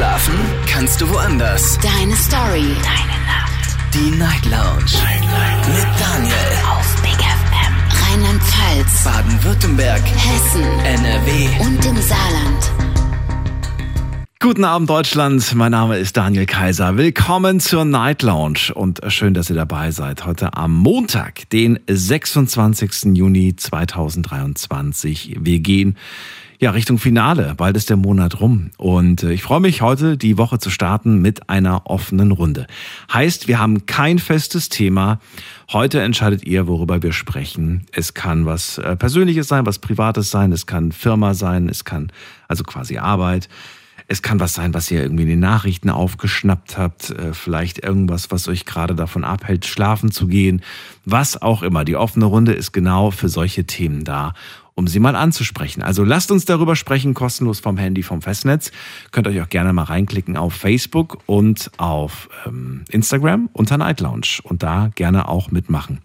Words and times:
Schlafen 0.00 0.32
kannst 0.66 0.98
du 1.02 1.10
woanders. 1.10 1.78
Deine 1.82 2.16
Story. 2.16 2.64
Deine 2.82 3.18
Nacht. 3.26 3.76
Die 3.92 4.10
Night 4.16 4.46
Lounge. 4.46 4.94
Night, 4.94 5.20
Night. 5.20 5.68
Mit 5.68 6.00
Daniel. 6.00 6.34
Auf 6.70 7.02
Big 7.02 7.18
FM. 7.20 7.74
Rheinland-Pfalz. 8.08 9.04
Baden-Württemberg. 9.04 10.00
Hessen. 10.00 10.62
NRW. 10.86 11.48
Und 11.66 11.84
im 11.84 11.96
Saarland. 12.00 12.72
Guten 14.38 14.64
Abend 14.64 14.88
Deutschland, 14.88 15.54
mein 15.54 15.72
Name 15.72 15.98
ist 15.98 16.16
Daniel 16.16 16.46
Kaiser. 16.46 16.96
Willkommen 16.96 17.60
zur 17.60 17.84
Night 17.84 18.22
Lounge 18.22 18.72
und 18.72 19.02
schön, 19.08 19.34
dass 19.34 19.50
ihr 19.50 19.56
dabei 19.56 19.90
seid. 19.90 20.24
Heute 20.24 20.54
am 20.54 20.74
Montag, 20.76 21.50
den 21.50 21.78
26. 21.86 23.14
Juni 23.18 23.54
2023. 23.54 25.36
Wir 25.40 25.58
gehen 25.58 25.98
ja, 26.60 26.72
Richtung 26.72 26.98
Finale. 26.98 27.54
Bald 27.56 27.74
ist 27.78 27.88
der 27.88 27.96
Monat 27.96 28.40
rum. 28.40 28.70
Und 28.76 29.22
äh, 29.22 29.32
ich 29.32 29.42
freue 29.42 29.60
mich 29.60 29.80
heute, 29.80 30.18
die 30.18 30.36
Woche 30.36 30.58
zu 30.58 30.68
starten 30.68 31.22
mit 31.22 31.48
einer 31.48 31.86
offenen 31.86 32.32
Runde. 32.32 32.66
Heißt, 33.10 33.48
wir 33.48 33.58
haben 33.58 33.86
kein 33.86 34.18
festes 34.18 34.68
Thema. 34.68 35.20
Heute 35.72 36.02
entscheidet 36.02 36.44
ihr, 36.44 36.66
worüber 36.66 37.02
wir 37.02 37.14
sprechen. 37.14 37.86
Es 37.92 38.12
kann 38.12 38.44
was 38.44 38.76
äh, 38.76 38.94
Persönliches 38.94 39.48
sein, 39.48 39.64
was 39.64 39.78
Privates 39.78 40.30
sein. 40.30 40.52
Es 40.52 40.66
kann 40.66 40.92
Firma 40.92 41.32
sein. 41.32 41.66
Es 41.66 41.86
kann 41.86 42.12
also 42.46 42.62
quasi 42.62 42.98
Arbeit. 42.98 43.48
Es 44.06 44.20
kann 44.20 44.40
was 44.40 44.54
sein, 44.54 44.74
was 44.74 44.90
ihr 44.90 45.00
irgendwie 45.02 45.22
in 45.22 45.28
den 45.28 45.40
Nachrichten 45.40 45.88
aufgeschnappt 45.88 46.76
habt. 46.76 47.08
Äh, 47.08 47.32
vielleicht 47.32 47.82
irgendwas, 47.82 48.30
was 48.30 48.48
euch 48.48 48.66
gerade 48.66 48.94
davon 48.94 49.24
abhält, 49.24 49.64
schlafen 49.64 50.10
zu 50.10 50.26
gehen. 50.26 50.60
Was 51.06 51.40
auch 51.40 51.62
immer. 51.62 51.86
Die 51.86 51.96
offene 51.96 52.26
Runde 52.26 52.52
ist 52.52 52.72
genau 52.72 53.12
für 53.12 53.30
solche 53.30 53.64
Themen 53.64 54.04
da 54.04 54.34
um 54.74 54.86
sie 54.86 55.00
mal 55.00 55.16
anzusprechen. 55.16 55.82
Also 55.82 56.04
lasst 56.04 56.30
uns 56.30 56.44
darüber 56.44 56.76
sprechen, 56.76 57.14
kostenlos 57.14 57.60
vom 57.60 57.76
Handy, 57.76 58.02
vom 58.02 58.22
Festnetz. 58.22 58.70
Könnt 59.10 59.26
euch 59.28 59.40
auch 59.40 59.48
gerne 59.48 59.72
mal 59.72 59.84
reinklicken 59.84 60.36
auf 60.36 60.54
Facebook 60.54 61.18
und 61.26 61.70
auf 61.76 62.28
ähm, 62.46 62.84
Instagram 62.90 63.48
unter 63.52 63.78
Night 63.78 64.00
Lounge 64.00 64.40
und 64.42 64.62
da 64.62 64.90
gerne 64.94 65.28
auch 65.28 65.50
mitmachen. 65.50 66.00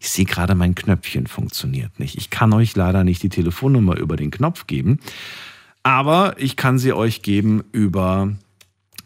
Ich 0.00 0.10
sehe 0.10 0.24
gerade, 0.24 0.54
mein 0.54 0.74
Knöpfchen 0.74 1.26
funktioniert 1.26 1.98
nicht. 2.00 2.16
Ich 2.16 2.30
kann 2.30 2.52
euch 2.52 2.74
leider 2.74 3.04
nicht 3.04 3.22
die 3.22 3.28
Telefonnummer 3.28 3.96
über 3.96 4.16
den 4.16 4.30
Knopf 4.30 4.66
geben, 4.66 4.98
aber 5.82 6.34
ich 6.38 6.56
kann 6.56 6.78
sie 6.78 6.92
euch 6.92 7.22
geben 7.22 7.64
über 7.72 8.32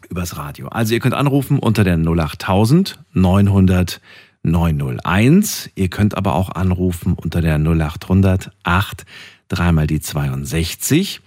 übers 0.09 0.37
Radio. 0.37 0.67
Also 0.67 0.93
ihr 0.93 0.99
könnt 0.99 1.15
anrufen 1.15 1.59
unter 1.59 1.83
der 1.83 1.97
08000 1.97 2.99
900 3.13 4.01
901. 4.45 5.71
Ihr 5.75 5.89
könnt 5.89 6.15
aber 6.15 6.35
auch 6.35 6.49
anrufen 6.49 7.13
unter 7.13 7.41
der 7.41 7.57
0800 7.57 8.51
8 8.63 9.05
dreimal 9.47 9.87
die 9.87 9.99
62. 9.99 11.21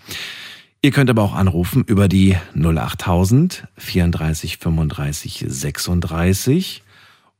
Ihr 0.80 0.90
könnt 0.90 1.10
aber 1.10 1.22
auch 1.22 1.34
anrufen 1.34 1.84
über 1.84 2.08
die 2.08 2.36
08000 2.54 3.66
34 3.76 4.58
35 4.58 5.44
36. 5.48 6.82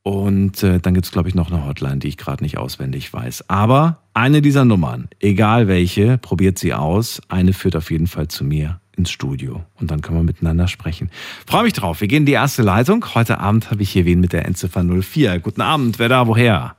Und 0.02 0.62
äh, 0.62 0.80
dann 0.80 0.94
gibt's 0.94 1.12
glaube 1.12 1.28
ich, 1.28 1.34
noch 1.34 1.50
eine 1.50 1.64
Hotline, 1.64 1.98
die 1.98 2.08
ich 2.08 2.16
gerade 2.16 2.42
nicht 2.42 2.58
auswendig 2.58 3.12
weiß. 3.12 3.48
Aber 3.48 4.02
eine 4.14 4.42
dieser 4.42 4.64
Nummern, 4.64 5.08
egal 5.20 5.68
welche, 5.68 6.18
probiert 6.18 6.58
sie 6.58 6.74
aus. 6.74 7.20
Eine 7.28 7.52
führt 7.52 7.76
auf 7.76 7.90
jeden 7.90 8.06
Fall 8.06 8.28
zu 8.28 8.44
mir 8.44 8.80
ins 8.98 9.10
Studio 9.10 9.64
und 9.80 9.90
dann 9.90 10.02
können 10.02 10.18
wir 10.18 10.24
miteinander 10.24 10.68
sprechen. 10.68 11.10
Freue 11.46 11.62
mich 11.62 11.72
drauf. 11.72 12.00
Wir 12.00 12.08
gehen 12.08 12.22
in 12.22 12.26
die 12.26 12.32
erste 12.32 12.62
Leitung. 12.62 13.04
Heute 13.14 13.38
Abend 13.38 13.70
habe 13.70 13.82
ich 13.82 13.90
hier 13.90 14.04
wen 14.04 14.20
mit 14.20 14.32
der 14.32 14.44
Endziffer 14.44 14.82
04. 14.82 15.38
Guten 15.38 15.62
Abend. 15.62 15.98
Wer 15.98 16.08
da? 16.08 16.26
Woher? 16.26 16.76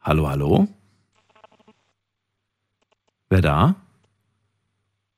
Hallo, 0.00 0.28
hallo? 0.28 0.68
Wer 3.30 3.40
da? 3.40 3.74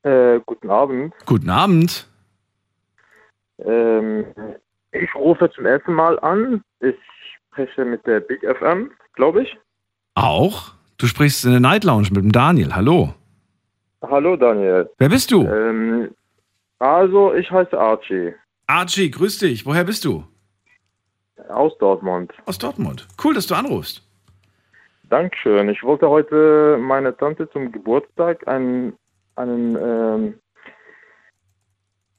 Äh, 0.03 0.41
guten 0.47 0.71
Abend. 0.71 1.13
Guten 1.27 1.51
Abend. 1.51 2.07
Ähm, 3.59 4.25
ich 4.93 5.13
rufe 5.17 5.51
zum 5.51 5.67
ersten 5.67 5.93
Mal 5.93 6.19
an. 6.21 6.63
Ich 6.81 6.95
spreche 7.51 7.85
mit 7.85 8.07
der 8.07 8.21
Big 8.21 8.43
FM, 8.43 8.93
glaube 9.15 9.43
ich. 9.43 9.57
Auch? 10.15 10.73
Du 10.99 11.07
sprichst 11.07 11.45
in 11.45 11.51
der 11.51 11.61
Night 11.61 11.85
Lounge 11.85 12.09
mit 12.13 12.23
dem 12.23 12.33
Daniel. 12.33 12.75
Hallo. 12.75 13.15
Hallo 14.03 14.37
Daniel. 14.37 14.89
Wer 14.99 15.09
bist 15.09 15.31
du? 15.31 15.47
Ähm, 15.47 16.11
also 16.79 17.35
ich 17.35 17.51
heiße 17.51 17.79
Archie 17.79 18.33
Archie, 18.67 19.11
grüß 19.11 19.39
dich. 19.39 19.65
Woher 19.67 19.85
bist 19.85 20.05
du? 20.05 20.25
aus 21.49 21.77
Dortmund. 21.79 22.33
Aus 22.47 22.59
Dortmund. 22.59 23.07
Cool, 23.23 23.35
dass 23.35 23.47
du 23.47 23.55
anrufst. 23.55 24.03
Dankeschön. 25.11 25.69
Ich 25.69 25.83
wollte 25.85 26.09
heute 26.09 26.77
meiner 26.81 27.17
Tante 27.17 27.49
zum 27.51 27.71
Geburtstag 27.71 28.49
einen, 28.49 28.95
einen 29.37 29.77
ähm, 29.77 30.35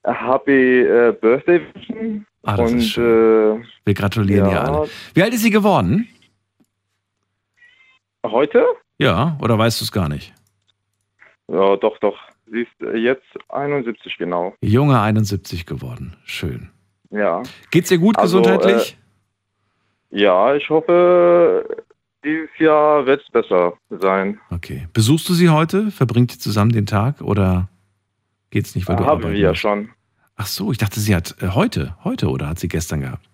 Happy 0.05 0.81
äh, 0.81 1.11
Birthday 1.19 1.61
wünschen. 1.73 2.25
Ah, 2.43 2.55
das 2.55 2.71
Und 2.71 2.77
ist 2.77 2.89
schön. 2.91 3.61
äh, 3.61 3.65
Wir 3.83 3.93
gratulieren 3.95 4.49
ja. 4.49 4.63
dir 4.63 4.73
alle. 4.73 4.89
Wie 5.13 5.23
alt 5.23 5.33
ist 5.33 5.41
sie 5.41 5.49
geworden? 5.51 6.07
heute? 8.25 8.65
Ja, 8.97 9.37
oder 9.41 9.57
weißt 9.57 9.81
du 9.81 9.85
es 9.85 9.91
gar 9.91 10.07
nicht? 10.09 10.33
Ja, 11.49 11.75
doch, 11.77 11.97
doch. 11.99 12.17
Sie 12.49 12.61
ist 12.61 12.81
äh, 12.81 12.97
jetzt 12.97 13.25
71 13.49 14.17
genau. 14.17 14.53
Junge 14.61 14.99
71 14.99 15.65
geworden. 15.65 16.15
Schön. 16.25 16.69
Ja. 17.09 17.43
Geht's 17.71 17.89
dir 17.89 17.97
gut 17.97 18.17
Also, 18.17 18.41
gesundheitlich? 18.41 18.97
Ja, 20.09 20.55
ich 20.55 20.69
hoffe, 20.69 21.67
dieses 22.23 22.49
Jahr 22.59 23.05
wird 23.05 23.21
es 23.21 23.29
besser 23.31 23.73
sein. 23.89 24.39
okay. 24.51 24.87
Besuchst 24.93 25.27
du 25.29 25.33
sie 25.33 25.49
heute? 25.49 25.91
Verbringt 25.91 26.33
ihr 26.33 26.39
zusammen 26.39 26.71
den 26.71 26.85
Tag 26.85 27.21
oder 27.21 27.69
geht's 28.49 28.75
nicht, 28.75 28.87
weil 28.87 28.95
du 28.95 29.05
Haben 29.05 29.23
wir 29.23 29.33
ja 29.33 29.55
schon. 29.55 29.89
Ach 30.35 30.47
so, 30.47 30.71
ich 30.71 30.77
dachte, 30.77 30.99
sie 30.99 31.15
hat 31.15 31.35
äh, 31.41 31.49
heute, 31.49 31.95
heute 32.03 32.29
oder 32.29 32.47
hat 32.49 32.59
sie 32.59 32.67
gestern 32.67 33.01
gehabt? 33.01 33.29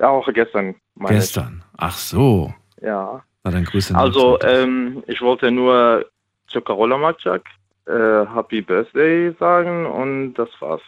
Ja, 0.00 0.08
auch 0.10 0.28
gestern. 0.32 0.76
Gestern. 1.06 1.64
Ach 1.76 1.96
so. 1.96 2.54
Ja. 2.80 3.24
Na 3.42 3.50
dann 3.50 3.64
Grüße. 3.64 3.94
Also, 3.96 4.38
ähm, 4.42 5.02
ich 5.06 5.20
wollte 5.20 5.50
nur 5.50 6.06
zu 6.48 6.60
Carola 6.60 6.98
Matschak 6.98 7.44
äh, 7.86 8.26
Happy 8.34 8.60
Birthday 8.60 9.34
sagen 9.38 9.86
und 9.86 10.34
das 10.34 10.48
war's. 10.60 10.82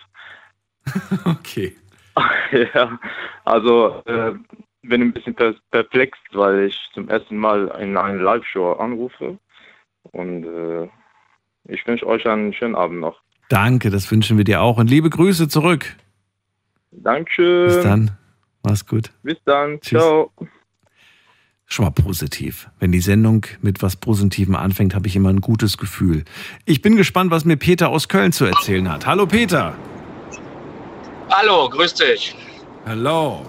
okay. 1.24 1.76
ja, 2.74 2.98
also 3.44 4.02
äh, 4.06 4.32
bin 4.82 5.02
ein 5.02 5.12
bisschen 5.12 5.34
per 5.34 5.54
perplex, 5.70 6.18
weil 6.32 6.64
ich 6.64 6.78
zum 6.92 7.08
ersten 7.08 7.36
Mal 7.36 7.68
in 7.80 7.96
einer 7.96 8.22
Live-Show 8.22 8.72
anrufe. 8.72 9.38
Und 10.12 10.44
äh, 10.44 10.88
ich 11.64 11.86
wünsche 11.86 12.06
euch 12.06 12.26
einen 12.26 12.52
schönen 12.52 12.74
Abend 12.74 13.00
noch. 13.00 13.20
Danke, 13.48 13.90
das 13.90 14.10
wünschen 14.10 14.38
wir 14.38 14.44
dir 14.44 14.62
auch 14.62 14.78
und 14.78 14.88
liebe 14.88 15.10
Grüße 15.10 15.48
zurück. 15.48 15.96
Dankeschön. 16.92 17.66
Bis 17.66 17.82
dann. 17.82 18.10
Mach's 18.62 18.86
gut. 18.86 19.10
Bis 19.22 19.38
dann. 19.44 19.80
Tschüss. 19.80 20.00
Ciao. 20.00 20.32
Schon 21.72 21.84
mal 21.84 21.92
positiv. 21.92 22.68
Wenn 22.80 22.90
die 22.90 23.00
Sendung 23.00 23.46
mit 23.62 23.80
was 23.80 23.94
Positivem 23.94 24.56
anfängt, 24.56 24.92
habe 24.92 25.06
ich 25.06 25.14
immer 25.14 25.28
ein 25.28 25.40
gutes 25.40 25.78
Gefühl. 25.78 26.24
Ich 26.64 26.82
bin 26.82 26.96
gespannt, 26.96 27.30
was 27.30 27.44
mir 27.44 27.56
Peter 27.56 27.90
aus 27.90 28.08
Köln 28.08 28.32
zu 28.32 28.44
erzählen 28.44 28.90
hat. 28.90 29.06
Hallo 29.06 29.24
Peter. 29.24 29.72
Hallo, 31.30 31.68
grüß 31.68 31.94
dich. 31.94 32.34
Hallo. 32.86 33.46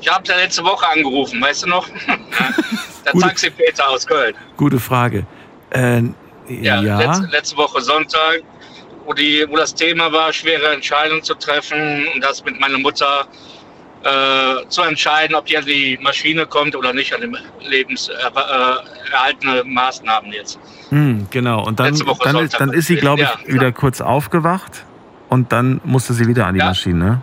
Ich 0.00 0.08
habe 0.12 0.24
ja 0.28 0.36
letzte 0.36 0.62
Woche 0.62 0.86
angerufen, 0.86 1.40
weißt 1.40 1.62
du 1.64 1.68
noch? 1.68 1.88
Der 3.06 3.12
Gute- 3.12 3.26
Taxi 3.26 3.48
Peter 3.48 3.88
aus 3.88 4.06
Köln. 4.06 4.34
Gute 4.58 4.78
Frage. 4.78 5.24
Äh, 5.70 6.02
Ja, 6.50 6.82
ja. 6.82 6.98
Letzte, 6.98 7.26
letzte 7.32 7.56
Woche 7.56 7.80
Sonntag, 7.80 8.42
wo, 9.06 9.14
die, 9.14 9.46
wo 9.48 9.56
das 9.56 9.74
Thema 9.74 10.12
war, 10.12 10.34
schwere 10.34 10.68
Entscheidungen 10.74 11.22
zu 11.22 11.34
treffen 11.34 12.06
und 12.14 12.22
das 12.22 12.44
mit 12.44 12.60
meiner 12.60 12.78
Mutter 12.78 13.26
äh, 14.04 14.68
zu 14.68 14.82
entscheiden, 14.82 15.34
ob 15.34 15.46
die 15.46 15.56
an 15.58 15.64
die 15.64 15.98
Maschine 16.00 16.46
kommt 16.46 16.76
oder 16.76 16.92
nicht, 16.92 17.12
an 17.14 17.20
die 17.20 17.66
lebenserhaltene 17.68 19.64
Maßnahmen 19.64 20.32
jetzt. 20.32 20.58
Hm, 20.90 21.26
genau. 21.30 21.64
Und 21.64 21.80
dann, 21.80 21.94
dann, 22.24 22.36
ist, 22.44 22.58
dann 22.60 22.72
ist 22.72 22.86
sie, 22.86 22.96
glaube 22.96 23.22
ich, 23.22 23.28
Ja. 23.48 23.54
wieder 23.54 23.72
kurz 23.72 24.00
aufgewacht 24.00 24.84
und 25.28 25.52
dann 25.52 25.80
musste 25.84 26.12
sie 26.14 26.26
wieder 26.26 26.46
an 26.46 26.54
die 26.54 26.60
Ja. 26.60 26.66
Maschine. 26.66 26.98
ne? 27.04 27.22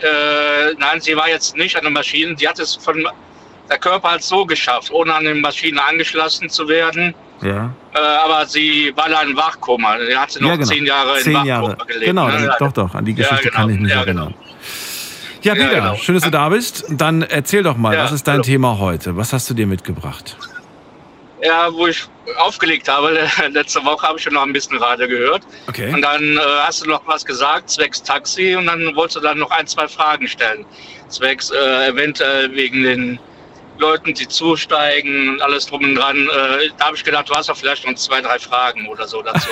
Äh, 0.00 0.74
nein, 0.78 1.00
sie 1.00 1.16
war 1.16 1.28
jetzt 1.28 1.56
nicht 1.56 1.76
an 1.76 1.82
der 1.82 1.92
Maschine. 1.92 2.34
Sie 2.36 2.46
hat 2.48 2.58
es 2.58 2.74
von 2.76 3.06
der 3.70 3.78
Körper 3.78 4.10
hat 4.12 4.22
so 4.22 4.44
geschafft, 4.44 4.90
ohne 4.90 5.14
an 5.14 5.24
die 5.24 5.34
Maschine 5.34 5.80
angeschlossen 5.82 6.48
zu 6.50 6.68
werden. 6.68 7.14
Ja. 7.40 7.72
Äh, 7.94 7.98
aber 7.98 8.44
sie 8.46 8.92
war 8.96 9.08
da 9.08 9.22
in 9.22 9.36
Wachkoma. 9.36 9.96
Sie 10.06 10.16
hat 10.16 10.36
noch 10.40 10.48
ja, 10.50 10.56
genau. 10.56 10.66
zehn 10.68 10.86
Jahre 10.86 11.18
in 11.18 11.22
Zehn 11.24 11.34
Wachkoma 11.34 11.46
Jahre. 11.48 11.76
gelebt. 11.86 12.04
Genau, 12.06 12.28
ne? 12.28 12.44
Ja, 12.46 12.56
doch, 12.58 12.72
doch. 12.72 12.94
An 12.94 13.04
die 13.04 13.12
Ja, 13.12 13.16
Geschichte 13.18 13.44
genau. 13.50 13.56
kann 13.56 13.70
ich 13.70 13.80
mich 13.80 13.90
Ja, 13.92 14.00
erinnern. 14.00 14.34
Ja, 14.38 14.41
Ja, 15.42 15.54
Peter, 15.54 15.68
genau. 15.74 15.94
schön, 15.96 16.14
dass 16.14 16.24
du 16.24 16.30
da 16.30 16.48
bist. 16.48 16.84
Dann 16.88 17.22
erzähl 17.22 17.62
doch 17.62 17.76
mal, 17.76 17.94
Ja, 17.94 18.04
was 18.04 18.12
ist 18.12 18.26
dein 18.28 18.34
hallo. 18.34 18.42
Thema 18.44 18.78
heute? 18.78 19.16
Was 19.16 19.32
hast 19.32 19.50
du 19.50 19.54
dir 19.54 19.66
mitgebracht? 19.66 20.36
Ja, 21.42 21.72
wo 21.72 21.88
ich 21.88 22.04
aufgelegt 22.38 22.88
habe, 22.88 23.28
letzte 23.50 23.84
Woche 23.84 24.06
habe 24.06 24.18
ich 24.18 24.22
schon 24.24 24.34
noch 24.34 24.42
ein 24.42 24.52
bisschen 24.52 24.78
Radio 24.78 25.08
gehört. 25.08 25.42
Okay. 25.68 25.92
Und 25.92 26.02
dann 26.02 26.22
äh, 26.36 26.40
hast 26.64 26.84
du 26.84 26.88
noch 26.88 27.02
was 27.06 27.24
gesagt, 27.24 27.68
zwecks 27.70 28.00
Taxi, 28.02 28.54
und 28.54 28.66
dann 28.66 28.94
wolltest 28.94 29.16
du 29.16 29.20
dann 29.20 29.38
noch 29.38 29.50
ein, 29.50 29.66
zwei 29.66 29.88
Fragen 29.88 30.28
stellen. 30.28 30.64
Zwecks 31.08 31.50
äh, 31.50 31.88
eventuell 31.88 32.54
wegen 32.54 32.82
den 32.84 33.18
Leuten, 33.82 34.14
die 34.14 34.26
zusteigen 34.28 35.28
und 35.28 35.42
alles 35.42 35.66
drum 35.66 35.82
und 35.82 35.94
dran. 35.96 36.16
Äh, 36.16 36.70
da 36.78 36.86
habe 36.86 36.96
ich 36.96 37.04
gedacht, 37.04 37.28
du 37.28 37.34
hast 37.34 37.48
doch 37.48 37.56
vielleicht 37.56 37.86
noch 37.86 37.94
zwei, 37.96 38.20
drei 38.22 38.38
Fragen 38.38 38.86
oder 38.86 39.06
so 39.06 39.20
dazu. 39.22 39.48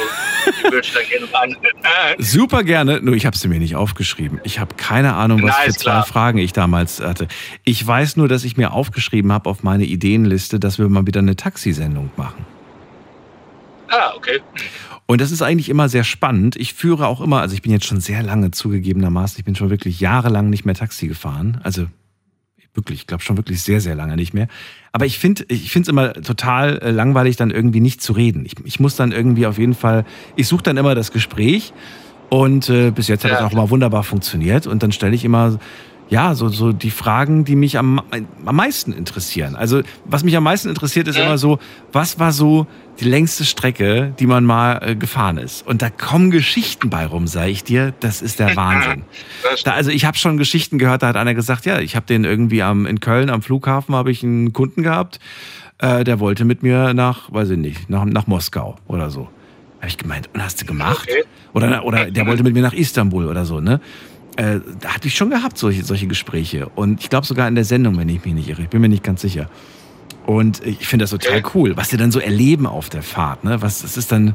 die 0.47 0.65
würde 0.65 0.81
ich 0.81 0.93
dann 0.93 1.03
gerne 1.09 1.27
beantworten. 1.27 1.79
Super 2.23 2.63
gerne, 2.65 3.01
nur 3.03 3.15
ich 3.15 3.27
habe 3.27 3.37
sie 3.37 3.49
mir 3.49 3.59
nicht 3.59 3.77
aufgeschrieben. 3.77 4.41
Ich 4.45 4.59
habe 4.59 4.75
keine 4.77 5.15
Ahnung, 5.15 5.43
was 5.43 5.55
Na, 5.59 5.65
für 5.65 5.73
zwei 5.73 5.91
klar. 5.91 6.07
Fragen 6.07 6.39
ich 6.39 6.53
damals 6.53 7.01
hatte. 7.01 7.29
Ich 7.65 7.87
weiß 7.87 8.17
nur, 8.17 8.29
dass 8.29 8.45
ich 8.45 8.57
mir 8.57 8.73
aufgeschrieben 8.73 9.33
habe 9.33 9.51
auf 9.51 9.63
meine 9.63 9.85
Ideenliste, 9.85 10.59
dass 10.61 10.79
wir 10.79 10.89
mal 10.89 11.07
wieder 11.07 11.21
eine 11.21 11.37
Taxisendung 11.37 12.11
machen. 12.17 12.47
ah, 13.89 14.13
okay. 14.17 14.41
Und 15.07 15.21
das 15.21 15.33
ist 15.33 15.43
eigentlich 15.43 15.69
immer 15.69 15.89
sehr 15.89 16.05
spannend. 16.05 16.55
Ich 16.55 16.73
führe 16.73 17.09
auch 17.09 17.21
immer, 17.21 17.41
also 17.41 17.53
ich 17.57 17.63
bin 17.63 17.73
jetzt 17.73 17.85
schon 17.85 18.01
sehr 18.01 18.23
lange 18.23 18.53
zugegebenermaßen, 18.53 19.41
ich 19.41 19.45
bin 19.45 19.57
schon 19.57 19.69
wirklich 19.69 19.99
jahrelang 19.99 20.51
nicht 20.51 20.65
mehr 20.65 20.77
Taxi 20.77 21.09
gefahren. 21.09 21.61
Also 21.65 21.87
wirklich, 22.75 23.01
ich 23.01 23.07
glaube 23.07 23.23
schon 23.23 23.37
wirklich 23.37 23.63
sehr, 23.63 23.81
sehr 23.81 23.95
lange 23.95 24.17
nicht 24.17 24.35
mehr. 24.35 24.49
Aber 24.93 25.07
ich 25.07 25.19
finde 25.19 25.45
ich 25.49 25.71
finde 25.71 25.85
es 25.85 25.89
immer 25.89 26.13
total 26.15 26.79
äh, 26.79 26.91
langweilig, 26.91 27.37
dann 27.37 27.51
irgendwie 27.51 27.81
nicht 27.81 28.01
zu 28.03 28.13
reden. 28.13 28.45
Ich, 28.47 28.55
ich 28.65 28.81
muss 28.81 28.97
dann 28.97 29.13
irgendwie 29.13 29.47
auf 29.47 29.59
jeden 29.59 29.75
Fall, 29.75 30.05
ich 30.37 30.49
suche 30.49 30.63
dann 30.63 30.77
immer 30.77 30.95
das 30.95 31.13
Gespräch 31.13 31.73
und 32.29 32.69
äh, 32.69 32.91
bis 32.91 33.09
jetzt 33.09 33.25
hat 33.25 33.31
Ja. 33.33 33.39
das 33.39 33.47
auch 33.47 33.53
immer 33.53 33.71
wunderbar 33.71 34.03
funktioniert. 34.05 34.67
Und 34.67 34.83
dann 34.83 34.93
stelle 34.93 35.15
ich 35.15 35.25
immer, 35.25 35.59
ja, 36.11 36.35
so, 36.35 36.49
so 36.49 36.73
die 36.73 36.91
Fragen, 36.91 37.45
die 37.45 37.55
mich 37.55 37.79
am, 37.79 38.03
am 38.45 38.57
meisten 38.57 38.93
interessieren. 38.93 39.55
Also, 39.55 39.83
was 40.05 40.25
mich 40.25 40.37
am 40.37 40.43
meisten 40.43 40.69
interessiert, 40.69 41.07
ist 41.07 41.17
immer 41.17 41.39
so, 41.39 41.61
was 41.93 42.19
war 42.19 42.33
so 42.33 42.67
die 42.99 43.05
längste 43.05 43.45
Strecke, 43.45 44.13
die 44.19 44.27
man 44.27 44.45
mal 44.45 44.81
äh, 44.83 44.97
gefahren 44.97 45.39
ist? 45.39 45.65
Und 45.65 45.83
da 45.83 45.89
kommen 45.89 46.33
Geschichten 46.33 46.91
bei 46.91 47.07
rum, 47.07 47.29
sage 47.29 47.51
ich 47.51 47.63
dir. 47.63 47.95
Das 48.01 48.23
ist 48.23 48.41
der 48.41 48.57
Wahnsinn. 48.57 49.05
Da, 49.65 49.73
also 49.73 49.91
ich 49.93 50.05
habe 50.05 50.19
schon 50.19 50.37
Geschichten 50.37 50.79
gehört, 50.79 51.05
da 51.05 51.09
hat 51.09 51.17
einer 51.17 51.35
gesagt, 51.35 51.65
ja, 51.65 51.79
ich 51.79 51.95
habe 51.95 52.07
den 52.07 52.25
irgendwie 52.25 52.63
am, 52.63 52.87
in 52.87 52.99
Köln 52.99 53.31
am 53.31 53.41
Flughafen 53.41 53.95
habe 53.95 54.11
ich 54.11 54.25
einen 54.25 54.53
Kunden 54.53 54.83
gehabt, 54.83 55.21
äh, 55.79 56.03
der 56.03 56.19
wollte 56.19 56.45
mit 56.45 56.65
mir 56.65 56.93
nach, 56.93 57.33
weiß 57.33 57.51
ich 57.51 57.59
nicht, 57.59 57.89
nach, 57.89 58.05
nach 58.05 58.27
Moskau 58.27 58.77
oder 58.89 59.11
so. 59.11 59.29
Habe 59.79 59.89
ich 59.89 59.97
gemeint, 59.97 60.29
und 60.35 60.43
hast 60.43 60.61
du 60.61 60.67
gemacht? 60.67 61.09
Okay. 61.09 61.23
Oder, 61.55 61.85
oder 61.85 62.11
der 62.11 62.27
wollte 62.27 62.43
mit 62.43 62.53
mir 62.53 62.63
nach 62.63 62.75
Istanbul 62.75 63.27
oder 63.27 63.45
so, 63.45 63.61
ne? 63.61 63.81
Äh, 64.37 64.61
da 64.81 64.95
hatte 64.95 65.09
ich 65.09 65.15
schon 65.15 65.31
gehabt, 65.31 65.59
solche, 65.59 65.85
solche 65.85 66.07
Gespräche. 66.07 66.69
Und 66.75 67.01
ich 67.01 67.11
glaube 67.11 67.27
sogar 67.27 67.49
in 67.49 67.55
der 67.55 67.65
Sendung, 67.65 67.99
wenn 67.99 68.09
ich 68.09 68.25
mich 68.25 68.35
nicht 68.35 68.49
irre. 68.49 68.63
Ich 68.63 68.69
bin 68.69 68.81
mir 68.81 68.89
nicht 68.89 69.03
ganz 69.03 69.21
sicher. 69.21 69.51
Und 70.27 70.65
ich 70.65 70.87
finde 70.87 71.05
das 71.05 71.11
total 71.11 71.43
cool, 71.55 71.77
was 71.77 71.89
sie 71.89 71.97
dann 71.97 72.13
so 72.13 72.21
erleben 72.21 72.67
auf 72.67 72.89
der 72.89 73.03
Fahrt. 73.03 73.45
Ne? 73.45 73.63
Was, 73.63 73.83
das 73.83 73.97
ist 73.97 74.13
dann, 74.13 74.35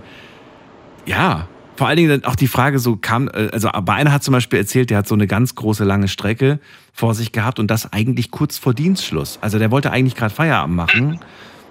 ja, 1.05 1.47
vor 1.75 1.87
allen 1.87 1.97
Dingen 1.97 2.09
dann 2.09 2.29
auch 2.29 2.35
die 2.35 2.47
Frage 2.47 2.79
so 2.79 2.97
kam, 2.97 3.27
äh, 3.29 3.49
also 3.51 3.69
bei 3.83 3.93
einer 3.93 4.11
hat 4.11 4.23
zum 4.23 4.33
Beispiel 4.33 4.59
erzählt, 4.59 4.89
der 4.89 4.99
hat 4.99 5.07
so 5.07 5.15
eine 5.15 5.27
ganz 5.27 5.55
große 5.55 5.83
lange 5.83 6.07
Strecke 6.07 6.59
vor 6.93 7.13
sich 7.13 7.31
gehabt 7.31 7.59
und 7.59 7.69
das 7.69 7.93
eigentlich 7.93 8.31
kurz 8.31 8.57
vor 8.57 8.73
Dienstschluss. 8.73 9.39
Also 9.41 9.59
der 9.59 9.71
wollte 9.71 9.91
eigentlich 9.91 10.15
gerade 10.15 10.33
Feierabend 10.33 10.75
machen 10.75 11.19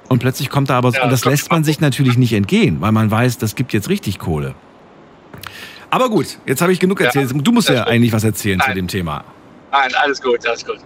und 0.08 0.18
plötzlich 0.18 0.50
kommt 0.50 0.70
er 0.70 0.76
aber, 0.76 0.90
Ja, 0.92 1.04
und 1.04 1.12
das 1.12 1.24
lässt 1.24 1.50
man 1.50 1.64
sich 1.64 1.80
natürlich 1.80 2.18
nicht 2.18 2.32
entgehen, 2.32 2.80
weil 2.80 2.92
man 2.92 3.10
weiß, 3.10 3.38
das 3.38 3.54
gibt 3.54 3.72
jetzt 3.72 3.88
richtig 3.88 4.18
Kohle. 4.18 4.54
Aber 5.94 6.08
gut, 6.08 6.38
jetzt 6.44 6.60
habe 6.60 6.72
ich 6.72 6.80
genug 6.80 6.98
Ja, 6.98 7.06
erzählt. 7.06 7.30
Du 7.32 7.52
musst 7.52 7.68
ja 7.68 7.84
eigentlich 7.84 8.12
was 8.12 8.24
erzählen 8.24 8.58
zu 8.58 8.66
Nein. 8.66 8.76
dem 8.78 8.88
Thema. 8.88 9.22
Nein, 9.70 9.94
alles 9.94 10.20
gut, 10.20 10.44
alles 10.44 10.66
gut. 10.66 10.78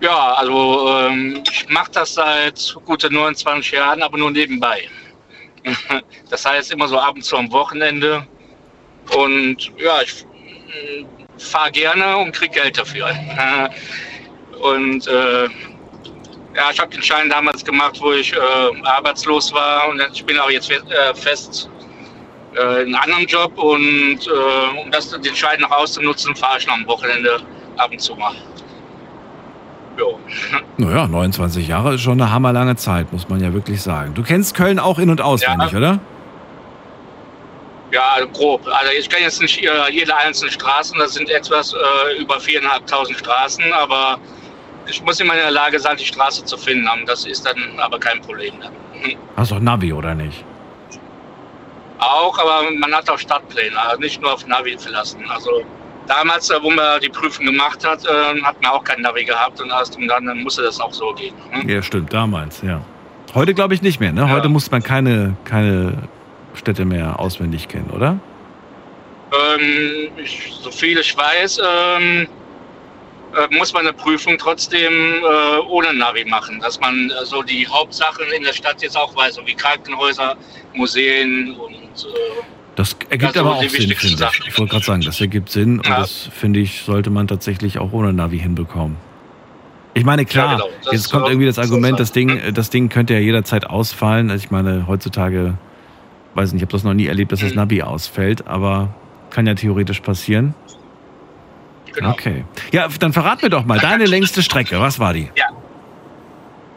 Ja, 0.00 0.32
also 0.32 0.88
ähm, 0.88 1.40
ich 1.48 1.68
mache 1.68 1.92
das 1.92 2.14
seit 2.14 2.76
gute 2.84 3.12
29 3.14 3.70
Jahren, 3.70 4.02
aber 4.02 4.18
nur 4.18 4.32
nebenbei. 4.32 4.88
Das 6.30 6.44
heißt 6.44 6.72
immer 6.72 6.88
so 6.88 6.98
ab 6.98 7.14
und 7.14 7.22
zu 7.22 7.36
am 7.36 7.52
Wochenende. 7.52 8.26
Und 9.14 9.70
ja, 9.78 10.02
ich 10.02 10.26
fahre 11.38 11.70
gerne 11.70 12.16
und 12.16 12.32
krieg 12.32 12.50
Geld 12.50 12.76
dafür. 12.78 13.06
Und 14.60 15.06
äh, 15.06 15.44
ja, 15.44 16.70
ich 16.72 16.78
habe 16.80 16.90
den 16.90 17.02
Schein 17.02 17.28
damals 17.28 17.64
gemacht, 17.64 17.98
wo 18.00 18.12
ich 18.12 18.32
äh, 18.32 18.38
arbeitslos 18.84 19.52
war. 19.52 19.88
Und 19.88 20.00
ich 20.12 20.24
bin 20.24 20.38
auch 20.38 20.50
jetzt 20.50 20.70
äh, 20.70 21.14
fest 21.14 21.68
äh, 22.56 22.82
in 22.82 22.94
einem 22.94 22.96
anderen 22.96 23.26
Job. 23.26 23.56
Und 23.58 24.18
äh, 24.26 24.80
um 24.84 24.90
das, 24.90 25.10
den 25.10 25.34
Schein 25.36 25.60
noch 25.60 25.70
auszunutzen, 25.70 26.34
fahre 26.36 26.58
ich 26.58 26.66
noch 26.66 26.74
am 26.74 26.86
Wochenende 26.86 27.40
ab 27.76 27.90
und 27.90 28.00
zu 28.00 28.14
mal. 28.14 28.34
Jo. 29.98 30.18
Naja, 30.78 31.06
29 31.06 31.68
Jahre 31.68 31.94
ist 31.94 32.00
schon 32.02 32.20
eine 32.20 32.32
hammerlange 32.32 32.76
Zeit, 32.76 33.12
muss 33.12 33.28
man 33.28 33.40
ja 33.40 33.52
wirklich 33.52 33.82
sagen. 33.82 34.14
Du 34.14 34.22
kennst 34.22 34.54
Köln 34.56 34.78
auch 34.78 34.98
in- 34.98 35.10
und 35.10 35.20
auswendig, 35.20 35.72
Ja. 35.72 35.78
oder? 35.78 36.00
Ja, 37.92 38.16
grob. 38.32 38.66
Also 38.66 38.90
ich 38.98 39.08
kenne 39.10 39.24
jetzt 39.24 39.42
nicht 39.42 39.62
äh, 39.62 39.68
jede 39.90 40.16
einzelne 40.16 40.50
Straße, 40.50 40.94
das 40.98 41.12
sind 41.12 41.28
etwas 41.28 41.74
äh, 41.74 42.18
über 42.18 42.36
4.500 42.38 43.18
Straßen, 43.18 43.70
aber 43.74 44.18
ich 44.86 45.02
muss 45.02 45.20
immer 45.20 45.34
in 45.34 45.40
der 45.40 45.50
Lage 45.50 45.78
sein, 45.78 45.98
die 45.98 46.06
Straße 46.06 46.42
zu 46.46 46.56
finden. 46.56 46.88
Das 47.06 47.26
ist 47.26 47.44
dann 47.46 47.78
aber 47.78 48.00
kein 48.00 48.20
Problem. 48.22 48.54
Dann. 48.60 48.72
Hast 49.36 49.52
doch 49.52 49.60
Navi, 49.60 49.92
oder 49.92 50.14
nicht? 50.14 50.42
Auch, 52.02 52.36
aber 52.36 52.68
man 52.72 52.92
hat 52.92 53.08
auch 53.08 53.18
Stadtpläne, 53.18 53.78
also 53.80 54.00
nicht 54.00 54.20
nur 54.20 54.32
auf 54.32 54.44
Navi 54.46 54.76
verlassen. 54.76 55.24
Also 55.28 55.62
damals, 56.08 56.50
äh, 56.50 56.60
wo 56.60 56.70
man 56.70 57.00
die 57.00 57.08
Prüfung 57.08 57.46
gemacht 57.46 57.86
hat, 57.86 58.04
äh, 58.04 58.42
hat 58.42 58.60
man 58.60 58.72
auch 58.72 58.82
kein 58.82 59.00
Navi 59.02 59.24
gehabt 59.24 59.60
und 59.60 59.70
erst 59.70 59.96
und 59.96 60.08
dann, 60.08 60.24
musste 60.42 60.62
das 60.62 60.80
auch 60.80 60.92
so 60.92 61.12
gehen. 61.12 61.34
Hm? 61.50 61.68
Ja, 61.68 61.80
stimmt, 61.80 62.12
damals, 62.12 62.60
ja. 62.62 62.80
Heute 63.34 63.54
glaube 63.54 63.74
ich 63.74 63.82
nicht 63.82 64.00
mehr, 64.00 64.12
ne? 64.12 64.22
Ja. 64.22 64.30
Heute 64.30 64.48
muss 64.48 64.70
man 64.70 64.82
keine, 64.82 65.36
keine 65.44 66.08
Städte 66.54 66.84
mehr 66.84 67.20
auswendig 67.20 67.68
kennen, 67.68 67.90
oder? 67.90 68.18
Ähm, 69.32 70.08
ich, 70.16 70.52
so 70.60 70.70
viel 70.70 70.98
ich 70.98 71.16
weiß, 71.16 71.60
ähm, 71.64 72.26
äh, 73.34 73.56
muss 73.56 73.72
man 73.72 73.86
eine 73.86 73.94
Prüfung 73.94 74.36
trotzdem 74.36 74.92
äh, 74.92 75.58
ohne 75.68 75.94
Navi 75.94 76.24
machen, 76.24 76.60
dass 76.60 76.78
man 76.80 77.10
äh, 77.10 77.24
so 77.24 77.42
die 77.42 77.66
Hauptsachen 77.66 78.26
in 78.36 78.42
der 78.42 78.52
Stadt 78.52 78.82
jetzt 78.82 78.96
auch 78.96 79.14
weiß, 79.16 79.36
so 79.36 79.46
wie 79.46 79.54
Krankenhäuser, 79.54 80.36
Museen 80.74 81.54
und 81.54 81.81
Das 82.74 82.96
ergibt 83.10 83.34
Ja, 83.36 83.42
so 83.42 83.48
aber 83.48 83.56
auch 83.56 83.60
Sinn, 83.62 83.70
finde 83.70 83.92
ich. 83.94 84.16
Sachen. 84.16 84.44
Ich 84.48 84.58
wollte 84.58 84.70
gerade 84.72 84.84
sagen, 84.84 85.02
das 85.02 85.20
ergibt 85.20 85.50
Sinn 85.50 85.78
und 85.78 85.86
Ja. 85.86 85.98
das, 86.00 86.28
finde 86.32 86.60
ich, 86.60 86.82
sollte 86.82 87.10
man 87.10 87.28
tatsächlich 87.28 87.78
auch 87.78 87.92
ohne 87.92 88.12
Navi 88.12 88.38
hinbekommen. 88.38 88.96
Ich 89.94 90.04
meine, 90.04 90.24
klar, 90.24 90.52
Ja, 90.58 90.64
genau. 90.64 90.70
Das 90.84 90.92
jetzt 90.94 91.10
kommt 91.12 91.26
irgendwie 91.28 91.46
das 91.46 91.58
Argument, 91.58 92.00
das 92.00 92.12
Ding, 92.12 92.40
das 92.54 92.70
Ding 92.70 92.88
könnte 92.88 93.12
ja 93.12 93.20
jederzeit 93.20 93.66
ausfallen. 93.68 94.30
Also 94.30 94.42
ich 94.44 94.50
meine, 94.50 94.86
heutzutage, 94.86 95.58
weiß 96.34 96.52
nicht, 96.52 96.62
ich 96.62 96.66
habe 96.66 96.72
das 96.72 96.82
noch 96.82 96.94
nie 96.94 97.06
erlebt, 97.08 97.30
dass 97.30 97.40
das 97.40 97.50
Mhm. 97.50 97.56
Navi 97.56 97.82
ausfällt, 97.82 98.46
aber 98.46 98.88
kann 99.28 99.46
ja 99.46 99.54
theoretisch 99.54 100.00
passieren. 100.00 100.54
genau. 101.92 102.10
Okay. 102.12 102.46
Ja, 102.72 102.88
dann 102.88 103.12
verrat 103.12 103.42
mir 103.42 103.50
doch 103.50 103.66
mal, 103.66 103.78
deine 103.78 104.06
längste 104.06 104.42
Strecke, 104.42 104.80
was 104.80 104.98
war 104.98 105.12
die? 105.12 105.28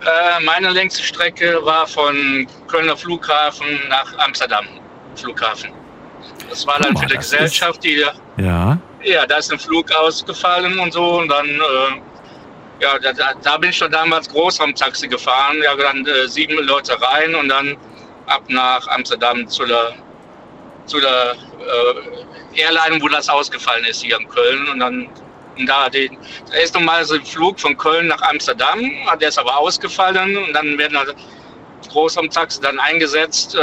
Äh, 0.01 0.43
meine 0.45 0.69
längste 0.71 1.01
Strecke 1.03 1.57
war 1.63 1.87
von 1.87 2.45
Kölner 2.67 2.97
Flughafen 2.97 3.65
nach 3.89 4.05
Amsterdam 4.25 4.65
Flughafen. 5.15 5.71
Das 6.49 6.65
war 6.65 6.79
dann 6.79 6.93
mal, 6.93 7.01
für 7.01 7.07
die 7.07 7.17
Gesellschaft, 7.17 7.83
die 7.83 8.03
Ja. 8.37 8.77
Ja, 9.03 9.25
da 9.27 9.37
ist 9.37 9.51
ein 9.51 9.59
Flug 9.59 9.91
ausgefallen 9.91 10.79
und 10.79 10.91
so 10.91 11.19
und 11.19 11.27
dann, 11.27 11.45
äh, 11.45 12.81
ja, 12.81 12.97
da, 12.97 13.33
da, 13.43 13.57
bin 13.57 13.69
ich 13.69 13.77
schon 13.77 13.91
damals 13.91 14.27
Großraumtaxi 14.29 15.07
gefahren, 15.07 15.57
ja, 15.63 15.75
dann 15.75 16.05
äh, 16.07 16.27
sieben 16.27 16.57
Leute 16.65 16.99
rein 16.99 17.35
und 17.35 17.49
dann 17.49 17.77
ab 18.25 18.41
nach 18.47 18.87
Amsterdam 18.87 19.47
zu 19.47 19.65
der, 19.65 19.93
zu 20.87 20.99
der 20.99 21.35
äh, 21.35 22.59
Airline, 22.61 22.99
wo 22.99 23.07
das 23.07 23.29
ausgefallen 23.29 23.85
ist, 23.85 24.01
hier 24.01 24.17
in 24.19 24.27
Köln 24.27 24.69
und 24.69 24.79
dann 24.79 25.07
und 25.57 25.67
da, 25.67 25.89
den, 25.89 26.17
da 26.51 26.57
ist 26.57 26.73
normalerweise 26.73 27.15
ein 27.15 27.25
Flug 27.25 27.59
von 27.59 27.77
Köln 27.77 28.07
nach 28.07 28.21
Amsterdam, 28.23 28.79
der 29.19 29.29
ist 29.29 29.39
aber 29.39 29.57
ausgefallen 29.57 30.37
und 30.37 30.53
dann 30.53 30.77
werden 30.77 30.97
halt 31.85 31.93
Großraumtaxi 31.93 32.61
dann 32.61 32.79
eingesetzt. 32.79 33.55
Äh, 33.55 33.59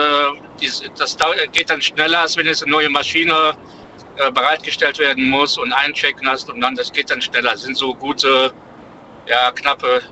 das 0.99 1.17
geht 1.53 1.71
dann 1.71 1.83
schneller, 1.83 2.21
als 2.21 2.37
wenn 2.37 2.47
jetzt 2.47 2.63
eine 2.63 2.73
neue 2.73 2.89
Maschine 2.89 3.55
äh, 4.17 4.31
bereitgestellt 4.31 4.99
werden 4.99 5.29
muss 5.29 5.59
und 5.59 5.73
einchecken 5.73 6.29
hast 6.29 6.51
und 6.51 6.61
dann, 6.61 6.75
das 6.75 6.93
geht 6.93 7.11
dann 7.11 7.21
schneller. 7.21 7.53
Das 7.53 7.63
sind 7.63 7.77
so 7.77 7.95
gute, 7.95 8.53
ja, 9.27 9.51
knappe 9.53 10.03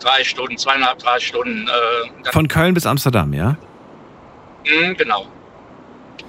drei 0.00 0.24
Stunden, 0.24 0.58
zweieinhalb, 0.58 0.98
drei 0.98 1.18
Stunden. 1.20 1.68
Äh, 1.68 2.30
Von 2.32 2.48
Köln 2.48 2.74
bis 2.74 2.86
Amsterdam, 2.86 3.32
ja? 3.32 3.56
Mh, 4.64 4.94
genau. 4.94 5.26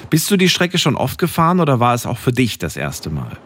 Bist 0.09 0.29
du 0.31 0.37
die 0.37 0.49
Strecke 0.49 0.77
schon 0.77 0.95
oft 0.95 1.17
gefahren 1.17 1.59
oder 1.59 1.79
war 1.79 1.93
es 1.93 2.05
auch 2.05 2.17
für 2.17 2.31
dich 2.31 2.59
das 2.59 2.77
erste 2.77 3.09
Mal? 3.09 3.37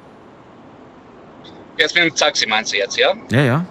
Jetzt 1.78 1.96
mit 1.96 2.04
dem 2.04 2.16
Taxi 2.16 2.48
meinst 2.48 2.74
du 2.74 2.78
jetzt, 2.78 2.98
ja? 2.98 3.14
Ja, 3.32 3.42
ja. 3.42 3.66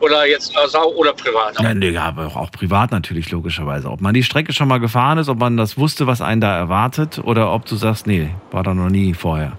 Oder 0.00 0.26
jetzt 0.26 0.56
also, 0.56 0.94
oder 0.94 1.12
privat? 1.12 1.60
Nein, 1.60 1.78
nee, 1.78 1.90
ja, 1.90 2.04
aber 2.04 2.34
auch 2.34 2.50
privat 2.50 2.90
natürlich, 2.90 3.30
logischerweise. 3.30 3.90
Ob 3.90 4.00
man 4.00 4.14
die 4.14 4.22
Strecke 4.22 4.52
schon 4.52 4.68
mal 4.68 4.80
gefahren 4.80 5.18
ist, 5.18 5.28
ob 5.28 5.38
man 5.38 5.56
das 5.56 5.76
wusste, 5.76 6.06
was 6.06 6.22
einen 6.22 6.40
da 6.40 6.56
erwartet, 6.56 7.20
oder 7.22 7.52
ob 7.52 7.66
du 7.66 7.76
sagst, 7.76 8.06
nee, 8.06 8.30
war 8.50 8.62
da 8.62 8.72
noch 8.72 8.88
nie 8.88 9.12
vorher. 9.12 9.58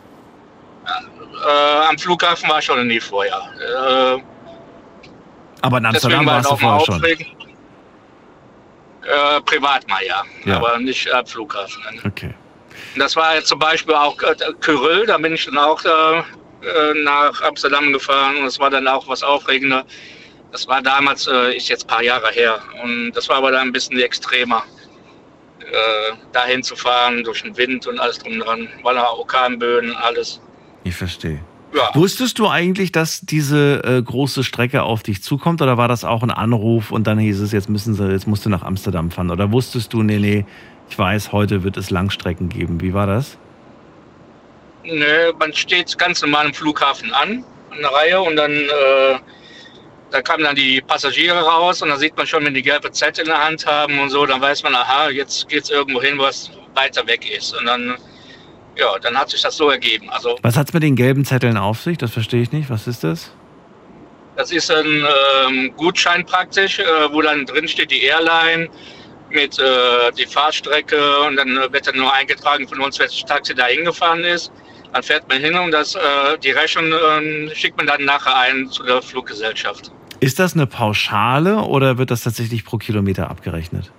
Äh, 0.86 1.90
am 1.90 1.98
Flughafen 1.98 2.50
war 2.50 2.60
ich 2.60 2.66
schon 2.66 2.86
nie 2.88 3.00
vorher. 3.00 3.42
Äh, 3.60 4.22
Aber 5.62 5.78
in 5.78 5.86
Amsterdam 5.86 6.26
warst 6.26 6.52
es 6.52 6.58
du 6.58 6.58
vorher 6.58 6.86
schon. 6.86 7.04
Äh, 7.04 7.16
privat 9.46 9.88
mal, 9.88 10.04
ja. 10.06 10.24
Ja. 10.46 10.58
Aber 10.58 10.78
nicht 10.80 11.12
am 11.12 11.26
Flughafen. 11.26 11.82
Okay. 12.06 12.34
Und 12.94 13.00
Das 13.00 13.16
war 13.16 13.36
jetzt 13.36 13.48
zum 13.48 13.60
Beispiel 13.60 13.96
auch 13.96 14.16
äh, 14.22 14.36
Kyrill, 14.60 15.06
da 15.06 15.18
bin 15.18 15.34
ich 15.34 15.46
dann 15.46 15.58
auch 15.58 15.84
äh, 15.84 16.20
äh, 16.20 16.24
nach 17.04 17.42
Amsterdam 17.42 17.92
gefahren 17.92 18.38
und 18.38 18.46
das 18.46 18.60
war 18.60 18.70
dann 18.70 18.88
auch 18.88 19.08
was 19.08 19.24
aufregender. 19.24 19.84
Das 20.52 20.68
war 20.68 20.82
damals, 20.82 21.28
äh, 21.28 21.56
ist 21.56 21.70
jetzt 21.70 21.86
ein 21.86 21.88
paar 21.88 22.04
Jahre 22.04 22.30
her. 22.32 22.60
Und 22.84 23.12
das 23.14 23.30
war 23.30 23.38
aber 23.38 23.52
dann 23.52 23.68
ein 23.68 23.72
bisschen 23.72 24.00
extremer. 24.00 24.64
Äh, 25.60 26.16
dahin 26.34 26.64
zu 26.64 26.76
fahren, 26.76 27.24
durch 27.24 27.44
den 27.44 27.56
Wind 27.56 27.88
und 27.88 28.00
alles 28.00 28.18
drum 28.18 28.40
dran. 28.40 28.68
War 28.84 28.94
da 28.94 29.04
Orkanböen, 29.10 29.96
alles. 29.96 30.42
Ich 30.84 30.96
verstehe. 30.96 31.40
Ja. 31.74 31.90
Wusstest 31.94 32.40
du 32.40 32.50
eigentlich, 32.50 32.92
dass 32.92 33.22
diese 33.22 33.82
äh, 33.86 34.02
große 34.02 34.44
Strecke 34.44 34.84
auf 34.84 35.04
dich 35.04 35.24
zukommt 35.24 35.62
oder 35.62 35.78
war 35.78 35.88
das 35.88 36.04
auch 36.04 36.24
ein 36.24 36.32
Anruf 36.32 36.92
und 36.92 37.08
dann 37.08 37.18
hieß 37.18 37.40
es, 37.40 37.54
jetzt 37.54 37.70
müssen 37.70 37.94
sie, 37.94 38.12
jetzt 38.12 38.28
musst 38.28 38.46
du 38.46 38.50
nach 38.50 38.64
Amsterdam 38.64 39.12
fahren? 39.12 39.32
Oder 39.32 39.52
wusstest 39.54 39.94
du, 39.94 40.04
nee, 40.04 40.18
nee, 40.18 40.46
ich 40.90 41.00
weiß, 41.00 41.32
heute 41.32 41.64
wird 41.64 41.78
es 41.78 41.90
Langstrecken 41.90 42.50
geben. 42.50 42.82
Wie 42.82 42.94
war 42.94 43.08
das? 43.08 43.38
Nö, 44.84 45.32
man 45.40 45.54
steht 45.54 45.98
ganz 45.98 46.22
normal 46.22 46.48
im 46.48 46.54
Flughafen 46.54 47.14
an, 47.14 47.46
an 47.70 47.78
der 47.80 47.94
Reihe 47.94 48.22
und 48.22 48.36
dann 48.36 48.52
äh, 48.52 49.20
da 50.12 50.22
kamen 50.22 50.44
dann 50.44 50.56
die 50.56 50.82
Passagiere 50.82 51.40
raus 51.40 51.82
und 51.82 51.90
dann 51.90 52.00
sieht 52.00 52.16
man 52.18 52.28
schon, 52.28 52.46
wenn 52.46 52.54
die 52.54 52.62
gelbe 52.62 52.92
Zettel 52.92 53.24
in 53.24 53.30
der 53.30 53.44
Hand 53.44 53.66
haben 53.66 54.00
und 54.00 54.10
so, 54.10 54.26
dann 54.26 54.42
weiß 54.42 54.64
man, 54.64 54.76
aha, 54.76 55.10
jetzt 55.10 55.48
geht 55.50 55.64
es 55.64 55.70
irgendwo 55.70 56.02
hin, 56.02 56.18
was 56.18 56.52
weiter 56.76 57.06
weg 57.08 57.30
ist. 57.30 57.58
Und 57.58 57.66
dann, 57.66 57.96
ja, 58.78 59.00
dann 59.00 59.18
hat 59.18 59.30
sich 59.30 59.42
das 59.42 59.58
so 59.58 59.70
ergeben. 59.70 60.10
Also 60.10 60.38
Was 60.42 60.58
hat's 60.58 60.74
mit 60.74 60.84
den 60.84 60.96
gelben 60.96 61.26
Zetteln 61.26 61.58
auf 61.58 61.82
sich? 61.82 61.98
Das 61.98 62.12
verstehe 62.12 62.42
ich 62.42 62.52
nicht. 62.52 62.70
Was 62.70 62.88
ist 62.88 63.04
das? 63.04 63.32
das 64.36 64.52
ist 64.52 64.72
ein 64.72 65.06
ähm, 65.48 65.74
Gutschein 65.78 66.26
praktisch, 66.26 66.80
äh, 66.80 66.84
wo 67.12 67.22
dann 67.22 67.46
drin 67.46 67.68
steht 67.68 67.92
die 67.92 68.04
Airline 68.04 68.70
mit 69.30 69.60
äh, 69.60 70.12
die 70.18 70.26
Fahrstrecke 70.26 71.20
und 71.28 71.36
dann 71.36 71.56
wird 71.72 71.88
dann 71.88 71.98
nur 71.98 72.14
eingetragen 72.14 72.68
von 72.68 72.82
uns, 72.82 73.00
welches 73.00 73.24
Taxi 73.26 73.54
da 73.54 73.66
hingefahren 73.66 74.24
ist. 74.24 74.52
Dann 74.94 75.04
fährt 75.04 75.28
man 75.30 75.40
hin 75.40 75.56
und 75.56 75.72
das, 75.72 75.96
äh, 75.96 76.38
die 76.44 76.52
Rechnung 76.52 76.92
äh, 76.92 77.56
schickt 77.56 77.78
man 77.78 77.88
dann 77.88 78.04
nachher 78.04 78.36
ein 78.36 78.70
zu 78.70 78.84
der 78.84 79.02
Fluggesellschaft. 79.02 79.92
Ist 80.22 80.40
das 80.40 80.54
eine 80.54 80.68
Pauschale 80.68 81.58
oder 81.64 81.98
wird 81.98 82.12
das 82.12 82.22
tatsächlich 82.24 82.64
pro 82.64 82.78
Kilometer 82.78 83.30
abgerechnet? 83.30 83.92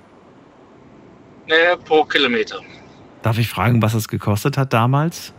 Ne, 1.48 1.76
pro 1.84 2.04
Kilometer. 2.04 2.60
Darf 3.22 3.38
ich 3.38 3.48
fragen, 3.48 3.82
was 3.82 3.92
es 3.94 4.06
gekostet 4.08 4.56
hat 4.56 4.72
damals? 4.72 5.34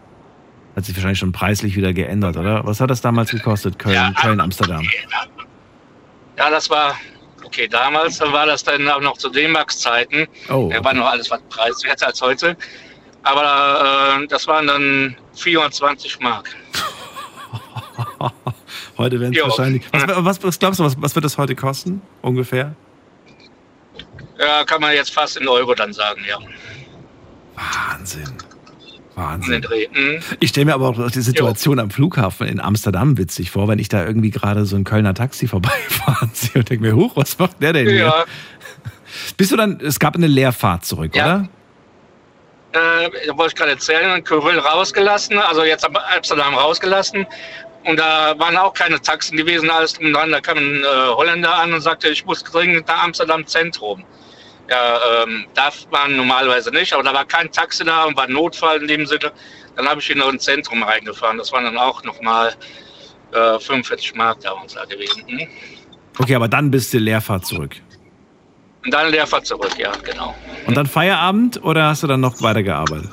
Hat 0.76 0.84
sich 0.86 0.96
wahrscheinlich 0.96 1.20
schon 1.20 1.32
preislich 1.32 1.78
wieder 1.78 1.94
geändert, 1.94 2.36
oder? 2.36 2.66
Was 2.66 2.82
hat 2.82 2.90
das 2.90 3.00
damals 3.00 3.32
gekostet? 3.32 3.80
Köln, 3.80 3.96
Ja. 3.96 4.12
Köln, 4.12 4.42
Amsterdam. 4.42 4.86
Ja, 6.38 6.50
das 6.50 6.70
war, 6.70 6.96
okay, 7.46 7.68
damals 7.70 8.20
war 8.20 8.46
das 8.46 8.64
dann 8.66 8.88
auch 8.90 9.00
noch 9.00 9.18
zu 9.18 9.30
D-Max-Zeiten. 9.30 10.28
Oh, 10.50 10.70
Da 10.74 10.84
war 10.84 10.94
noch 10.94 11.08
alles 11.10 11.32
was 11.32 11.42
preiswerter 11.50 12.08
als 12.08 12.22
heute. 12.22 12.58
Aber 13.24 14.20
äh, 14.22 14.28
das 14.28 14.48
waren 14.48 14.68
dann 14.68 15.16
420 15.36 16.20
Mark. 16.20 16.50
Heute 18.98 19.20
werden 19.20 19.34
es 19.34 19.40
Jo. 19.40 19.46
wahrscheinlich. 19.48 19.84
Was, 19.92 20.04
was, 20.26 20.44
was 20.44 20.60
glaubst 20.60 20.80
du, 20.80 20.84
was, 20.84 21.02
was 21.02 21.16
wird 21.16 21.26
das 21.26 21.38
heute 21.38 21.56
kosten? 21.56 22.02
Ungefähr? 22.22 22.76
Ja, 24.40 24.64
kann 24.66 24.82
man 24.82 24.94
jetzt 24.94 25.12
fast 25.14 25.38
in 25.38 25.48
Euro 25.48 25.74
dann 25.76 25.94
sagen, 25.94 26.22
ja. 26.28 26.38
Wahnsinn. 27.56 28.34
Wahnsinn. 29.16 29.64
Mhm. 29.94 30.20
Ich 30.40 30.50
stelle 30.50 30.66
mir 30.66 30.74
aber 30.74 30.90
auch 30.90 31.12
die 31.12 31.22
Situation 31.22 31.78
am 31.80 31.92
Flughafen 31.92 32.48
in 32.48 32.60
Amsterdam 32.60 33.18
witzig 33.20 33.52
vor, 33.52 33.68
wenn 33.68 33.78
ich 33.78 33.88
da 33.88 34.04
irgendwie 34.06 34.32
gerade 34.32 34.66
so 34.66 34.76
ein 34.76 34.84
Kölner 34.84 35.14
Taxi 35.14 35.48
vorbeifahren 35.50 36.32
sehe 36.34 36.60
und 36.62 36.70
denke 36.70 36.84
mir, 36.84 36.96
huch, 36.96 37.16
was 37.16 37.38
macht 37.38 37.62
der 37.62 37.74
denn 37.74 37.88
hier? 37.88 37.98
Ja, 37.98 38.26
Bist 39.38 39.52
du 39.52 39.56
dann, 39.56 39.80
es 39.80 40.00
gab 40.00 40.16
eine 40.16 40.26
Leerfahrt 40.28 40.86
zurück, 40.86 41.16
Ja. 41.16 41.26
oder? 42.72 43.04
äh, 43.06 43.28
da 43.28 43.38
wollte 43.38 43.52
ich 43.54 43.56
gerade 43.56 43.72
erzählen, 43.72 44.24
Köln 44.24 44.58
rausgelassen, 44.58 45.38
also 45.38 45.64
jetzt 45.64 45.86
am 45.86 45.96
Amsterdam 45.96 46.56
rausgelassen. 46.56 47.28
Und 47.86 47.98
da 48.00 48.38
waren 48.40 48.56
auch 48.56 48.74
keine 48.74 49.02
Taxen 49.02 49.38
gewesen, 49.38 49.70
alles 49.70 49.94
drum 49.94 50.08
und 50.08 50.14
dran. 50.14 50.32
Da 50.32 50.40
kam 50.40 50.58
ein 50.58 50.84
äh, 50.84 51.08
Holländer 51.10 51.54
an 51.56 51.74
und 51.74 51.82
sagte, 51.82 52.10
ich 52.10 52.26
muss 52.26 52.44
dringend 52.44 52.88
nach 52.88 53.04
Amsterdam 53.04 53.46
Zentrum. 53.46 54.04
Ja, 54.70 55.24
ähm, 55.24 55.46
darf 55.54 55.86
man 55.92 56.16
normalerweise 56.16 56.72
nicht, 56.72 56.94
aber 56.94 57.04
da 57.04 57.14
war 57.14 57.26
kein 57.26 57.52
Taxi 57.52 57.84
da 57.84 58.06
und 58.06 58.16
war 58.16 58.28
Notfall 58.28 58.82
in 58.82 58.88
dem 58.88 59.06
Sinne. 59.06 59.32
Dann 59.76 59.88
habe 59.88 60.00
ich 60.00 60.10
ihn 60.10 60.20
noch 60.20 60.32
ins 60.32 60.44
Zentrum 60.44 60.84
reingefahren. 60.84 61.38
Das 61.38 61.52
waren 61.52 61.66
dann 61.66 61.78
auch 61.78 62.02
nochmal 62.04 62.54
äh, 63.34 63.60
45 63.60 64.16
Mark 64.16 64.40
da 64.42 64.52
uns 64.52 64.74
da 64.74 64.86
gewesen. 64.86 65.24
Hm? 65.28 65.48
Okay, 66.18 66.36
aber 66.36 66.48
dann 66.48 66.72
bist 66.72 66.94
du 66.94 67.00
Leerfahrt 67.00 67.46
zurück. 67.46 67.76
Und 68.86 68.94
dann 68.94 69.12
Leerfahrt 69.12 69.46
zurück, 69.46 69.74
ja, 69.78 69.92
genau. 70.04 70.36
Und 70.68 70.76
dann 70.76 70.86
Feierabend 70.86 71.62
oder 71.64 71.88
hast 71.88 72.04
du 72.04 72.08
dann 72.08 72.22
noch 72.22 72.42
weitergearbeitet? 72.42 73.10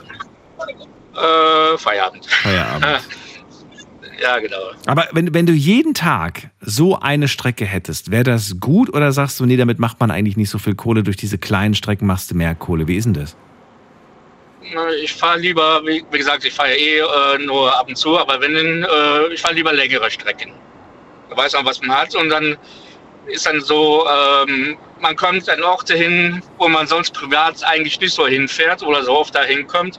Äh, 1.15 1.79
Feierabend. 1.79 2.27
Feierabend. 2.27 2.87
Ja, 4.21 4.39
genau. 4.39 4.73
Aber 4.87 5.09
wenn, 5.13 5.33
wenn 5.33 5.47
du 5.47 5.53
jeden 5.53 5.95
Tag 5.95 6.51
so 6.61 6.99
eine 6.99 7.27
Strecke 7.27 7.65
hättest, 7.65 8.11
wäre 8.11 8.25
das 8.25 8.61
gut 8.61 8.93
oder 8.93 9.13
sagst 9.13 9.41
du, 9.41 9.47
nee, 9.47 9.57
damit 9.57 9.79
macht 9.79 9.99
man 9.99 10.11
eigentlich 10.11 10.37
nicht 10.37 10.51
so 10.51 10.59
viel 10.59 10.75
Kohle, 10.75 11.03
durch 11.03 11.17
diese 11.17 11.39
kleinen 11.39 11.75
Strecken 11.75 12.07
machst 12.07 12.31
du 12.31 12.35
mehr 12.35 12.55
Kohle? 12.55 12.87
Wie 12.87 12.97
ist 12.97 13.05
denn 13.05 13.15
das? 13.15 13.37
Ich 15.03 15.15
fahre 15.15 15.39
lieber, 15.39 15.81
wie, 15.87 16.05
gesagt, 16.11 16.45
ich 16.45 16.53
fahre 16.53 16.75
eh 16.75 16.99
äh, 16.99 17.39
nur 17.45 17.77
ab 17.77 17.89
und 17.89 17.97
zu, 17.97 18.19
aber 18.19 18.41
wenn 18.41 18.55
äh, 18.55 19.33
ich 19.33 19.41
fahre 19.41 19.55
lieber 19.55 19.73
längere 19.73 20.11
Strecken. 20.11 20.53
Da 21.31 21.37
weiß 21.37 21.55
man, 21.55 21.65
was 21.65 21.81
man 21.81 21.97
hat 21.97 22.15
und 22.15 22.29
dann 22.29 22.57
ist 23.27 23.47
dann 23.47 23.61
so, 23.61 24.07
ähm, 24.07 24.77
man 25.01 25.17
kommt 25.17 25.49
an 25.49 25.63
Orte 25.63 25.95
hin, 25.95 26.43
wo 26.59 26.69
man 26.69 26.87
sonst 26.87 27.15
privat 27.15 27.65
eigentlich 27.65 27.99
nicht 28.01 28.13
so 28.13 28.27
hinfährt 28.27 28.83
oder 28.83 29.03
so 29.03 29.13
oft 29.13 29.35
da 29.35 29.43
hinkommt. 29.43 29.99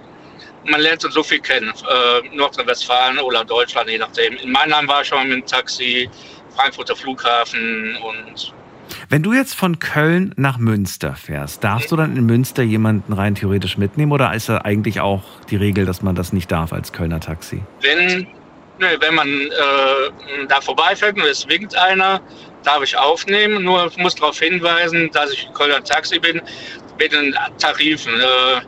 Man 0.66 0.82
lernt 0.82 1.02
so 1.02 1.24
viel 1.24 1.40
kennen, 1.40 1.70
äh, 1.70 2.36
Nordrhein-Westfalen 2.36 3.20
oder 3.20 3.44
Deutschland, 3.44 3.90
je 3.90 3.98
nachdem. 3.98 4.36
In 4.38 4.52
Mannheim 4.52 4.88
war 4.88 5.02
ich 5.02 5.08
schon 5.08 5.28
mit 5.28 5.38
dem 5.38 5.46
Taxi, 5.46 6.10
Frankfurter 6.56 6.96
Flughafen 6.96 7.98
und 7.98 8.54
Wenn 9.10 9.24
du 9.24 9.34
jetzt 9.34 9.56
von 9.56 9.80
Köln 9.80 10.34
nach 10.38 10.58
Münster 10.58 11.16
fährst, 11.16 11.64
darfst 11.64 11.92
du 11.92 11.96
dann 11.96 12.16
in 12.16 12.26
Münster 12.26 12.62
jemanden 12.62 13.14
rein 13.14 13.36
theoretisch 13.36 13.78
mitnehmen 13.78 14.12
oder 14.12 14.34
ist 14.34 14.50
da 14.50 14.60
eigentlich 14.60 15.00
auch 15.00 15.24
die 15.50 15.56
Regel, 15.56 15.86
dass 15.86 16.02
man 16.02 16.16
das 16.16 16.34
nicht 16.34 16.52
darf 16.52 16.74
als 16.74 16.94
Kölner 16.94 17.20
Taxi? 17.20 17.64
Wenn, 17.82 18.28
nö, 18.80 18.88
wenn 19.00 19.16
man 19.16 19.28
äh, 19.28 20.46
da 20.48 20.62
vorbeifährt 20.62 21.18
und 21.18 21.26
es 21.26 21.48
winkt 21.48 21.76
einer, 21.76 22.22
darf 22.64 22.84
ich 22.84 22.98
aufnehmen. 22.98 23.64
Nur 23.64 23.92
muss 23.98 24.16
darauf 24.16 24.40
hinweisen, 24.40 25.10
dass 25.12 25.32
ich 25.32 25.50
Kölner 25.54 25.84
Taxi 25.84 26.20
bin, 26.20 26.42
mit 27.00 27.12
den 27.12 27.36
Tarifen. 27.58 28.14
Äh, 28.14 28.62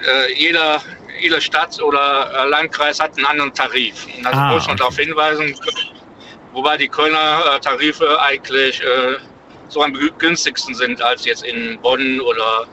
äh, 0.00 0.32
jeder, 0.34 0.80
jede 1.20 1.40
Stadt 1.40 1.80
oder 1.82 2.30
äh, 2.44 2.48
Landkreis 2.48 3.00
hat 3.00 3.16
einen 3.16 3.26
anderen 3.26 3.52
Tarif. 3.54 4.06
Und 4.16 4.24
da 4.24 4.30
Ah, 4.30 4.52
muss 4.54 4.66
man 4.66 4.74
okay. 4.74 4.78
darauf 4.78 4.96
hinweisen, 4.96 5.54
wobei 6.52 6.76
die 6.76 6.88
Kölner 6.88 7.40
äh, 7.56 7.60
Tarife 7.60 8.20
eigentlich 8.20 8.80
äh, 8.80 9.16
so 9.68 9.82
am 9.82 9.92
günstigsten 10.18 10.74
sind 10.74 11.02
als 11.02 11.24
jetzt 11.24 11.44
in 11.44 11.78
Bonn 11.82 12.20
oder 12.20 12.66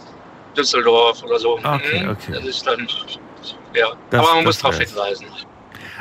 Düsseldorf 0.55 1.23
oder 1.23 1.39
so. 1.39 1.57
Okay, 1.57 2.03
Mhm. 2.03 2.09
okay. 2.11 2.31
Das 2.33 2.45
ist 2.45 2.65
dann, 2.65 2.87
ja. 3.73 3.87
Das- 4.09 4.19
Aber 4.21 4.35
man 4.35 4.45
das 4.45 4.55
muss 4.55 4.57
darauf 4.59 4.79
hinweisen. 4.79 5.25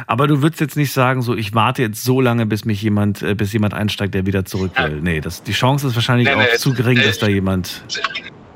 Aber 0.08 0.26
du 0.26 0.42
würdest 0.42 0.60
jetzt 0.60 0.76
nicht 0.76 0.92
sagen, 0.92 1.22
so 1.22 1.34
ich 1.36 1.54
warte 1.54 1.82
jetzt 1.82 2.02
so 2.02 2.20
lange, 2.20 2.46
bis 2.46 2.64
mich 2.64 2.82
jemand, 2.82 3.24
bis 3.36 3.52
jemand 3.52 3.74
einsteigt, 3.74 4.12
der 4.14 4.26
wieder 4.26 4.44
zurück 4.44 4.72
will. 4.76 5.00
Nee, 5.00 5.20
das, 5.20 5.42
die 5.44 5.52
Chance 5.52 5.86
ist 5.86 5.94
wahrscheinlich 5.94 6.26
Nee, 6.28 6.34
auch 6.34 6.38
nee, 6.38 6.56
zu 6.58 6.74
gering, 6.74 6.98
nee. 6.98 7.04
dass 7.04 7.18
da 7.18 7.28
jemand 7.28 7.84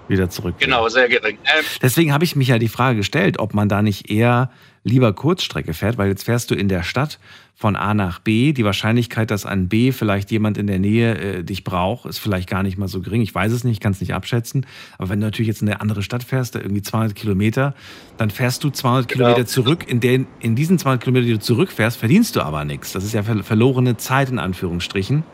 wieder 0.09 0.31
zurück. 0.31 0.57
Genau, 0.59 0.89
sehr 0.89 1.09
gering. 1.09 1.37
Ähm, 1.45 1.65
Deswegen 1.83 2.13
habe 2.13 2.25
ich 2.25 2.37
mich 2.37 2.49
ja 2.49 2.59
die 2.59 2.69
Frage 2.69 2.99
gestellt, 2.99 3.39
ob 3.39 3.55
man 3.55 3.69
da 3.69 3.83
nicht 3.83 4.11
eher 4.11 4.51
lieber 4.85 5.13
Kurzstrecke 5.13 5.75
fährt, 5.75 5.99
weil 5.99 6.09
jetzt 6.09 6.25
fährst 6.25 6.51
du 6.51 6.55
in 6.55 6.69
der 6.69 6.83
Stadt 6.83 7.19
von 7.55 7.75
A 7.75 7.93
nach 7.93 8.21
B. 8.21 8.53
Die 8.53 8.65
Wahrscheinlichkeit, 8.65 9.31
dass 9.33 9.45
an 9.45 9.69
B 9.69 9.91
vielleicht 9.91 10.31
jemand 10.31 10.57
in 10.57 10.69
der 10.69 10.79
Nähe 10.79 11.19
äh, 11.19 11.43
dich 11.43 11.65
braucht, 11.65 12.07
ist 12.07 12.19
vielleicht 12.19 12.49
gar 12.49 12.63
nicht 12.63 12.79
mal 12.79 12.87
so 12.87 13.01
gering. 13.01 13.21
Ich 13.21 13.35
weiß 13.35 13.51
es 13.53 13.65
nicht, 13.65 13.83
kann 13.83 13.91
es 13.93 14.01
nicht 14.01 14.15
abschätzen. 14.15 14.65
Aber 14.97 15.09
wenn 15.09 15.21
du 15.21 15.27
natürlich 15.27 15.49
jetzt 15.49 15.61
in 15.61 15.69
eine 15.69 15.81
andere 15.81 16.03
Stadt 16.03 16.23
fährst, 16.23 16.55
da 16.55 16.61
irgendwie 16.61 16.83
200 16.83 17.17
Kilometer, 17.17 17.75
dann 18.17 18.31
fährst 18.31 18.63
du 18.63 18.71
200 18.71 19.09
Genau. 19.09 19.25
Kilometer 19.25 19.47
zurück. 19.47 19.85
In, 19.89 19.99
den, 19.99 20.27
in 20.41 20.55
diesen 20.55 20.79
200 20.79 21.03
Kilometer, 21.03 21.27
die 21.27 21.33
du 21.33 21.41
zurückfährst, 21.41 21.99
verdienst 21.99 22.37
du 22.37 22.43
aber 22.43 22.65
nichts. 22.65 22.93
Das 22.93 23.03
ist 23.05 23.13
ja 23.13 23.25
ver 23.25 23.43
verlorene 23.43 23.97
Zeit 23.97 24.31
in 24.31 24.39
Anführungsstrichen. 24.39 25.25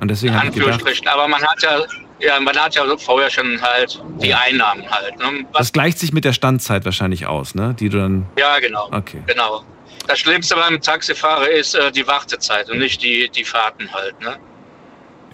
Und 0.00 0.10
deswegen 0.10 0.34
habe 0.34 0.48
ich 0.48 0.52
gedacht, 0.54 0.72
Anführungsstrichen. 0.72 1.08
Aber 1.08 1.28
man 1.28 1.40
hat 1.40 1.62
ja, 1.62 1.78
ja, 2.20 2.40
man 2.40 2.56
hat 2.56 2.74
ja 2.74 2.84
vorher 2.96 3.30
schon 3.30 3.60
halt 3.60 4.02
die 4.20 4.34
Einnahmen 4.34 4.88
halt. 4.90 5.18
Ne? 5.18 5.46
das 5.52 5.72
gleicht 5.72 5.98
sich 5.98 6.12
mit 6.12 6.24
der 6.24 6.32
Standzeit 6.32 6.84
wahrscheinlich 6.84 7.26
aus, 7.26 7.54
ne? 7.54 7.74
Die 7.78 7.88
du 7.88 7.98
dann. 7.98 8.26
ja, 8.38 8.58
genau. 8.58 8.88
Okay. 8.92 9.22
Genau. 9.26 9.64
Das 10.06 10.18
Schlimmste 10.18 10.56
beim 10.56 10.80
Taxifahrer 10.80 11.50
ist 11.50 11.74
äh, 11.74 11.92
die 11.92 12.06
Wartezeit 12.06 12.70
und 12.70 12.78
nicht 12.78 13.02
die, 13.02 13.28
die 13.28 13.44
Fahrten 13.44 13.92
halt. 13.92 14.18
Ne? 14.20 14.38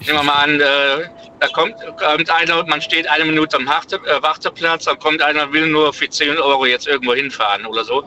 Nehmen 0.00 0.18
wir 0.18 0.22
mal 0.24 0.42
an, 0.42 0.60
äh, 0.60 1.08
da 1.38 1.46
kommt, 1.48 1.74
kommt 1.96 2.28
einer, 2.28 2.64
man 2.66 2.82
steht 2.82 3.08
eine 3.08 3.24
Minute 3.24 3.56
am 3.56 3.68
Harte, 3.68 3.96
äh, 3.96 4.20
Warteplatz, 4.20 4.84
dann 4.84 4.98
kommt 4.98 5.22
einer, 5.22 5.52
will 5.52 5.68
nur 5.68 5.92
für 5.92 6.08
10 6.08 6.38
Euro 6.38 6.66
jetzt 6.66 6.88
irgendwo 6.88 7.14
hinfahren 7.14 7.64
oder 7.66 7.84
so. 7.84 8.04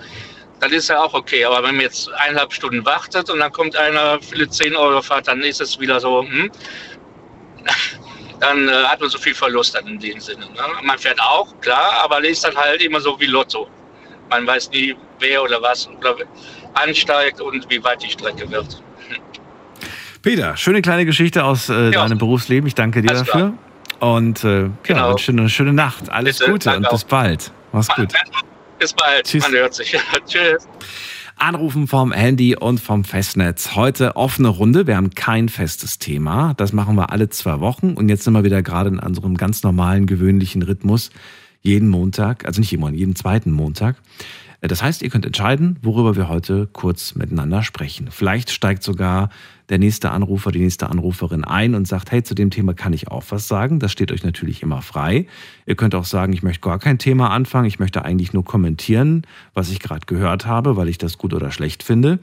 Dann 0.60 0.74
ist 0.74 0.90
ja 0.90 1.02
auch 1.02 1.14
okay. 1.14 1.46
Aber 1.46 1.58
wenn 1.64 1.76
man 1.76 1.82
jetzt 1.82 2.12
eineinhalb 2.14 2.52
Stunden 2.52 2.86
wartet 2.86 3.30
und 3.30 3.40
dann 3.40 3.52
kommt 3.52 3.76
einer 3.76 4.20
für 4.22 4.36
die 4.36 4.50
10 4.50 4.76
Euro 4.76 5.02
Fahrt, 5.02 5.28
dann 5.28 5.42
ist 5.42 5.62
es 5.62 5.80
wieder 5.80 6.00
so, 6.00 6.24
hm, 6.24 6.52
dann 8.40 8.68
äh, 8.70 8.72
hat 8.72 9.00
man 9.00 9.10
so 9.10 9.18
viel 9.18 9.34
Verlust 9.36 9.76
dann 9.76 9.88
in 9.88 10.00
dem 10.00 10.20
Sinne. 10.20 10.46
Ne? 10.46 10.62
Man 10.84 10.98
fährt 10.98 11.20
auch, 11.22 11.60
klar, 11.62 11.92
aber 12.04 12.24
ist 12.24 12.44
dann 12.44 12.56
halt 12.56 12.82
immer 12.82 13.00
so 13.02 13.20
wie 13.20 13.26
Lotto. 13.26 13.68
Man 14.30 14.46
weiß 14.46 14.70
nie, 14.72 14.96
wer 15.20 15.42
oder 15.44 15.62
was 15.62 15.88
oder 15.88 16.16
ansteigt 16.74 17.40
und 17.42 17.70
wie 17.70 17.84
weit 17.84 18.04
die 18.04 18.10
Strecke 18.10 18.50
wird. 18.52 18.82
Peter, 20.22 20.58
schöne 20.58 20.82
kleine 20.82 21.06
Geschichte 21.06 21.44
aus 21.44 21.70
äh, 21.70 21.92
Ja. 21.92 22.04
deinem 22.04 22.18
Berufsleben. 22.18 22.68
Ich 22.68 22.76
danke 22.76 23.02
dir 23.02 23.10
Alles 23.12 23.24
dafür. 23.26 23.54
Und 24.00 24.44
äh, 24.44 24.64
ja, 24.64 24.70
Genau. 24.84 25.14
dir 25.16 25.30
eine 25.30 25.50
schöne 25.50 25.74
Nacht. 25.74 26.10
Alles 26.10 26.38
Bitte, 26.40 26.52
Gute 26.52 26.76
und 26.76 26.90
bis 26.90 27.04
auch. 27.04 27.08
bald. 27.08 27.52
Mach's 27.72 27.88
gut. 27.88 28.14
Bis 28.80 28.94
bald. 28.94 29.26
Tschüss. 29.26 29.44
Man 29.44 29.54
hört 29.54 29.74
sich. 29.74 29.92
Tschüss. 30.28 30.68
Anrufen 31.40 31.88
vom 31.88 32.12
Handy 32.12 32.56
und 32.56 32.80
vom 32.80 33.04
Festnetz. 33.04 33.76
Heute 33.76 34.16
offene 34.16 34.48
Runde. 34.48 34.88
Wir 34.88 34.98
haben 34.98 35.12
kein 35.12 35.50
festes 35.50 36.00
Thema. 36.00 36.56
Das 36.56 36.74
machen 36.74 36.96
wir 36.96 37.12
alle 37.12 37.30
zwei 37.30 37.60
Wochen. 37.60 37.94
Und 37.94 38.10
jetzt 38.10 38.24
sind 38.24 38.34
wir 38.34 38.44
wieder 38.44 38.64
gerade 38.64 38.90
in 38.90 39.00
unserem 39.00 39.38
ganz 39.38 39.62
normalen, 39.62 40.08
gewöhnlichen 40.08 40.64
Rhythmus. 40.64 41.12
Jeden 41.62 41.90
Montag, 41.90 42.46
also 42.46 42.60
nicht 42.60 42.74
jeden 42.74 42.96
jeden 42.96 43.16
zweiten 43.16 43.52
Montag. 43.52 43.98
Das 44.62 44.82
heißt, 44.82 45.04
ihr 45.04 45.10
könnt 45.10 45.26
entscheiden, 45.26 45.78
worüber 45.84 46.16
wir 46.16 46.30
heute 46.30 46.68
kurz 46.74 47.14
miteinander 47.14 47.62
sprechen. 47.62 48.08
Vielleicht 48.10 48.50
steigt 48.50 48.82
sogar 48.82 49.30
der 49.70 49.78
nächste 49.78 50.12
Anrufer, 50.12 50.52
die 50.52 50.60
nächste 50.60 50.90
Anruferin 50.90 51.44
ein 51.44 51.76
und 51.76 51.88
sagt, 51.88 52.12
hey, 52.12 52.24
zu 52.24 52.34
dem 52.34 52.50
Thema 52.50 52.74
kann 52.74 52.94
ich 52.94 53.10
auch 53.10 53.24
was 53.30 53.48
sagen. 53.48 53.80
Das 53.80 53.92
steht 53.92 54.12
euch 54.12 54.24
natürlich 54.24 54.64
immer 54.64 54.82
frei. 54.82 55.28
Ihr 55.68 55.76
könnt 55.76 55.94
auch 55.94 56.06
sagen, 56.06 56.34
ich 56.34 56.42
möchte 56.42 56.62
gar 56.62 56.80
kein 56.80 56.98
Thema 56.98 57.30
anfangen. 57.30 57.68
Ich 57.68 57.78
möchte 57.78 58.04
eigentlich 58.04 58.34
nur 58.34 58.46
kommentieren, 58.46 59.28
was 59.54 59.70
ich 59.70 59.80
gerade 59.80 60.08
gehört 60.08 60.48
habe, 60.48 60.76
weil 60.76 60.90
ich 60.90 60.98
das 60.98 61.20
gut 61.20 61.34
oder 61.34 61.52
schlecht 61.52 61.84
finde. 61.84 62.20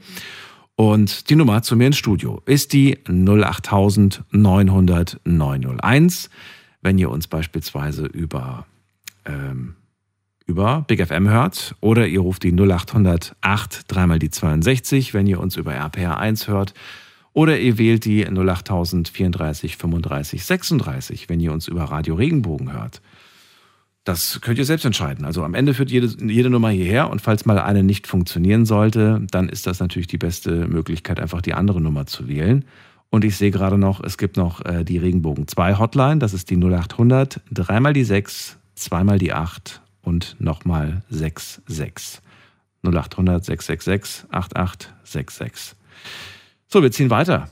Und 0.75 1.29
die 1.29 1.35
Nummer 1.35 1.61
zu 1.61 1.77
mir 1.77 1.87
ins 1.87 1.97
Studio 1.97 2.41
ist 2.45 2.73
die 2.73 2.97
08000 3.05 4.23
900 4.31 5.21
901. 5.23 6.29
Wenn 6.81 6.97
ihr 6.97 7.09
uns 7.09 7.27
beispielsweise 7.27 8.05
über 8.05 8.65
ähm, 9.23 9.75
über 10.45 10.85
Big 10.87 11.05
FM 11.05 11.29
hört 11.29 11.75
oder 11.81 12.07
ihr 12.07 12.19
ruft 12.19 12.43
die 12.43 12.51
0800 12.51 13.35
8 13.41 13.83
dreimal 13.87 14.19
die 14.19 14.29
62, 14.29 15.13
wenn 15.13 15.27
ihr 15.27 15.39
uns 15.39 15.57
über 15.57 15.73
RPR 15.73 16.17
1 16.17 16.47
hört 16.47 16.73
oder 17.33 17.59
ihr 17.59 17.77
wählt 17.77 18.05
die 18.05 18.25
08000 18.25 19.09
34 19.09 19.77
35 19.77 20.45
36, 20.45 21.29
wenn 21.29 21.39
ihr 21.39 21.51
uns 21.51 21.67
über 21.67 21.83
Radio 21.83 22.15
Regenbogen 22.15 22.71
hört. 22.71 23.01
Das 24.05 24.39
könnt 24.41 24.59
ihr 24.59 24.65
selbst 24.65 24.85
entscheiden. 24.85 25.25
Also 25.25 25.43
am 25.43 25.55
Ende 25.55 25.73
führt 25.73 25.89
jede, 25.89 26.07
jede 26.23 26.51
Nummer 26.51 26.69
hierher 26.69 27.09
und 27.09 27.21
falls 27.21 27.45
mal 27.45 27.57
eine 27.57 27.83
nicht 27.83 28.05
funktionieren 28.05 28.65
sollte, 28.65 29.25
dann 29.31 29.49
ist 29.49 29.65
das 29.65 29.79
natürlich 29.79 30.07
die 30.07 30.19
beste 30.19 30.67
Möglichkeit, 30.67 31.19
einfach 31.19 31.41
die 31.41 31.55
andere 31.55 31.81
Nummer 31.81 32.05
zu 32.05 32.27
wählen. 32.27 32.65
Und 33.09 33.25
ich 33.25 33.35
sehe 33.35 33.49
gerade 33.49 33.79
noch, 33.79 34.03
es 34.03 34.17
gibt 34.17 34.37
noch 34.37 34.63
äh, 34.63 34.83
die 34.83 34.99
Regenbogen 34.99 35.47
2 35.47 35.79
Hotline, 35.79 36.19
das 36.19 36.33
ist 36.33 36.51
die 36.51 36.57
0800 36.57 37.41
dreimal 37.51 37.93
die 37.93 38.03
6, 38.03 38.57
zweimal 38.75 39.17
die 39.17 39.33
8 39.33 39.81
und 40.05 40.39
nochmal 40.39 41.03
66. 41.09 42.21
0800 42.83 43.43
666 43.43 44.25
8866. 44.31 45.75
So, 46.67 46.81
wir 46.81 46.91
ziehen 46.91 47.09
weiter. 47.09 47.49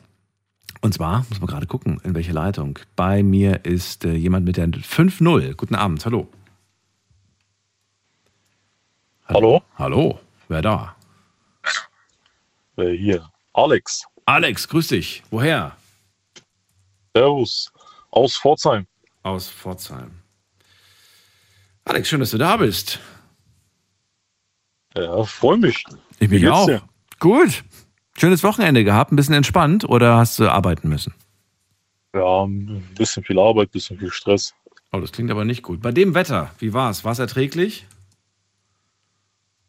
Und 0.82 0.94
zwar, 0.94 1.26
muss 1.30 1.40
man 1.40 1.48
gerade 1.48 1.68
gucken, 1.68 2.00
in 2.04 2.14
welche 2.14 2.34
Leitung. 2.34 2.78
Bei 2.96 3.24
mir 3.24 3.64
ist 3.66 4.06
äh, 4.06 4.14
jemand 4.14 4.46
mit 4.46 4.58
der 4.58 4.68
5-0. 4.68 5.56
Guten 5.56 5.76
Abend, 5.76 6.06
hallo. 6.06 6.28
Hallo? 9.26 9.64
Hallo, 9.78 10.20
wer 10.50 10.62
da? 10.62 10.96
Äh, 12.76 12.98
hier, 12.98 13.30
Alex. 13.54 14.04
Alex, 14.26 14.68
grüß 14.68 14.90
dich. 14.90 15.24
Woher? 15.32 15.78
Servus. 17.16 17.72
Aus 18.12 18.38
Pforzheim. 18.38 18.86
Aus 19.24 19.50
Pforzheim. 19.50 20.23
Alex, 21.86 22.08
schön, 22.10 22.20
dass 22.20 22.32
du 22.32 22.38
da 22.38 22.58
bist. 22.58 23.00
Ja, 24.96 25.24
freue 25.24 25.58
mich. 25.58 25.84
Ich 26.20 26.30
mich 26.30 26.48
auch. 26.48 26.68
dir? 26.68 26.82
Gut. 27.20 27.64
Schönes 28.18 28.44
Wochenende 28.44 28.84
gehabt, 28.84 29.12
ein 29.12 29.16
bisschen 29.16 29.34
entspannt 29.34 29.86
oder 29.86 30.18
hast 30.18 30.38
du 30.40 30.50
arbeiten 30.50 30.88
müssen? 30.88 31.14
Ja, 32.14 32.44
ein 32.44 32.88
bisschen 32.96 33.24
viel 33.24 33.40
Arbeit, 33.40 33.70
ein 33.70 33.72
bisschen 33.72 33.98
viel 33.98 34.12
Stress. 34.12 34.54
Oh, 34.92 35.00
das 35.00 35.12
klingt 35.12 35.32
aber 35.32 35.46
nicht 35.46 35.64
gut. 35.64 35.82
Bei 35.82 35.92
dem 35.92 36.14
Wetter, 36.14 36.52
wie 36.60 36.74
war's? 36.74 37.04
War 37.04 37.12
es 37.14 37.20
erträglich? 37.20 37.88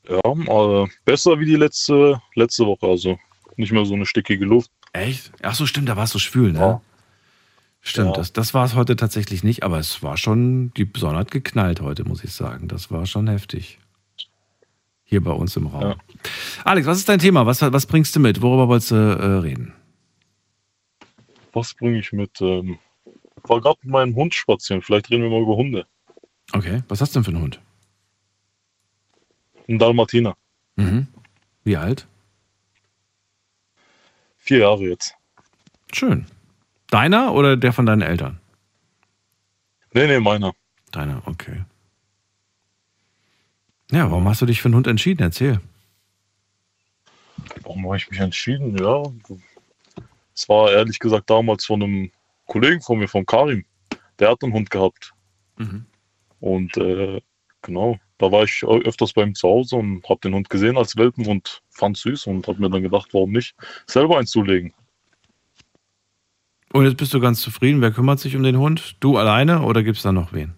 Ja, 0.07 0.21
äh, 0.23 0.87
besser 1.07 1.39
wie 1.41 1.47
die 1.47 1.57
letzte, 1.57 2.21
letzte 2.35 2.67
Woche. 2.67 2.87
Also 2.87 3.19
nicht 3.57 3.73
mehr 3.73 3.87
so 3.87 3.95
eine 3.95 4.05
stickige 4.05 4.45
Luft. 4.45 4.71
Echt? 4.93 5.33
Ach 5.43 5.55
so, 5.55 5.65
stimmt, 5.65 5.89
da 5.89 5.97
war 5.97 6.05
es 6.05 6.11
so 6.11 6.19
schwül, 6.19 6.53
ne? 6.53 6.59
Ja. 6.59 6.81
Stimmt, 7.87 8.09
Ja. 8.09 8.13
das, 8.15 8.33
das 8.33 8.55
war 8.55 8.65
es 8.65 8.75
heute 8.75 8.97
tatsächlich 8.97 9.45
nicht, 9.45 9.63
aber 9.63 9.79
es 9.79 10.03
war 10.03 10.17
schon, 10.17 10.73
die 10.73 10.91
Sonne 10.97 11.19
hat 11.19 11.31
geknallt 11.31 11.83
heute, 11.83 12.05
muss 12.05 12.25
ich 12.25 12.33
sagen. 12.33 12.67
Das 12.67 12.91
war 12.91 13.05
schon 13.05 13.29
heftig. 13.29 13.79
Hier 15.05 15.23
bei 15.23 15.31
uns 15.33 15.55
im 15.57 15.67
Raum. 15.67 15.83
Ja. 15.83 15.97
Alex, 16.65 16.87
was 16.87 16.97
ist 16.99 17.09
dein 17.11 17.19
Thema? 17.19 17.45
Was, 17.45 17.61
was 17.61 17.85
bringst 17.85 18.17
du 18.17 18.21
mit? 18.21 18.41
Worüber 18.41 18.69
wolltest 18.69 18.91
du 18.91 18.95
äh, 18.95 19.25
reden? 19.41 19.75
Was 21.53 21.75
bringe 21.75 21.99
ich 21.99 22.11
mit? 22.13 22.41
Ähm, 22.41 22.79
ich 23.05 23.49
war 23.51 23.61
gerade 23.61 23.79
mit 23.83 23.93
meinem 23.93 24.15
Hund 24.15 24.35
spazieren. 24.35 24.81
Vielleicht 24.81 25.11
reden 25.11 25.23
wir 25.25 25.31
mal 25.31 25.43
über 25.43 25.55
Hunde. 25.57 25.87
Okay, 26.55 26.83
was 26.89 27.03
hast 27.03 27.15
du 27.15 27.19
denn 27.19 27.25
für 27.25 27.33
einen 27.33 27.43
Hund? 27.43 27.61
Ein 29.69 29.79
Dalmatiner. 29.79 30.35
Mhm. 30.77 31.07
Wie 31.65 31.77
alt? 31.77 32.07
Vier 34.39 34.59
Jahre 34.61 34.85
jetzt. 34.89 35.15
Schön. 35.93 36.25
Deiner 36.95 37.35
oder 37.35 37.57
der 37.57 37.73
von 37.73 37.87
deinen 37.87 38.03
Eltern? 38.03 38.39
Nee, 39.95 40.07
nee, 40.07 40.21
meiner. 40.21 40.55
Deiner, 40.93 41.23
okay. 41.27 41.65
Ja, 43.91 44.09
warum 44.13 44.29
hast 44.29 44.43
du 44.43 44.47
dich 44.47 44.63
für 44.63 44.67
einen 44.67 44.77
Hund 44.77 44.87
entschieden? 44.87 45.21
Erzähl. 45.21 45.61
Warum 47.65 47.85
habe 47.87 47.97
ich 47.97 48.09
mich 48.09 48.21
entschieden? 48.21 48.79
Ja, 48.79 49.03
es 50.37 50.49
war 50.49 50.71
ehrlich 50.71 51.01
gesagt 51.01 51.29
damals 51.29 51.65
von 51.65 51.83
einem 51.83 52.13
Kollegen 52.47 52.81
von 52.81 53.01
mir, 53.01 53.09
von 53.09 53.27
Karim. 53.27 53.65
Der 54.21 54.31
hat 54.31 54.45
einen 54.45 54.53
Hund 54.53 54.71
gehabt. 54.71 55.15
Mhm. 55.57 55.87
Und 56.39 56.77
äh, 56.77 57.21
genau, 57.63 57.99
da 58.19 58.31
war 58.31 58.45
ich 58.45 58.63
öfters 58.63 59.15
bei 59.15 59.25
ihm 59.25 59.35
zu 59.35 59.49
Hause 59.49 59.75
und 59.75 60.09
habe 60.09 60.21
den 60.21 60.35
Hund 60.35 60.49
gesehen 60.49 60.79
als 60.79 60.97
Welpen 60.97 61.27
und 61.27 61.61
fand 61.71 61.97
süß 61.97 62.29
und 62.29 62.47
habe 62.47 62.61
mir 62.61 62.71
dann 62.71 62.83
gedacht, 62.85 63.09
warum 63.11 63.33
nicht 63.33 63.57
selber 63.89 64.17
eins 64.19 64.31
zulegen. 64.31 64.73
Und 66.75 66.87
jetzt 66.87 66.97
bist 66.97 67.15
du 67.15 67.21
ganz 67.21 67.41
zufrieden. 67.41 67.81
Wer 67.81 67.93
kümmert 67.93 68.19
sich 68.19 68.35
um 68.35 68.43
den 68.43 68.59
Hund? 68.59 68.97
Du 68.99 69.17
alleine 69.17 69.63
oder 69.63 69.85
gibt 69.85 69.97
es 69.97 70.03
da 70.03 70.11
noch 70.11 70.33
wen? 70.33 70.55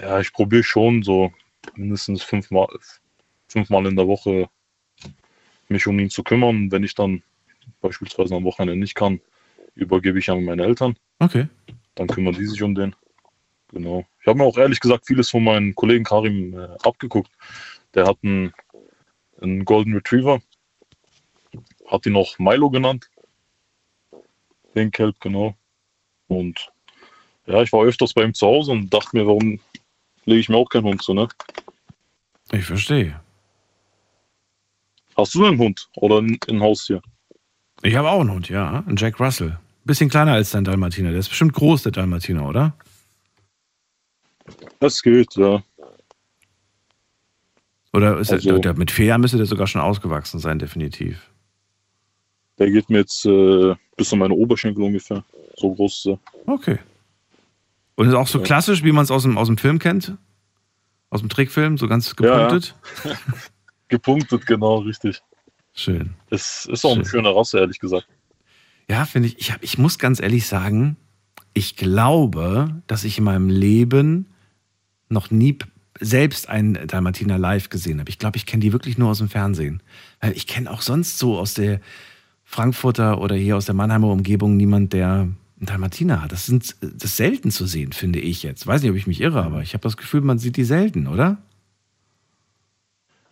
Ja, 0.00 0.20
ich 0.20 0.32
probiere 0.32 0.62
schon 0.62 1.02
so 1.02 1.32
mindestens 1.74 2.22
fünfmal, 2.22 2.68
fünfmal 3.48 3.86
in 3.86 3.96
der 3.96 4.06
Woche 4.06 4.48
mich 5.66 5.84
um 5.88 5.98
ihn 5.98 6.10
zu 6.10 6.22
kümmern. 6.22 6.70
Wenn 6.70 6.84
ich 6.84 6.94
dann 6.94 7.24
beispielsweise 7.80 8.36
am 8.36 8.44
Wochenende 8.44 8.76
nicht 8.76 8.94
kann, 8.94 9.20
übergebe 9.74 10.20
ich 10.20 10.30
an 10.30 10.44
meine 10.44 10.62
Eltern. 10.62 10.94
Okay. 11.18 11.48
Dann 11.96 12.06
kümmern 12.06 12.34
die 12.34 12.46
sich 12.46 12.62
um 12.62 12.76
den. 12.76 12.94
Genau. 13.72 14.06
Ich 14.20 14.28
habe 14.28 14.38
mir 14.38 14.44
auch 14.44 14.58
ehrlich 14.58 14.78
gesagt 14.78 15.08
vieles 15.08 15.28
von 15.28 15.42
meinem 15.42 15.74
Kollegen 15.74 16.04
Karim 16.04 16.56
äh, 16.56 16.68
abgeguckt. 16.84 17.32
Der 17.94 18.06
hat 18.06 18.18
einen, 18.22 18.52
einen 19.40 19.64
Golden 19.64 19.94
Retriever, 19.94 20.40
hat 21.88 22.06
ihn 22.06 22.14
auch 22.14 22.38
Milo 22.38 22.70
genannt. 22.70 23.10
Den 24.74 24.90
Kelp, 24.90 25.18
genau. 25.20 25.54
Und 26.28 26.70
ja, 27.46 27.62
ich 27.62 27.72
war 27.72 27.84
öfters 27.84 28.12
bei 28.12 28.22
ihm 28.24 28.34
zu 28.34 28.46
Hause 28.46 28.72
und 28.72 28.92
dachte 28.92 29.16
mir, 29.16 29.26
warum 29.26 29.58
lege 30.26 30.40
ich 30.40 30.48
mir 30.48 30.56
auch 30.56 30.68
keinen 30.68 30.84
Hund 30.84 31.02
zu, 31.02 31.14
ne? 31.14 31.28
Ich 32.52 32.64
verstehe. 32.64 33.20
Hast 35.16 35.34
du 35.34 35.44
einen 35.46 35.58
Hund 35.58 35.88
oder 35.96 36.20
ein, 36.20 36.38
ein 36.48 36.60
Haustier? 36.60 37.02
Ich 37.82 37.94
habe 37.94 38.10
auch 38.10 38.20
einen 38.20 38.30
Hund, 38.32 38.48
ja. 38.48 38.84
Ein 38.86 38.96
Jack 38.96 39.18
Russell. 39.20 39.58
Bisschen 39.84 40.10
kleiner 40.10 40.32
als 40.34 40.50
dein 40.50 40.64
Dalmatiner. 40.64 41.10
Der 41.10 41.20
ist 41.20 41.28
bestimmt 41.28 41.54
groß, 41.54 41.84
der 41.84 41.92
Dalmatiner, 41.92 42.46
oder? 42.46 42.74
Das 44.80 45.02
geht, 45.02 45.34
ja. 45.36 45.62
Oder 47.92 48.18
ist 48.18 48.30
Also- 48.32 48.50
der, 48.50 48.58
der, 48.60 48.74
mit 48.74 48.90
vier 48.90 49.06
Jahren 49.06 49.20
müsste 49.22 49.38
der 49.38 49.46
sogar 49.46 49.66
schon 49.66 49.80
ausgewachsen 49.80 50.38
sein, 50.40 50.58
definitiv. 50.58 51.30
Der 52.58 52.70
geht 52.70 52.90
mir 52.90 52.98
jetzt 52.98 53.24
äh, 53.24 53.74
bis 53.96 54.12
an 54.12 54.18
meine 54.18 54.34
Oberschenkel 54.34 54.82
ungefähr. 54.82 55.24
So 55.56 55.74
groß 55.74 55.96
ist 55.98 56.06
er. 56.06 56.18
Okay. 56.46 56.78
Und 57.94 58.08
ist 58.08 58.14
auch 58.14 58.26
so 58.28 58.38
Ja. 58.38 58.44
klassisch, 58.44 58.82
wie 58.84 58.92
man 58.92 59.04
es 59.04 59.10
aus 59.10 59.22
dem, 59.22 59.36
aus 59.38 59.48
dem 59.48 59.58
Film 59.58 59.78
kennt? 59.78 60.16
Aus 61.10 61.20
dem 61.20 61.28
Trickfilm, 61.28 61.78
so 61.78 61.88
ganz 61.88 62.14
Ja, 62.20 62.26
ja. 62.26 62.46
gepunktet? 62.48 62.74
Gepunktet, 63.88 64.46
genau, 64.46 64.78
richtig. 64.78 65.22
Schön. 65.74 66.14
Es 66.30 66.66
ist 66.66 66.84
auch 66.84 66.92
eine 66.92 67.04
Schön. 67.04 67.22
schöne 67.22 67.34
Rasse, 67.34 67.58
ehrlich 67.58 67.78
gesagt. 67.78 68.06
Ja, 68.90 69.04
finde 69.06 69.28
ich, 69.28 69.38
ich, 69.38 69.52
hab, 69.52 69.62
ich 69.62 69.78
muss 69.78 69.98
ganz 69.98 70.20
ehrlich 70.20 70.46
sagen, 70.46 70.96
ich 71.54 71.76
glaube, 71.76 72.82
dass 72.86 73.04
ich 73.04 73.18
in 73.18 73.24
meinem 73.24 73.48
Leben 73.48 74.26
noch 75.08 75.30
nie 75.30 75.56
selbst 76.00 76.48
einen 76.48 76.86
Dalmatiner 76.86 77.38
live 77.38 77.70
gesehen 77.70 77.98
habe. 78.00 78.10
Ich 78.10 78.18
glaube, 78.18 78.36
ich 78.36 78.44
kenne 78.46 78.60
die 78.60 78.72
wirklich 78.72 78.98
nur 78.98 79.08
aus 79.10 79.18
dem 79.18 79.28
Fernsehen. 79.28 79.82
Weil 80.20 80.32
ich 80.32 80.46
kenne 80.46 80.70
auch 80.70 80.82
sonst 80.82 81.18
so 81.18 81.38
aus 81.38 81.54
der 81.54 81.80
Frankfurter 82.50 83.20
oder 83.20 83.36
hier 83.36 83.58
aus 83.58 83.66
der 83.66 83.74
Mannheimer 83.74 84.08
Umgebung 84.08 84.56
niemand, 84.56 84.94
der 84.94 85.10
einen 85.10 85.36
Dalmatiner 85.60 86.22
hat. 86.22 86.32
Das, 86.32 86.46
sind, 86.46 86.76
das 86.80 87.10
ist 87.10 87.16
selten 87.18 87.50
zu 87.50 87.66
sehen, 87.66 87.92
finde 87.92 88.20
ich 88.20 88.42
jetzt. 88.42 88.66
Weiß 88.66 88.80
nicht, 88.80 88.90
ob 88.90 88.96
ich 88.96 89.06
mich 89.06 89.20
irre, 89.20 89.42
aber 89.42 89.60
ich 89.60 89.74
habe 89.74 89.82
das 89.82 89.98
Gefühl, 89.98 90.22
man 90.22 90.38
sieht 90.38 90.56
die 90.56 90.64
selten, 90.64 91.06
oder? 91.08 91.36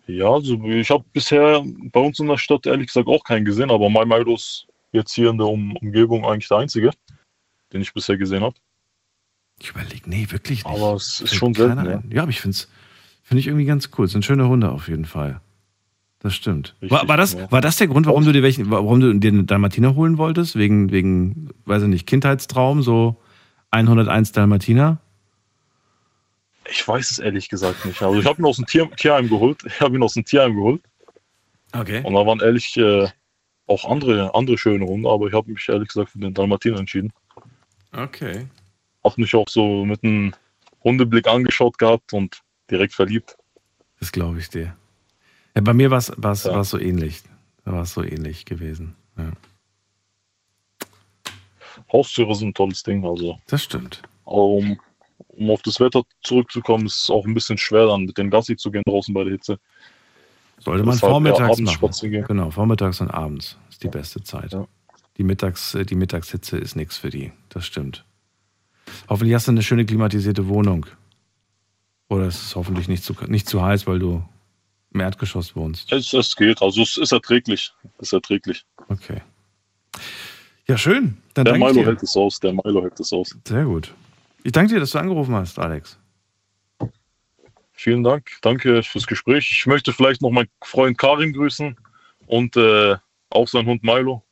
Ja, 0.06 0.30
also 0.30 0.62
ich 0.64 0.90
habe 0.90 1.02
bisher 1.14 1.64
bei 1.92 2.00
uns 2.00 2.20
in 2.20 2.28
der 2.28 2.36
Stadt 2.36 2.66
ehrlich 2.66 2.88
gesagt 2.88 3.08
auch 3.08 3.24
keinen 3.24 3.46
gesehen, 3.46 3.70
aber 3.70 3.88
My 3.88 4.04
Milos 4.04 4.66
jetzt 4.92 5.14
hier 5.14 5.30
in 5.30 5.38
der 5.38 5.46
um 5.46 5.74
Umgebung 5.76 6.26
eigentlich 6.26 6.48
der 6.48 6.58
einzige, 6.58 6.90
den 7.72 7.80
ich 7.80 7.94
bisher 7.94 8.18
gesehen 8.18 8.42
habe. 8.42 8.54
Ich 9.60 9.70
überlege, 9.70 10.10
nee, 10.10 10.26
wirklich 10.28 10.62
nicht. 10.62 10.66
Aber 10.66 10.94
es 10.94 11.22
ist 11.22 11.34
schon 11.34 11.54
selten, 11.54 11.86
ja. 11.86 12.02
Ja, 12.12 12.22
aber 12.22 12.30
ich 12.30 12.42
finde 12.42 12.54
es 12.54 12.68
find 13.22 13.40
ich 13.40 13.46
irgendwie 13.46 13.64
ganz 13.64 13.88
cool. 13.96 14.04
Es 14.04 14.12
sind 14.12 14.26
schöne 14.26 14.46
Hunde 14.46 14.70
auf 14.70 14.88
jeden 14.88 15.06
Fall. 15.06 15.40
Das 16.26 16.34
stimmt. 16.34 16.74
Richtig, 16.82 16.90
war, 16.90 17.06
war, 17.06 17.16
das, 17.16 17.36
war 17.52 17.60
das 17.60 17.76
der 17.76 17.86
Grund, 17.86 18.04
warum 18.06 18.24
du 18.24 18.32
dir 18.32 18.42
welchen, 18.42 18.68
warum 18.68 18.98
du 18.98 19.14
dir 19.14 19.44
Dalmatiner 19.44 19.94
holen 19.94 20.18
wolltest? 20.18 20.56
Wegen, 20.56 20.90
wegen, 20.90 21.50
weiß 21.66 21.84
ich 21.84 21.88
nicht, 21.88 22.04
Kindheitstraum, 22.04 22.82
so 22.82 23.14
101 23.70 24.32
Dalmatiner? 24.32 24.98
Ich 26.68 26.88
weiß 26.88 27.12
es 27.12 27.18
ehrlich 27.20 27.48
gesagt 27.48 27.84
nicht. 27.84 28.02
Also 28.02 28.18
ich 28.18 28.26
habe 28.26 28.42
ihn 28.42 28.44
aus 28.44 28.56
dem 28.56 28.66
Tier, 28.66 28.90
Tierheim 28.96 29.28
geholt. 29.28 29.62
Ich 29.66 29.80
habe 29.80 29.94
ihn 29.94 30.02
aus 30.02 30.14
dem 30.14 30.24
Tierheim 30.24 30.56
geholt. 30.56 30.82
Okay. 31.72 32.02
Und 32.02 32.14
da 32.14 32.26
waren 32.26 32.40
ehrlich 32.40 32.76
äh, 32.76 33.06
auch 33.68 33.88
andere, 33.88 34.34
andere 34.34 34.58
schöne 34.58 34.84
Hunde, 34.84 35.08
aber 35.08 35.28
ich 35.28 35.32
habe 35.32 35.52
mich 35.52 35.68
ehrlich 35.68 35.86
gesagt 35.86 36.10
für 36.10 36.18
den 36.18 36.34
Dalmatiner 36.34 36.80
entschieden. 36.80 37.12
Okay. 37.92 38.48
Hab 39.04 39.16
mich 39.16 39.32
auch 39.36 39.48
so 39.48 39.84
mit 39.84 40.02
einem 40.02 40.34
Hundeblick 40.82 41.28
angeschaut 41.28 41.78
gehabt 41.78 42.12
und 42.12 42.40
direkt 42.68 42.94
verliebt. 42.94 43.36
Das 44.00 44.10
glaube 44.10 44.40
ich 44.40 44.48
dir. 44.50 44.76
Ja, 45.56 45.62
bei 45.62 45.72
mir 45.72 45.90
war 45.90 45.98
es 45.98 46.44
Ja. 46.44 46.62
so 46.64 46.78
ähnlich. 46.78 47.22
Da 47.64 47.72
war 47.72 47.82
es 47.82 47.94
so 47.94 48.02
ähnlich 48.04 48.44
gewesen. 48.44 48.94
Ja. 49.16 49.32
Haustiere 51.92 52.34
sind 52.34 52.48
ein 52.48 52.54
tolles 52.54 52.82
Ding. 52.82 53.04
Also 53.04 53.38
Das 53.46 53.62
stimmt. 53.62 54.02
um, 54.24 54.78
um 55.28 55.50
auf 55.50 55.62
das 55.62 55.80
Wetter 55.80 56.02
zurückzukommen, 56.22 56.86
ist 56.86 57.04
es 57.04 57.10
auch 57.10 57.24
ein 57.26 57.34
bisschen 57.34 57.58
schwer 57.58 57.86
dann 57.86 58.04
mit 58.04 58.18
den 58.18 58.30
Gassi 58.30 58.56
zu 58.56 58.70
gehen 58.70 58.82
draußen 58.86 59.12
bei 59.14 59.24
der 59.24 59.32
Hitze. 59.32 59.58
Sollte 60.58 60.84
man 60.84 60.94
Deshalb 60.94 61.10
vormittags 61.12 61.58
abends 61.58 61.80
machen. 61.80 62.24
Genau, 62.26 62.50
vormittags 62.50 63.00
und 63.00 63.10
abends 63.10 63.58
ist 63.70 63.82
die 63.82 63.88
beste 63.88 64.22
Zeit. 64.22 64.52
Ja. 64.52 64.66
Die, 65.16 65.22
Mittags, 65.24 65.74
äh, 65.74 65.84
die 65.84 65.94
Mittagshitze 65.94 66.58
ist 66.58 66.76
nichts 66.76 66.96
für 66.96 67.10
die. 67.10 67.32
Das 67.50 67.64
stimmt. 67.66 68.04
Hoffentlich 69.08 69.34
hast 69.34 69.48
du 69.48 69.52
eine 69.52 69.62
schöne 69.62 69.84
klimatisierte 69.86 70.48
Wohnung. 70.48 70.86
Oder 72.08 72.26
es 72.26 72.40
ist 72.42 72.56
hoffentlich 72.56 72.88
nicht 72.88 73.02
zu, 73.04 73.14
nicht 73.26 73.48
zu 73.48 73.62
heiß, 73.62 73.86
weil 73.86 73.98
du 73.98 74.22
im 74.96 75.00
Erdgeschoss 75.00 75.54
wohnst. 75.54 75.92
Es, 75.92 76.12
es 76.12 76.34
geht, 76.34 76.60
also 76.62 76.82
es 76.82 76.96
ist 76.96 77.12
erträglich. 77.12 77.72
Es 77.98 78.08
ist 78.08 78.12
erträglich. 78.14 78.64
Okay. 78.88 79.20
Ja, 80.66 80.76
schön. 80.76 81.18
Dann 81.34 81.44
Der 81.44 81.54
Milo 81.58 81.84
hält 81.84 82.02
es 82.02 82.16
aus, 82.16 82.40
der 82.40 82.52
Milo 82.52 82.82
hält 82.82 82.98
es 82.98 83.12
aus. 83.12 83.36
Sehr 83.46 83.64
gut. 83.64 83.94
Ich 84.42 84.52
danke 84.52 84.74
dir, 84.74 84.80
dass 84.80 84.90
du 84.92 84.98
angerufen 84.98 85.34
hast, 85.34 85.58
Alex. 85.58 85.98
Vielen 87.72 88.02
Dank, 88.02 88.30
danke 88.40 88.82
fürs 88.82 89.06
Gespräch. 89.06 89.50
Ich 89.50 89.66
möchte 89.66 89.92
vielleicht 89.92 90.22
noch 90.22 90.30
meinen 90.30 90.48
Freund 90.64 90.96
Karim 90.96 91.32
grüßen 91.34 91.76
und 92.26 92.56
äh, 92.56 92.96
auch 93.30 93.48
seinen 93.48 93.66
Hund 93.66 93.82
Milo, 93.82 94.24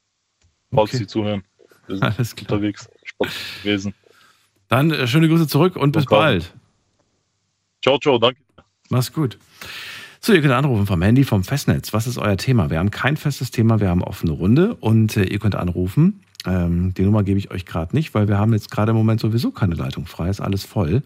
falls 0.72 0.90
Okay. 0.90 0.96
Sie 0.96 1.06
zuhören. 1.06 1.44
Wir 1.86 1.96
sind 1.96 2.04
Alles 2.04 2.34
klar. 2.34 2.52
unterwegs, 2.52 2.88
spazieren 3.04 3.62
gewesen. 3.62 3.94
Dann 4.68 4.90
äh, 4.90 5.06
schöne 5.06 5.28
Grüße 5.28 5.46
zurück 5.46 5.76
und 5.76 5.92
bis 5.92 6.04
Okay. 6.04 6.14
bald. 6.14 6.54
Ciao, 7.82 7.98
ciao, 7.98 8.18
danke. 8.18 8.40
Mach's 8.88 9.12
gut. 9.12 9.38
So, 10.24 10.32
ihr 10.32 10.40
könnt 10.40 10.54
anrufen 10.54 10.86
vom 10.86 11.02
Handy, 11.02 11.22
vom 11.22 11.44
Festnetz. 11.44 11.92
Was 11.92 12.06
ist 12.06 12.16
euer 12.16 12.38
Thema? 12.38 12.70
Wir 12.70 12.78
haben 12.78 12.90
kein 12.90 13.18
festes 13.18 13.50
Thema, 13.50 13.78
wir 13.78 13.90
haben 13.90 14.02
offene 14.02 14.32
Runde 14.32 14.74
und 14.74 15.18
äh, 15.18 15.24
ihr 15.24 15.38
könnt 15.38 15.54
anrufen. 15.54 16.24
Ähm, 16.46 16.94
die 16.94 17.02
Nummer 17.02 17.22
gebe 17.22 17.38
ich 17.38 17.50
euch 17.50 17.66
gerade 17.66 17.94
nicht, 17.94 18.14
weil 18.14 18.26
wir 18.26 18.38
haben 18.38 18.54
jetzt 18.54 18.70
gerade 18.70 18.92
im 18.92 18.96
Moment 18.96 19.20
sowieso 19.20 19.50
keine 19.50 19.74
Leitung 19.74 20.06
frei, 20.06 20.30
ist 20.30 20.40
alles 20.40 20.64
voll. 20.64 21.02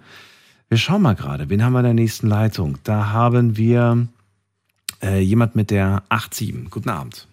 Wir 0.68 0.78
schauen 0.78 1.02
mal 1.02 1.16
gerade, 1.16 1.50
wen 1.50 1.64
haben 1.64 1.72
wir 1.72 1.80
in 1.80 1.86
der 1.86 1.94
nächsten 1.94 2.28
Leitung? 2.28 2.78
Da 2.84 3.10
haben 3.10 3.56
wir 3.56 4.06
äh, 5.02 5.18
jemand 5.18 5.56
mit 5.56 5.72
der 5.72 6.04
87. 6.12 6.70
Guten 6.70 6.88
Abend. 6.88 7.26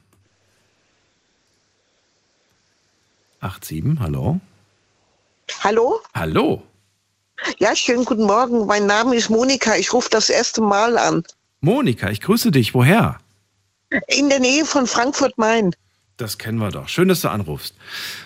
87, 3.41 3.99
hallo? 3.99 4.39
Hallo? 5.63 5.99
Hallo? 6.15 6.63
Ja, 7.59 7.75
schönen 7.75 8.05
guten 8.05 8.23
Morgen. 8.23 8.65
Mein 8.65 8.87
Name 8.87 9.15
ist 9.15 9.29
Monika. 9.29 9.75
Ich 9.75 9.93
rufe 9.93 10.09
das 10.09 10.31
erste 10.31 10.61
Mal 10.61 10.97
an. 10.97 11.23
Monika, 11.65 12.11
ich 12.11 12.21
grüße 12.21 12.51
dich. 12.51 12.75
Woher? 12.75 13.17
In 14.07 14.29
der 14.29 14.39
Nähe 14.39 14.65
von 14.65 14.85
Frankfurt-Main. 14.85 15.75
Das 16.15 16.37
kennen 16.37 16.59
wir 16.59 16.69
doch. 16.69 16.87
Schön, 16.87 17.07
dass 17.07 17.21
du 17.21 17.29
anrufst. 17.29 17.73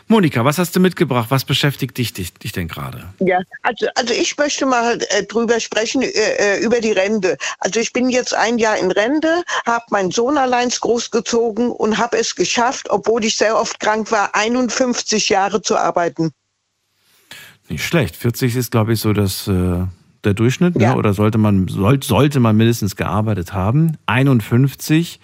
Monika, 0.08 0.43
was 0.43 0.58
hast 0.58 0.75
du 0.75 0.82
mitgebracht? 0.82 1.28
Was 1.32 1.45
beschäftigt 1.45 1.97
dich, 1.97 2.12
dich, 2.12 2.34
dich 2.34 2.52
denn 2.52 2.67
gerade? 2.67 3.13
Ja, 3.19 3.39
also, 3.63 3.88
also 3.95 4.13
ich 4.13 4.38
möchte 4.38 4.65
mal 4.65 4.99
äh, 5.12 5.23
drüber 5.23 5.62
sprechen, 5.62 6.02
äh, 6.02 6.10
äh, 6.10 6.60
über 6.60 6.82
die 6.82 6.91
Rente. 6.91 7.38
Also 7.60 7.80
ich 7.80 7.93
bin 7.93 8.10
jetzt 8.10 8.34
ein 8.34 8.58
Jahr 8.58 8.78
in 8.78 8.91
Rente, 8.91 9.41
habe 9.65 9.86
meinen 9.91 10.12
Sohn 10.12 10.38
allein 10.38 10.67
großgezogen 10.67 11.71
und 11.71 11.97
habe 11.97 12.17
es 12.17 12.36
geschafft, 12.36 12.89
obwohl 12.89 13.23
ich 13.23 13.38
sehr 13.38 13.58
oft 13.58 13.80
krank 13.80 14.12
war, 14.12 14.36
51 14.36 15.30
Jahre 15.30 15.62
zu 15.62 15.78
arbeiten. 15.78 16.32
Nicht 17.69 17.86
schlecht. 17.86 18.17
40 18.17 18.58
ist, 18.58 18.71
glaube 18.71 18.93
ich, 18.93 18.99
so 18.99 19.13
das, 19.13 19.47
äh, 19.47 19.86
der 20.23 20.34
Durchschnitt. 20.34 20.79
Ja. 20.79 20.91
Ne? 20.91 20.97
Oder 20.97 21.13
sollte 21.13 21.38
man, 21.38 21.67
soll, 21.67 22.01
sollte 22.03 22.39
man 22.39 22.58
mindestens 22.58 22.95
gearbeitet 22.95 23.53
haben. 23.53 23.97
51. 24.05 25.19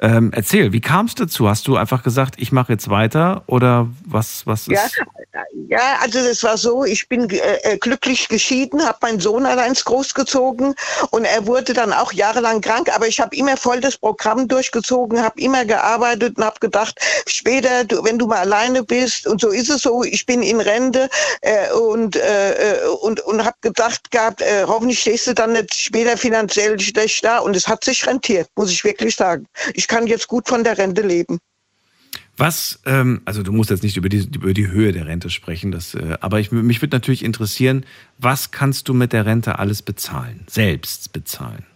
Ähm, 0.00 0.30
erzähl, 0.32 0.72
wie 0.72 0.80
kam 0.80 1.06
es 1.06 1.14
dazu? 1.14 1.48
Hast 1.48 1.66
du 1.66 1.76
einfach 1.76 2.02
gesagt, 2.04 2.36
ich 2.38 2.52
mache 2.52 2.72
jetzt 2.72 2.88
weiter? 2.88 3.42
Oder 3.46 3.88
was, 4.06 4.46
was 4.46 4.66
Ja, 4.66 4.84
ist. 4.84 5.00
ja, 5.68 5.98
also 6.00 6.22
das 6.22 6.42
war 6.44 6.56
so, 6.56 6.84
ich 6.84 7.08
bin 7.08 7.28
äh, 7.30 7.36
äh, 7.62 7.78
glücklich 7.78 8.28
geschieden, 8.28 8.84
habe 8.86 8.98
meinen 9.02 9.18
Sohn 9.18 9.44
allein 9.44 9.74
großgezogen 9.74 10.74
und 11.10 11.24
er 11.24 11.46
wurde 11.46 11.72
dann 11.72 11.92
auch 11.92 12.12
jahrelang 12.12 12.60
krank, 12.60 12.94
aber 12.94 13.08
ich 13.08 13.20
habe 13.20 13.34
immer 13.34 13.56
voll 13.56 13.80
das 13.80 13.96
Programm 13.96 14.46
durchgezogen, 14.46 15.20
habe 15.20 15.40
immer 15.40 15.64
gearbeitet 15.64 16.38
und 16.38 16.44
habe 16.44 16.60
gedacht, 16.60 16.98
später, 17.26 17.84
du, 17.84 18.04
wenn 18.04 18.18
du 18.18 18.26
mal 18.26 18.38
alleine 18.38 18.84
bist 18.84 19.26
und 19.26 19.40
so 19.40 19.48
ist 19.48 19.68
es 19.68 19.82
so, 19.82 20.04
ich 20.04 20.24
bin 20.26 20.42
in 20.42 20.60
Rente 20.60 21.08
äh, 21.40 21.72
und, 21.72 22.16
äh, 22.16 22.52
äh, 22.52 22.86
und, 23.02 23.20
und 23.20 23.44
habe 23.44 23.56
gedacht 23.62 24.10
gehabt, 24.10 24.42
äh, 24.42 24.64
hoffentlich 24.66 25.00
stehst 25.00 25.26
du 25.26 25.34
dann 25.34 25.52
nicht 25.52 25.74
später 25.74 26.16
finanziell 26.16 26.78
schlecht 26.78 27.24
da 27.24 27.38
und 27.38 27.56
es 27.56 27.66
hat 27.66 27.84
sich 27.84 28.06
rentiert, 28.06 28.48
muss 28.56 28.70
ich 28.70 28.84
wirklich 28.84 29.16
sagen. 29.16 29.46
Ich 29.74 29.87
kann 29.88 30.06
jetzt 30.06 30.28
gut 30.28 30.48
von 30.48 30.62
der 30.62 30.78
Rente 30.78 31.02
leben. 31.02 31.38
Was, 32.36 32.78
ähm, 32.86 33.20
also 33.24 33.42
du 33.42 33.52
musst 33.52 33.70
jetzt 33.70 33.82
nicht 33.82 33.96
über 33.96 34.08
die, 34.08 34.28
über 34.32 34.54
die 34.54 34.68
Höhe 34.68 34.92
der 34.92 35.06
Rente 35.06 35.28
sprechen, 35.28 35.72
das, 35.72 35.94
äh, 35.94 36.16
aber 36.20 36.38
ich, 36.38 36.52
mich 36.52 36.80
würde 36.80 36.94
natürlich 36.94 37.24
interessieren, 37.24 37.84
was 38.16 38.52
kannst 38.52 38.88
du 38.88 38.94
mit 38.94 39.12
der 39.12 39.26
Rente 39.26 39.58
alles 39.58 39.82
bezahlen? 39.82 40.44
Selbst 40.48 41.12
bezahlen? 41.12 41.66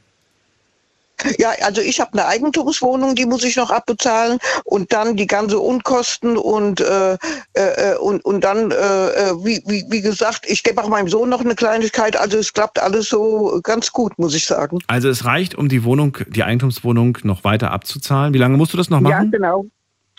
Ja, 1.38 1.50
also 1.62 1.80
ich 1.80 2.00
habe 2.00 2.12
eine 2.12 2.26
Eigentumswohnung, 2.26 3.14
die 3.14 3.26
muss 3.26 3.44
ich 3.44 3.56
noch 3.56 3.70
abbezahlen 3.70 4.38
und 4.64 4.92
dann 4.92 5.16
die 5.16 5.26
ganze 5.26 5.58
Unkosten 5.58 6.36
und 6.36 6.80
äh, 6.80 7.16
äh, 7.54 7.96
und, 7.96 8.24
und 8.24 8.42
dann, 8.42 8.70
äh, 8.70 8.74
äh, 8.74 9.44
wie, 9.44 9.62
wie, 9.66 9.84
wie 9.88 10.00
gesagt, 10.00 10.44
ich 10.48 10.62
gebe 10.62 10.82
auch 10.82 10.88
meinem 10.88 11.08
Sohn 11.08 11.28
noch 11.28 11.40
eine 11.40 11.54
Kleinigkeit, 11.54 12.16
also 12.16 12.38
es 12.38 12.52
klappt 12.52 12.80
alles 12.80 13.08
so 13.08 13.60
ganz 13.62 13.92
gut, 13.92 14.18
muss 14.18 14.34
ich 14.34 14.44
sagen. 14.44 14.78
Also 14.86 15.08
es 15.08 15.24
reicht, 15.24 15.54
um 15.54 15.68
die 15.68 15.84
Wohnung, 15.84 16.18
die 16.28 16.42
Eigentumswohnung 16.42 17.18
noch 17.22 17.44
weiter 17.44 17.70
abzuzahlen. 17.70 18.34
Wie 18.34 18.38
lange 18.38 18.56
musst 18.56 18.72
du 18.72 18.76
das 18.76 18.90
noch 18.90 19.00
Ja, 19.00 19.08
machen? 19.08 19.30
genau. 19.30 19.66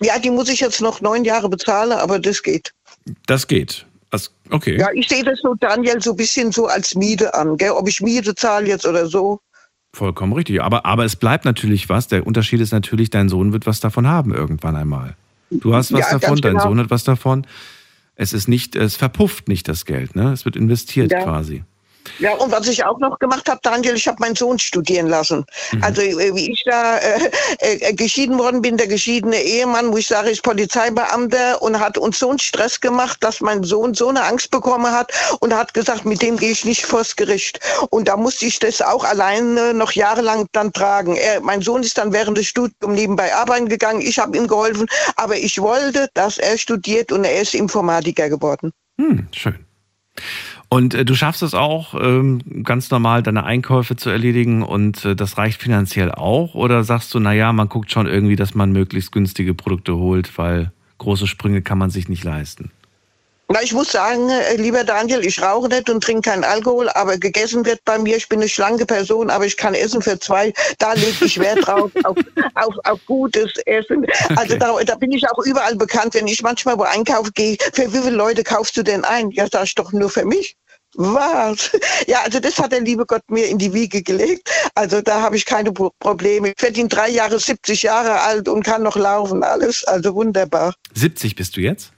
Ja, 0.02 0.18
die 0.20 0.30
muss 0.32 0.50
ich 0.50 0.60
jetzt 0.60 0.82
noch 0.82 1.02
neun 1.02 1.24
Jahre 1.24 1.50
bezahlen, 1.50 1.92
aber 1.92 2.20
das 2.20 2.42
geht. 2.42 2.74
Das 3.28 3.48
geht. 3.48 3.86
Okay. 4.50 4.78
Ja, 4.78 4.90
ich 4.94 5.08
sehe 5.08 5.24
das 5.24 5.40
so, 5.42 5.56
Daniel, 5.56 6.02
so 6.02 6.12
ein 6.12 6.18
bisschen 6.18 6.52
so 6.52 6.68
als 6.68 6.94
Miete 6.96 7.34
an, 7.34 7.58
gell? 7.58 7.72
ob 7.72 7.88
ich 7.88 8.02
Miete 8.02 8.36
zahle 8.36 8.68
jetzt 8.68 8.86
oder 8.86 9.08
so. 9.08 9.40
Vollkommen 9.96 10.34
richtig. 10.34 10.62
Aber, 10.62 10.86
aber 10.86 11.06
es 11.06 11.16
bleibt 11.16 11.46
natürlich 11.46 11.88
was. 11.88 12.08
Der 12.08 12.26
Unterschied 12.26 12.60
ist 12.62 12.72
natürlich, 12.72 13.12
dein 13.12 13.30
Sohn 13.30 13.54
wird 13.54 13.68
was 13.68 13.80
davon 13.80 14.08
haben 14.08 14.34
irgendwann 14.34 14.76
einmal. 14.76 15.16
Du 15.52 15.76
hast 15.76 15.94
was 15.94 16.00
Ja, 16.12 16.18
davon, 16.18 16.42
dein 16.42 16.54
genau. 16.54 16.64
Sohn 16.64 16.80
hat 16.80 16.90
was 16.90 17.04
davon. 17.04 17.46
Es 18.16 18.34
ist 18.34 18.48
nicht, 18.48 18.76
es 18.76 18.96
verpufft 18.96 19.48
nicht 19.48 19.68
das 19.68 19.86
Geld, 19.86 20.16
ne? 20.16 20.32
Es 20.32 20.46
wird 20.46 20.56
investiert 20.56 21.12
Ja. 21.12 21.22
quasi. 21.24 21.64
Ja, 22.20 22.34
und 22.36 22.52
was 22.52 22.68
ich 22.68 22.84
auch 22.84 23.00
noch 23.00 23.20
gemacht 23.20 23.50
habe, 23.50 23.60
Daniel, 23.64 23.96
ich 23.96 24.08
habe 24.08 24.18
meinen 24.20 24.36
Sohn 24.36 24.60
studieren 24.60 25.08
lassen. 25.08 25.46
Also 25.82 26.02
äh, 26.02 26.36
wie 26.36 26.52
ich 26.52 26.64
da 26.66 26.98
äh, 26.98 27.30
äh, 27.60 27.94
geschieden 27.94 28.38
worden 28.38 28.62
bin, 28.62 28.78
der 28.78 28.88
geschiedene 28.88 29.42
Ehemann, 29.42 29.88
muss 29.88 30.02
ich 30.02 30.08
sagen, 30.08 30.28
ist 30.28 30.44
Polizeibeamter 30.44 31.62
und 31.62 31.80
hat 31.80 31.98
uns 31.98 32.20
so 32.20 32.30
einen 32.30 32.40
Stress 32.40 32.80
gemacht, 32.80 33.18
dass 33.22 33.42
mein 33.42 33.64
Sohn 33.64 33.94
so 33.94 34.10
eine 34.10 34.24
Angst 34.24 34.52
bekommen 34.52 34.92
hat 34.92 35.12
und 35.40 35.54
hat 35.54 35.74
gesagt, 35.74 36.06
mit 36.06 36.22
dem 36.22 36.38
gehe 36.38 36.52
ich 36.52 36.66
nicht 36.66 36.86
vors 36.86 37.16
Gericht. 37.16 37.60
Und 37.90 38.08
da 38.08 38.18
musste 38.18 38.46
ich 38.46 38.60
das 38.60 38.82
auch 38.82 39.04
alleine 39.04 39.74
noch 39.74 39.92
jahrelang 39.94 40.48
dann 40.52 40.72
tragen. 40.74 41.16
Er, 41.16 41.42
mein 41.42 41.62
Sohn 41.62 41.84
ist 41.84 41.98
dann 41.98 42.14
während 42.14 42.38
des 42.38 42.48
Studiums 42.48 42.74
nebenbei 42.88 43.34
arbeiten 43.34 43.68
gegangen, 43.68 44.02
ich 44.02 44.20
habe 44.20 44.38
ihm 44.38 44.48
geholfen, 44.48 44.88
aber 45.16 45.38
ich 45.38 45.60
wollte, 45.60 46.10
dass 46.14 46.38
er 46.38 46.58
studiert 46.58 47.12
und 47.12 47.24
er 47.24 47.42
ist 47.42 47.54
Informatiker 47.54 48.30
geworden. 48.30 48.72
Hm, 48.98 49.28
schön. 49.32 49.66
Und 50.74 50.96
äh, 50.96 51.06
du 51.06 51.14
schaffst 51.14 51.44
es 51.44 51.54
auch, 51.54 51.94
ähm, 51.94 52.64
ganz 52.64 52.90
normal 52.90 53.22
deine 53.22 53.44
Einkäufe 53.44 53.96
zu 53.96 54.10
erledigen 54.10 54.64
und 54.64 55.06
äh, 55.06 55.16
das 55.16 55.38
reicht 55.38 55.62
finanziell 55.62 56.12
auch? 56.12 56.56
Oder 56.56 56.84
sagst 56.84 57.14
du, 57.14 57.20
naja, 57.20 57.54
man 57.54 57.70
guckt 57.70 57.92
schon 57.92 58.08
irgendwie, 58.08 58.36
dass 58.36 58.56
man 58.56 58.72
möglichst 58.72 59.12
günstige 59.12 59.54
Produkte 59.54 59.98
holt, 59.98 60.36
weil 60.40 60.72
große 60.98 61.28
Sprünge 61.28 61.62
kann 61.62 61.78
man 61.78 61.92
sich 61.92 62.10
nicht 62.10 62.24
leisten? 62.24 62.72
Na, 63.50 63.62
ich 63.62 63.72
muss 63.72 63.92
sagen, 63.92 64.30
äh, 64.30 64.56
lieber 64.56 64.84
Daniel, 64.84 65.24
ich 65.24 65.40
rauche 65.40 65.68
nicht 65.68 65.88
und 65.88 66.04
trinke 66.04 66.28
keinen 66.28 66.44
Alkohol, 66.44 66.90
aber 66.90 67.20
gegessen 67.20 67.64
wird 67.68 67.86
bei 67.86 68.00
mir. 68.00 68.18
Ich 68.18 68.28
bin 68.28 68.40
eine 68.40 68.50
schlanke 68.50 68.88
Person, 68.88 69.30
aber 69.30 69.46
ich 69.46 69.58
kann 69.58 69.76
essen 69.76 70.02
für 70.02 70.18
zwei. 70.18 70.52
Da 70.80 70.94
lege 70.94 71.26
ich 71.26 71.40
Wert 71.40 71.68
drauf, 71.68 71.92
auf, 72.04 72.18
auf, 72.56 72.74
auf 72.84 73.00
gutes 73.06 73.52
Essen. 73.68 74.08
Also 74.38 74.58
da, 74.58 74.74
da 74.84 74.96
bin 74.96 75.12
ich 75.12 75.30
auch 75.30 75.38
überall 75.46 75.76
bekannt, 75.76 76.16
wenn 76.16 76.26
ich 76.26 76.42
manchmal 76.42 76.80
wo 76.80 76.82
einkaufen 76.82 77.32
gehe. 77.36 77.58
Für 77.74 77.94
wie 77.94 78.00
viele 78.00 78.16
Leute 78.16 78.44
kaufst 78.44 78.76
du 78.76 78.82
denn 78.82 79.06
ein? 79.06 79.30
Ja, 79.30 79.46
sag 79.52 79.66
ich 79.66 79.76
doch 79.76 79.92
nur 79.92 80.10
für 80.10 80.26
mich. 80.26 80.56
Was? 80.96 81.72
Ja, 82.08 82.22
also 82.24 82.40
das 82.40 82.58
hat 82.60 82.72
der 82.72 82.82
liebe 82.82 83.06
Gott 83.06 83.22
mir 83.30 83.48
in 83.48 83.58
die 83.58 83.74
Wiege 83.74 84.02
gelegt. 84.04 84.50
Also 84.76 85.02
da 85.02 85.22
habe 85.22 85.36
ich 85.38 85.46
keine 85.46 85.72
Pro- 85.72 85.92
Probleme. 86.00 86.50
Ich 86.56 86.62
werde 86.62 86.80
in 86.82 86.90
drei 86.90 87.10
Jahre 87.10 87.40
70 87.40 87.84
Jahre 87.84 88.20
alt 88.22 88.48
und 88.50 88.64
kann 88.64 88.84
noch 88.84 88.96
laufen, 88.98 89.42
alles. 89.44 89.84
Also 89.86 90.14
wunderbar. 90.14 90.74
70 90.94 91.36
bist 91.36 91.56
du 91.58 91.62
jetzt? 91.62 91.92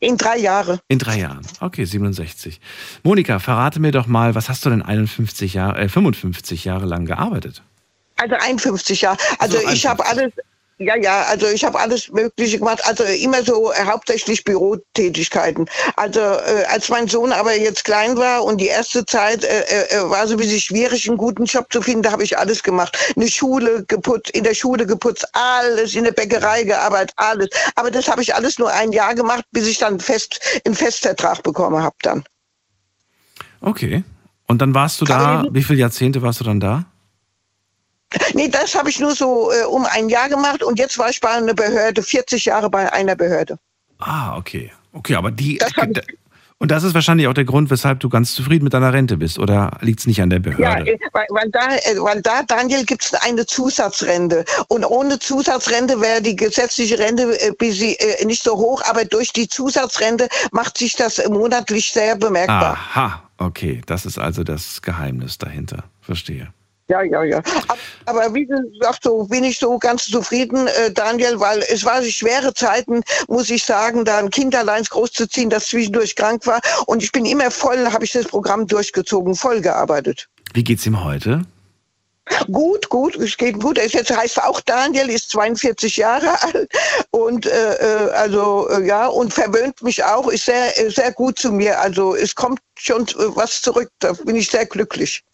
In 0.00 0.16
drei 0.16 0.38
Jahre. 0.38 0.80
In 0.88 0.98
drei 0.98 1.18
Jahren. 1.18 1.46
Okay, 1.60 1.84
67. 1.84 2.60
Monika, 3.02 3.38
verrate 3.38 3.80
mir 3.80 3.92
doch 3.92 4.06
mal, 4.06 4.34
was 4.34 4.48
hast 4.48 4.64
du 4.64 4.70
denn 4.70 4.82
51 4.82 5.54
Jahre, 5.54 5.78
äh, 5.80 5.88
55 5.88 6.64
Jahre 6.64 6.86
lang 6.86 7.04
gearbeitet? 7.04 7.62
Also 8.16 8.34
51 8.36 9.00
Jahre. 9.02 9.18
Also 9.38 9.58
So, 9.58 9.68
ich 9.68 9.86
habe 9.86 10.04
51. 10.04 10.08
alles, 10.08 10.32
ja, 10.78 10.96
ja, 10.96 11.22
also 11.22 11.46
ich 11.48 11.64
habe 11.64 11.78
alles 11.78 12.08
Mögliche 12.12 12.58
gemacht. 12.58 12.80
Also 12.86 13.02
immer 13.02 13.42
so 13.42 13.72
äh, 13.72 13.84
hauptsächlich 13.84 14.44
Bürotätigkeiten. 14.44 15.68
Also 15.96 16.20
äh, 16.20 16.64
als 16.68 16.88
mein 16.88 17.08
Sohn 17.08 17.32
aber 17.32 17.56
jetzt 17.56 17.84
klein 17.84 18.16
war 18.16 18.44
und 18.44 18.60
die 18.60 18.68
erste 18.68 19.04
Zeit 19.04 19.42
äh, 19.42 19.62
äh, 19.62 20.08
war 20.08 20.26
so 20.28 20.34
ein 20.34 20.38
bisschen 20.38 20.60
schwierig, 20.60 21.08
einen 21.08 21.18
guten 21.18 21.46
Job 21.46 21.66
zu 21.72 21.82
finden, 21.82 22.02
da 22.02 22.12
habe 22.12 22.22
ich 22.22 22.38
alles 22.38 22.62
gemacht. 22.62 22.96
Eine 23.16 23.28
Schule 23.28 23.84
geputzt, 23.88 24.30
in 24.30 24.44
der 24.44 24.54
Schule 24.54 24.86
geputzt, 24.86 25.26
alles, 25.32 25.96
in 25.96 26.04
der 26.04 26.12
Bäckerei 26.12 26.62
gearbeitet, 26.62 27.12
alles. 27.16 27.48
Aber 27.74 27.90
das 27.90 28.08
habe 28.08 28.22
ich 28.22 28.34
alles 28.34 28.60
nur 28.60 28.72
ein 28.72 28.92
Jahr 28.92 29.16
gemacht, 29.16 29.44
bis 29.50 29.66
ich 29.66 29.78
dann 29.78 29.98
fest 29.98 30.40
einen 30.64 30.76
Festvertrag 30.76 31.42
bekommen 31.42 31.82
habe 31.82 31.96
dann. 32.02 32.22
Okay. 33.60 34.04
Und 34.46 34.62
dann 34.62 34.74
warst 34.74 35.00
du 35.00 35.04
da, 35.04 35.44
wie 35.50 35.62
viele 35.64 35.80
Jahrzehnte 35.80 36.22
warst 36.22 36.38
du 36.40 36.44
dann 36.44 36.60
da? 36.60 36.86
Nee, 38.34 38.48
das 38.48 38.74
habe 38.74 38.88
ich 38.90 39.00
nur 39.00 39.14
so 39.14 39.50
äh, 39.52 39.64
um 39.64 39.84
ein 39.86 40.08
Jahr 40.08 40.28
gemacht 40.28 40.62
und 40.62 40.78
jetzt 40.78 40.98
war 40.98 41.10
ich 41.10 41.20
bei 41.20 41.30
einer 41.30 41.54
Behörde, 41.54 42.02
40 42.02 42.44
Jahre 42.46 42.70
bei 42.70 42.92
einer 42.92 43.16
Behörde. 43.16 43.58
Ah, 43.98 44.36
okay. 44.36 44.72
Okay, 44.92 45.14
aber 45.14 45.30
die. 45.30 45.58
Das 45.58 45.70
ich- 45.70 46.18
und 46.60 46.72
das 46.72 46.82
ist 46.82 46.92
wahrscheinlich 46.92 47.28
auch 47.28 47.34
der 47.34 47.44
Grund, 47.44 47.70
weshalb 47.70 48.00
du 48.00 48.08
ganz 48.08 48.34
zufrieden 48.34 48.64
mit 48.64 48.74
deiner 48.74 48.92
Rente 48.92 49.16
bist, 49.16 49.38
oder 49.38 49.78
liegt 49.80 50.00
es 50.00 50.06
nicht 50.08 50.20
an 50.20 50.28
der 50.28 50.40
Ja, 50.40 50.50
Behörde? 50.50 50.90
äh, 50.90 50.98
weil, 51.12 51.26
weil, 51.30 51.48
da, 51.52 51.68
äh, 51.76 51.96
weil 52.00 52.20
da, 52.20 52.42
Daniel, 52.42 52.84
gibt 52.84 53.04
es 53.04 53.14
eine 53.14 53.46
Zusatzrente. 53.46 54.44
Und 54.66 54.84
ohne 54.84 55.20
Zusatzrente 55.20 56.00
wäre 56.00 56.20
die 56.20 56.34
gesetzliche 56.34 56.98
Rente 56.98 57.40
äh, 57.40 57.52
bis 57.56 57.76
sie, 57.76 57.94
äh, 57.94 58.24
nicht 58.24 58.42
so 58.42 58.56
hoch, 58.56 58.82
aber 58.90 59.04
durch 59.04 59.32
die 59.32 59.46
Zusatzrente 59.48 60.26
macht 60.50 60.78
sich 60.78 60.96
das 60.96 61.22
monatlich 61.28 61.92
sehr 61.92 62.16
bemerkbar. 62.16 62.72
Aha, 62.72 63.22
okay. 63.38 63.80
Das 63.86 64.04
ist 64.04 64.18
also 64.18 64.42
das 64.42 64.82
Geheimnis 64.82 65.38
dahinter. 65.38 65.84
Verstehe. 66.00 66.52
Ja, 66.88 67.02
ja, 67.02 67.22
ja. 67.22 67.42
Aber, 67.68 67.78
aber 68.06 68.34
wie 68.34 68.46
gesagt, 68.46 69.02
so 69.02 69.24
bin 69.24 69.44
ich 69.44 69.58
so 69.58 69.78
ganz 69.78 70.06
zufrieden, 70.06 70.66
äh, 70.68 70.90
Daniel, 70.90 71.38
weil 71.38 71.62
es 71.68 71.84
war 71.84 72.02
schwere 72.02 72.54
Zeiten, 72.54 73.02
muss 73.28 73.50
ich 73.50 73.64
sagen, 73.64 74.06
da 74.06 74.18
ein 74.18 74.30
Kind 74.30 74.54
allein 74.54 74.82
großzuziehen, 74.84 75.50
das 75.50 75.66
zwischendurch 75.66 76.16
krank 76.16 76.46
war. 76.46 76.60
Und 76.86 77.02
ich 77.02 77.12
bin 77.12 77.26
immer 77.26 77.50
voll, 77.50 77.92
habe 77.92 78.04
ich 78.04 78.12
das 78.12 78.26
Programm 78.26 78.66
durchgezogen, 78.66 79.34
voll 79.34 79.60
gearbeitet. 79.60 80.28
Wie 80.54 80.64
geht's 80.64 80.86
ihm 80.86 81.04
heute? 81.04 81.42
Gut, 82.50 82.88
gut, 82.88 83.16
es 83.16 83.36
geht 83.36 83.60
gut. 83.60 83.78
Er 83.78 83.84
ist 83.84 83.94
jetzt 83.94 84.14
heißt 84.14 84.42
auch 84.42 84.60
Daniel, 84.60 85.10
ist 85.10 85.30
42 85.30 85.96
Jahre 85.96 86.42
alt 86.54 86.70
und 87.10 87.46
äh, 87.46 87.74
äh, 87.74 88.10
also 88.10 88.68
äh, 88.68 88.86
ja 88.86 89.06
und 89.06 89.32
verwöhnt 89.32 89.82
mich 89.82 90.04
auch, 90.04 90.28
ist 90.28 90.44
sehr 90.44 90.78
äh, 90.78 90.90
sehr 90.90 91.12
gut 91.12 91.38
zu 91.38 91.52
mir. 91.52 91.80
Also 91.80 92.14
es 92.14 92.34
kommt 92.34 92.60
schon 92.76 93.06
was 93.16 93.62
zurück. 93.62 93.90
Da 93.98 94.12
bin 94.12 94.36
ich 94.36 94.50
sehr 94.50 94.66
glücklich. 94.66 95.24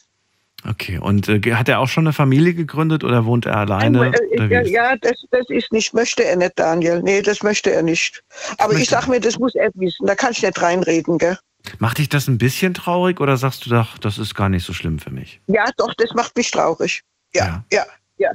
Okay. 0.67 0.99
Und 0.99 1.29
äh, 1.29 1.41
hat 1.55 1.69
er 1.69 1.81
auch 1.81 1.89
schon 1.89 2.07
eine 2.07 2.13
Familie 2.13 2.55
gegründet 2.55 3.05
oder 3.05 3.27
wohnt 3.27 3.47
er 3.47 3.57
alleine? 3.57 4.13
Äh, 4.33 4.47
ja, 4.49 4.63
ja, 4.63 4.97
das, 4.97 5.25
das 5.31 5.45
ist 5.49 5.73
nicht, 5.73 5.93
möchte 5.93 6.25
er 6.25 6.37
nicht, 6.37 6.53
Daniel. 6.57 7.03
Nee, 7.03 7.23
das 7.23 7.43
möchte 7.43 7.71
er 7.71 7.83
nicht. 7.83 8.23
Aber 8.59 8.75
ich 8.75 8.89
sag 8.89 9.07
mir, 9.07 9.21
das 9.21 9.39
muss 9.39 9.55
er 9.55 9.71
wissen. 9.75 10.07
Da 10.07 10.15
kann 10.15 10.33
ich 10.33 10.43
nicht 10.43 10.61
reinreden, 10.61 11.19
gell? 11.19 11.39
Macht 11.79 11.99
dich 11.99 12.09
das 12.09 12.29
ein 12.29 12.39
bisschen 12.39 12.75
traurig 12.75 13.21
oder 13.21 13.37
sagst 13.37 13.67
du 13.67 13.71
doch, 13.71 13.99
das 13.99 14.19
ist 14.19 14.35
gar 14.35 14.49
nicht 14.49 14.65
so 14.65 14.73
schlimm 14.73 14.99
für 14.99 15.11
mich? 15.11 15.41
Ja, 15.47 15.65
doch, 15.77 15.93
das 15.95 16.13
macht 16.15 16.37
mich 16.37 16.51
traurig. 16.51 17.03
Ja, 17.35 17.65
ja, 17.73 17.85
ja. 18.19 18.31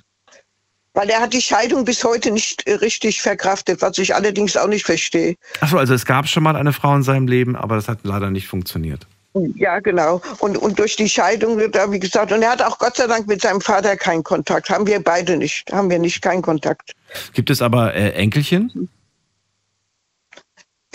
Weil 0.94 1.10
er 1.10 1.22
hat 1.22 1.34
die 1.34 1.42
Scheidung 1.42 1.86
bis 1.86 2.04
heute 2.04 2.32
nicht 2.32 2.68
äh, 2.68 2.74
richtig 2.74 3.22
verkraftet, 3.22 3.82
was 3.82 3.98
ich 3.98 4.16
allerdings 4.16 4.58
auch 4.58 4.68
nicht 4.68 4.86
verstehe. 4.86 5.36
Achso, 5.62 5.78
also 5.78 5.94
es 5.94 6.06
gab 6.06 6.28
schon 6.28 6.44
mal 6.44 6.56
eine 6.56 6.74
Frau 6.74 6.96
in 6.96 7.04
seinem 7.04 7.28
Leben, 7.28 7.56
aber 7.56 7.76
das 7.76 7.88
hat 7.88 8.00
leider 8.04 8.32
nicht 8.32 8.48
funktioniert. 8.48 9.08
Ja, 9.34 9.80
genau. 9.80 10.22
Und, 10.40 10.58
und 10.58 10.80
durch 10.80 10.96
die 10.96 11.08
Scheidung, 11.08 11.60
da, 11.72 11.92
wie 11.92 12.00
gesagt, 12.00 12.32
und 12.32 12.42
er 12.42 12.52
hat 12.52 12.62
auch 12.62 12.80
Gott 12.80 12.96
sei 12.96 13.08
Dank 13.08 13.28
mit 13.28 13.42
seinem 13.42 13.62
Vater 13.62 13.96
keinen 13.96 14.24
Kontakt. 14.24 14.70
Haben 14.70 14.88
wir 14.88 15.04
beide 15.04 15.38
nicht. 15.38 15.72
Haben 15.72 15.90
wir 15.90 16.00
nicht 16.00 16.22
keinen 16.22 16.42
Kontakt. 16.42 16.94
Gibt 17.34 17.50
es 17.50 17.62
aber 17.62 17.94
äh, 17.94 18.12
Enkelchen? 18.14 18.90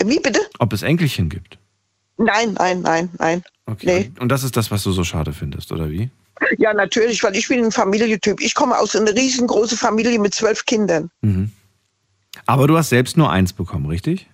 Wie 0.03 0.19
bitte? 0.19 0.41
Ob 0.59 0.73
es 0.73 0.83
Enkelchen 0.83 1.29
gibt? 1.29 1.57
Nein, 2.17 2.53
nein, 2.53 2.81
nein, 2.81 3.09
nein. 3.17 3.43
Okay. 3.65 3.85
Nee. 3.85 4.21
Und 4.21 4.29
das 4.29 4.43
ist 4.43 4.57
das, 4.57 4.69
was 4.69 4.83
du 4.83 4.91
so 4.91 5.03
schade 5.03 5.33
findest, 5.33 5.71
oder 5.71 5.89
wie? 5.89 6.09
Ja, 6.57 6.73
natürlich, 6.73 7.23
weil 7.23 7.35
ich 7.35 7.47
bin 7.47 7.63
ein 7.63 7.71
Familientyp. 7.71 8.41
Ich 8.41 8.53
komme 8.53 8.77
aus 8.77 8.95
einer 8.95 9.13
riesengroßen 9.13 9.77
Familie 9.77 10.19
mit 10.19 10.33
zwölf 10.33 10.65
Kindern. 10.65 11.09
Mhm. 11.21 11.51
Aber 12.45 12.67
du 12.67 12.77
hast 12.77 12.89
selbst 12.89 13.15
nur 13.15 13.31
eins 13.31 13.53
bekommen, 13.53 13.85
richtig? 13.85 14.27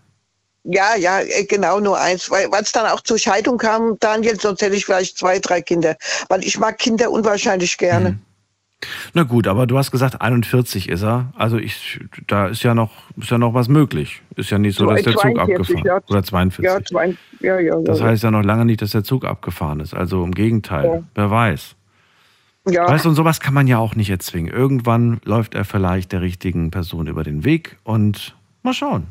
Ja, 0.63 0.95
ja, 0.95 1.21
äh, 1.21 1.45
genau 1.45 1.79
nur 1.79 1.99
eins, 1.99 2.29
weil 2.29 2.47
es 2.61 2.71
dann 2.71 2.85
auch 2.85 3.01
zur 3.01 3.17
Scheidung 3.17 3.57
kam, 3.57 3.97
Daniel, 3.99 4.39
sonst 4.39 4.61
hätte 4.61 4.75
ich 4.75 4.85
vielleicht 4.85 5.17
zwei, 5.17 5.39
drei 5.39 5.61
Kinder, 5.61 5.95
weil 6.29 6.43
ich 6.43 6.59
mag 6.59 6.77
Kinder 6.77 7.09
unwahrscheinlich 7.09 7.77
gerne. 7.77 8.19
Na 9.13 9.23
gut, 9.23 9.47
aber 9.47 9.67
du 9.67 9.77
hast 9.77 9.91
gesagt, 9.91 10.21
41 10.21 10.89
ist 10.89 11.03
er. 11.03 11.31
Also 11.35 11.57
ich, 11.57 11.99
da 12.27 12.47
ist 12.47 12.63
ja 12.63 12.73
noch, 12.73 12.91
ist 13.17 13.29
ja 13.29 13.37
noch 13.37 13.53
was 13.53 13.67
möglich. 13.67 14.21
Ist 14.35 14.49
ja 14.49 14.57
nicht 14.57 14.75
so, 14.77 14.85
dass 14.87 15.03
der 15.03 15.13
Zug 15.13 15.21
42, 15.21 15.39
abgefahren 15.39 15.85
ja. 15.85 15.99
Oder 16.09 16.23
42. 16.23 16.65
Ja, 16.65 16.83
zwei, 16.83 17.15
ja, 17.39 17.59
ja, 17.59 17.77
ja. 17.77 17.81
Das 17.83 18.01
heißt 18.01 18.23
ja 18.23 18.31
noch 18.31 18.43
lange 18.43 18.65
nicht, 18.65 18.81
dass 18.81 18.91
der 18.91 19.03
Zug 19.03 19.25
abgefahren 19.25 19.79
ist. 19.79 19.93
Also 19.93 20.23
im 20.23 20.31
Gegenteil. 20.31 20.85
Ja. 20.85 21.03
Wer 21.13 21.31
weiß. 21.31 21.75
ja. 22.69 22.87
Weißt 22.87 23.05
du, 23.05 23.09
und 23.09 23.15
sowas 23.15 23.39
kann 23.39 23.53
man 23.53 23.67
ja 23.67 23.77
auch 23.77 23.95
nicht 23.95 24.09
erzwingen. 24.09 24.51
Irgendwann 24.51 25.21
läuft 25.25 25.53
er 25.53 25.65
vielleicht 25.65 26.11
der 26.11 26.21
richtigen 26.21 26.71
Person 26.71 27.07
über 27.07 27.23
den 27.23 27.43
Weg 27.43 27.77
und 27.83 28.35
mal 28.63 28.73
schauen. 28.73 29.07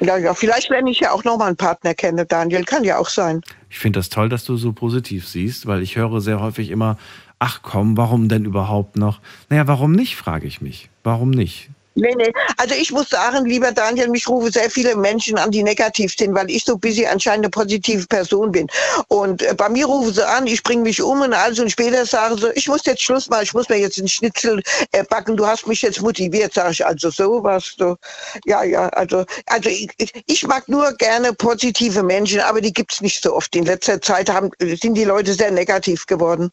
Ja, 0.00 0.16
ja, 0.16 0.34
vielleicht 0.34 0.68
lerne 0.68 0.90
ich 0.90 1.00
ja 1.00 1.12
auch 1.12 1.24
noch 1.24 1.38
mal 1.38 1.46
einen 1.46 1.56
Partner 1.56 1.94
kennen, 1.94 2.26
Daniel, 2.28 2.64
kann 2.64 2.84
ja 2.84 2.98
auch 2.98 3.08
sein. 3.08 3.40
Ich 3.70 3.78
finde 3.78 3.98
das 3.98 4.08
toll, 4.08 4.28
dass 4.28 4.44
du 4.44 4.56
so 4.56 4.72
positiv 4.72 5.26
siehst, 5.26 5.66
weil 5.66 5.82
ich 5.82 5.96
höre 5.96 6.20
sehr 6.20 6.40
häufig 6.40 6.70
immer, 6.70 6.98
ach 7.38 7.60
komm, 7.62 7.96
warum 7.96 8.28
denn 8.28 8.44
überhaupt 8.44 8.96
noch? 8.96 9.20
Naja, 9.48 9.66
warum 9.66 9.92
nicht, 9.92 10.16
frage 10.16 10.46
ich 10.46 10.60
mich. 10.60 10.90
Warum 11.02 11.30
nicht? 11.30 11.70
Nee, 11.98 12.14
nee. 12.14 12.30
Also 12.58 12.74
ich 12.74 12.92
muss 12.92 13.08
sagen, 13.08 13.46
lieber 13.46 13.72
Daniel, 13.72 14.08
mich 14.08 14.28
rufen 14.28 14.52
sehr 14.52 14.70
viele 14.70 14.94
Menschen 14.96 15.38
an, 15.38 15.50
die 15.50 15.62
negativ 15.62 16.14
sind, 16.14 16.34
weil 16.34 16.50
ich 16.50 16.62
so 16.62 16.76
busy 16.76 17.06
anscheinend 17.06 17.46
eine 17.46 17.50
positive 17.50 18.06
Person 18.06 18.52
bin. 18.52 18.66
Und 19.08 19.42
äh, 19.42 19.54
bei 19.54 19.70
mir 19.70 19.86
rufen 19.86 20.12
sie 20.12 20.28
an, 20.28 20.46
ich 20.46 20.62
bringe 20.62 20.82
mich 20.82 21.00
um 21.00 21.22
und 21.22 21.32
also 21.32 21.62
und 21.62 21.70
später 21.70 22.04
sagen 22.04 22.36
sie, 22.36 22.50
ich 22.54 22.68
muss 22.68 22.84
jetzt 22.84 23.02
Schluss 23.02 23.30
machen, 23.30 23.44
ich 23.44 23.54
muss 23.54 23.70
mir 23.70 23.78
jetzt 23.78 23.98
einen 23.98 24.08
Schnitzel 24.08 24.62
äh, 24.92 25.04
backen, 25.04 25.38
du 25.38 25.46
hast 25.46 25.66
mich 25.66 25.80
jetzt 25.80 26.02
motiviert, 26.02 26.52
sage 26.52 26.72
ich 26.72 26.84
also 26.84 27.08
so 27.08 27.42
was. 27.42 27.74
So. 27.78 27.96
Ja, 28.44 28.62
ja, 28.62 28.90
also, 28.90 29.24
also 29.46 29.70
ich, 29.70 29.88
ich 30.26 30.46
mag 30.46 30.68
nur 30.68 30.92
gerne 30.98 31.32
positive 31.32 32.02
Menschen, 32.02 32.40
aber 32.40 32.60
die 32.60 32.74
gibt's 32.74 33.00
nicht 33.00 33.22
so 33.22 33.34
oft. 33.34 33.56
In 33.56 33.64
letzter 33.64 34.02
Zeit 34.02 34.28
haben, 34.28 34.50
sind 34.60 34.94
die 34.94 35.04
Leute 35.04 35.32
sehr 35.32 35.50
negativ 35.50 36.04
geworden. 36.04 36.50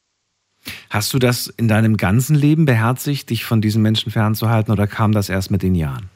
Hast 0.89 1.13
du 1.13 1.19
das 1.19 1.47
in 1.57 1.67
deinem 1.67 1.97
ganzen 1.97 2.35
Leben 2.35 2.65
beherzigt, 2.65 3.29
dich 3.29 3.45
von 3.45 3.61
diesen 3.61 3.81
Menschen 3.81 4.11
fernzuhalten 4.11 4.71
oder 4.71 4.87
kam 4.87 5.11
das 5.11 5.29
erst 5.29 5.51
mit 5.51 5.63
den 5.63 5.75
Jahren? 5.75 6.09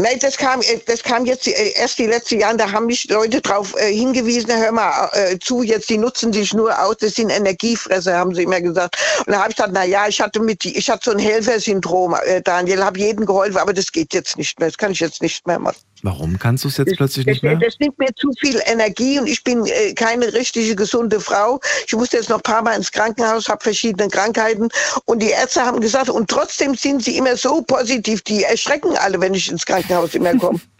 Nein, 0.00 0.18
das 0.20 0.36
kam, 0.36 0.60
äh, 0.60 0.78
das 0.86 1.02
kam 1.02 1.26
jetzt 1.26 1.48
äh, 1.48 1.72
erst 1.74 1.98
die 1.98 2.06
letzten 2.06 2.38
Jahre, 2.38 2.56
da 2.56 2.70
haben 2.70 2.86
mich 2.86 3.08
Leute 3.10 3.40
darauf 3.40 3.74
äh, 3.80 3.92
hingewiesen, 3.92 4.48
hör 4.56 4.70
mal 4.70 5.10
äh, 5.12 5.38
zu, 5.40 5.64
jetzt 5.64 5.90
die 5.90 5.98
nutzen 5.98 6.32
sich 6.32 6.54
nur 6.54 6.70
aus, 6.80 6.98
das 7.00 7.16
sind 7.16 7.30
Energiefresser, 7.30 8.16
haben 8.16 8.32
sie 8.32 8.44
immer 8.44 8.60
gesagt. 8.60 8.96
Und 9.26 9.32
da 9.32 9.40
habe 9.40 9.50
ich 9.50 9.56
gesagt, 9.56 9.72
na 9.74 9.84
ja, 9.84 10.06
ich 10.06 10.20
hatte 10.20 10.38
mit, 10.38 10.64
ich 10.64 10.88
hatte 10.88 11.10
so 11.10 11.10
ein 11.10 11.18
Helfersyndrom, 11.18 12.14
äh, 12.26 12.40
Daniel, 12.42 12.84
habe 12.84 13.00
jedem 13.00 13.26
geholfen, 13.26 13.56
aber 13.56 13.72
das 13.72 13.90
geht 13.90 14.14
jetzt 14.14 14.38
nicht 14.38 14.60
mehr, 14.60 14.68
das 14.68 14.78
kann 14.78 14.92
ich 14.92 15.00
jetzt 15.00 15.20
nicht 15.20 15.44
mehr 15.48 15.58
machen. 15.58 15.76
Warum 16.02 16.38
kannst 16.38 16.64
du 16.64 16.68
es 16.68 16.76
jetzt 16.76 16.96
plötzlich 16.96 17.26
nicht 17.26 17.42
das, 17.42 17.50
mehr? 17.50 17.58
das 17.58 17.78
nimmt 17.78 17.98
mir 17.98 18.14
zu 18.14 18.30
viel 18.38 18.60
Energie 18.66 19.18
und 19.18 19.26
ich 19.26 19.42
bin 19.42 19.66
äh, 19.66 19.94
keine 19.94 20.32
richtige 20.32 20.76
gesunde 20.76 21.20
Frau. 21.20 21.60
Ich 21.86 21.94
musste 21.94 22.16
jetzt 22.16 22.28
noch 22.28 22.38
ein 22.38 22.42
paar 22.42 22.62
Mal 22.62 22.74
ins 22.74 22.92
Krankenhaus, 22.92 23.48
habe 23.48 23.62
verschiedene 23.62 24.08
Krankheiten 24.08 24.68
und 25.04 25.22
die 25.22 25.30
Ärzte 25.30 25.62
haben 25.62 25.80
gesagt, 25.80 26.10
und 26.10 26.30
trotzdem 26.30 26.74
sind 26.74 27.02
sie 27.02 27.16
immer 27.16 27.36
so 27.36 27.62
positiv, 27.62 28.22
die 28.22 28.44
erschrecken 28.44 28.96
alle, 28.96 29.20
wenn 29.20 29.34
ich 29.34 29.50
ins 29.50 29.66
Krankenhaus 29.66 30.14
immer 30.14 30.34
komme. 30.36 30.60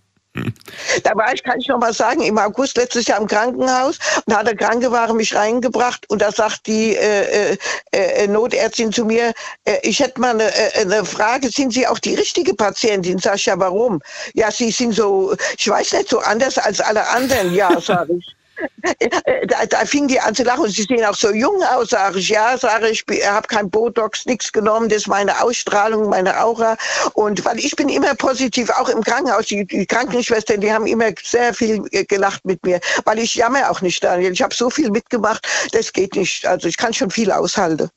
Da 1.03 1.15
war 1.15 1.33
ich, 1.33 1.43
kann 1.43 1.61
ich 1.61 1.69
noch 1.69 1.79
mal 1.79 1.93
sagen, 1.93 2.23
im 2.23 2.39
August 2.39 2.77
letztes 2.77 3.07
Jahr 3.07 3.21
im 3.21 3.27
Krankenhaus 3.27 3.99
und 4.27 4.37
hat 4.37 4.47
der 4.47 4.57
Krankenwagen 4.57 5.17
mich 5.17 5.35
reingebracht 5.35 6.09
und 6.11 6.23
da 6.23 6.33
sagt 6.33 6.67
die 6.67 6.97
äh, 6.97 7.53
äh, 7.53 7.57
äh, 7.93 8.27
Notärztin 8.27 8.93
zu 8.93 9.05
mir, 9.05 9.33
äh, 9.65 9.79
ich 9.83 10.01
hätte 10.01 10.21
mal 10.21 10.31
eine, 10.31 10.45
äh, 10.45 10.83
eine 10.83 11.05
Frage, 11.05 11.51
sind 11.51 11.73
Sie 11.73 11.87
auch 11.87 11.99
die 11.99 12.15
richtige 12.15 12.55
Patientin? 12.55 13.19
Sag 13.19 13.37
ich, 13.37 13.47
ja, 13.47 13.59
warum? 13.59 14.01
Ja, 14.35 14.51
Sie 14.51 14.71
sind 14.71 14.95
so, 14.95 15.35
ich 15.57 15.69
weiß 15.69 15.93
nicht, 15.93 16.09
so 16.09 16.19
anders 16.21 16.59
als 16.59 16.81
alle 16.81 17.07
anderen. 17.09 17.55
Ja, 17.55 17.81
sage 17.81 18.15
ich. 18.15 18.38
Da, 19.47 19.67
da 19.67 19.85
fing 19.85 20.09
die 20.09 20.19
an 20.21 20.35
zu 20.35 20.43
lachen 20.43 20.65
und 20.65 20.71
sie 20.71 20.83
sehen 20.83 21.05
auch 21.05 21.15
so 21.15 21.33
jung 21.33 21.63
aus, 21.75 21.91
sage 21.91 22.19
ich. 22.19 22.29
Ja, 22.29 22.57
sage 22.59 22.89
ich, 22.89 23.05
ich 23.09 23.27
habe 23.27 23.47
kein 23.47 23.71
Botox, 23.71 24.27
nichts 24.27 24.53
genommen, 24.53 24.89
das 24.89 24.99
ist 24.99 25.09
meine 25.09 25.43
Ausstrahlung, 25.43 26.09
meine 26.09 26.41
Aura. 26.41 26.77
Und 27.15 27.45
weil 27.45 27.59
ich 27.59 27.75
bin 27.77 27.89
immer 27.89 28.15
positiv, 28.15 28.71
auch 28.71 28.89
im 28.89 29.03
Krankenhaus, 29.03 29.47
die, 29.47 29.67
die 29.67 29.87
Krankenschwestern, 29.87 30.61
die 30.61 30.73
haben 30.73 30.87
immer 30.87 31.11
sehr 31.23 31.55
viel 31.55 31.83
gelacht 32.09 32.45
mit 32.45 32.65
mir, 32.65 32.81
weil 33.05 33.19
ich 33.19 33.35
jammer 33.35 33.71
auch 33.71 33.81
nicht, 33.81 34.03
Daniel. 34.03 34.33
Ich 34.33 34.43
habe 34.43 34.55
so 34.55 34.71
viel 34.71 34.91
mitgemacht, 34.91 35.47
das 35.73 35.93
geht 35.93 36.17
nicht. 36.17 36.47
Also 36.47 36.69
ich 36.69 36.77
kann 36.77 36.93
schon 36.93 37.11
viel 37.11 37.31
aushalten. 37.31 37.91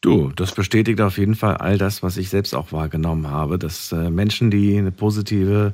Du, 0.00 0.32
das 0.36 0.52
bestätigt 0.52 1.00
auf 1.00 1.16
jeden 1.16 1.34
Fall 1.34 1.56
all 1.56 1.78
das, 1.78 2.02
was 2.02 2.18
ich 2.18 2.28
selbst 2.28 2.54
auch 2.54 2.72
wahrgenommen 2.72 3.30
habe, 3.30 3.58
dass 3.58 3.90
äh, 3.90 4.10
Menschen, 4.10 4.50
die 4.50 4.76
eine 4.76 4.92
positive 4.92 5.72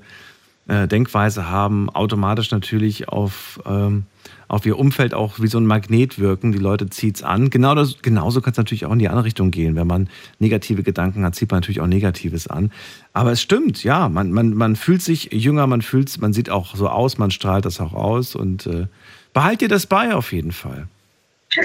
äh, 0.71 0.87
Denkweise 0.87 1.49
haben, 1.49 1.91
automatisch 1.91 2.53
natürlich 2.53 3.09
auf, 3.09 3.61
ähm, 3.67 4.05
auf 4.47 4.65
ihr 4.65 4.79
Umfeld 4.79 5.15
auch 5.15 5.41
wie 5.41 5.49
so 5.49 5.59
ein 5.59 5.67
Magnet 5.67 6.21
wirken. 6.21 6.53
Die 6.53 6.59
Leute 6.59 6.89
zieht 6.89 7.17
es 7.17 7.23
an. 7.25 7.51
Genau 7.51 7.75
das, 7.75 8.03
genauso 8.03 8.41
kann 8.41 8.53
es 8.53 8.57
natürlich 8.57 8.87
auch 8.87 8.93
in 8.93 9.01
die 9.01 9.09
andere 9.09 9.25
Richtung 9.25 9.51
gehen. 9.51 9.75
Wenn 9.75 9.89
man 9.89 10.09
negative 10.39 10.85
Gedanken 10.85 11.25
hat, 11.25 11.35
zieht 11.35 11.51
man 11.51 11.59
natürlich 11.59 11.81
auch 11.81 11.89
Negatives 11.89 12.47
an. 12.47 12.71
Aber 13.13 13.33
es 13.33 13.43
stimmt, 13.43 13.83
ja, 13.83 14.09
man, 14.09 14.31
man, 14.31 14.55
man 14.55 14.77
fühlt 14.77 15.03
sich 15.03 15.33
jünger, 15.33 15.67
man 15.67 15.83
fühlt, 15.83 16.21
man 16.21 16.33
sieht 16.33 16.51
auch 16.51 16.77
so 16.77 16.89
aus, 16.89 17.19
man 17.19 17.33
strahlt 17.33 17.65
das 17.65 17.81
auch 17.81 17.93
aus 17.93 18.37
und 18.37 18.67
äh, 18.67 18.87
behalt 19.33 19.63
dir 19.63 19.69
das 19.69 19.87
bei 19.87 20.15
auf 20.15 20.33
jeden 20.33 20.53
Fall. 20.53 20.87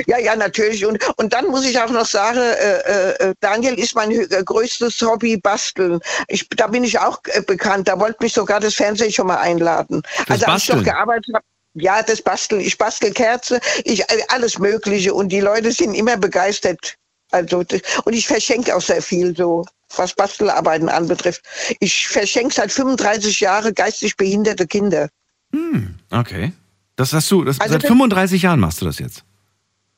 Ja, 0.07 0.17
ja, 0.17 0.35
natürlich. 0.35 0.85
Und, 0.85 0.99
und 1.17 1.33
dann 1.33 1.47
muss 1.47 1.65
ich 1.65 1.79
auch 1.79 1.89
noch 1.89 2.05
sagen, 2.05 2.39
äh, 2.39 3.11
äh, 3.11 3.33
Daniel 3.39 3.77
ist 3.77 3.95
mein 3.95 4.11
größtes 4.11 5.01
Hobby 5.01 5.37
Basteln. 5.37 5.99
Ich, 6.27 6.47
da 6.49 6.67
bin 6.67 6.83
ich 6.83 6.97
auch 6.99 7.19
äh, 7.25 7.41
bekannt. 7.41 7.87
Da 7.87 7.99
wollte 7.99 8.17
mich 8.21 8.33
sogar 8.33 8.59
das 8.59 8.75
Fernsehen 8.75 9.11
schon 9.11 9.27
mal 9.27 9.37
einladen. 9.37 10.01
Das 10.27 10.41
also 10.41 10.45
als 10.47 10.63
ich 10.63 10.69
noch 10.69 10.83
gearbeitet 10.83 11.35
habe. 11.35 11.45
Ja, 11.75 12.01
das 12.01 12.21
Basteln. 12.21 12.61
Ich 12.61 12.77
bastel 12.77 13.11
Kerze, 13.11 13.59
ich, 13.83 14.01
äh, 14.01 14.23
alles 14.29 14.57
Mögliche. 14.57 15.13
Und 15.13 15.29
die 15.29 15.41
Leute 15.41 15.71
sind 15.71 15.93
immer 15.93 16.17
begeistert. 16.17 16.95
Also, 17.31 17.63
und 18.05 18.13
ich 18.13 18.27
verschenke 18.27 18.75
auch 18.75 18.81
sehr 18.81 19.01
viel 19.01 19.35
so 19.35 19.65
was 19.97 20.13
Bastelarbeiten 20.13 20.89
anbetrifft. 20.89 21.41
Ich 21.79 22.07
verschenke 22.07 22.53
seit 22.53 22.71
35 22.71 23.39
Jahren 23.39 23.73
geistig 23.73 24.17
behinderte 24.17 24.67
Kinder. 24.67 25.09
Hm, 25.51 25.95
okay. 26.11 26.53
Das 26.95 27.13
hast 27.13 27.29
du, 27.29 27.43
das, 27.43 27.59
also 27.59 27.73
seit 27.73 27.83
35 27.83 28.41
Jahren 28.41 28.59
machst 28.59 28.81
du 28.81 28.85
das 28.85 28.99
jetzt? 28.99 29.23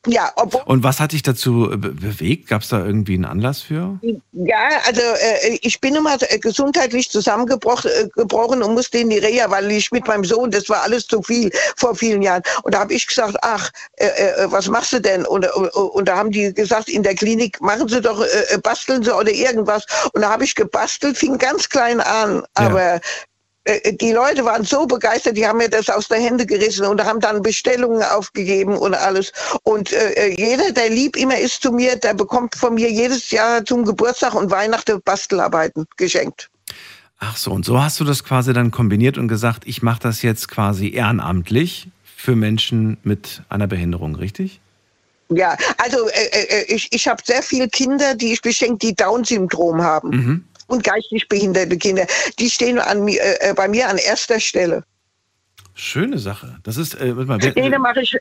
Ja, 0.05 0.31
obwohl. 0.35 0.61
Und 0.65 0.83
was 0.83 0.99
hat 0.99 1.11
dich 1.11 1.23
dazu 1.23 1.69
be 1.71 1.89
bewegt? 1.89 2.47
Gab 2.47 2.61
es 2.61 2.69
da 2.69 2.85
irgendwie 2.85 3.15
einen 3.15 3.25
Anlass 3.25 3.61
für? 3.61 3.99
Ja, 4.31 4.69
also 4.85 5.01
äh, 5.01 5.57
ich 5.61 5.81
bin 5.81 5.95
immer 5.95 6.17
äh, 6.21 6.39
gesundheitlich 6.39 7.09
zusammengebrochen 7.09 7.91
äh, 8.15 8.63
und 8.65 8.73
musste 8.73 8.99
in 8.99 9.09
die 9.09 9.17
Reha, 9.17 9.49
weil 9.49 9.69
ich 9.71 9.91
mit 9.91 10.07
meinem 10.07 10.23
Sohn, 10.23 10.51
das 10.51 10.69
war 10.69 10.83
alles 10.83 11.07
zu 11.07 11.21
viel 11.21 11.51
vor 11.75 11.95
vielen 11.95 12.21
Jahren. 12.21 12.43
Und 12.63 12.73
da 12.73 12.79
habe 12.79 12.93
ich 12.93 13.07
gesagt, 13.07 13.35
ach, 13.41 13.69
äh, 13.97 14.05
äh, 14.05 14.51
was 14.51 14.69
machst 14.69 14.93
du 14.93 15.01
denn? 15.01 15.25
Und, 15.25 15.45
und, 15.55 15.69
und, 15.69 16.07
da 16.07 16.15
haben 16.15 16.31
die 16.31 16.53
gesagt, 16.53 16.89
in 16.89 17.03
der 17.03 17.15
Klinik 17.15 17.59
machen 17.59 17.87
Sie 17.89 17.99
doch, 17.99 18.21
äh, 18.21 18.57
basteln 18.63 19.03
Sie 19.03 19.13
oder 19.13 19.31
irgendwas. 19.31 19.85
Und 20.13 20.21
da 20.21 20.29
habe 20.29 20.45
ich 20.45 20.55
gebastelt, 20.55 21.17
fing 21.17 21.37
ganz 21.37 21.67
klein 21.67 21.99
an, 21.99 22.43
aber 22.53 22.95
äh, 22.95 22.99
die 24.01 24.11
Leute 24.11 24.45
waren 24.45 24.63
so 24.63 24.85
begeistert, 24.85 25.35
die 25.35 25.45
haben 25.45 25.57
mir 25.57 25.69
das 25.69 25.89
aus 25.89 26.07
der 26.07 26.19
Hände 26.19 26.45
gerissen 26.45 26.85
und 26.85 27.03
haben 27.03 27.19
dann 27.19 27.41
Bestellungen 27.41 28.01
aufgegeben 28.01 28.77
und 28.77 28.93
alles. 28.93 29.31
Und 29.63 29.91
äh, 29.91 30.13
äh, 30.13 30.35
jeder, 30.37 30.71
der 30.71 30.89
lieb 30.89 31.17
immer 31.17 31.37
ist 31.37 31.61
zu 31.61 31.71
mir, 31.71 31.97
der 31.97 32.13
bekommt 32.13 32.55
von 32.55 32.75
mir 32.75 32.89
jedes 32.89 33.31
Jahr 33.31 33.65
zum 33.65 33.83
Geburtstag 33.83 34.35
und 34.35 34.51
Weihnachten 34.51 35.01
Bastelarbeiten 35.03 35.85
geschenkt. 35.97 36.49
Ach 37.19 37.35
so, 37.35 37.51
und 37.51 37.65
so 37.65 37.81
hast 37.81 37.99
du 37.99 38.03
das 38.03 38.23
quasi 38.23 38.53
dann 38.53 38.71
kombiniert 38.71 39.17
und 39.17 39.27
gesagt, 39.27 39.63
ich 39.65 39.81
mache 39.81 39.99
das 40.01 40.21
jetzt 40.21 40.47
quasi 40.47 40.91
ehrenamtlich 40.93 41.89
für 42.15 42.35
Menschen 42.35 42.97
mit 43.03 43.41
einer 43.49 43.67
Behinderung, 43.67 44.15
richtig? 44.15 44.61
Ja, 45.29 45.57
also 45.77 46.07
äh, 46.07 46.61
äh 46.61 46.73
ich, 46.73 46.93
ich 46.93 47.07
habe 47.07 47.21
sehr 47.25 47.43
viele 47.43 47.67
Kinder, 47.67 48.15
die 48.15 48.31
ich 48.31 48.41
beschenke, 48.41 48.77
die 48.77 48.95
Down-Syndrom 48.95 49.81
haben. 49.81 50.09
Mhm 50.09 50.43
und 50.67 50.83
geistig 50.83 51.27
behinderte 51.27 51.77
Kinder. 51.77 52.05
Die 52.39 52.49
stehen 52.49 52.79
an, 52.79 53.07
äh, 53.07 53.53
bei 53.55 53.67
mir 53.67 53.89
an 53.89 53.97
erster 53.97 54.39
Stelle. 54.39 54.83
Schöne 55.73 56.17
Sache. 56.17 56.57
Das 56.63 56.77
ist, 56.77 56.95
äh, 56.95 57.13
mal, 57.13 57.37
mache 57.79 58.01
ich. 58.01 58.17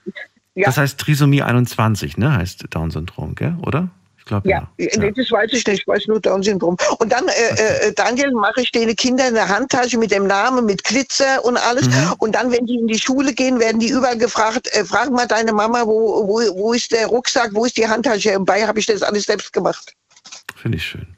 Ja. 0.55 0.67
Das 0.67 0.79
heißt 0.79 0.99
Trisomie 0.99 1.43
21, 1.43 2.17
ne? 2.17 2.35
Heißt 2.35 2.65
Down-Syndrom, 2.71 3.35
gell? 3.35 3.57
Oder? 3.63 3.89
Ich 4.19 4.25
glaube 4.25 4.49
ja. 4.49 4.69
ja. 4.79 4.89
Nee, 4.99 5.13
das 5.13 5.31
weiß 5.31 5.53
ich 5.53 5.67
nicht. 5.67 5.81
Ich 5.81 5.87
weiß 5.87 6.07
nur 6.07 6.21
Down-Syndrom. 6.21 6.77
Und 6.99 7.13
dann, 7.13 7.29
äh, 7.29 7.89
äh, 7.89 7.93
Daniel, 7.95 8.33
mache 8.33 8.61
ich 8.61 8.73
den 8.73 8.95
Kindern 8.97 9.37
eine 9.37 9.49
Handtasche 9.49 9.99
mit 9.99 10.11
dem 10.11 10.27
Namen, 10.27 10.67
mit 10.67 10.85
Glitzer 10.85 11.45
und 11.45 11.57
alles. 11.57 11.89
Mhm. 11.89 12.15
Und 12.19 12.35
dann, 12.35 12.51
wenn 12.51 12.67
die 12.67 12.77
in 12.77 12.89
die 12.89 12.99
Schule 12.99 13.33
gehen, 13.33 13.59
werden 13.59 13.81
die 13.81 13.89
überall 13.89 14.19
gefragt, 14.19 14.69
äh, 14.73 14.85
frag 14.85 15.11
mal 15.11 15.27
deine 15.27 15.53
Mama, 15.53 15.87
wo, 15.87 16.27
wo, 16.27 16.41
wo 16.57 16.73
ist 16.73 16.93
der 16.93 17.07
Rucksack, 17.07 17.51
wo 17.53 17.65
ist 17.65 17.77
die 17.77 17.87
Handtasche? 17.87 18.39
Und 18.39 18.45
bei 18.45 18.67
habe 18.67 18.79
ich 18.79 18.87
das 18.87 19.03
alles 19.03 19.25
selbst 19.25 19.53
gemacht. 19.53 19.95
Finde 20.57 20.77
ich 20.77 20.85
schön. 20.85 21.15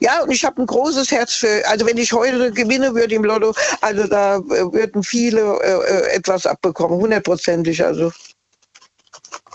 Ja, 0.00 0.22
und 0.22 0.30
ich 0.30 0.44
habe 0.44 0.62
ein 0.62 0.66
großes 0.66 1.10
Herz 1.10 1.34
für, 1.34 1.62
also 1.66 1.86
wenn 1.86 1.96
ich 1.96 2.12
heute 2.12 2.52
gewinne 2.52 2.94
würde 2.94 3.14
im 3.14 3.24
Lotto, 3.24 3.54
also 3.80 4.06
da 4.06 4.36
äh, 4.36 4.40
würden 4.72 5.02
viele 5.02 5.40
äh, 5.40 6.12
äh, 6.12 6.16
etwas 6.16 6.46
abbekommen, 6.46 6.98
hundertprozentig. 6.98 7.84
Also. 7.84 8.12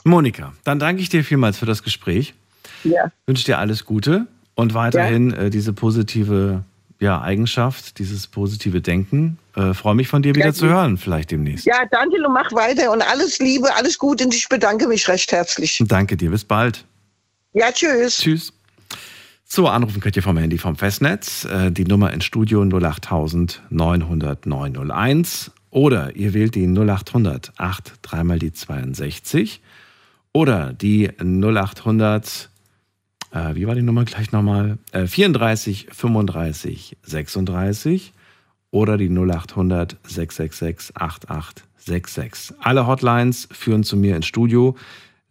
Monika, 0.03 0.53
dann 0.63 0.79
danke 0.79 1.01
ich 1.01 1.09
dir 1.09 1.23
vielmals 1.23 1.57
für 1.57 1.65
das 1.65 1.83
Gespräch. 1.83 2.33
Ja. 2.83 3.11
Wünsche 3.25 3.45
dir 3.45 3.57
alles 3.59 3.85
Gute 3.85 4.27
und 4.55 4.73
weiterhin 4.73 5.31
ja. 5.31 5.37
äh, 5.37 5.49
diese 5.49 5.73
positive 5.73 6.63
ja, 6.99 7.21
Eigenschaft, 7.21 7.97
dieses 7.99 8.27
positive 8.27 8.81
Denken. 8.81 9.37
Äh, 9.55 9.73
Freue 9.73 9.95
mich 9.95 10.09
von 10.09 10.21
dir 10.21 10.35
wieder 10.35 10.47
ja, 10.47 10.53
zu 10.53 10.67
hören, 10.67 10.97
vielleicht 10.97 11.31
demnächst. 11.31 11.65
Ja, 11.65 11.85
danke 11.89 12.17
und 12.25 12.33
mach 12.33 12.51
weiter 12.51 12.91
und 12.91 13.01
alles 13.01 13.39
Liebe, 13.39 13.73
alles 13.75 13.97
Gute 13.97 14.25
und 14.25 14.33
ich 14.33 14.49
bedanke 14.49 14.87
mich 14.87 15.07
recht 15.07 15.31
herzlich. 15.31 15.81
Danke 15.87 16.17
dir, 16.17 16.29
bis 16.29 16.43
bald. 16.43 16.85
Ja, 17.53 17.71
tschüss. 17.71 18.17
Tschüss. 18.17 18.53
So, 19.51 19.67
anrufen 19.67 19.99
könnt 19.99 20.15
ihr 20.15 20.21
vom 20.21 20.37
Handy 20.37 20.59
vom 20.59 20.75
Festnetz. 20.75 21.43
Äh, 21.45 21.71
die 21.71 21.83
Nummer 21.83 22.13
ins 22.13 22.23
Studio 22.23 22.61
08000 22.61 23.63
900 23.71 24.45
901. 24.45 25.51
Oder 25.71 26.15
ihr 26.15 26.35
wählt 26.35 26.53
die 26.53 26.67
0800 26.67 27.53
8 27.57 27.93
dreimal 28.03 28.37
die 28.37 28.53
62. 28.53 29.59
Oder 30.33 30.71
die 30.73 31.09
0800, 31.17 32.51
äh, 33.31 33.55
wie 33.55 33.65
war 33.65 33.73
die 33.73 33.81
Nummer 33.81 34.05
gleich 34.05 34.31
nochmal? 34.31 34.77
Äh, 34.91 35.07
34 35.07 35.87
35 35.91 36.97
36. 37.01 38.13
Oder 38.69 38.97
die 38.97 39.09
0800 39.09 39.97
666 40.03 40.95
8866. 40.95 42.55
Alle 42.59 42.85
Hotlines 42.85 43.49
führen 43.51 43.83
zu 43.83 43.97
mir 43.97 44.15
ins 44.15 44.27
Studio. 44.27 44.77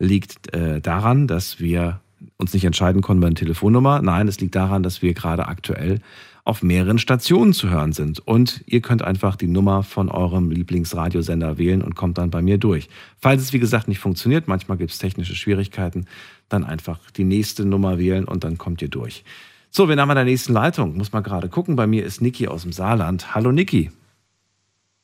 Liegt 0.01 0.53
äh, 0.53 0.81
daran, 0.81 1.29
dass 1.29 1.61
wir 1.61 2.01
uns 2.39 2.55
nicht 2.55 2.65
entscheiden 2.65 3.03
konnten 3.03 3.21
bei 3.21 3.29
der 3.29 3.35
Telefonnummer. 3.35 4.01
Nein, 4.01 4.29
es 4.29 4.41
liegt 4.41 4.55
daran, 4.55 4.85
dass 4.85 5.03
wir 5.03 5.13
gerade 5.13 5.49
aktuell 5.49 6.01
auf 6.45 6.63
mehreren 6.63 6.99
Stationen 6.99 7.53
zu 7.53 7.69
hören 7.69 7.93
sind. 7.93 8.21
Und 8.21 8.63
ihr 8.67 8.81
könnt 8.81 9.03
einfach 9.03 9.35
die 9.35 9.49
Nummer 9.49 9.83
von 9.83 10.09
eurem 10.09 10.51
Lieblingsradiosender 10.51 11.59
wählen 11.59 11.83
und 11.83 11.97
kommt 11.97 12.17
dann 12.17 12.31
bei 12.31 12.41
mir 12.41 12.57
durch. 12.57 12.89
Falls 13.19 13.43
es 13.43 13.53
wie 13.53 13.59
gesagt 13.59 13.89
nicht 13.89 13.99
funktioniert, 13.99 14.47
manchmal 14.47 14.79
gibt 14.79 14.93
es 14.93 14.99
technische 14.99 15.35
Schwierigkeiten, 15.35 16.07
dann 16.49 16.65
einfach 16.65 17.01
die 17.11 17.25
nächste 17.25 17.65
Nummer 17.65 17.99
wählen 17.99 18.25
und 18.25 18.45
dann 18.45 18.57
kommt 18.57 18.83
ihr 18.83 18.89
durch. 18.89 19.25
So, 19.71 19.89
wir 19.89 19.97
haben 19.97 20.11
an 20.11 20.17
der 20.17 20.25
nächsten 20.25 20.53
Leitung. 20.53 20.97
Muss 20.97 21.13
mal 21.13 21.21
gerade 21.21 21.49
gucken. 21.49 21.75
Bei 21.75 21.89
mir 21.89 22.05
ist 22.05 22.23
Niki 22.23 22.47
aus 22.47 22.63
dem 22.63 22.73
Saarland. 22.73 23.35
Hallo 23.35 23.51
Niki. 23.51 23.91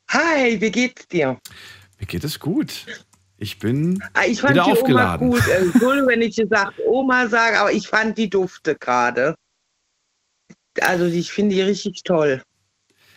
Hi, 0.09 0.61
wie 0.61 0.71
geht's 0.71 1.09
dir? 1.09 1.37
Mir 1.99 2.07
geht 2.07 2.23
es 2.23 2.39
gut. 2.39 2.87
Ich 3.45 3.59
bin 3.59 4.03
ah, 4.15 4.23
ich 4.27 4.41
fand 4.41 4.55
wieder 4.55 4.65
die 4.65 4.73
aufgeladen. 4.73 5.29
Oma 5.29 5.37
gut. 5.37 5.49
Entschuldigung, 5.49 6.09
wenn 6.09 6.23
ich 6.23 6.35
gesagt 6.35 6.81
Oma 6.87 7.29
sage, 7.29 7.59
aber 7.61 7.73
ich 7.73 7.87
fand 7.87 8.17
die 8.17 8.31
dufte 8.31 8.75
gerade. 8.75 9.35
Also 10.81 11.05
ich 11.05 11.31
finde 11.31 11.55
die 11.55 11.61
richtig 11.61 12.03
toll. 12.05 12.41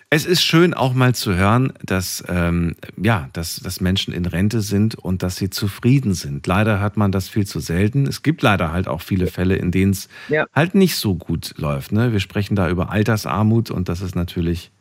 Es 0.09 0.25
ist 0.25 0.43
schön 0.43 0.73
auch 0.73 0.93
mal 0.93 1.15
zu 1.15 1.35
hören, 1.35 1.71
dass, 1.81 2.23
ähm, 2.27 2.75
ja, 3.01 3.29
dass, 3.31 3.57
dass 3.57 3.79
Menschen 3.79 4.13
in 4.13 4.25
Rente 4.25 4.59
sind 4.59 4.95
und 4.95 5.23
dass 5.23 5.37
sie 5.37 5.49
zufrieden 5.49 6.13
sind. 6.13 6.45
Leider 6.45 6.81
hört 6.81 6.97
man 6.97 7.13
das 7.13 7.29
viel 7.29 7.47
zu 7.47 7.61
selten. 7.61 8.05
Es 8.05 8.21
gibt 8.21 8.41
leider 8.41 8.73
halt 8.73 8.89
auch 8.89 9.01
viele 9.01 9.27
Fälle, 9.27 9.55
in 9.55 9.71
denen 9.71 9.91
es 9.91 10.09
ja. 10.27 10.45
halt 10.53 10.75
nicht 10.75 10.97
so 10.97 11.15
gut 11.15 11.53
läuft. 11.57 11.93
Ne? 11.93 12.11
Wir 12.11 12.19
sprechen 12.19 12.55
da 12.55 12.69
über 12.69 12.89
Altersarmut 12.89 13.71
und 13.71 13.87
das 13.87 14.01
ist 14.01 14.15
natürlich 14.15 14.71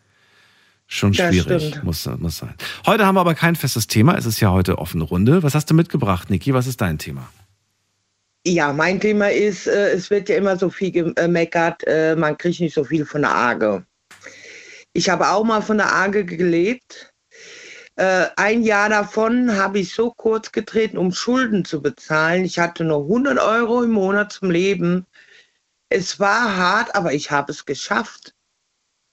Schon 0.89 1.13
schwierig, 1.15 1.83
muss, 1.83 2.09
muss 2.19 2.39
sein. 2.39 2.55
Heute 2.87 3.07
haben 3.07 3.17
wir 3.17 3.21
aber 3.21 3.35
kein 3.35 3.57
festes 3.57 3.89
Thema. 3.89 4.17
Es 4.17 4.25
ist 4.25 4.41
ja 4.41 4.53
heute 4.53 4.79
offene 4.79 5.05
Runde. 5.05 5.43
Was 5.43 5.55
hast 5.55 5.69
du 5.69 5.75
mitgebracht, 5.75 6.31
Niki? 6.31 6.55
Was 6.55 6.67
ist 6.67 6.81
dein 6.81 6.99
Thema? 6.99 7.29
Ja, 8.47 8.73
mein 8.73 9.01
Thema 9.01 9.29
ist, 9.33 9.67
äh, 9.67 9.91
es 9.91 10.09
wird 10.11 10.29
ja 10.29 10.37
immer 10.37 10.57
so 10.57 10.71
viel 10.71 10.93
gemeckert, 10.93 11.83
äh, 11.85 12.15
man 12.15 12.39
kriegt 12.39 12.61
nicht 12.61 12.75
so 12.75 12.85
viel 12.85 13.05
von 13.05 13.23
der 13.23 13.33
Arge. 13.33 13.85
Ich 14.93 15.09
habe 15.09 15.29
auch 15.29 15.43
mal 15.43 15.61
von 15.61 15.79
der 15.79 15.93
AGE 15.93 16.25
gelebt. 16.25 17.13
Äh, 17.97 18.27
ein 18.37 18.63
Jahr 18.63 18.89
davon 18.89 19.57
habe 19.57 19.81
ich 19.81 19.93
so 19.93 20.13
kurz 20.13 20.53
getreten, 20.53 20.97
um 20.97 21.11
Schulden 21.11 21.65
zu 21.65 21.83
bezahlen. 21.83 22.45
Ich 22.45 22.61
hatte 22.61 22.85
nur 22.85 23.01
100 23.03 23.41
Euro 23.41 23.83
im 23.83 23.91
Monat 23.91 24.33
zum 24.33 24.53
Leben. 24.53 25.07
Es 25.89 26.21
war 26.21 26.57
hart, 26.57 26.95
aber 26.95 27.13
ich 27.15 27.33
habe 27.33 27.51
es 27.51 27.65
geschafft. 27.65 28.36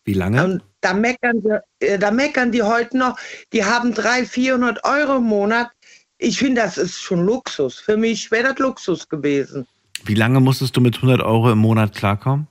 Wie 0.05 0.13
lange? 0.13 0.43
Und 0.43 0.63
da 0.81 0.93
meckern, 0.93 1.41
die, 1.41 1.85
äh, 1.85 1.97
da 1.97 2.11
meckern 2.11 2.51
die 2.51 2.61
heute 2.61 2.97
noch, 2.97 3.17
die 3.53 3.63
haben 3.63 3.93
300, 3.93 4.27
400 4.27 4.83
Euro 4.85 5.17
im 5.17 5.23
Monat. 5.23 5.69
Ich 6.17 6.39
finde, 6.39 6.61
das 6.61 6.77
ist 6.77 7.01
schon 7.01 7.25
Luxus. 7.25 7.79
Für 7.79 7.97
mich 7.97 8.29
wäre 8.31 8.49
das 8.49 8.59
Luxus 8.59 9.07
gewesen. 9.07 9.65
Wie 10.05 10.15
lange 10.15 10.39
musstest 10.39 10.75
du 10.75 10.81
mit 10.81 10.97
100 10.97 11.21
Euro 11.21 11.51
im 11.51 11.59
Monat 11.59 11.95
klarkommen? 11.95 12.47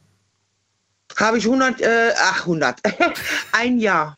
Habe 1.18 1.38
ich 1.38 1.44
100, 1.44 1.80
äh, 1.82 2.12
ach 2.18 2.40
100, 2.40 2.80
ein 3.52 3.78
Jahr. 3.78 4.16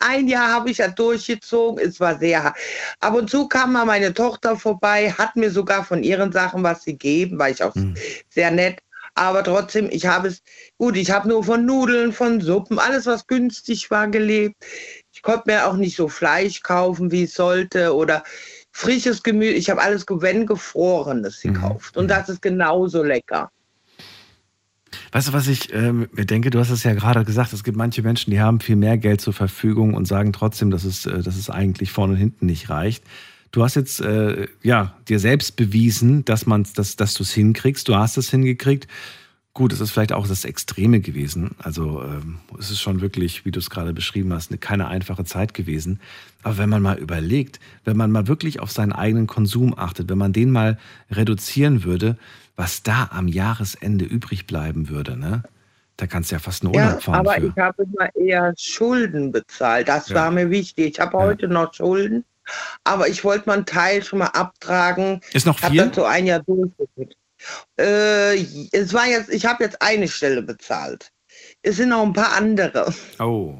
Ein 0.00 0.26
Jahr 0.26 0.48
habe 0.48 0.70
ich 0.70 0.78
ja 0.78 0.88
durchgezogen. 0.88 1.82
Es 1.84 2.00
war 2.00 2.18
sehr 2.18 2.42
hart. 2.42 2.56
Ab 2.98 3.14
und 3.14 3.30
zu 3.30 3.46
kam 3.46 3.72
mal 3.72 3.84
meine 3.84 4.12
Tochter 4.12 4.56
vorbei, 4.56 5.12
hat 5.12 5.36
mir 5.36 5.50
sogar 5.50 5.84
von 5.84 6.02
ihren 6.02 6.32
Sachen 6.32 6.64
was 6.64 6.84
gegeben, 6.84 7.38
war 7.38 7.50
ich 7.50 7.62
auch 7.62 7.74
mhm. 7.76 7.94
sehr 8.28 8.50
nett. 8.50 8.80
Aber 9.14 9.44
trotzdem, 9.44 9.88
ich 9.90 10.06
habe 10.06 10.28
es, 10.28 10.42
gut, 10.76 10.96
ich 10.96 11.10
habe 11.10 11.28
nur 11.28 11.44
von 11.44 11.64
Nudeln, 11.64 12.12
von 12.12 12.40
Suppen, 12.40 12.78
alles, 12.78 13.06
was 13.06 13.26
günstig 13.26 13.90
war, 13.90 14.08
gelebt. 14.08 14.56
Ich 15.12 15.22
konnte 15.22 15.44
mir 15.46 15.66
auch 15.66 15.76
nicht 15.76 15.96
so 15.96 16.08
Fleisch 16.08 16.62
kaufen, 16.62 17.12
wie 17.12 17.24
es 17.24 17.34
sollte 17.34 17.94
oder 17.94 18.24
frisches 18.72 19.22
Gemüse. 19.22 19.52
Ich 19.52 19.70
habe 19.70 19.80
alles, 19.80 20.04
wenn 20.08 20.46
gefrorenes 20.46 21.44
mhm. 21.44 21.54
gekauft. 21.54 21.94
Mhm. 21.94 22.02
Und 22.02 22.08
das 22.08 22.28
ist 22.28 22.42
genauso 22.42 23.02
lecker. 23.02 23.50
Weißt 25.12 25.28
du, 25.28 25.32
was 25.32 25.46
ich 25.46 25.72
äh, 25.72 25.92
mir 25.92 26.26
denke? 26.26 26.50
Du 26.50 26.58
hast 26.58 26.70
es 26.70 26.82
ja 26.82 26.92
gerade 26.94 27.24
gesagt, 27.24 27.52
es 27.52 27.62
gibt 27.62 27.76
manche 27.76 28.02
Menschen, 28.02 28.32
die 28.32 28.40
haben 28.40 28.60
viel 28.60 28.76
mehr 28.76 28.98
Geld 28.98 29.20
zur 29.20 29.32
Verfügung 29.32 29.94
und 29.94 30.06
sagen 30.06 30.32
trotzdem, 30.32 30.70
dass 30.70 30.84
es, 30.84 31.06
äh, 31.06 31.22
dass 31.22 31.36
es 31.36 31.50
eigentlich 31.50 31.92
vorne 31.92 32.14
und 32.14 32.18
hinten 32.18 32.46
nicht 32.46 32.68
reicht. 32.68 33.04
Du 33.54 33.62
hast 33.62 33.76
jetzt 33.76 34.00
äh, 34.00 34.48
ja, 34.64 34.96
dir 35.06 35.20
selbst 35.20 35.54
bewiesen, 35.54 36.24
dass, 36.24 36.44
dass, 36.74 36.96
dass 36.96 37.14
du 37.14 37.22
es 37.22 37.32
hinkriegst. 37.32 37.86
Du 37.86 37.94
hast 37.94 38.16
es 38.16 38.28
hingekriegt. 38.28 38.88
Gut, 39.52 39.72
es 39.72 39.80
ist 39.80 39.92
vielleicht 39.92 40.12
auch 40.12 40.26
das 40.26 40.44
Extreme 40.44 40.98
gewesen. 40.98 41.52
Also 41.62 42.02
ähm, 42.02 42.40
es 42.58 42.72
ist 42.72 42.80
schon 42.80 43.00
wirklich, 43.00 43.44
wie 43.44 43.52
du 43.52 43.60
es 43.60 43.70
gerade 43.70 43.92
beschrieben 43.92 44.32
hast, 44.32 44.50
eine, 44.50 44.58
keine 44.58 44.88
einfache 44.88 45.24
Zeit 45.24 45.54
gewesen. 45.54 46.00
Aber 46.42 46.58
wenn 46.58 46.68
man 46.68 46.82
mal 46.82 46.98
überlegt, 46.98 47.60
wenn 47.84 47.96
man 47.96 48.10
mal 48.10 48.26
wirklich 48.26 48.58
auf 48.58 48.72
seinen 48.72 48.90
eigenen 48.90 49.28
Konsum 49.28 49.72
achtet, 49.78 50.10
wenn 50.10 50.18
man 50.18 50.32
den 50.32 50.50
mal 50.50 50.76
reduzieren 51.12 51.84
würde, 51.84 52.18
was 52.56 52.82
da 52.82 53.10
am 53.12 53.28
Jahresende 53.28 54.04
übrig 54.04 54.48
bleiben 54.48 54.88
würde, 54.88 55.16
ne? 55.16 55.44
Da 55.96 56.08
kannst 56.08 56.32
du 56.32 56.34
ja 56.34 56.40
fast 56.40 56.64
einen 56.64 56.74
Urlaub 56.74 56.94
ja, 56.94 56.98
fahren. 56.98 57.20
Aber 57.20 57.34
für. 57.34 57.46
ich 57.46 57.56
habe 57.56 57.84
immer 57.84 58.16
eher 58.16 58.52
Schulden 58.58 59.30
bezahlt. 59.30 59.86
Das 59.86 60.08
ja. 60.08 60.16
war 60.16 60.32
mir 60.32 60.50
wichtig. 60.50 60.94
Ich 60.94 61.00
habe 61.00 61.16
ja. 61.16 61.22
heute 61.22 61.46
noch 61.46 61.72
Schulden, 61.72 62.24
aber 62.84 63.08
ich 63.08 63.24
wollte 63.24 63.46
mal 63.46 63.54
einen 63.54 63.66
Teil 63.66 64.02
schon 64.02 64.20
mal 64.20 64.26
abtragen. 64.26 65.20
Ist 65.32 65.46
noch 65.46 65.58
viel? 65.58 65.74
Ich 65.74 65.80
habe 65.80 65.90
dann 65.90 65.94
so 65.94 66.04
ein 66.04 66.26
Jahr 66.26 66.40
durchgeführt. 66.40 67.16
Äh, 67.78 68.40
es 68.72 68.92
war 68.92 69.06
jetzt, 69.06 69.30
ich 69.30 69.46
habe 69.46 69.64
jetzt 69.64 69.80
eine 69.82 70.08
Stelle 70.08 70.42
bezahlt. 70.42 71.10
Es 71.62 71.76
sind 71.76 71.90
noch 71.90 72.02
ein 72.02 72.12
paar 72.12 72.34
andere. 72.36 72.94
Oh. 73.18 73.58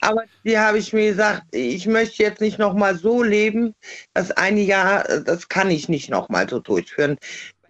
Aber 0.00 0.22
die 0.44 0.58
habe 0.58 0.78
ich 0.78 0.92
mir 0.92 1.10
gesagt, 1.10 1.42
ich 1.52 1.86
möchte 1.86 2.22
jetzt 2.22 2.40
nicht 2.40 2.58
noch 2.58 2.74
mal 2.74 2.96
so 2.96 3.22
leben. 3.22 3.74
Das 4.14 4.30
eine 4.30 4.60
Jahr, 4.60 5.04
das 5.22 5.48
kann 5.48 5.70
ich 5.70 5.88
nicht 5.88 6.10
noch 6.10 6.28
mal 6.28 6.48
so 6.48 6.60
durchführen. 6.60 7.16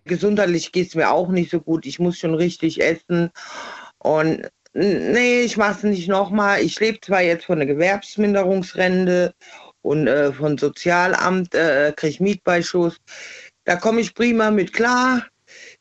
Gesundheitlich 0.05 0.73
geht 0.73 0.89
es 0.89 0.95
mir 0.95 1.11
auch 1.11 1.29
nicht 1.29 1.51
so 1.51 1.61
gut. 1.61 1.87
Ich 1.87 1.99
muss 1.99 2.19
schon 2.19 2.35
richtig 2.35 2.83
essen. 2.83 3.31
Und 3.99 4.49
nee, 4.73 5.41
ich 5.41 5.57
mache 5.57 5.79
es 5.79 5.83
nicht 5.83 6.09
noch 6.09 6.31
mal. 6.31 6.61
Ich 6.61 6.79
lebe 6.79 7.01
zwar 7.01 7.23
jetzt 7.23 7.47
von 7.47 7.59
der 7.59 7.67
Gewerbsminderungsrente 7.67 9.35
und 9.87 10.07
äh, 10.07 10.32
von 10.32 10.59
Sozialamt, 10.59 11.55
äh, 11.55 11.93
kriege 11.97 12.11
ich 12.11 12.20
Mietbeischuss. 12.20 12.97
Da 13.64 13.76
komme 13.76 14.01
ich 14.01 14.14
prima 14.14 14.51
mit 14.51 14.72
klar 14.72 15.22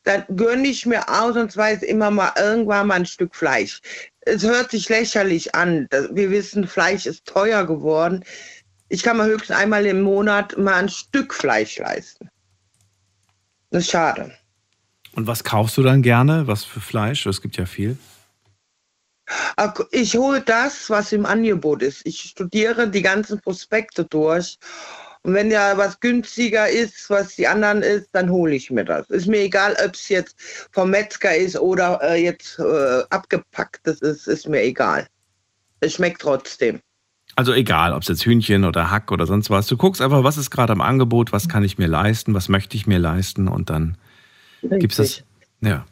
dann 0.06 0.24
gönne 0.34 0.68
ich 0.68 0.86
mir 0.86 1.08
ausnahmsweise 1.08 1.84
immer 1.86 2.10
mal 2.10 2.32
irgendwann 2.36 2.86
mal 2.86 2.94
ein 2.94 3.06
Stück 3.06 3.34
Fleisch. 3.34 3.80
Es 4.20 4.42
hört 4.44 4.70
sich 4.70 4.88
lächerlich 4.88 5.54
an. 5.54 5.88
Wir 6.12 6.30
wissen, 6.30 6.66
Fleisch 6.66 7.06
ist 7.06 7.26
teuer 7.26 7.66
geworden. 7.66 8.24
Ich 8.88 9.02
kann 9.02 9.16
mir 9.16 9.24
höchstens 9.24 9.56
einmal 9.56 9.84
im 9.86 10.02
Monat 10.02 10.56
mal 10.58 10.74
ein 10.74 10.88
Stück 10.88 11.34
Fleisch 11.34 11.78
leisten. 11.78 12.28
Das 13.70 13.82
ist 13.82 13.90
schade. 13.90 14.32
Und 15.12 15.26
was 15.26 15.42
kaufst 15.42 15.76
du 15.76 15.82
dann 15.82 16.02
gerne? 16.02 16.46
Was 16.46 16.64
für 16.64 16.80
Fleisch? 16.80 17.26
Es 17.26 17.42
gibt 17.42 17.56
ja 17.56 17.66
viel. 17.66 17.98
Ich 19.90 20.16
hole 20.16 20.40
das, 20.40 20.88
was 20.88 21.12
im 21.12 21.26
Angebot 21.26 21.82
ist. 21.82 22.02
Ich 22.04 22.20
studiere 22.20 22.88
die 22.88 23.02
ganzen 23.02 23.40
Prospekte 23.40 24.04
durch 24.04 24.58
und 25.26 25.34
wenn 25.34 25.50
ja 25.50 25.76
was 25.76 25.98
günstiger 25.98 26.68
ist, 26.68 27.10
was 27.10 27.34
die 27.34 27.48
anderen 27.48 27.82
ist, 27.82 28.10
dann 28.12 28.30
hole 28.30 28.54
ich 28.54 28.70
mir 28.70 28.84
das. 28.84 29.10
Ist 29.10 29.26
mir 29.26 29.40
egal, 29.40 29.74
ob 29.84 29.94
es 29.94 30.08
jetzt 30.08 30.36
vom 30.70 30.90
Metzger 30.90 31.34
ist 31.34 31.58
oder 31.58 31.98
äh, 32.00 32.22
jetzt 32.22 32.60
äh, 32.60 33.02
abgepacktes 33.10 34.02
ist, 34.02 34.28
ist 34.28 34.48
mir 34.48 34.62
egal. 34.62 35.08
Es 35.80 35.94
schmeckt 35.94 36.20
trotzdem. 36.20 36.78
Also 37.34 37.52
egal, 37.54 37.92
ob 37.92 38.02
es 38.02 38.08
jetzt 38.08 38.24
Hühnchen 38.24 38.64
oder 38.64 38.92
Hack 38.92 39.10
oder 39.10 39.26
sonst 39.26 39.50
was. 39.50 39.66
Du 39.66 39.76
guckst 39.76 40.00
einfach, 40.00 40.22
was 40.22 40.36
ist 40.36 40.52
gerade 40.52 40.72
am 40.72 40.80
Angebot, 40.80 41.32
was 41.32 41.48
kann 41.48 41.64
ich 41.64 41.76
mir 41.76 41.88
leisten, 41.88 42.32
was 42.32 42.48
möchte 42.48 42.76
ich 42.76 42.86
mir 42.86 43.00
leisten 43.00 43.48
und 43.48 43.68
dann 43.68 43.98
gibt 44.62 44.92
es 44.92 44.96
das. 44.96 45.22
Ja. 45.60 45.86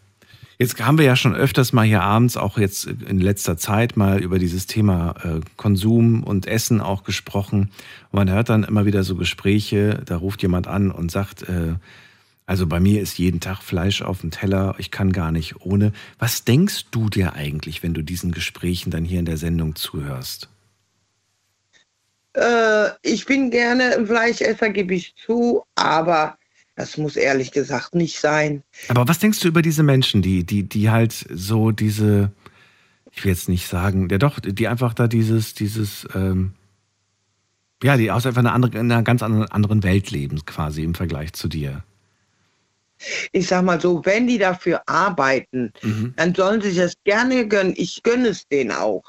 Jetzt 0.58 0.80
haben 0.80 0.98
wir 0.98 1.04
ja 1.04 1.16
schon 1.16 1.34
öfters 1.34 1.72
mal 1.72 1.84
hier 1.84 2.02
abends, 2.02 2.36
auch 2.36 2.58
jetzt 2.58 2.86
in 2.86 3.18
letzter 3.18 3.56
Zeit, 3.56 3.96
mal 3.96 4.20
über 4.20 4.38
dieses 4.38 4.66
Thema 4.66 5.14
äh, 5.24 5.40
Konsum 5.56 6.22
und 6.22 6.46
Essen 6.46 6.80
auch 6.80 7.02
gesprochen. 7.02 7.70
Und 8.10 8.18
man 8.18 8.30
hört 8.30 8.48
dann 8.48 8.64
immer 8.64 8.86
wieder 8.86 9.02
so 9.02 9.16
Gespräche, 9.16 10.02
da 10.04 10.16
ruft 10.16 10.42
jemand 10.42 10.68
an 10.68 10.90
und 10.90 11.10
sagt, 11.10 11.42
äh, 11.48 11.74
also 12.46 12.66
bei 12.66 12.78
mir 12.78 13.00
ist 13.00 13.18
jeden 13.18 13.40
Tag 13.40 13.62
Fleisch 13.62 14.02
auf 14.02 14.20
dem 14.20 14.30
Teller, 14.30 14.74
ich 14.78 14.90
kann 14.90 15.12
gar 15.12 15.32
nicht 15.32 15.60
ohne. 15.60 15.92
Was 16.18 16.44
denkst 16.44 16.86
du 16.90 17.08
dir 17.08 17.32
eigentlich, 17.32 17.82
wenn 17.82 17.94
du 17.94 18.02
diesen 18.02 18.32
Gesprächen 18.32 18.90
dann 18.90 19.04
hier 19.04 19.18
in 19.18 19.24
der 19.24 19.38
Sendung 19.38 19.74
zuhörst? 19.76 20.48
Äh, 22.34 22.90
ich 23.02 23.26
bin 23.26 23.50
gerne 23.50 24.06
Fleischesser, 24.06 24.68
gebe 24.70 24.94
ich 24.94 25.14
zu, 25.16 25.64
aber 25.74 26.36
das 26.76 26.96
muss 26.96 27.16
ehrlich 27.16 27.52
gesagt 27.52 27.94
nicht 27.94 28.18
sein. 28.18 28.62
Aber 28.88 29.06
was 29.06 29.18
denkst 29.18 29.40
du 29.40 29.48
über 29.48 29.62
diese 29.62 29.82
Menschen, 29.82 30.22
die, 30.22 30.44
die, 30.44 30.64
die 30.64 30.90
halt 30.90 31.12
so 31.30 31.70
diese, 31.70 32.32
ich 33.12 33.24
will 33.24 33.32
jetzt 33.32 33.48
nicht 33.48 33.68
sagen, 33.68 34.08
ja 34.10 34.18
doch, 34.18 34.40
die 34.40 34.68
einfach 34.68 34.94
da 34.94 35.06
dieses, 35.06 35.54
dieses, 35.54 36.06
ähm, 36.14 36.54
ja, 37.82 37.96
die 37.96 38.10
aus 38.10 38.26
einfach 38.26 38.40
einer, 38.40 38.52
andere, 38.52 38.78
in 38.78 38.90
einer 38.90 39.02
ganz 39.02 39.22
anderen 39.22 39.82
Welt 39.82 40.10
leben, 40.10 40.44
quasi 40.46 40.82
im 40.82 40.94
Vergleich 40.94 41.32
zu 41.32 41.48
dir. 41.48 41.84
Ich 43.32 43.48
sag 43.48 43.64
mal 43.64 43.80
so, 43.80 44.04
wenn 44.04 44.26
die 44.26 44.38
dafür 44.38 44.82
arbeiten, 44.86 45.72
mhm. 45.82 46.14
dann 46.16 46.34
sollen 46.34 46.60
sie 46.60 46.70
sich 46.70 46.78
das 46.78 46.94
gerne 47.04 47.46
gönnen. 47.46 47.74
Ich 47.76 48.02
gönne 48.02 48.28
es 48.28 48.48
denen 48.48 48.70
auch. 48.70 49.04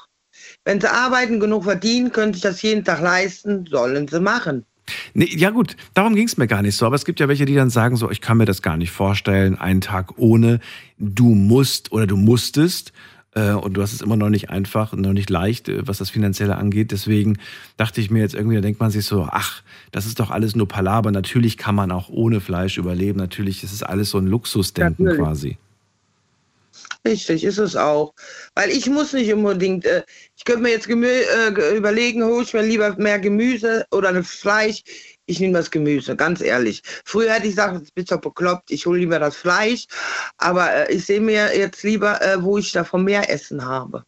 Wenn 0.64 0.80
sie 0.80 0.90
arbeiten, 0.90 1.40
genug 1.40 1.64
verdienen, 1.64 2.12
können 2.12 2.32
sich 2.32 2.42
das 2.42 2.60
jeden 2.62 2.84
Tag 2.84 3.00
leisten, 3.00 3.66
sollen 3.66 4.06
sie 4.08 4.20
machen. 4.20 4.66
Nee, 5.14 5.28
ja 5.36 5.50
gut, 5.50 5.76
darum 5.94 6.14
ging 6.14 6.26
es 6.26 6.36
mir 6.36 6.46
gar 6.46 6.62
nicht 6.62 6.76
so. 6.76 6.86
Aber 6.86 6.96
es 6.96 7.04
gibt 7.04 7.20
ja 7.20 7.28
welche, 7.28 7.44
die 7.44 7.54
dann 7.54 7.70
sagen 7.70 7.96
so, 7.96 8.10
ich 8.10 8.20
kann 8.20 8.36
mir 8.36 8.44
das 8.44 8.62
gar 8.62 8.76
nicht 8.76 8.90
vorstellen, 8.90 9.56
einen 9.58 9.80
Tag 9.80 10.18
ohne, 10.18 10.60
du 10.98 11.34
musst 11.34 11.92
oder 11.92 12.06
du 12.06 12.16
musstest. 12.16 12.92
Äh, 13.36 13.52
und 13.52 13.74
du 13.74 13.82
hast 13.82 13.92
es 13.92 14.00
immer 14.00 14.16
noch 14.16 14.30
nicht 14.30 14.48
einfach, 14.50 14.94
noch 14.94 15.12
nicht 15.12 15.28
leicht, 15.28 15.68
äh, 15.68 15.86
was 15.86 15.98
das 15.98 16.10
Finanzielle 16.10 16.56
angeht. 16.56 16.90
Deswegen 16.90 17.38
dachte 17.76 18.00
ich 18.00 18.10
mir 18.10 18.20
jetzt 18.20 18.34
irgendwie, 18.34 18.56
da 18.56 18.62
denkt 18.62 18.80
man 18.80 18.90
sich 18.90 19.04
so, 19.04 19.28
ach, 19.30 19.62
das 19.92 20.06
ist 20.06 20.18
doch 20.20 20.30
alles 20.30 20.56
nur 20.56 20.66
Palaber. 20.66 21.10
Natürlich 21.10 21.58
kann 21.58 21.74
man 21.74 21.92
auch 21.92 22.08
ohne 22.08 22.40
Fleisch 22.40 22.78
überleben. 22.78 23.18
Natürlich 23.18 23.62
ist 23.62 23.72
es 23.72 23.82
alles 23.82 24.10
so 24.10 24.18
ein 24.18 24.26
Luxusdenken 24.26 25.04
Natürlich. 25.04 25.22
quasi. 25.22 25.58
Richtig, 27.06 27.44
ist 27.44 27.58
es 27.58 27.76
auch. 27.76 28.14
Weil 28.56 28.70
ich 28.70 28.90
muss 28.90 29.12
nicht 29.12 29.32
unbedingt, 29.32 29.84
äh, 29.84 30.02
ich 30.36 30.44
könnte 30.44 30.62
mir 30.62 30.70
jetzt 30.70 30.88
Gemü 30.88 31.06
äh, 31.06 31.76
überlegen, 31.76 32.24
hole 32.24 32.42
ich 32.42 32.52
mir 32.52 32.62
lieber 32.62 32.96
mehr 32.96 33.20
Gemüse 33.20 33.86
oder 33.92 34.08
ein 34.08 34.24
Fleisch. 34.24 34.82
Ich 35.26 35.38
nehme 35.38 35.52
das 35.52 35.70
Gemüse, 35.70 36.16
ganz 36.16 36.40
ehrlich. 36.40 36.82
Früher 37.04 37.32
hätte 37.32 37.44
ich 37.44 37.54
gesagt, 37.54 37.78
jetzt 37.78 37.94
bist 37.94 38.10
du 38.10 38.18
bekloppt, 38.18 38.72
ich 38.72 38.86
hole 38.86 38.98
lieber 38.98 39.20
das 39.20 39.36
Fleisch. 39.36 39.86
Aber 40.38 40.68
äh, 40.72 40.92
ich 40.92 41.06
sehe 41.06 41.20
mir 41.20 41.56
jetzt 41.56 41.84
lieber, 41.84 42.20
äh, 42.20 42.42
wo 42.42 42.58
ich 42.58 42.72
davon 42.72 43.04
mehr 43.04 43.30
Essen 43.30 43.64
habe. 43.64 44.02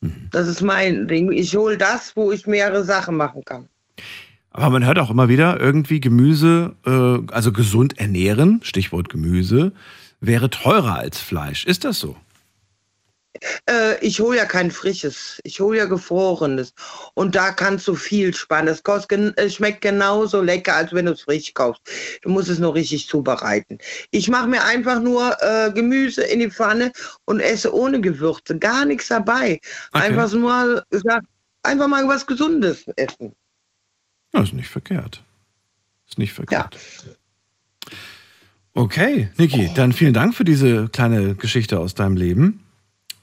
Mhm. 0.00 0.28
Das 0.30 0.48
ist 0.48 0.62
mein 0.62 1.08
Ding. 1.08 1.30
Ich 1.30 1.54
hole 1.54 1.76
das, 1.76 2.16
wo 2.16 2.32
ich 2.32 2.46
mehrere 2.46 2.84
Sachen 2.84 3.18
machen 3.18 3.44
kann. 3.44 3.68
Aber 4.50 4.70
man 4.70 4.86
hört 4.86 4.98
auch 4.98 5.10
immer 5.10 5.28
wieder 5.28 5.60
irgendwie 5.60 6.00
Gemüse, 6.00 6.74
äh, 6.86 7.34
also 7.34 7.52
gesund 7.52 7.98
ernähren, 7.98 8.60
Stichwort 8.62 9.10
Gemüse 9.10 9.72
wäre 10.20 10.50
teurer 10.50 10.96
als 10.96 11.18
Fleisch. 11.18 11.64
Ist 11.64 11.84
das 11.84 11.98
so? 11.98 12.16
Äh, 13.66 14.04
ich 14.04 14.20
hole 14.20 14.38
ja 14.38 14.46
kein 14.46 14.70
frisches, 14.70 15.40
ich 15.44 15.60
hole 15.60 15.78
ja 15.78 15.84
gefrorenes. 15.84 16.72
Und 17.14 17.34
da 17.34 17.52
kannst 17.52 17.86
du 17.86 17.94
viel 17.94 18.34
sparen. 18.34 18.66
Das 18.66 18.82
kostet, 18.82 19.38
es 19.38 19.54
schmeckt 19.54 19.82
genauso 19.82 20.42
lecker, 20.42 20.74
als 20.76 20.92
wenn 20.92 21.06
du 21.06 21.12
es 21.12 21.22
frisch 21.22 21.54
kaufst. 21.54 21.82
Du 22.22 22.30
musst 22.30 22.48
es 22.48 22.58
nur 22.58 22.74
richtig 22.74 23.06
zubereiten. 23.06 23.78
Ich 24.10 24.28
mache 24.28 24.48
mir 24.48 24.64
einfach 24.64 25.00
nur 25.00 25.36
äh, 25.40 25.70
Gemüse 25.72 26.22
in 26.22 26.40
die 26.40 26.50
Pfanne 26.50 26.92
und 27.26 27.40
esse 27.40 27.72
ohne 27.72 28.00
Gewürze. 28.00 28.58
Gar 28.58 28.84
nichts 28.84 29.08
dabei. 29.08 29.60
Okay. 29.92 30.04
Einfach 30.04 30.32
nur, 30.32 30.84
ja, 31.04 31.20
einfach 31.62 31.88
mal 31.88 32.06
was 32.08 32.26
Gesundes 32.26 32.86
essen. 32.96 33.34
Ja, 34.32 34.42
ist 34.42 34.52
nicht 34.52 34.68
verkehrt. 34.68 35.22
Ist 36.08 36.18
nicht 36.18 36.32
verkehrt. 36.32 36.76
Okay, 38.78 39.28
Niki, 39.38 39.68
dann 39.74 39.92
vielen 39.92 40.14
Dank 40.14 40.36
für 40.36 40.44
diese 40.44 40.88
kleine 40.88 41.34
Geschichte 41.34 41.80
aus 41.80 41.96
deinem 41.96 42.16
Leben. 42.16 42.60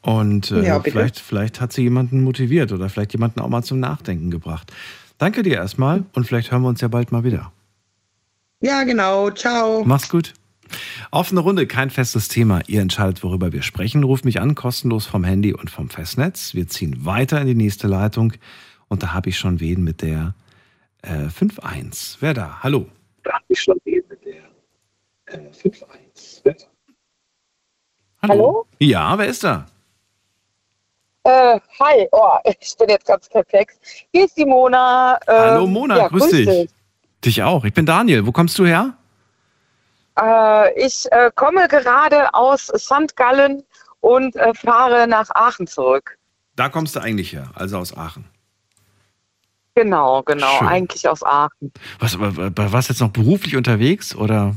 Und 0.01 0.51
äh, 0.51 0.65
Ja, 0.65 0.81
vielleicht, 0.81 1.17
vielleicht 1.17 1.61
hat 1.61 1.71
sie 1.71 1.83
jemanden 1.83 2.25
motiviert 2.25 2.73
oder 2.73 2.89
vielleicht 2.89 3.13
jemanden 3.13 3.39
auch 3.39 3.47
mal 3.47 3.63
zum 3.63 3.79
Nachdenken 3.79 4.31
gebracht. 4.31 4.73
Danke 5.17 5.43
dir 5.43 5.53
erstmal 5.53 6.03
und 6.11 6.27
vielleicht 6.27 6.51
hören 6.51 6.63
wir 6.63 6.67
uns 6.67 6.81
ja 6.81 6.89
bald 6.89 7.13
mal 7.13 7.23
wieder. 7.23 7.53
Ja, 8.59 8.83
genau. 8.83 9.31
Ciao. 9.31 9.85
Mach's 9.85 10.09
gut. 10.09 10.33
Offene 11.09 11.39
Runde, 11.39 11.67
kein 11.67 11.89
festes 11.89 12.27
Thema. 12.27 12.59
Ihr 12.67 12.81
entscheidet, 12.81 13.23
worüber 13.23 13.53
wir 13.53 13.61
sprechen. 13.61 14.03
Ruft 14.03 14.25
mich 14.25 14.41
an, 14.41 14.55
kostenlos 14.55 15.05
vom 15.05 15.23
Handy 15.23 15.53
und 15.53 15.69
vom 15.69 15.89
Festnetz. 15.89 16.53
Wir 16.53 16.67
ziehen 16.67 17.05
weiter 17.05 17.39
in 17.39 17.47
die 17.47 17.55
nächste 17.55 17.87
Leitung. 17.87 18.33
Und 18.89 19.03
da 19.03 19.13
habe 19.13 19.29
ich 19.29 19.37
schon 19.37 19.61
wen 19.61 19.85
mit 19.85 20.01
der 20.01 20.35
äh, 21.01 21.27
5.1. 21.27 22.17
Wer 22.19 22.33
da? 22.33 22.59
Hallo. 22.61 22.87
Da 23.23 23.35
habe 23.35 23.45
ich 23.47 23.61
schon 23.61 23.77
wen 23.85 24.01
mit 24.09 24.19
der 24.25 24.43
äh, 25.27 25.37
5.1. 25.51 26.41
Wer- 26.43 26.55
Hallo? 28.27 28.65
Ja, 28.79 29.17
wer 29.17 29.27
ist 29.27 29.43
da? 29.43 29.65
Äh, 31.23 31.59
hi, 31.79 32.07
oh, 32.11 32.37
ich 32.43 32.75
bin 32.77 32.89
jetzt 32.89 33.05
ganz 33.07 33.27
perplex. 33.29 33.75
Hier 34.11 34.25
ist 34.25 34.37
die 34.37 34.45
Mona. 34.45 35.19
Ähm, 35.27 35.35
Hallo 35.35 35.67
Mona, 35.67 35.97
ja, 35.97 36.07
grüß 36.07 36.27
dich. 36.29 36.69
Dich 37.23 37.43
auch. 37.43 37.63
Ich 37.65 37.73
bin 37.73 37.85
Daniel. 37.85 38.25
Wo 38.25 38.31
kommst 38.31 38.57
du 38.59 38.65
her? 38.65 38.93
Äh, 40.19 40.79
ich 40.85 41.05
äh, 41.11 41.31
komme 41.35 41.67
gerade 41.67 42.33
aus 42.33 42.67
St. 42.67 43.15
Gallen 43.15 43.63
und 44.01 44.35
äh, 44.35 44.53
fahre 44.53 45.07
nach 45.07 45.29
Aachen 45.31 45.65
zurück. 45.67 46.17
Da 46.55 46.69
kommst 46.69 46.95
du 46.95 46.99
eigentlich 47.01 47.33
her, 47.33 47.49
also 47.55 47.77
aus 47.79 47.95
Aachen. 47.97 48.25
Genau, 49.73 50.23
genau, 50.23 50.59
Schön. 50.59 50.67
eigentlich 50.67 51.07
aus 51.09 51.21
Aachen. 51.23 51.73
Was, 51.99 52.17
wa- 52.19 52.31
wa- 52.35 52.71
warst 52.71 52.89
du 52.89 52.93
jetzt 52.93 53.01
noch 53.01 53.09
beruflich 53.09 53.57
unterwegs 53.57 54.15
oder? 54.15 54.55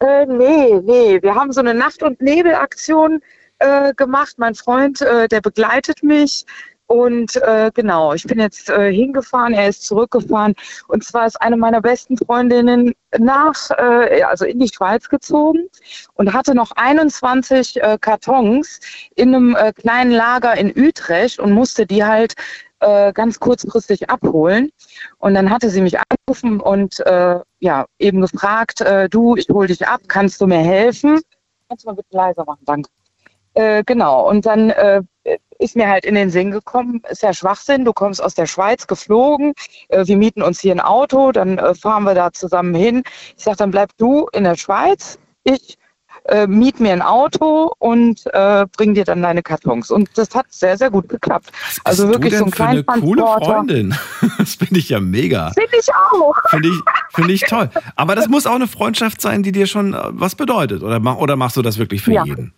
Äh, 0.00 0.24
nee, 0.26 0.80
nee, 0.82 1.22
wir 1.22 1.34
haben 1.34 1.52
so 1.52 1.60
eine 1.60 1.74
Nacht- 1.74 2.02
und 2.02 2.20
Nebelaktion 2.22 3.20
äh, 3.58 3.92
gemacht. 3.94 4.34
Mein 4.38 4.54
Freund, 4.54 5.02
äh, 5.02 5.28
der 5.28 5.42
begleitet 5.42 6.02
mich. 6.02 6.46
Und 6.86 7.36
äh, 7.36 7.70
genau, 7.72 8.14
ich 8.14 8.24
bin 8.24 8.40
jetzt 8.40 8.68
äh, 8.68 8.92
hingefahren, 8.92 9.52
er 9.52 9.68
ist 9.68 9.84
zurückgefahren. 9.86 10.54
Und 10.88 11.04
zwar 11.04 11.26
ist 11.26 11.40
eine 11.40 11.56
meiner 11.56 11.80
besten 11.80 12.16
Freundinnen 12.16 12.94
nach, 13.16 13.70
äh, 13.70 14.22
also 14.24 14.44
in 14.44 14.58
die 14.58 14.68
Schweiz 14.68 15.08
gezogen 15.08 15.68
und 16.14 16.32
hatte 16.32 16.52
noch 16.54 16.72
21 16.74 17.80
äh, 17.80 17.96
Kartons 18.00 18.80
in 19.14 19.34
einem 19.34 19.54
äh, 19.54 19.72
kleinen 19.72 20.10
Lager 20.10 20.56
in 20.56 20.72
Utrecht 20.76 21.38
und 21.38 21.52
musste 21.52 21.86
die 21.86 22.04
halt 22.04 22.34
äh, 22.80 23.12
ganz 23.12 23.38
kurzfristig 23.40 24.10
abholen. 24.10 24.70
Und 25.18 25.34
dann 25.34 25.50
hatte 25.50 25.70
sie 25.70 25.80
mich 25.80 25.96
angerufen 25.98 26.60
und 26.60 27.00
äh, 27.00 27.40
ja, 27.60 27.86
eben 27.98 28.20
gefragt, 28.20 28.80
äh, 28.80 29.08
du, 29.08 29.36
ich 29.36 29.48
hole 29.48 29.68
dich 29.68 29.86
ab, 29.86 30.00
kannst 30.08 30.40
du 30.40 30.46
mir 30.46 30.58
helfen? 30.58 31.20
Kannst 31.68 31.84
du 31.84 31.88
mal 31.88 31.94
bitte 31.94 32.08
leiser 32.10 32.44
machen, 32.44 32.62
danke. 32.64 32.90
Äh, 33.54 33.82
genau, 33.84 34.28
und 34.28 34.46
dann 34.46 34.70
äh, 34.70 35.02
ist 35.58 35.76
mir 35.76 35.88
halt 35.88 36.04
in 36.04 36.14
den 36.14 36.30
Sinn 36.30 36.50
gekommen, 36.50 37.02
ist 37.10 37.22
ja 37.22 37.34
Schwachsinn, 37.34 37.84
du 37.84 37.92
kommst 37.92 38.22
aus 38.22 38.34
der 38.34 38.46
Schweiz 38.46 38.86
geflogen, 38.86 39.52
wir 39.90 40.16
mieten 40.16 40.40
uns 40.40 40.60
hier 40.60 40.72
ein 40.72 40.80
Auto, 40.80 41.32
dann 41.32 41.60
fahren 41.74 42.04
wir 42.04 42.14
da 42.14 42.32
zusammen 42.32 42.74
hin. 42.74 43.02
Ich 43.36 43.44
sage, 43.44 43.58
dann 43.58 43.70
bleib 43.70 43.90
du 43.98 44.26
in 44.32 44.44
der 44.44 44.56
Schweiz, 44.56 45.18
ich 45.44 45.76
äh, 46.24 46.46
miet 46.46 46.80
mir 46.80 46.92
ein 46.92 47.02
Auto 47.02 47.72
und 47.78 48.22
äh, 48.32 48.66
bring 48.76 48.94
dir 48.94 49.04
dann 49.04 49.22
deine 49.22 49.42
Kartons. 49.42 49.90
Und 49.90 50.08
das 50.16 50.34
hat 50.34 50.46
sehr, 50.50 50.76
sehr 50.76 50.90
gut 50.90 51.08
geklappt. 51.08 51.50
Also 51.84 52.06
Bist 52.06 52.18
wirklich 52.18 52.36
so 52.38 52.44
ein 52.46 52.52
für 52.52 52.64
eine 52.64 52.84
kleiner 52.84 53.00
coole. 53.00 53.22
Freundin? 53.22 53.94
Das 54.38 54.54
finde 54.54 54.78
ich 54.78 54.88
ja 54.88 55.00
mega. 55.00 55.50
Finde 55.50 55.76
ich 55.78 55.88
auch. 55.94 56.34
Finde 56.48 56.68
ich, 56.68 56.80
finde 57.14 57.32
ich 57.32 57.42
toll. 57.42 57.68
Aber 57.96 58.14
das 58.14 58.28
muss 58.28 58.46
auch 58.46 58.54
eine 58.54 58.68
Freundschaft 58.68 59.20
sein, 59.20 59.42
die 59.42 59.52
dir 59.52 59.66
schon 59.66 59.92
äh, 59.94 59.98
was 60.10 60.34
bedeutet. 60.34 60.82
Oder, 60.82 60.98
mach, 60.98 61.16
oder 61.16 61.36
machst 61.36 61.56
du 61.56 61.62
das 61.62 61.78
wirklich 61.78 62.02
für 62.02 62.12
Ja. 62.12 62.24
jeden? 62.24 62.52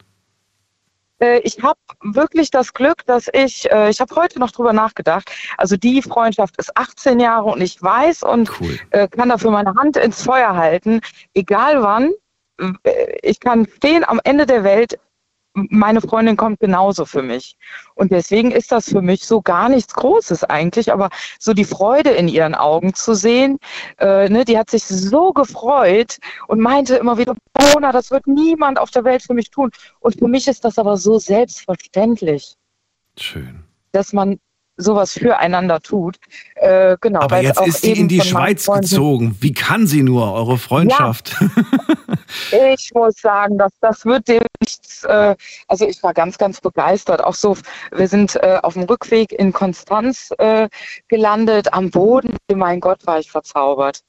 Äh, 1.18 1.38
ich 1.40 1.62
habe 1.62 1.78
wirklich 2.02 2.50
das 2.50 2.72
Glück, 2.72 3.04
dass 3.06 3.28
ich, 3.32 3.70
äh, 3.70 3.90
ich 3.90 4.00
habe 4.00 4.14
heute 4.16 4.38
noch 4.38 4.50
drüber 4.50 4.72
nachgedacht, 4.72 5.30
also 5.58 5.76
die 5.76 6.02
Freundschaft 6.02 6.56
ist 6.58 6.76
18 6.76 7.20
Jahre 7.20 7.50
und 7.50 7.60
ich 7.60 7.82
weiß 7.82 8.22
und 8.22 8.50
Cool. 8.60 8.78
kann 9.10 9.28
dafür 9.28 9.50
meine 9.50 9.74
Hand 9.74 9.96
ins 9.96 10.22
Feuer 10.22 10.54
halten, 10.56 11.00
egal 11.34 11.82
wann, 11.82 12.10
ich 13.22 13.40
kann 13.40 13.66
stehen 13.76 14.04
am 14.04 14.20
Ende 14.24 14.46
der 14.46 14.64
Welt, 14.64 14.98
meine 15.54 16.00
Freundin 16.00 16.36
kommt 16.36 16.60
genauso 16.60 17.04
für 17.04 17.22
mich. 17.22 17.56
Und 17.94 18.10
deswegen 18.10 18.50
ist 18.50 18.72
das 18.72 18.88
für 18.88 19.02
mich 19.02 19.26
so 19.26 19.42
gar 19.42 19.68
nichts 19.68 19.92
Großes 19.94 20.44
eigentlich, 20.44 20.92
aber 20.92 21.10
so 21.38 21.52
die 21.52 21.64
Freude 21.64 22.10
in 22.10 22.28
ihren 22.28 22.54
Augen 22.54 22.94
zu 22.94 23.14
sehen, 23.14 23.58
äh, 23.98 24.28
ne, 24.28 24.44
die 24.44 24.58
hat 24.58 24.70
sich 24.70 24.84
so 24.84 25.32
gefreut 25.32 26.18
und 26.48 26.60
meinte 26.60 26.96
immer 26.96 27.18
wieder, 27.18 27.34
Mona, 27.60 27.92
das 27.92 28.10
wird 28.10 28.26
niemand 28.26 28.78
auf 28.78 28.90
der 28.90 29.04
Welt 29.04 29.22
für 29.22 29.34
mich 29.34 29.50
tun. 29.50 29.70
Und 30.00 30.18
für 30.18 30.28
mich 30.28 30.48
ist 30.48 30.64
das 30.64 30.78
aber 30.78 30.96
so 30.96 31.18
selbstverständlich, 31.18 32.54
Schön. 33.18 33.64
dass 33.92 34.12
man 34.12 34.38
sowas 34.76 35.12
füreinander 35.12 35.80
tut. 35.80 36.16
Äh, 36.56 36.96
genau, 37.00 37.20
Aber 37.20 37.40
jetzt 37.42 37.60
ist 37.66 37.82
sie 37.82 37.92
in 37.92 38.08
die 38.08 38.20
Schweiz 38.20 38.66
gezogen. 38.66 39.36
Wie 39.40 39.52
kann 39.52 39.86
sie 39.86 40.02
nur, 40.02 40.32
eure 40.32 40.58
Freundschaft? 40.58 41.36
Ich 42.74 42.90
muss 42.94 43.14
sagen, 43.20 43.58
dass 43.58 43.72
das 43.80 44.04
wird 44.06 44.26
dem 44.28 44.42
nichts. 44.60 45.04
Äh, 45.04 45.36
also 45.68 45.86
ich 45.86 46.02
war 46.02 46.14
ganz, 46.14 46.38
ganz 46.38 46.60
begeistert. 46.60 47.22
Auch 47.22 47.34
so, 47.34 47.56
wir 47.94 48.08
sind 48.08 48.36
äh, 48.36 48.58
auf 48.62 48.74
dem 48.74 48.84
Rückweg 48.84 49.32
in 49.32 49.52
Konstanz 49.52 50.30
äh, 50.38 50.68
gelandet, 51.08 51.72
am 51.74 51.90
Boden. 51.90 52.36
Mein 52.54 52.80
Gott, 52.80 53.06
war 53.06 53.18
ich 53.18 53.30
verzaubert. 53.30 54.00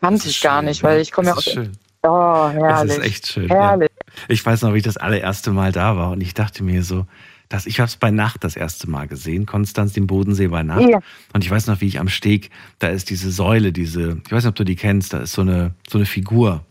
Kannte 0.00 0.28
ich 0.28 0.40
gar 0.40 0.62
nicht, 0.62 0.82
weil 0.82 1.00
ich 1.00 1.12
komme 1.12 1.28
ja 1.28 1.34
Das 1.34 1.38
aus. 1.38 1.46
ist 1.46 1.52
schön. 1.54 1.72
Oh, 2.04 2.08
Das 2.08 2.54
herrlich. 2.54 2.96
ist 2.98 3.04
echt 3.04 3.26
schön. 3.28 3.48
Ja. 3.48 3.54
Herrlich. 3.70 3.90
Ich 4.28 4.44
weiß 4.44 4.62
noch, 4.62 4.74
wie 4.74 4.78
ich 4.78 4.82
das 4.82 4.96
allererste 4.96 5.52
Mal 5.52 5.70
da 5.70 5.96
war 5.96 6.10
und 6.10 6.20
ich 6.20 6.34
dachte 6.34 6.64
mir 6.64 6.82
so, 6.82 7.06
dass 7.52 7.66
ich 7.66 7.80
habe 7.80 7.88
es 7.88 7.96
bei 7.96 8.10
Nacht 8.10 8.44
das 8.44 8.56
erste 8.56 8.88
Mal 8.88 9.06
gesehen, 9.06 9.44
Konstanz, 9.46 9.92
den 9.92 10.06
Bodensee 10.06 10.48
bei 10.48 10.62
Nacht. 10.62 10.88
Ja. 10.88 11.00
Und 11.34 11.44
ich 11.44 11.50
weiß 11.50 11.66
noch, 11.66 11.80
wie 11.80 11.86
ich 11.86 12.00
am 12.00 12.08
Steg, 12.08 12.50
da 12.78 12.88
ist 12.88 13.10
diese 13.10 13.30
Säule, 13.30 13.72
diese, 13.72 14.18
ich 14.24 14.32
weiß 14.32 14.44
nicht, 14.44 14.48
ob 14.50 14.54
du 14.54 14.64
die 14.64 14.76
kennst, 14.76 15.12
da 15.12 15.18
ist 15.20 15.32
so 15.32 15.42
eine, 15.42 15.74
so 15.88 15.98
eine 15.98 16.06
Figur. 16.06 16.64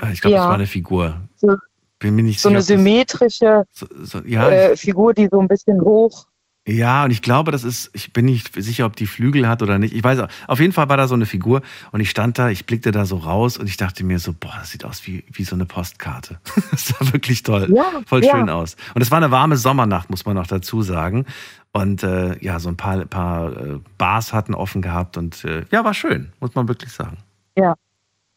Äh, 0.00 0.12
Ich 0.12 0.20
glaube, 0.20 0.34
das 0.36 0.42
Ja. 0.44 0.48
war 0.48 0.54
eine 0.54 0.66
Figur. 0.66 1.20
So, 1.36 1.56
Bin 1.98 2.14
mir 2.16 2.22
nicht 2.22 2.40
so 2.40 2.48
sicher. 2.48 2.50
eine 2.50 2.58
ob 2.58 2.60
das- 2.60 2.66
symmetrische 2.66 3.64
so, 3.70 3.86
so, 4.02 4.20
ja, 4.26 4.48
äh, 4.50 4.76
Figur, 4.76 5.12
die 5.14 5.28
so 5.30 5.40
ein 5.40 5.48
bisschen 5.48 5.80
hoch. 5.80 6.26
Ja, 6.68 7.04
und 7.04 7.12
ich 7.12 7.22
glaube, 7.22 7.52
das 7.52 7.62
ist, 7.62 7.90
ich 7.92 8.12
bin 8.12 8.24
nicht 8.24 8.52
sicher, 8.60 8.86
ob 8.86 8.96
die 8.96 9.06
Flügel 9.06 9.48
hat 9.48 9.62
oder 9.62 9.78
nicht. 9.78 9.94
Ich 9.94 10.02
weiß, 10.02 10.26
auf 10.48 10.58
jeden 10.58 10.72
Fall 10.72 10.88
war 10.88 10.96
da 10.96 11.06
so 11.06 11.14
eine 11.14 11.24
Figur 11.24 11.62
und 11.92 12.00
ich 12.00 12.10
stand 12.10 12.38
da, 12.38 12.48
ich 12.48 12.66
blickte 12.66 12.90
da 12.90 13.04
so 13.04 13.18
raus 13.18 13.56
und 13.56 13.68
ich 13.68 13.76
dachte 13.76 14.02
mir 14.02 14.18
so, 14.18 14.32
boah, 14.32 14.52
das 14.58 14.70
sieht 14.70 14.84
aus 14.84 15.06
wie, 15.06 15.24
wie 15.30 15.44
so 15.44 15.54
eine 15.54 15.64
Postkarte. 15.64 16.40
Das 16.72 16.88
sah 16.88 17.12
wirklich 17.12 17.42
toll. 17.42 17.72
Ja, 17.72 18.02
Voll 18.06 18.24
ja. 18.24 18.32
schön 18.32 18.50
aus. 18.50 18.76
Und 18.94 19.00
es 19.00 19.10
war 19.10 19.18
eine 19.18 19.30
warme 19.30 19.56
Sommernacht, 19.56 20.10
muss 20.10 20.26
man 20.26 20.34
noch 20.34 20.48
dazu 20.48 20.82
sagen. 20.82 21.24
Und 21.72 22.02
äh, 22.02 22.36
ja, 22.44 22.58
so 22.58 22.68
ein 22.68 22.76
paar, 22.76 23.04
paar 23.06 23.56
äh, 23.56 23.78
Bars 23.96 24.32
hatten 24.32 24.54
offen 24.54 24.82
gehabt 24.82 25.16
und 25.16 25.44
äh, 25.44 25.64
ja, 25.70 25.84
war 25.84 25.94
schön, 25.94 26.32
muss 26.40 26.54
man 26.54 26.66
wirklich 26.68 26.92
sagen. 26.92 27.18
Ja. 27.56 27.74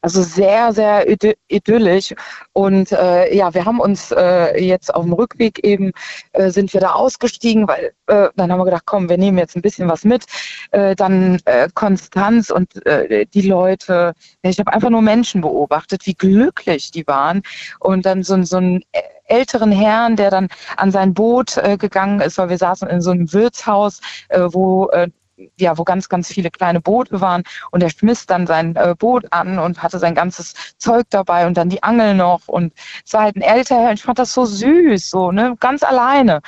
Also 0.02 0.24
sehr, 0.24 0.72
sehr 0.72 1.10
idy- 1.10 1.36
idyllisch. 1.50 2.14
Und 2.54 2.92
äh, 2.94 3.36
ja, 3.36 3.54
wir 3.54 3.66
haben 3.66 3.82
uns 3.82 4.12
äh, 4.12 4.58
jetzt 4.64 4.94
auf 4.94 5.04
dem 5.04 5.12
Rückweg 5.14 5.60
eben, 5.66 5.92
äh, 6.32 6.52
sind 6.52 6.74
wir 6.74 6.80
da 6.80 6.94
ausgestiegen, 6.94 7.68
weil 7.68 7.92
äh, 8.08 8.30
dann 8.38 8.50
haben 8.52 8.60
wir 8.60 8.66
gedacht, 8.66 8.84
komm, 8.86 9.10
wir 9.10 9.18
nehmen 9.18 9.38
jetzt 9.38 9.58
ein 9.58 9.62
bisschen 9.62 9.90
was 9.90 10.06
mit. 10.06 10.24
Äh, 10.72 10.96
dann 10.96 11.40
äh, 11.46 11.68
Konstanz 11.74 12.50
und 12.50 12.86
äh, 12.86 13.26
die 13.26 13.42
Leute. 13.42 14.14
Ich 14.42 14.58
habe 14.60 14.72
einfach 14.72 14.90
nur 14.90 15.02
Menschen 15.02 15.42
beobachtet, 15.42 16.06
wie 16.06 16.14
glücklich 16.16 16.92
die 16.92 17.06
waren. 17.06 17.42
Und 17.80 18.06
dann 18.06 18.24
so, 18.24 18.36
ein- 18.36 18.46
so 18.46 18.58
einen 18.58 18.82
älteren 19.26 19.72
Herrn, 19.72 20.16
der 20.16 20.32
dann 20.32 20.48
an 20.78 20.92
sein 20.92 21.14
Boot 21.14 21.58
äh, 21.58 21.78
gegangen 21.78 22.22
ist, 22.22 22.38
weil 22.38 22.50
wir 22.50 22.58
saßen 22.58 22.88
in 22.88 23.02
so 23.02 23.12
einem 23.12 23.32
Wirtshaus, 23.34 24.00
äh, 24.30 24.42
wo 24.50 24.88
äh, 24.90 25.10
ja, 25.58 25.78
wo 25.78 25.84
ganz, 25.84 26.10
ganz 26.10 26.28
viele 26.28 26.50
kleine 26.50 26.82
Boote 26.82 27.22
waren 27.22 27.44
und 27.72 27.84
er 27.84 27.90
schmiss 27.90 28.26
dann 28.26 28.48
sein 28.48 28.76
äh, 28.76 28.96
Boot 28.98 29.26
an 29.32 29.60
und 29.60 29.82
hatte 29.82 30.00
sein 30.00 30.16
ganzes 30.16 30.54
Zeug 30.78 31.06
dabei 31.10 31.48
und 31.48 31.56
dann 31.56 31.70
die 31.70 31.84
Angel 31.84 32.16
noch 32.16 32.48
und 32.48 32.74
es 33.06 33.14
war 33.14 33.24
halt 33.24 33.36
ein 33.36 33.42
älterer 33.42 33.82
Herr 33.82 33.90
und 33.90 33.96
ich 33.96 34.04
fand 34.04 34.20
das 34.20 34.34
so 34.34 34.46
süß, 34.46 35.10
so, 35.10 35.32
ne, 35.32 35.56
ganz 35.60 35.84
alleine. 35.84 36.42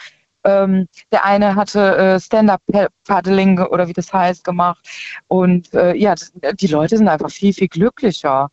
Ähm, 0.44 0.88
der 1.12 1.24
eine 1.24 1.56
hatte 1.56 1.96
äh, 1.98 2.20
Stand-Up-Paddling 2.20 3.60
oder 3.60 3.88
wie 3.88 3.94
das 3.94 4.12
heißt 4.12 4.44
gemacht 4.44 4.88
und 5.28 5.72
äh, 5.74 5.94
ja, 5.96 6.16
die 6.60 6.68
Leute 6.68 6.98
sind 6.98 7.08
einfach 7.08 7.30
viel, 7.30 7.54
viel 7.54 7.68
glücklicher. 7.68 8.50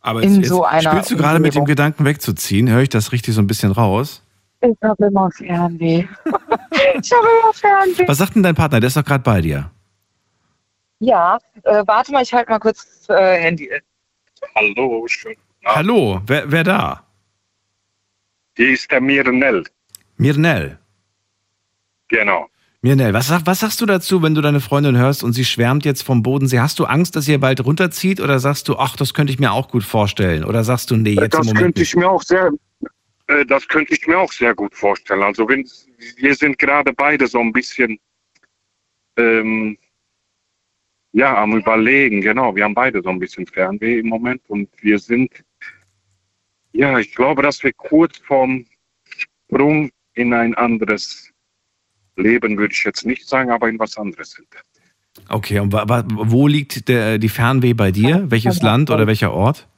Aber 0.00 0.22
in 0.22 0.30
jetzt, 0.30 0.38
jetzt 0.38 0.48
so 0.48 0.64
einer 0.64 0.90
spielst 0.90 1.10
du 1.10 1.16
gerade 1.16 1.40
mit 1.40 1.54
dem. 1.54 1.66
Gedanken 1.66 2.06
wegzuziehen? 2.06 2.70
Höre 2.70 2.82
ich 2.82 2.88
das 2.88 3.12
richtig 3.12 3.34
so 3.34 3.42
ein 3.42 3.46
bisschen 3.46 3.72
raus? 3.72 4.22
Ich 4.60 4.76
habe 4.82 5.06
immer 5.06 5.30
Fernweh. 5.30 6.06
ich 7.00 7.12
habe 7.12 7.28
immer 7.40 7.52
Fernweh. 7.52 8.08
Was 8.08 8.18
sagt 8.18 8.34
denn 8.34 8.42
dein 8.42 8.54
Partner? 8.54 8.80
Der 8.80 8.88
ist 8.88 8.96
doch 8.96 9.04
gerade 9.04 9.22
bei 9.22 9.40
dir. 9.40 9.70
Ja, 11.00 11.38
äh, 11.62 11.84
warte 11.86 12.10
mal, 12.12 12.22
ich 12.22 12.32
halte 12.32 12.50
mal 12.50 12.58
kurz 12.58 13.04
das 13.06 13.16
äh, 13.16 13.40
Handy. 13.40 13.70
Hallo, 14.54 15.06
schön. 15.06 15.36
Hallo, 15.64 16.20
wer, 16.26 16.50
wer 16.50 16.64
da? 16.64 17.04
Hier 18.56 18.72
ist 18.72 18.90
der 18.90 19.00
Mirnell. 19.00 19.62
Mirnell. 20.16 20.78
Genau. 22.08 22.48
Mirnell, 22.80 23.12
was, 23.12 23.30
was 23.44 23.60
sagst 23.60 23.80
du 23.80 23.86
dazu, 23.86 24.22
wenn 24.22 24.34
du 24.34 24.40
deine 24.40 24.60
Freundin 24.60 24.96
hörst 24.96 25.22
und 25.22 25.32
sie 25.32 25.44
schwärmt 25.44 25.84
jetzt 25.84 26.02
vom 26.02 26.22
Bodensee? 26.22 26.60
Hast 26.60 26.78
du 26.78 26.84
Angst, 26.84 27.14
dass 27.16 27.28
ihr 27.28 27.38
bald 27.38 27.64
runterzieht 27.64 28.20
oder 28.20 28.38
sagst 28.38 28.68
du, 28.68 28.76
ach, 28.76 28.96
das 28.96 29.14
könnte 29.14 29.32
ich 29.32 29.38
mir 29.38 29.52
auch 29.52 29.68
gut 29.68 29.84
vorstellen? 29.84 30.44
Oder 30.44 30.64
sagst 30.64 30.90
du, 30.90 30.96
nee, 30.96 31.10
jetzt 31.10 31.24
im 31.24 31.30
das 31.30 31.46
Moment 31.46 31.58
könnte 31.58 31.80
nicht? 31.80 31.88
ich 31.90 31.96
mir 31.96 32.08
auch 32.08 32.22
sehr, 32.22 32.50
äh, 33.28 33.46
das 33.46 33.68
könnte 33.68 33.94
ich 33.94 34.06
mir 34.06 34.18
auch 34.18 34.32
sehr 34.32 34.54
gut 34.54 34.74
vorstellen. 34.74 35.22
Also 35.22 35.48
wenn 35.48 35.68
wir 36.16 36.34
sind 36.34 36.58
gerade 36.58 36.92
beide 36.92 37.26
so 37.26 37.40
ein 37.40 37.52
bisschen, 37.52 37.98
ähm, 39.16 39.78
ja, 41.12 41.36
am 41.36 41.56
überlegen. 41.56 42.20
Genau, 42.20 42.54
wir 42.54 42.64
haben 42.64 42.74
beide 42.74 43.02
so 43.02 43.10
ein 43.10 43.18
bisschen 43.18 43.46
Fernweh 43.46 44.00
im 44.00 44.08
Moment 44.08 44.42
und 44.48 44.68
wir 44.80 44.98
sind, 44.98 45.44
ja, 46.72 46.98
ich 46.98 47.14
glaube, 47.14 47.42
dass 47.42 47.62
wir 47.62 47.72
kurz 47.72 48.18
vorm 48.18 48.66
Sprung 49.48 49.90
in 50.14 50.34
ein 50.34 50.54
anderes 50.54 51.30
Leben 52.16 52.58
würde 52.58 52.72
ich 52.72 52.84
jetzt 52.84 53.06
nicht 53.06 53.28
sagen, 53.28 53.50
aber 53.50 53.68
in 53.68 53.78
was 53.78 53.96
anderes 53.96 54.32
sind. 54.32 54.48
Okay, 55.28 55.58
und 55.58 55.72
wa, 55.72 55.88
wa, 55.88 56.04
wo 56.06 56.46
liegt 56.46 56.88
der, 56.88 57.18
die 57.18 57.28
Fernweh 57.28 57.74
bei 57.74 57.90
dir? 57.90 58.30
Welches 58.30 58.62
Land 58.62 58.90
oder 58.90 59.06
welcher 59.06 59.32
Ort? 59.32 59.68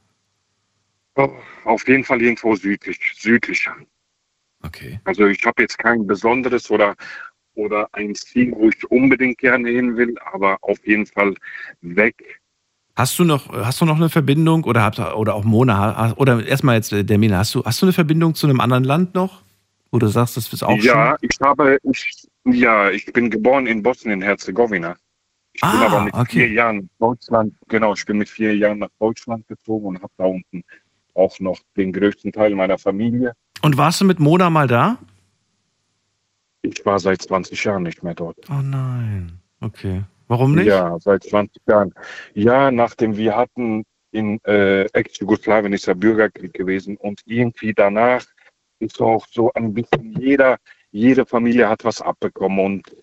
Oh, 1.21 1.37
Auf 1.65 1.87
jeden 1.87 2.05
Fall 2.05 2.23
irgendwo 2.23 2.55
südlich, 2.57 2.99
südlicher. 3.17 3.75
Okay. 4.63 5.01
Also 5.05 5.27
ich 5.27 5.45
habe 5.45 5.63
jetzt 5.63 5.79
kein 5.79 6.07
besonderes 6.07 6.71
oder, 6.71 6.95
oder 7.55 7.89
ein 7.93 8.15
Ziel, 8.15 8.53
wo 8.53 8.69
ich 8.69 8.91
unbedingt 8.91 9.39
gerne 9.39 9.69
hin 9.69 9.97
will, 9.97 10.15
aber 10.33 10.59
auf 10.63 10.79
jeden 10.87 11.07
Fall 11.07 11.35
weg. 11.81 12.41
Hast 12.97 13.19
du 13.19 13.25
noch, 13.25 13.49
hast 13.53 13.81
du 13.81 13.87
noch 13.87 13.97
eine 13.97 14.09
Verbindung 14.11 14.65
oder 14.65 14.83
habt 14.83 14.99
oder 14.99 15.35
auch 15.35 15.45
Mona 15.45 16.13
oder 16.17 16.45
erstmal 16.45 16.77
jetzt 16.77 16.93
äh, 16.93 17.05
der 17.05 17.19
Mina, 17.19 17.39
hast 17.39 17.55
du, 17.55 17.65
hast 17.65 17.81
du 17.81 17.87
eine 17.87 17.93
Verbindung 17.93 18.35
zu 18.35 18.47
einem 18.47 18.61
anderen 18.61 18.85
Land 18.85 19.15
noch? 19.15 19.43
Wo 19.91 19.99
du 19.99 20.07
sagst, 20.07 20.37
das 20.37 20.53
ist 20.53 20.63
auch 20.63 20.79
ja, 20.83 21.17
schön? 21.19 21.29
ich 21.31 21.41
habe, 21.41 21.79
ich, 21.83 22.27
ja, 22.45 22.91
ich 22.91 23.07
bin 23.07 23.31
geboren 23.31 23.67
in 23.67 23.83
Bosnien-Herzegowina. 23.83 24.97
Ich 25.53 25.63
bin 25.63 25.71
Ah, 25.71 25.87
aber 25.87 26.05
mit 26.05 26.15
okay. 26.15 26.31
vier 26.31 26.53
Jahren 26.53 26.77
nach 27.01 27.09
Deutschland, 27.09 27.55
genau, 27.69 27.95
ich 27.95 28.05
bin 28.07 28.19
mit 28.19 28.29
vier 28.29 28.57
Jahren 28.57 28.79
nach 28.79 28.91
Deutschland 29.01 29.49
gezogen 29.49 29.87
und 29.87 30.03
habe 30.03 30.13
da 30.17 30.25
unten 30.25 30.63
auch 31.15 31.39
noch 31.41 31.59
den 31.77 31.93
größten 31.93 32.33
Teil 32.33 32.55
meiner 32.55 32.79
Familie. 32.79 33.35
Und 33.63 33.77
warst 33.77 34.01
du 34.01 34.05
mit 34.05 34.21
Mona 34.21 34.51
mal 34.51 34.67
da? 34.67 34.99
Ich 36.63 36.85
war 36.85 36.99
seit 36.99 37.23
20 37.23 37.65
Jahren 37.65 37.83
nicht 37.83 38.03
mehr 38.03 38.15
dort. 38.15 38.37
Oh 38.51 38.63
nein. 38.63 39.41
Okay. 39.61 40.03
Warum 40.29 40.55
nicht? 40.55 40.67
Ja, 40.67 40.97
seit 41.01 41.25
20 41.25 41.63
Jahren. 41.67 41.93
Ja, 42.35 42.71
nachdem 42.71 43.17
wir 43.17 43.37
hatten 43.37 43.85
in 44.13 44.39
äh, 44.45 44.85
Ex-Jugoslawien 44.93 45.73
ist 45.73 45.87
ja 45.87 45.95
Bürgerkrieg 45.95 46.53
gewesen 46.53 46.97
und 46.97 47.21
irgendwie 47.27 47.73
danach 47.75 48.25
ist 48.79 49.01
auch 49.01 49.27
so 49.31 49.53
ein 49.55 49.75
bisschen 49.75 50.21
jeder, 50.21 50.59
jede 50.91 51.27
Familie 51.27 51.69
hat 51.69 51.85
was 51.85 52.01
abbekommen 52.01 52.59
und 52.59 52.97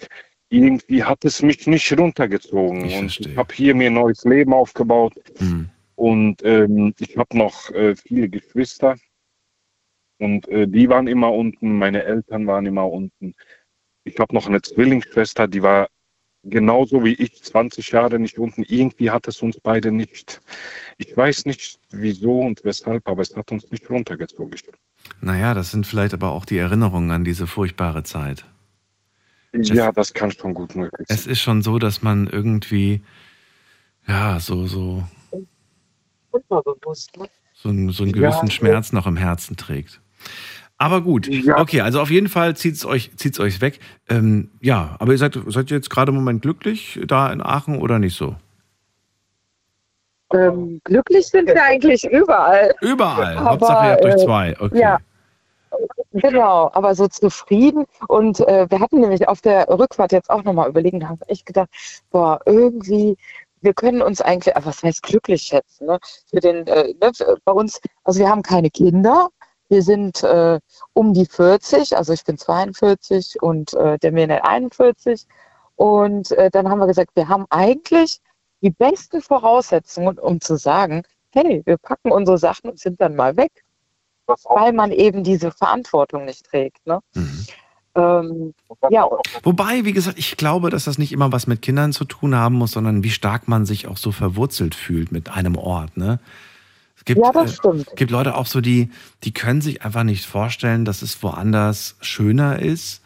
irgendwie 0.49 1.03
hat 1.03 1.25
es 1.25 1.41
mich 1.41 1.67
nicht 1.67 1.97
runtergezogen. 1.97 2.85
Ich 2.85 2.97
und 2.97 3.19
ich 3.19 3.37
habe 3.37 3.53
hier 3.53 3.75
mir 3.75 3.89
ein 3.89 3.93
neues 3.93 4.23
Leben 4.23 4.53
aufgebaut 4.53 5.13
Hm. 5.37 5.69
Und 5.97 6.43
ähm, 6.43 6.93
ich 6.99 7.17
habe 7.17 7.35
noch 7.35 7.71
äh, 7.71 7.95
viele 7.95 8.29
Geschwister 8.29 8.97
und 10.19 10.47
äh, 10.47 10.67
die 10.67 10.87
waren 10.89 11.07
immer 11.07 11.33
unten, 11.33 11.77
meine 11.77 12.03
Eltern 12.03 12.45
waren 12.45 12.67
immer 12.67 12.89
unten. 12.89 13.33
Ich 14.03 14.19
habe 14.19 14.33
noch 14.33 14.45
eine 14.45 14.61
Zwillingsschwester, 14.61 15.47
die 15.47 15.63
war 15.63 15.89
genauso 16.43 17.03
wie 17.03 17.13
ich 17.13 17.41
20 17.43 17.89
Jahre 17.89 18.19
nicht 18.19 18.37
unten. 18.37 18.63
Irgendwie 18.63 19.09
hat 19.09 19.27
es 19.27 19.41
uns 19.41 19.59
beide 19.59 19.91
nicht. 19.91 20.39
Ich 20.99 21.17
weiß 21.17 21.45
nicht 21.45 21.79
wieso 21.89 22.41
und 22.41 22.63
weshalb, 22.63 23.07
aber 23.07 23.23
es 23.23 23.35
hat 23.35 23.51
uns 23.51 23.69
nicht 23.71 23.89
runtergezogen. 23.89 24.55
Naja, 25.19 25.55
das 25.55 25.71
sind 25.71 25.87
vielleicht 25.87 26.13
aber 26.13 26.31
auch 26.31 26.45
die 26.45 26.59
Erinnerungen 26.59 27.09
an 27.09 27.23
diese 27.23 27.47
furchtbare 27.47 28.03
Zeit. 28.03 28.45
Ja, 29.51 29.91
das 29.91 30.13
kann 30.13 30.31
schon 30.31 30.53
gut 30.53 30.75
möglich 30.75 31.07
sein. 31.07 31.17
Es 31.17 31.25
ist 31.25 31.41
schon 31.41 31.63
so, 31.63 31.79
dass 31.79 32.03
man 32.03 32.27
irgendwie, 32.27 33.01
ja, 34.07 34.39
so, 34.39 34.67
so, 34.67 35.03
Unterbewusst. 36.31 37.15
Ne? 37.17 37.27
so, 37.53 37.69
einen, 37.69 37.89
so 37.91 38.03
einen 38.03 38.13
Ja. 38.13 38.29
gewissen 38.29 38.51
Schmerz 38.51 38.93
noch 38.93 39.07
im 39.07 39.17
Herzen 39.17 39.57
trägt. 39.57 39.99
Aber 40.77 41.01
gut, 41.01 41.27
Ja. 41.27 41.57
okay, 41.59 41.81
also 41.81 41.99
auf 41.99 42.11
jeden 42.11 42.29
Fall 42.29 42.55
zieht 42.55 42.75
es 42.75 42.85
euch, 42.85 43.15
zieht's 43.15 43.39
euch 43.39 43.61
weg. 43.61 43.79
Ähm, 44.09 44.51
ja, 44.61 44.95
aber 44.99 45.11
ihr 45.13 45.17
seid, 45.17 45.37
seid 45.47 45.71
ihr 45.71 45.77
jetzt 45.77 45.89
gerade 45.89 46.11
im 46.11 46.15
Moment 46.15 46.43
glücklich 46.43 46.99
da 47.07 47.31
in 47.31 47.41
Aachen 47.41 47.79
oder 47.81 47.97
nicht 47.97 48.15
so? 48.15 48.35
Ähm, 50.33 50.81
glücklich 50.83 51.25
sind 51.27 51.47
wir 51.47 51.63
eigentlich 51.63 52.03
überall. 52.03 52.75
Überall. 52.81 53.37
Aber, 53.37 53.51
Hauptsache 53.51 53.85
ihr 53.85 53.91
habt 53.93 54.05
euch 54.05 54.13
äh, 54.13 54.25
zwei. 54.25 54.55
Okay. 54.59 54.79
Ja, 54.79 54.97
genau, 56.13 56.69
aber 56.73 56.93
so 56.95 57.07
zufrieden. 57.07 57.85
Und 58.07 58.41
äh, 58.41 58.69
wir 58.69 58.79
hatten 58.79 58.99
nämlich 58.99 59.27
auf 59.27 59.41
der 59.41 59.67
Rückfahrt 59.69 60.11
jetzt 60.11 60.29
auch 60.29 60.43
nochmal 60.43 60.69
überlegen, 60.69 60.99
da 60.99 61.07
haben 61.07 61.19
wir 61.19 61.29
echt 61.31 61.45
gedacht, 61.45 61.69
boah, 62.11 62.39
irgendwie, 62.45 63.17
wir 63.61 63.73
können 63.73 64.01
uns 64.01 64.21
eigentlich, 64.21 64.55
ah, 64.55 64.61
was 64.63 64.83
heißt 64.83 65.03
glücklich 65.03 65.43
schätzen, 65.43 65.87
ne? 65.87 65.99
Für 66.29 66.39
den, 66.39 66.67
äh, 66.67 66.93
ne? 67.01 67.11
bei 67.43 67.51
uns, 67.51 67.79
also 68.03 68.19
wir 68.19 68.29
haben 68.29 68.43
keine 68.43 68.69
Kinder. 68.69 69.29
Wir 69.69 69.81
sind 69.81 70.23
äh, 70.23 70.59
um 70.93 71.13
die 71.13 71.25
40, 71.25 71.97
also 71.97 72.13
ich 72.13 72.23
bin 72.23 72.37
42 72.37 73.41
und 73.41 73.73
äh, 73.73 73.97
der 73.99 74.11
Mirne 74.11 74.43
41. 74.45 75.27
Und 75.75 76.31
äh, 76.31 76.49
dann 76.49 76.69
haben 76.69 76.79
wir 76.79 76.87
gesagt, 76.87 77.11
wir 77.15 77.27
haben 77.27 77.45
eigentlich 77.49 78.19
die 78.61 78.71
besten 78.71 79.21
Voraussetzungen, 79.21 80.17
um 80.17 80.41
zu 80.41 80.55
sagen, 80.55 81.03
hey, 81.31 81.61
wir 81.65 81.77
packen 81.77 82.11
unsere 82.11 82.37
Sachen 82.37 82.71
und 82.71 82.79
sind 82.79 83.01
dann 83.01 83.15
mal 83.15 83.35
weg 83.37 83.51
weil 84.27 84.73
man 84.73 84.91
eben 84.91 85.23
diese 85.23 85.51
Verantwortung 85.51 86.25
nicht 86.25 86.45
trägt. 86.45 86.85
Ne? 86.85 86.99
Mhm. 87.13 87.45
Ähm, 87.97 88.53
ja, 88.91 89.07
Wobei, 89.43 89.83
wie 89.85 89.93
gesagt, 89.93 90.19
ich 90.19 90.37
glaube, 90.37 90.69
dass 90.69 90.85
das 90.85 90.97
nicht 90.97 91.11
immer 91.11 91.31
was 91.31 91.47
mit 91.47 91.61
Kindern 91.61 91.93
zu 91.93 92.05
tun 92.05 92.35
haben 92.35 92.55
muss, 92.55 92.71
sondern 92.71 93.03
wie 93.03 93.09
stark 93.09 93.47
man 93.47 93.65
sich 93.65 93.87
auch 93.87 93.97
so 93.97 94.11
verwurzelt 94.11 94.75
fühlt 94.75 95.11
mit 95.11 95.29
einem 95.29 95.57
Ort. 95.57 95.97
Ne? 95.97 96.19
Es 96.95 97.05
gibt, 97.05 97.19
ja, 97.21 97.31
das 97.31 97.53
äh, 97.53 97.55
stimmt. 97.55 97.87
gibt 97.95 98.11
Leute 98.11 98.35
auch 98.35 98.45
so, 98.45 98.61
die, 98.61 98.91
die 99.23 99.33
können 99.33 99.61
sich 99.61 99.83
einfach 99.83 100.03
nicht 100.03 100.25
vorstellen, 100.25 100.85
dass 100.85 101.01
es 101.01 101.21
woanders 101.23 101.95
schöner 102.01 102.59
ist 102.59 103.01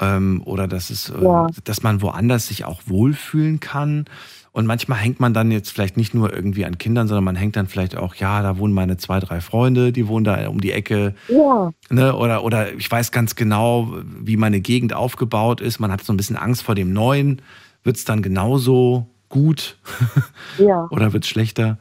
ähm, 0.00 0.42
oder 0.44 0.66
dass, 0.66 0.90
es, 0.90 1.10
äh, 1.10 1.22
Ja. 1.22 1.48
dass 1.64 1.82
man 1.82 2.00
woanders 2.00 2.48
sich 2.48 2.64
auch 2.64 2.82
wohlfühlen 2.86 3.60
kann. 3.60 4.06
Und 4.52 4.66
manchmal 4.66 4.98
hängt 4.98 5.18
man 5.18 5.32
dann 5.32 5.50
jetzt 5.50 5.70
vielleicht 5.70 5.96
nicht 5.96 6.12
nur 6.12 6.32
irgendwie 6.32 6.66
an 6.66 6.76
Kindern, 6.76 7.08
sondern 7.08 7.24
man 7.24 7.36
hängt 7.36 7.56
dann 7.56 7.66
vielleicht 7.66 7.96
auch, 7.96 8.14
ja, 8.14 8.42
da 8.42 8.58
wohnen 8.58 8.74
meine 8.74 8.98
zwei, 8.98 9.18
drei 9.18 9.40
Freunde, 9.40 9.92
die 9.92 10.08
wohnen 10.08 10.24
da 10.24 10.46
um 10.48 10.60
die 10.60 10.72
Ecke. 10.72 11.14
Ja, 11.28 11.72
Ne? 11.88 12.14
Oder, 12.16 12.42
oder 12.44 12.72
ich 12.72 12.90
weiß 12.90 13.12
ganz 13.12 13.34
genau, 13.34 13.88
wie 14.04 14.36
meine 14.36 14.60
Gegend 14.60 14.94
aufgebaut 14.94 15.60
ist. 15.60 15.78
Man 15.78 15.92
hat 15.92 16.02
so 16.02 16.12
ein 16.12 16.16
bisschen 16.16 16.36
Angst 16.36 16.62
vor 16.62 16.74
dem 16.74 16.92
Neuen. 16.92 17.42
Wird 17.82 17.96
es 17.96 18.04
dann 18.04 18.22
genauso 18.22 19.06
gut 19.28 19.78
ja. 20.58 20.86
oder 20.90 21.12
wird 21.12 21.24
es 21.24 21.30
schlechter? 21.30 21.78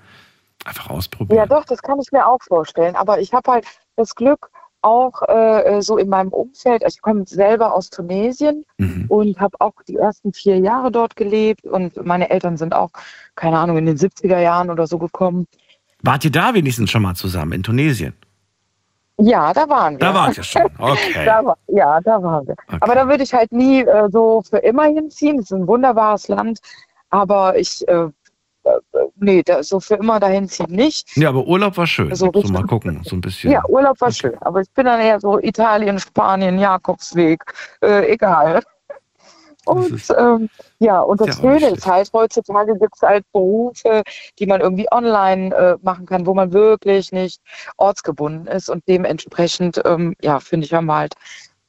Einfach 0.66 0.90
ausprobieren. 0.90 1.38
Ja, 1.38 1.46
doch, 1.46 1.66
das 1.66 1.82
kann 1.82 2.00
ich 2.00 2.12
mir 2.12 2.28
auch 2.28 2.40
vorstellen. 2.48 2.96
Aber 2.96 3.20
ich 3.20 3.34
habe 3.34 3.52
halt 3.52 3.66
das 3.96 4.16
Glück, 4.16 4.50
auch 4.82 5.22
äh, 5.28 5.82
so 5.82 5.98
in 5.98 6.10
meinem 6.10 6.30
Umfeld, 6.30 6.84
also 6.84 6.96
ich 6.96 7.02
komme 7.02 7.26
selber 7.28 7.74
aus 7.74 7.90
Tunesien 7.90 8.66
Mhm. 8.78 9.06
und 9.10 9.40
habe 9.40 9.56
auch 9.60 9.74
die 9.88 9.96
ersten 9.98 10.34
vier 10.34 10.58
Jahre 10.60 10.92
dort 10.92 11.16
gelebt 11.16 11.66
und 11.66 12.04
meine 12.06 12.30
Eltern 12.30 12.58
sind 12.58 12.74
auch, 12.74 12.90
keine 13.36 13.58
Ahnung, 13.60 13.78
in 13.78 13.86
den 13.86 13.98
70er 13.98 14.40
Jahren 14.40 14.70
oder 14.70 14.88
so 14.88 14.98
gekommen. 14.98 15.48
Wart 16.02 16.26
ihr 16.26 16.32
da 16.32 16.54
wenigstens 16.54 16.90
schon 16.90 17.04
mal 17.04 17.16
zusammen 17.16 17.54
in 17.54 17.64
Tunesien? 17.64 18.14
Ja, 19.18 19.54
da 19.54 19.70
waren 19.70 19.94
wir. 19.96 20.00
Da 20.00 20.14
wart 20.16 20.38
ihr 20.38 20.44
schon. 20.44 20.64
Okay. 20.80 21.26
Da 21.26 21.46
war, 21.46 21.58
ja, 21.68 22.00
da 22.02 22.22
waren 22.24 22.48
wir. 22.48 22.56
Okay. 22.68 22.78
Aber 22.80 22.96
da 22.96 23.08
würde 23.08 23.24
ich 23.24 23.34
halt 23.34 23.52
nie 23.52 23.82
äh, 23.82 24.10
so 24.12 24.42
für 24.50 24.58
immer 24.58 24.86
hinziehen. 24.86 25.38
Es 25.38 25.46
ist 25.46 25.54
ein 25.54 25.68
wunderbares 25.68 26.28
Land, 26.28 26.60
aber 27.12 27.56
ich, 27.58 27.88
äh, 27.88 27.92
äh, 27.94 28.10
nee, 29.16 29.44
da, 29.44 29.64
so 29.64 29.80
für 29.80 29.96
immer 29.96 30.20
dahin 30.20 30.48
ziehen 30.48 30.72
nicht. 30.72 31.16
Ja, 31.16 31.30
aber 31.30 31.46
Urlaub 31.46 31.78
war 31.78 31.88
schön. 31.88 32.14
So 32.16 32.32
So, 32.34 32.52
mal 32.52 32.66
gucken, 32.66 33.02
so 33.04 33.16
ein 33.16 33.22
bisschen. 33.22 33.52
Ja, 33.52 33.64
Urlaub 33.68 34.00
war 34.02 34.12
schön, 34.12 34.38
aber 34.42 34.62
ich 34.62 34.72
bin 34.72 34.86
dann 34.86 35.00
eher 35.00 35.20
so 35.20 35.40
Italien, 35.40 36.00
Spanien, 36.00 36.60
Jakobsweg, 36.60 37.44
äh, 37.82 38.12
egal. 38.12 38.62
Und 39.66 40.04
ähm, 40.18 40.50
ja, 40.80 41.02
und 41.02 41.22
das 41.22 41.40
Schöne 41.40 41.70
ist 41.70 41.86
halt, 41.86 42.10
heutzutage 42.14 42.76
gibt 42.80 42.96
es 42.96 43.02
halt 43.04 43.24
Berufe, 43.32 44.02
die 44.40 44.48
man 44.48 44.60
irgendwie 44.60 44.88
online 44.92 45.54
äh, 45.56 45.78
machen 45.84 46.08
kann, 46.08 46.26
wo 46.26 46.34
man 46.34 46.52
wirklich 46.52 47.12
nicht 47.12 47.40
ortsgebunden 47.78 48.48
ist 48.48 48.70
und 48.70 48.84
dementsprechend, 48.88 49.80
ähm, 49.86 50.16
ja, 50.24 50.40
finde 50.40 50.66
ich, 50.66 50.74
haben 50.74 50.88
wir 50.88 50.96
halt 50.96 51.14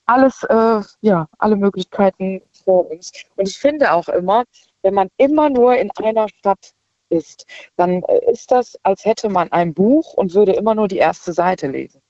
alles, 0.07 0.43
äh, 0.45 0.81
ja, 1.03 1.29
alle 1.39 1.57
Möglichkeiten 1.57 2.41
vor 2.65 2.91
uns. 2.91 3.13
Und 3.37 3.47
ich 3.47 3.59
finde 3.59 3.93
auch 3.93 4.09
immer, 4.09 4.45
wenn 4.83 4.95
man 4.95 5.09
immer 5.19 5.51
nur 5.51 5.77
in 5.77 5.91
einer 6.03 6.29
Stadt 6.29 6.73
ist, 7.13 7.47
dann 7.77 8.03
äh, 8.05 8.31
ist 8.33 8.51
das, 8.51 8.77
als 8.83 9.05
hätte 9.05 9.29
man 9.29 9.53
ein 9.53 9.73
Buch 9.75 10.15
und 10.15 10.35
würde 10.35 10.53
immer 10.53 10.75
nur 10.75 10.89
die 10.89 10.97
erste 10.99 11.33
Seite 11.33 11.69
lesen. 11.69 12.01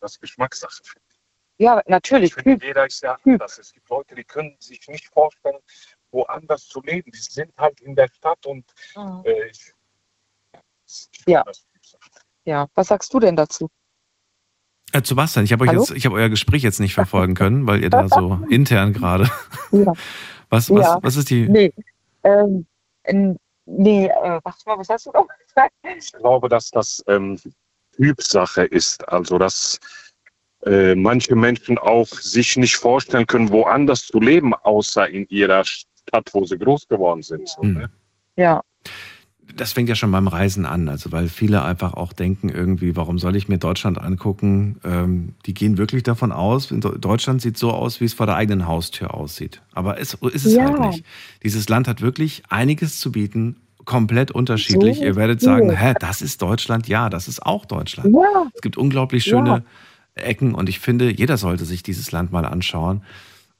Das 0.00 0.12
ist 0.12 0.20
Geschmackssache. 0.20 0.82
Ja, 1.58 1.82
natürlich. 1.86 2.36
Ich 2.36 2.42
finde, 2.42 2.64
jeder 2.66 2.86
ist 2.86 3.02
ja 3.02 3.16
anders. 3.24 3.58
Es 3.58 3.72
gibt 3.72 3.88
Leute, 3.90 4.14
die 4.14 4.22
können 4.24 4.54
sich 4.60 4.86
nicht 4.88 5.08
vorstellen, 5.08 5.58
woanders 6.12 6.66
zu 6.68 6.80
leben. 6.82 7.10
Die 7.10 7.18
sind 7.18 7.52
halt 7.58 7.80
in 7.80 7.96
der 7.96 8.08
Stadt 8.14 8.46
und 8.46 8.64
Mhm. 8.94 9.22
äh, 9.24 9.46
ich, 9.48 9.72
Ja. 11.26 11.42
Ja, 12.44 12.66
was 12.74 12.86
sagst 12.88 13.12
du 13.12 13.18
denn 13.18 13.34
dazu? 13.36 13.68
Äh, 14.92 15.02
ich 15.44 15.52
euch 15.64 15.68
Hallo? 15.70 15.80
jetzt, 15.80 15.90
ich 15.90 16.06
habe 16.06 16.14
euer 16.16 16.28
Gespräch 16.28 16.62
jetzt 16.62 16.80
nicht 16.80 16.94
verfolgen 16.94 17.34
können, 17.34 17.66
weil 17.66 17.82
ihr 17.82 17.90
da 17.90 18.08
so 18.08 18.40
intern 18.50 18.92
gerade. 18.92 19.30
Ja. 19.72 19.92
Was, 20.50 20.70
was, 20.70 20.86
Ja. 20.86 20.98
was 21.02 21.16
ist 21.16 21.28
die? 21.28 21.46
Nee, 21.46 21.74
ähm, 22.24 22.66
nee, 23.68 24.06
äh, 24.06 24.40
warte 24.42 24.58
mal, 24.66 24.78
was 24.78 24.88
hast 24.88 25.06
du 25.06 25.12
noch 25.12 25.26
gesagt? 25.48 25.72
ich 25.96 26.12
glaube, 26.12 26.48
dass 26.48 26.70
das 26.70 27.02
ähm, 27.06 27.38
Typsache 27.96 28.64
ist. 28.64 29.06
Also, 29.08 29.38
dass 29.38 29.78
äh, 30.64 30.94
manche 30.94 31.36
Menschen 31.36 31.78
auch 31.78 32.06
sich 32.06 32.56
nicht 32.56 32.76
vorstellen 32.76 33.26
können, 33.26 33.50
woanders 33.50 34.06
zu 34.06 34.20
leben, 34.20 34.54
außer 34.54 35.08
in 35.08 35.26
ihrer 35.28 35.64
Stadt, 35.64 36.28
wo 36.32 36.44
sie 36.44 36.58
groß 36.58 36.88
geworden 36.88 37.22
sind. 37.22 37.48
So, 37.48 37.62
Hm. 37.62 37.74
ne? 37.74 37.90
Ja. 38.36 38.62
Das 39.58 39.72
fängt 39.72 39.88
ja 39.88 39.94
schon 39.94 40.10
beim 40.10 40.28
Reisen 40.28 40.64
an, 40.64 40.88
also 40.88 41.12
weil 41.12 41.28
viele 41.28 41.62
einfach 41.62 41.92
auch 41.94 42.12
denken 42.12 42.48
irgendwie, 42.48 42.96
warum 42.96 43.18
soll 43.18 43.36
ich 43.36 43.48
mir 43.48 43.58
Deutschland 43.58 43.98
angucken? 44.00 44.80
Ähm, 44.84 45.34
die 45.46 45.52
gehen 45.52 45.76
wirklich 45.78 46.02
davon 46.04 46.32
aus, 46.32 46.68
Deutschland 46.68 47.42
sieht 47.42 47.58
so 47.58 47.72
aus, 47.72 48.00
wie 48.00 48.04
es 48.06 48.14
vor 48.14 48.26
der 48.26 48.36
eigenen 48.36 48.66
Haustür 48.66 49.12
aussieht. 49.14 49.60
Aber 49.72 50.00
es 50.00 50.14
ist 50.14 50.46
es 50.46 50.54
Ja. 50.54 50.64
halt 50.64 50.80
nicht. 50.80 51.04
Dieses 51.42 51.68
Land 51.68 51.88
hat 51.88 52.00
wirklich 52.00 52.42
einiges 52.48 52.98
zu 53.00 53.12
bieten, 53.12 53.56
komplett 53.84 54.30
unterschiedlich. 54.30 54.98
So 54.98 55.04
Ihr 55.04 55.16
werdet 55.16 55.40
sagen, 55.40 55.70
hä, 55.70 55.94
das 55.98 56.22
ist 56.22 56.40
Deutschland? 56.42 56.88
Ja, 56.88 57.08
das 57.10 57.26
ist 57.26 57.44
auch 57.44 57.64
Deutschland. 57.66 58.14
Ja. 58.14 58.46
Es 58.54 58.60
gibt 58.60 58.76
unglaublich 58.76 59.24
schöne 59.24 59.64
Ecken 60.14 60.54
und 60.54 60.68
ich 60.68 60.78
finde, 60.78 61.10
jeder 61.10 61.36
sollte 61.36 61.64
sich 61.64 61.82
dieses 61.82 62.12
Land 62.12 62.30
mal 62.32 62.44
anschauen. 62.44 63.02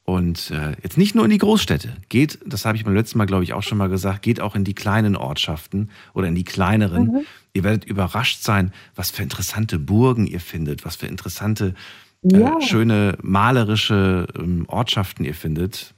Und 0.09 0.51
äh, 0.53 0.75
jetzt 0.83 0.97
nicht 0.97 1.15
nur 1.15 1.25
in 1.27 1.31
die 1.31 1.37
Großstädte. 1.37 1.93
Geht, 2.09 2.39
das 2.47 2.65
habe 2.65 2.79
ich 2.79 2.85
beim 2.87 2.95
letzten 2.95 3.19
Mal, 3.19 3.27
glaube 3.27 3.45
ich, 3.45 3.53
auch 3.53 3.63
schon 3.63 3.77
mal 3.77 3.91
gesagt, 3.91 4.23
geht 4.23 4.41
auch 4.41 4.55
in 4.55 4.65
die 4.65 4.73
kleinen 4.73 5.17
Ortschaften 5.17 5.91
oder 6.15 6.29
in 6.29 6.35
die 6.35 6.45
kleineren. 6.45 7.09
Mhm. 7.09 7.21
Ihr 7.53 7.63
werdet 7.63 7.85
überrascht 7.85 8.43
sein, 8.43 8.73
was 8.95 9.11
für 9.11 9.23
interessante 9.23 9.79
Burgen 9.79 10.27
ihr 10.27 10.41
findet, 10.41 10.87
was 10.87 10.97
für 10.97 11.09
interessante, 11.09 11.75
Ja. 12.23 12.57
äh, 12.57 12.63
schöne, 12.63 13.19
malerische 13.21 14.27
ähm, 14.39 14.65
Ortschaften 14.69 15.27
ihr 15.27 15.35
findet. 15.35 15.93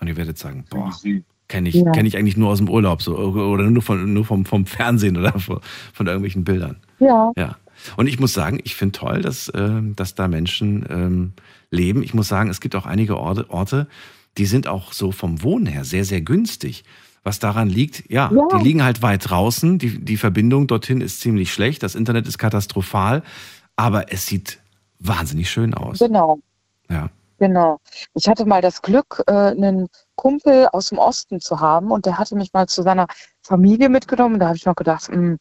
Und 0.00 0.08
ihr 0.08 0.16
werdet 0.16 0.38
sagen, 0.38 0.64
boah, 0.68 0.92
kenne 1.46 1.68
ich, 1.68 1.76
Ja. 1.76 1.92
kenn 1.92 2.04
ich 2.04 2.16
eigentlich 2.16 2.36
nur 2.36 2.48
aus 2.48 2.58
dem 2.58 2.68
Urlaub 2.68 3.00
so, 3.00 3.16
oder 3.16 3.70
nur, 3.70 3.82
von, 3.82 4.12
nur 4.12 4.24
vom, 4.24 4.44
vom 4.44 4.66
Fernsehen 4.66 5.16
oder 5.16 5.38
von, 5.38 5.60
von 5.92 6.06
irgendwelchen 6.08 6.42
Bildern. 6.42 6.78
Ja. 6.98 7.30
Ja. 7.36 7.56
Und 7.96 8.08
ich 8.08 8.18
muss 8.18 8.32
sagen, 8.32 8.58
ich 8.64 8.74
finde 8.74 8.98
toll, 8.98 9.22
dass, 9.22 9.52
ähm, 9.54 9.94
dass 9.94 10.16
da 10.16 10.26
Menschen 10.26 10.84
ähm, 10.90 11.32
leben. 11.70 12.02
Ich 12.02 12.14
muss 12.14 12.28
sagen, 12.28 12.50
es 12.50 12.60
gibt 12.60 12.74
auch 12.76 12.86
einige 12.86 13.16
Orte, 13.18 13.48
Orte, 13.50 13.86
die 14.38 14.46
sind 14.46 14.66
auch 14.66 14.92
so 14.92 15.12
vom 15.12 15.42
Wohnen 15.42 15.66
her 15.66 15.84
sehr, 15.84 16.04
sehr 16.04 16.20
günstig. 16.20 16.84
Was 17.22 17.40
daran 17.40 17.68
liegt, 17.68 18.08
ja, 18.08 18.30
Ja. 18.32 18.58
die 18.58 18.62
liegen 18.62 18.84
halt 18.84 19.02
weit 19.02 19.28
draußen. 19.28 19.78
Die, 19.78 19.98
die 20.04 20.16
Verbindung 20.16 20.68
dorthin 20.68 21.00
ist 21.00 21.20
ziemlich 21.20 21.52
schlecht. 21.52 21.82
Das 21.82 21.96
Internet 21.96 22.28
ist 22.28 22.38
katastrophal. 22.38 23.22
Aber 23.74 24.12
es 24.12 24.26
sieht 24.26 24.60
wahnsinnig 25.00 25.50
schön 25.50 25.74
aus. 25.74 25.98
Genau. 25.98 26.38
Ja. 26.88 27.10
Genau. 27.38 27.80
Ich 28.14 28.28
hatte 28.28 28.46
mal 28.46 28.62
das 28.62 28.80
Glück, 28.80 29.22
äh, 29.26 29.32
einen 29.32 29.88
Kumpel 30.14 30.68
aus 30.72 30.88
dem 30.90 30.98
Osten 30.98 31.40
zu 31.40 31.60
haben 31.60 31.90
und 31.90 32.06
der 32.06 32.16
hatte 32.16 32.36
mich 32.36 32.52
mal 32.52 32.66
zu 32.68 32.82
seiner 32.82 33.06
Familie 33.42 33.88
mitgenommen. 33.88 34.38
Da 34.38 34.46
habe 34.46 34.56
ich 34.56 34.64
noch 34.64 34.76
gedacht, 34.76 35.08
hm, 35.08 35.36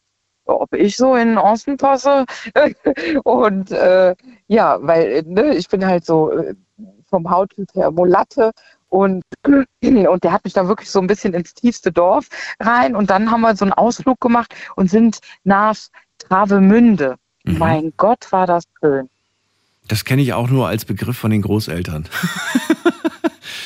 ob 0.46 0.74
ich 0.74 0.96
so 0.96 1.16
in 1.16 1.30
den 1.30 1.38
Osten 1.38 1.78
passe. 1.78 2.26
und 3.24 3.72
äh, 3.72 4.16
ja, 4.48 4.78
weil 4.82 5.04
äh, 5.08 5.24
ne, 5.26 5.56
ich 5.56 5.68
bin 5.70 5.86
halt 5.86 6.06
so 6.06 6.32
äh, 6.32 6.56
vom 7.10 7.30
Hauttyp 7.30 7.74
her 7.74 7.92
Mulatte 7.92 8.52
und, 8.90 9.24
und 9.46 10.24
der 10.24 10.32
hat 10.32 10.44
mich 10.44 10.54
da 10.54 10.68
wirklich 10.68 10.90
so 10.90 11.00
ein 11.00 11.08
bisschen 11.08 11.34
ins 11.34 11.54
tiefste 11.54 11.92
Dorf 11.92 12.28
rein 12.60 12.96
und 12.96 13.10
dann 13.10 13.32
haben 13.32 13.42
wir 13.42 13.56
so 13.56 13.66
einen 13.66 13.74
Ausflug 13.74 14.20
gemacht 14.22 14.54
und 14.76 14.90
sind 14.90 15.20
nach 15.44 15.76
Travemünde. 16.20 17.16
Mhm. 17.44 17.58
Mein 17.58 17.94
Gott, 17.98 18.32
war 18.32 18.48
das 18.48 18.64
schön. 18.80 19.10
Das 19.88 20.04
kenne 20.04 20.22
ich 20.22 20.34
auch 20.34 20.50
nur 20.50 20.68
als 20.68 20.86
Begriff 20.86 21.18
von 21.18 21.30
den 21.32 21.44
Großeltern. 21.44 22.08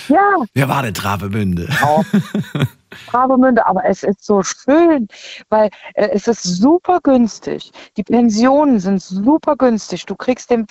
Ja, 0.09 0.35
Wer 0.53 0.67
war 0.67 0.83
denn 0.83 0.93
Travemünde? 0.93 1.69
auch 1.81 2.03
Travemünde, 3.07 3.65
aber 3.65 3.85
es 3.85 4.03
ist 4.03 4.25
so 4.25 4.43
schön, 4.43 5.07
weil 5.49 5.69
äh, 5.93 6.09
es 6.11 6.27
ist 6.27 6.43
super 6.43 6.99
günstig. 7.01 7.71
Die 7.97 8.03
Pensionen 8.03 8.79
sind 8.79 9.01
super 9.01 9.55
günstig. 9.55 10.05
Du 10.05 10.15
kriegst 10.15 10.49
den 10.49 10.65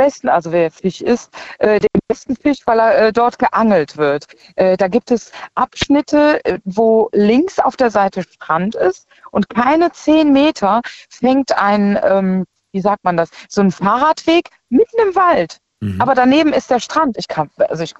besten, 0.00 0.30
also 0.30 0.50
wer 0.50 0.70
Fisch 0.70 1.02
isst, 1.02 1.30
äh, 1.58 1.78
den 1.78 1.88
besten 2.08 2.34
Fisch, 2.34 2.60
weil 2.64 2.78
er 2.78 2.98
äh, 2.98 3.12
dort 3.12 3.38
geangelt 3.38 3.98
wird. 3.98 4.24
Äh, 4.56 4.78
da 4.78 4.88
gibt 4.88 5.10
es 5.10 5.30
Abschnitte, 5.54 6.42
äh, 6.44 6.58
wo 6.64 7.10
links 7.12 7.58
auf 7.58 7.76
der 7.76 7.90
Seite 7.90 8.22
Strand 8.22 8.74
ist 8.74 9.06
und 9.30 9.50
keine 9.50 9.92
zehn 9.92 10.32
Meter 10.32 10.80
fängt 11.10 11.56
ein, 11.56 11.98
ähm, 12.02 12.46
wie 12.72 12.80
sagt 12.80 13.04
man 13.04 13.18
das, 13.18 13.28
so 13.48 13.60
ein 13.60 13.70
Fahrradweg 13.70 14.48
mitten 14.70 14.96
im 15.06 15.14
Wald. 15.14 15.58
Mhm. 15.80 16.00
Aber 16.00 16.14
daneben 16.14 16.54
ist 16.54 16.70
der 16.70 16.80
Strand. 16.80 17.18
Ich 17.18 17.28
kann, 17.28 17.50
also 17.58 17.82
ich, 17.82 17.94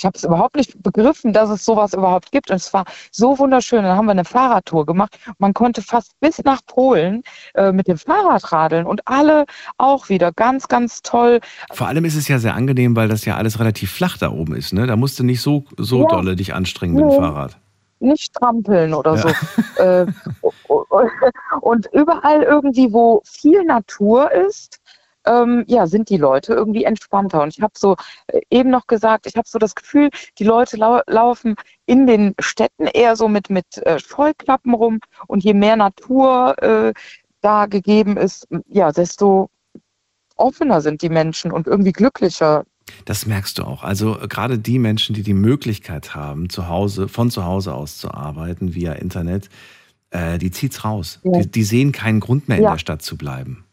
ich 0.00 0.06
habe 0.06 0.16
es 0.16 0.24
überhaupt 0.24 0.56
nicht 0.56 0.82
begriffen, 0.82 1.34
dass 1.34 1.50
es 1.50 1.62
sowas 1.62 1.92
überhaupt 1.92 2.32
gibt. 2.32 2.48
Und 2.50 2.56
es 2.56 2.72
war 2.72 2.84
so 3.12 3.38
wunderschön. 3.38 3.82
Dann 3.82 3.98
haben 3.98 4.06
wir 4.06 4.12
eine 4.12 4.24
Fahrradtour 4.24 4.86
gemacht. 4.86 5.18
Man 5.38 5.52
konnte 5.52 5.82
fast 5.82 6.18
bis 6.20 6.42
nach 6.42 6.62
Polen 6.66 7.22
äh, 7.52 7.70
mit 7.70 7.86
dem 7.86 7.98
Fahrrad 7.98 8.50
radeln 8.50 8.86
und 8.86 9.06
alle 9.06 9.44
auch 9.76 10.08
wieder 10.08 10.32
ganz, 10.32 10.68
ganz 10.68 11.02
toll. 11.02 11.40
Vor 11.74 11.86
allem 11.86 12.06
ist 12.06 12.14
es 12.16 12.28
ja 12.28 12.38
sehr 12.38 12.54
angenehm, 12.54 12.96
weil 12.96 13.08
das 13.08 13.26
ja 13.26 13.36
alles 13.36 13.60
relativ 13.60 13.92
flach 13.92 14.16
da 14.16 14.30
oben 14.30 14.54
ist. 14.56 14.72
Ne? 14.72 14.86
Da 14.86 14.96
musst 14.96 15.18
du 15.18 15.22
nicht 15.22 15.42
so, 15.42 15.64
so 15.76 16.00
Ja. 16.00 16.06
dolle 16.08 16.34
dich 16.34 16.54
anstrengen 16.54 16.94
mit 16.94 17.02
dem 17.02 17.08
Nee. 17.08 17.16
Fahrrad. 17.18 17.58
Nicht 18.02 18.32
trampeln 18.32 18.94
oder 18.94 19.16
Ja. 19.16 19.20
so. 19.20 19.82
äh, 19.82 20.06
und 21.60 21.86
überall 21.92 22.42
irgendwie, 22.42 22.90
wo 22.90 23.20
viel 23.26 23.64
Natur 23.64 24.32
ist, 24.32 24.79
ähm, 25.26 25.64
ja, 25.66 25.86
sind 25.86 26.08
die 26.08 26.16
Leute 26.16 26.54
irgendwie 26.54 26.84
entspannter. 26.84 27.42
Und 27.42 27.56
ich 27.56 27.62
habe 27.62 27.74
so 27.76 27.96
äh, 28.28 28.40
eben 28.50 28.70
noch 28.70 28.86
gesagt, 28.86 29.26
ich 29.26 29.36
habe 29.36 29.48
so 29.48 29.58
das 29.58 29.74
Gefühl, 29.74 30.10
die 30.38 30.44
Leute 30.44 30.76
lau 30.76 31.00
laufen 31.06 31.56
in 31.86 32.06
den 32.06 32.34
Städten 32.38 32.86
eher 32.86 33.16
so 33.16 33.28
mit, 33.28 33.50
mit 33.50 33.78
äh, 33.78 33.98
Scheuklappen 33.98 34.74
rum. 34.74 35.00
Und 35.26 35.44
je 35.44 35.54
mehr 35.54 35.76
Natur 35.76 36.60
äh, 36.62 36.92
da 37.40 37.66
gegeben 37.66 38.16
ist, 38.16 38.46
ja, 38.66 38.92
desto 38.92 39.48
offener 40.36 40.80
sind 40.80 41.02
die 41.02 41.08
Menschen 41.08 41.52
und 41.52 41.66
irgendwie 41.66 41.92
glücklicher. 41.92 42.64
Das 43.04 43.26
merkst 43.26 43.58
du 43.58 43.64
auch. 43.64 43.82
Also 43.84 44.18
äh, 44.18 44.26
gerade 44.28 44.58
die 44.58 44.78
Menschen, 44.78 45.14
die 45.14 45.22
die 45.22 45.34
Möglichkeit 45.34 46.14
haben, 46.14 46.48
zu 46.50 46.68
Hause, 46.68 47.08
von 47.08 47.30
zu 47.30 47.44
Hause 47.44 47.74
aus 47.74 47.98
zu 47.98 48.10
arbeiten 48.10 48.74
via 48.74 48.92
Internet, 48.94 49.48
äh, 50.10 50.38
die 50.38 50.50
zieht's 50.50 50.84
raus. 50.84 51.20
Ja. 51.22 51.40
Die, 51.40 51.50
die 51.50 51.62
sehen 51.62 51.92
keinen 51.92 52.20
Grund 52.20 52.48
mehr 52.48 52.58
in 52.58 52.64
Ja. 52.64 52.72
der 52.72 52.78
Stadt 52.78 53.02
zu 53.02 53.16
bleiben. 53.16 53.64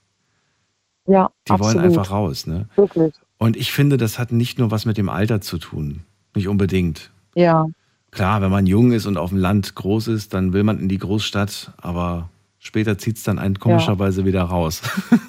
Ja, 1.07 1.29
Die 1.47 1.51
absolut. 1.51 1.75
wollen 1.75 1.85
einfach 1.85 2.11
raus. 2.11 2.47
Ne? 2.47 2.67
Wirklich. 2.75 3.13
Und 3.37 3.55
ich 3.57 3.71
finde, 3.71 3.97
das 3.97 4.19
hat 4.19 4.31
nicht 4.31 4.59
nur 4.59 4.71
was 4.71 4.85
mit 4.85 4.97
dem 4.97 5.09
Alter 5.09 5.41
zu 5.41 5.57
tun. 5.57 6.01
Nicht 6.35 6.47
unbedingt. 6.47 7.11
Ja. 7.35 7.65
Klar, 8.11 8.41
wenn 8.41 8.51
man 8.51 8.65
jung 8.67 8.91
ist 8.91 9.05
und 9.05 9.17
auf 9.17 9.29
dem 9.29 9.37
Land 9.37 9.75
groß 9.75 10.07
ist, 10.07 10.33
dann 10.33 10.53
will 10.53 10.63
man 10.63 10.79
in 10.79 10.89
die 10.89 10.97
Großstadt, 10.97 11.71
aber 11.81 12.29
später 12.59 12.97
zieht's 12.97 13.23
dann 13.23 13.39
einen 13.39 13.59
komischerweise 13.59 14.25
wieder 14.25 14.43
raus. 14.43 14.81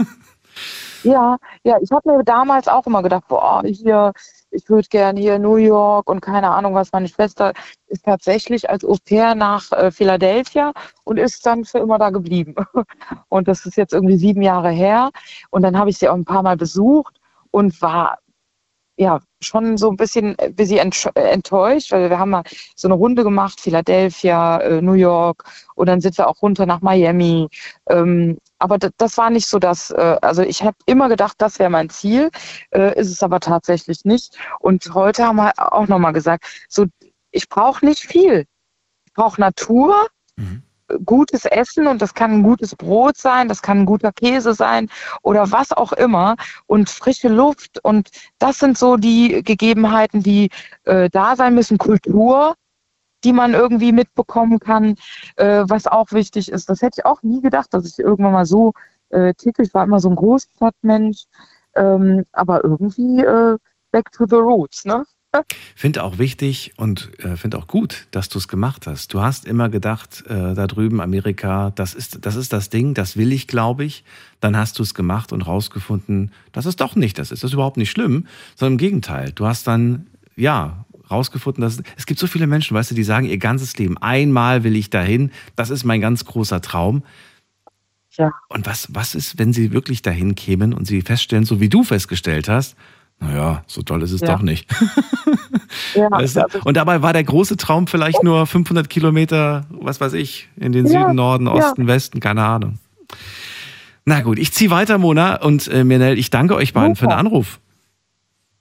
Ja, 1.04 1.36
ja, 1.62 1.76
ich 1.80 1.92
habe 1.92 2.10
mir 2.10 2.24
damals 2.24 2.66
auch 2.66 2.84
immer 2.86 3.02
gedacht, 3.04 3.22
boah, 3.28 3.62
hier, 3.64 4.12
ich 4.50 4.68
würde 4.68 4.88
gerne 4.88 5.20
hier 5.20 5.38
New 5.38 5.56
York 5.56 6.08
und 6.08 6.20
keine 6.20 6.50
Ahnung 6.50 6.74
was. 6.74 6.92
Meine 6.92 7.08
Schwester 7.08 7.52
ist 7.86 8.04
tatsächlich 8.04 8.68
als 8.68 8.84
Au 8.84 8.96
pair 9.04 9.34
nach 9.34 9.70
äh, 9.72 9.90
Philadelphia 9.90 10.72
und 11.04 11.18
ist 11.18 11.44
dann 11.46 11.64
für 11.64 11.78
immer 11.78 11.98
da 11.98 12.10
geblieben. 12.10 12.54
Und 13.28 13.48
das 13.48 13.66
ist 13.66 13.76
jetzt 13.76 13.92
irgendwie 13.92 14.16
sieben 14.16 14.42
Jahre 14.42 14.70
her. 14.70 15.10
Und 15.50 15.62
dann 15.62 15.78
habe 15.78 15.90
ich 15.90 15.98
sie 15.98 16.08
auch 16.08 16.14
ein 16.14 16.24
paar 16.24 16.42
Mal 16.42 16.56
besucht 16.56 17.20
und 17.50 17.80
war 17.82 18.18
ja 18.98 19.20
schon 19.40 19.76
so 19.78 19.90
ein 19.90 19.96
bisschen, 19.96 20.36
bisschen 20.52 20.92
äh, 21.14 21.20
enttäuscht, 21.20 21.92
weil 21.92 22.10
wir 22.10 22.18
haben 22.18 22.30
mal 22.30 22.42
so 22.74 22.88
eine 22.88 22.94
Runde 22.94 23.22
gemacht, 23.22 23.60
Philadelphia, 23.60 24.58
äh, 24.58 24.82
New 24.82 24.94
York 24.94 25.44
und 25.76 25.86
dann 25.86 26.00
sind 26.00 26.18
wir 26.18 26.28
auch 26.28 26.42
runter 26.42 26.66
nach 26.66 26.80
Miami. 26.80 27.48
Ähm, 27.88 28.38
aber 28.58 28.78
das, 28.78 29.16
war 29.16 29.30
nicht 29.30 29.46
so 29.46 29.60
das, 29.60 29.90
äh, 29.90 30.16
also 30.20 30.42
ich 30.42 30.62
habe 30.64 30.76
immer 30.86 31.08
gedacht, 31.08 31.36
das 31.38 31.60
wäre 31.60 31.70
mein 31.70 31.90
Ziel, 31.90 32.30
ist 32.70 33.10
es 33.10 33.22
aber 33.22 33.38
tatsächlich 33.38 34.04
nicht. 34.04 34.36
Und 34.58 34.92
heute 34.94 35.24
haben 35.24 35.36
wir 35.36 35.52
auch 35.56 35.86
nochmal 35.86 36.12
gesagt, 36.12 36.44
so 36.68 36.86
ich 37.30 37.48
brauche 37.48 37.84
nicht 37.84 38.00
viel. 38.00 38.46
Ich 39.06 39.12
brauche 39.14 39.40
Natur, 39.40 40.08
gutes 41.04 41.44
Essen 41.44 41.86
und 41.86 42.02
das 42.02 42.14
kann 42.14 42.32
ein 42.32 42.42
gutes 42.42 42.74
Brot 42.74 43.16
sein, 43.16 43.48
das 43.48 43.62
kann 43.62 43.80
ein 43.80 43.86
guter 43.86 44.12
Käse 44.12 44.54
sein 44.54 44.88
oder 45.22 45.50
was 45.50 45.72
auch 45.72 45.92
immer 45.92 46.36
und 46.66 46.90
frische 46.90 47.28
Luft 47.28 47.82
und 47.84 48.08
das 48.38 48.58
sind 48.58 48.78
so 48.78 48.96
die 48.96 49.42
Gegebenheiten, 49.42 50.22
die 50.22 50.50
äh, 50.84 51.08
da 51.10 51.36
sein 51.36 51.54
müssen. 51.54 51.78
Kultur, 51.78 52.54
die 53.24 53.32
man 53.32 53.54
irgendwie 53.54 53.92
mitbekommen 53.92 54.58
kann, 54.58 54.96
äh, 55.36 55.64
was 55.66 55.86
auch 55.86 56.12
wichtig 56.12 56.50
ist. 56.50 56.68
Das 56.68 56.82
hätte 56.82 57.00
ich 57.00 57.06
auch 57.06 57.22
nie 57.22 57.40
gedacht, 57.40 57.72
dass 57.74 57.86
ich 57.86 57.98
irgendwann 57.98 58.32
mal 58.32 58.46
so 58.46 58.72
äh, 59.10 59.34
ticke. 59.34 59.62
Ich 59.62 59.74
war 59.74 59.84
immer 59.84 60.00
so 60.00 60.08
ein 60.08 60.16
Großstadtmensch, 60.16 61.24
ähm, 61.74 62.24
aber 62.32 62.64
irgendwie 62.64 63.20
äh, 63.20 63.56
back 63.90 64.12
to 64.12 64.26
the 64.28 64.36
roots, 64.36 64.84
ne? 64.84 65.04
Finde 65.74 66.04
auch 66.04 66.18
wichtig 66.18 66.72
und 66.76 67.10
äh, 67.22 67.36
finde 67.36 67.58
auch 67.58 67.66
gut, 67.66 68.06
dass 68.12 68.30
du 68.30 68.38
es 68.38 68.48
gemacht 68.48 68.86
hast. 68.86 69.12
Du 69.12 69.20
hast 69.20 69.44
immer 69.44 69.68
gedacht, 69.68 70.24
äh, 70.26 70.54
da 70.54 70.66
drüben 70.66 71.00
Amerika, 71.00 71.70
das 71.74 71.94
ist, 71.94 72.24
das 72.24 72.34
ist 72.34 72.52
das 72.52 72.70
Ding, 72.70 72.94
das 72.94 73.16
will 73.16 73.32
ich, 73.32 73.46
glaube 73.46 73.84
ich. 73.84 74.04
Dann 74.40 74.56
hast 74.56 74.78
du 74.78 74.82
es 74.82 74.94
gemacht 74.94 75.32
und 75.32 75.42
rausgefunden, 75.42 76.32
dass 76.52 76.64
es 76.64 76.76
doch 76.76 76.96
nicht 76.96 77.18
das 77.18 77.30
ist. 77.30 77.42
Das 77.42 77.50
ist 77.50 77.54
überhaupt 77.54 77.76
nicht 77.76 77.90
schlimm, 77.90 78.26
sondern 78.56 78.74
im 78.74 78.78
Gegenteil. 78.78 79.32
Du 79.32 79.46
hast 79.46 79.66
dann, 79.66 80.06
ja, 80.34 80.86
rausgefunden, 81.10 81.62
dass 81.62 81.82
es 81.96 82.06
gibt 82.06 82.20
so 82.20 82.26
viele 82.26 82.46
Menschen, 82.46 82.74
weißt 82.74 82.90
du, 82.90 82.94
die 82.94 83.04
sagen 83.04 83.26
ihr 83.26 83.38
ganzes 83.38 83.76
Leben, 83.76 83.98
einmal 83.98 84.64
will 84.64 84.76
ich 84.76 84.90
dahin, 84.90 85.30
das 85.56 85.70
ist 85.70 85.84
mein 85.84 86.00
ganz 86.00 86.24
großer 86.24 86.60
Traum. 86.60 87.02
Ja. 88.16 88.32
Und 88.48 88.66
was, 88.66 88.88
was 88.94 89.14
ist, 89.14 89.38
wenn 89.38 89.52
sie 89.52 89.72
wirklich 89.72 90.02
dahin 90.02 90.34
kämen 90.34 90.72
und 90.72 90.86
sie 90.86 91.02
feststellen, 91.02 91.44
so 91.44 91.60
wie 91.60 91.68
du 91.68 91.84
festgestellt 91.84 92.48
hast, 92.48 92.76
naja, 93.20 93.64
so 93.66 93.82
toll 93.82 94.02
ist 94.02 94.12
es 94.12 94.20
Ja. 94.20 94.28
doch 94.34 94.42
nicht. 94.42 94.68
Ja, 95.94 96.10
Weißt 96.10 96.36
du? 96.36 96.42
also- 96.44 96.60
Und 96.64 96.76
dabei 96.76 97.02
war 97.02 97.12
der 97.12 97.24
große 97.24 97.56
Traum 97.56 97.86
vielleicht 97.86 98.22
nur 98.22 98.46
500 98.46 98.88
Kilometer, 98.88 99.66
was 99.70 100.00
weiß 100.00 100.12
ich, 100.14 100.48
in 100.56 100.72
den 100.72 100.86
Ja, 100.86 101.02
Süden, 101.02 101.16
Norden. 101.16 101.46
Osten, 101.48 101.86
Westen, 101.86 102.20
keine 102.20 102.44
Ahnung. 102.44 102.78
Na 104.04 104.20
gut, 104.22 104.38
ich 104.38 104.52
ziehe 104.52 104.70
weiter, 104.70 104.98
Mona 104.98 105.36
und 105.42 105.68
äh, 105.68 105.84
Mirnell, 105.84 106.18
ich 106.18 106.30
danke 106.30 106.54
euch 106.54 106.72
beiden 106.72 106.96
für 106.96 107.06
den 107.06 107.12
Anruf. 107.12 107.60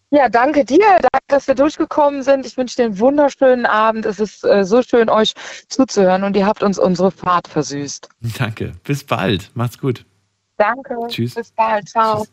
Ja, 0.10 0.30
danke 0.30 0.64
dir. 0.66 0.80
Danke, 0.80 1.26
dass 1.28 1.48
wir 1.48 1.56
durchgekommen 1.56 2.24
sind. 2.24 2.46
Ich 2.46 2.56
wünsche 2.58 2.76
dir 2.78 2.86
einen 2.86 3.00
wunderschönen 3.00 3.66
Abend. 3.66 4.06
Es 4.06 4.20
ist 4.20 4.44
äh, 4.46 4.64
so 4.64 4.82
schön, 4.82 5.10
euch 5.10 5.34
zuzuhören 5.68 6.24
und 6.24 6.36
ihr 6.36 6.46
habt 6.46 6.64
uns 6.64 6.78
unsere 6.80 7.12
Fahrt 7.12 7.48
versüßt. 7.48 8.08
Danke, 8.38 8.74
bis 8.84 9.04
bald, 9.04 9.52
macht's 9.54 9.78
gut. 9.80 10.06
Danke. 10.58 10.96
Tschüss. 11.08 11.36
Bis 11.36 11.52
bald. 11.52 11.88
Ciao. 11.90 12.26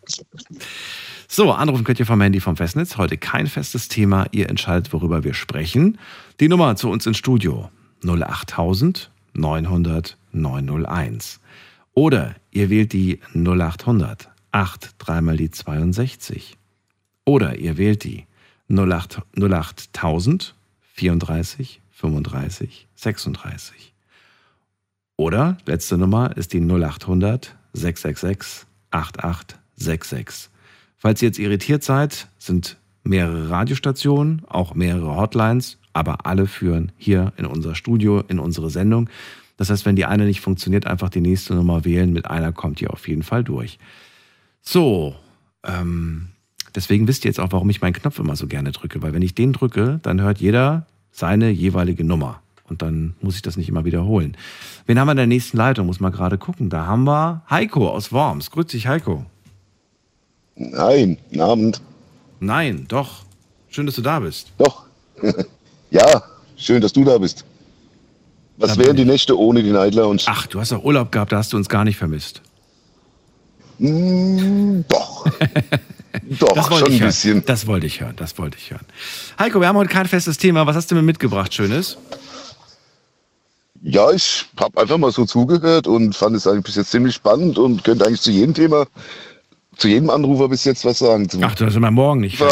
So, 1.36 1.50
anrufen 1.50 1.82
könnt 1.82 1.98
ihr 1.98 2.06
vom 2.06 2.20
Handy 2.20 2.38
vom 2.38 2.56
Festnetz. 2.56 2.96
Heute 2.96 3.18
kein 3.18 3.48
festes 3.48 3.88
Thema. 3.88 4.26
Ihr 4.30 4.48
entscheidet, 4.48 4.92
worüber 4.92 5.24
wir 5.24 5.34
sprechen. 5.34 5.98
Die 6.38 6.48
Nummer 6.48 6.76
zu 6.76 6.88
uns 6.88 7.06
ins 7.06 7.18
Studio 7.18 7.70
08000 8.04 9.10
900 9.32 10.16
901. 10.30 11.40
Oder 11.92 12.36
ihr 12.52 12.70
wählt 12.70 12.92
die 12.92 13.18
0800 13.34 14.30
8 14.52 14.94
dreimal 14.98 15.36
die 15.36 15.50
62. 15.50 16.56
Oder 17.24 17.58
ihr 17.58 17.78
wählt 17.78 18.04
die 18.04 18.26
08, 18.68 19.22
08000 19.36 20.54
34 20.92 21.80
35 21.90 22.86
36. 22.94 23.92
Oder 25.16 25.58
letzte 25.66 25.98
Nummer 25.98 26.36
ist 26.36 26.52
die 26.52 26.60
0800 26.60 27.56
666 27.72 28.68
8866. 28.92 30.53
Falls 31.04 31.20
ihr 31.20 31.28
jetzt 31.28 31.38
irritiert 31.38 31.84
seid, 31.84 32.28
sind 32.38 32.78
mehrere 33.02 33.50
Radiostationen, 33.50 34.40
auch 34.48 34.74
mehrere 34.74 35.16
Hotlines, 35.16 35.76
aber 35.92 36.24
alle 36.24 36.46
führen 36.46 36.92
hier 36.96 37.34
in 37.36 37.44
unser 37.44 37.74
Studio, 37.74 38.20
in 38.26 38.38
unsere 38.38 38.70
Sendung. 38.70 39.10
Das 39.58 39.68
heißt, 39.68 39.84
wenn 39.84 39.96
die 39.96 40.06
eine 40.06 40.24
nicht 40.24 40.40
funktioniert, 40.40 40.86
einfach 40.86 41.10
die 41.10 41.20
nächste 41.20 41.54
Nummer 41.56 41.84
wählen. 41.84 42.10
Mit 42.10 42.24
einer 42.30 42.52
kommt 42.52 42.80
ihr 42.80 42.90
auf 42.90 43.06
jeden 43.06 43.22
Fall 43.22 43.44
durch. 43.44 43.78
So, 44.62 45.14
ähm, 45.62 46.28
deswegen 46.74 47.06
wisst 47.06 47.26
ihr 47.26 47.28
jetzt 47.28 47.38
auch, 47.38 47.52
warum 47.52 47.68
ich 47.68 47.82
meinen 47.82 47.92
Knopf 47.92 48.18
immer 48.18 48.34
so 48.34 48.46
gerne 48.46 48.72
drücke. 48.72 49.02
Weil 49.02 49.12
wenn 49.12 49.20
ich 49.20 49.34
den 49.34 49.52
drücke, 49.52 50.00
dann 50.02 50.22
hört 50.22 50.38
jeder 50.38 50.86
seine 51.10 51.50
jeweilige 51.50 52.02
Nummer. 52.02 52.40
Und 52.66 52.80
dann 52.80 53.12
muss 53.20 53.36
ich 53.36 53.42
das 53.42 53.58
nicht 53.58 53.68
immer 53.68 53.84
wiederholen. 53.84 54.38
Wen 54.86 54.98
haben 54.98 55.08
wir 55.08 55.12
in 55.12 55.18
der 55.18 55.26
nächsten 55.26 55.58
Leitung? 55.58 55.84
Muss 55.84 56.00
mal 56.00 56.08
gerade 56.08 56.38
gucken. 56.38 56.70
Da 56.70 56.86
haben 56.86 57.04
wir 57.04 57.42
Heiko 57.50 57.90
aus 57.90 58.10
Worms. 58.10 58.50
Grüß 58.50 58.68
dich, 58.68 58.86
Heiko. 58.86 59.26
Nein, 60.56 61.18
guten 61.28 61.40
Abend. 61.40 61.80
Nein, 62.40 62.86
doch. 62.88 63.24
Schön, 63.68 63.86
dass 63.86 63.96
du 63.96 64.02
da 64.02 64.20
bist. 64.20 64.52
Doch. 64.58 64.84
ja, 65.90 66.22
schön, 66.56 66.80
dass 66.80 66.92
du 66.92 67.04
da 67.04 67.18
bist. 67.18 67.44
Was 68.56 68.78
wären 68.78 68.96
die 68.96 69.04
Nächte 69.04 69.36
ohne 69.36 69.62
die 69.62 69.72
Night 69.72 69.94
Lounge? 69.94 70.22
Ach, 70.26 70.46
du 70.46 70.60
hast 70.60 70.70
doch 70.70 70.84
Urlaub 70.84 71.10
gehabt, 71.10 71.32
da 71.32 71.38
hast 71.38 71.52
du 71.52 71.56
uns 71.56 71.68
gar 71.68 71.84
nicht 71.84 71.96
vermisst. 71.96 72.40
Mm, 73.78 74.82
doch. 74.88 75.26
doch, 76.38 76.68
schon 76.78 76.84
ein 76.84 76.92
hören. 76.92 77.06
bisschen. 77.06 77.44
Das 77.44 77.66
wollte 77.66 77.86
ich 77.86 78.00
hören, 78.00 78.14
das 78.16 78.38
wollte 78.38 78.56
ich 78.56 78.70
hören. 78.70 78.86
Heiko, 79.38 79.60
wir 79.60 79.66
haben 79.66 79.76
heute 79.76 79.90
kein 79.90 80.06
festes 80.06 80.38
Thema. 80.38 80.66
Was 80.66 80.76
hast 80.76 80.90
du 80.90 80.94
mir 80.94 81.02
mitgebracht, 81.02 81.52
Schönes? 81.52 81.98
Ja, 83.82 84.10
ich 84.12 84.46
habe 84.56 84.80
einfach 84.80 84.96
mal 84.98 85.10
so 85.10 85.26
zugehört 85.26 85.88
und 85.88 86.14
fand 86.14 86.36
es 86.36 86.46
eigentlich 86.46 86.64
bis 86.64 86.76
jetzt 86.76 86.90
ziemlich 86.92 87.16
spannend 87.16 87.58
und 87.58 87.82
könnte 87.82 88.06
eigentlich 88.06 88.22
zu 88.22 88.30
jedem 88.30 88.54
Thema, 88.54 88.86
zu 89.76 89.88
jedem 89.88 90.10
Anrufer 90.10 90.48
bis 90.48 90.64
jetzt 90.64 90.84
was 90.84 90.98
sagen. 90.98 91.28
Zum 91.28 91.42
Ach, 91.44 91.54
du 91.54 91.66
hast 91.66 91.76
immer 91.76 91.90
morgen 91.90 92.20
nicht. 92.20 92.42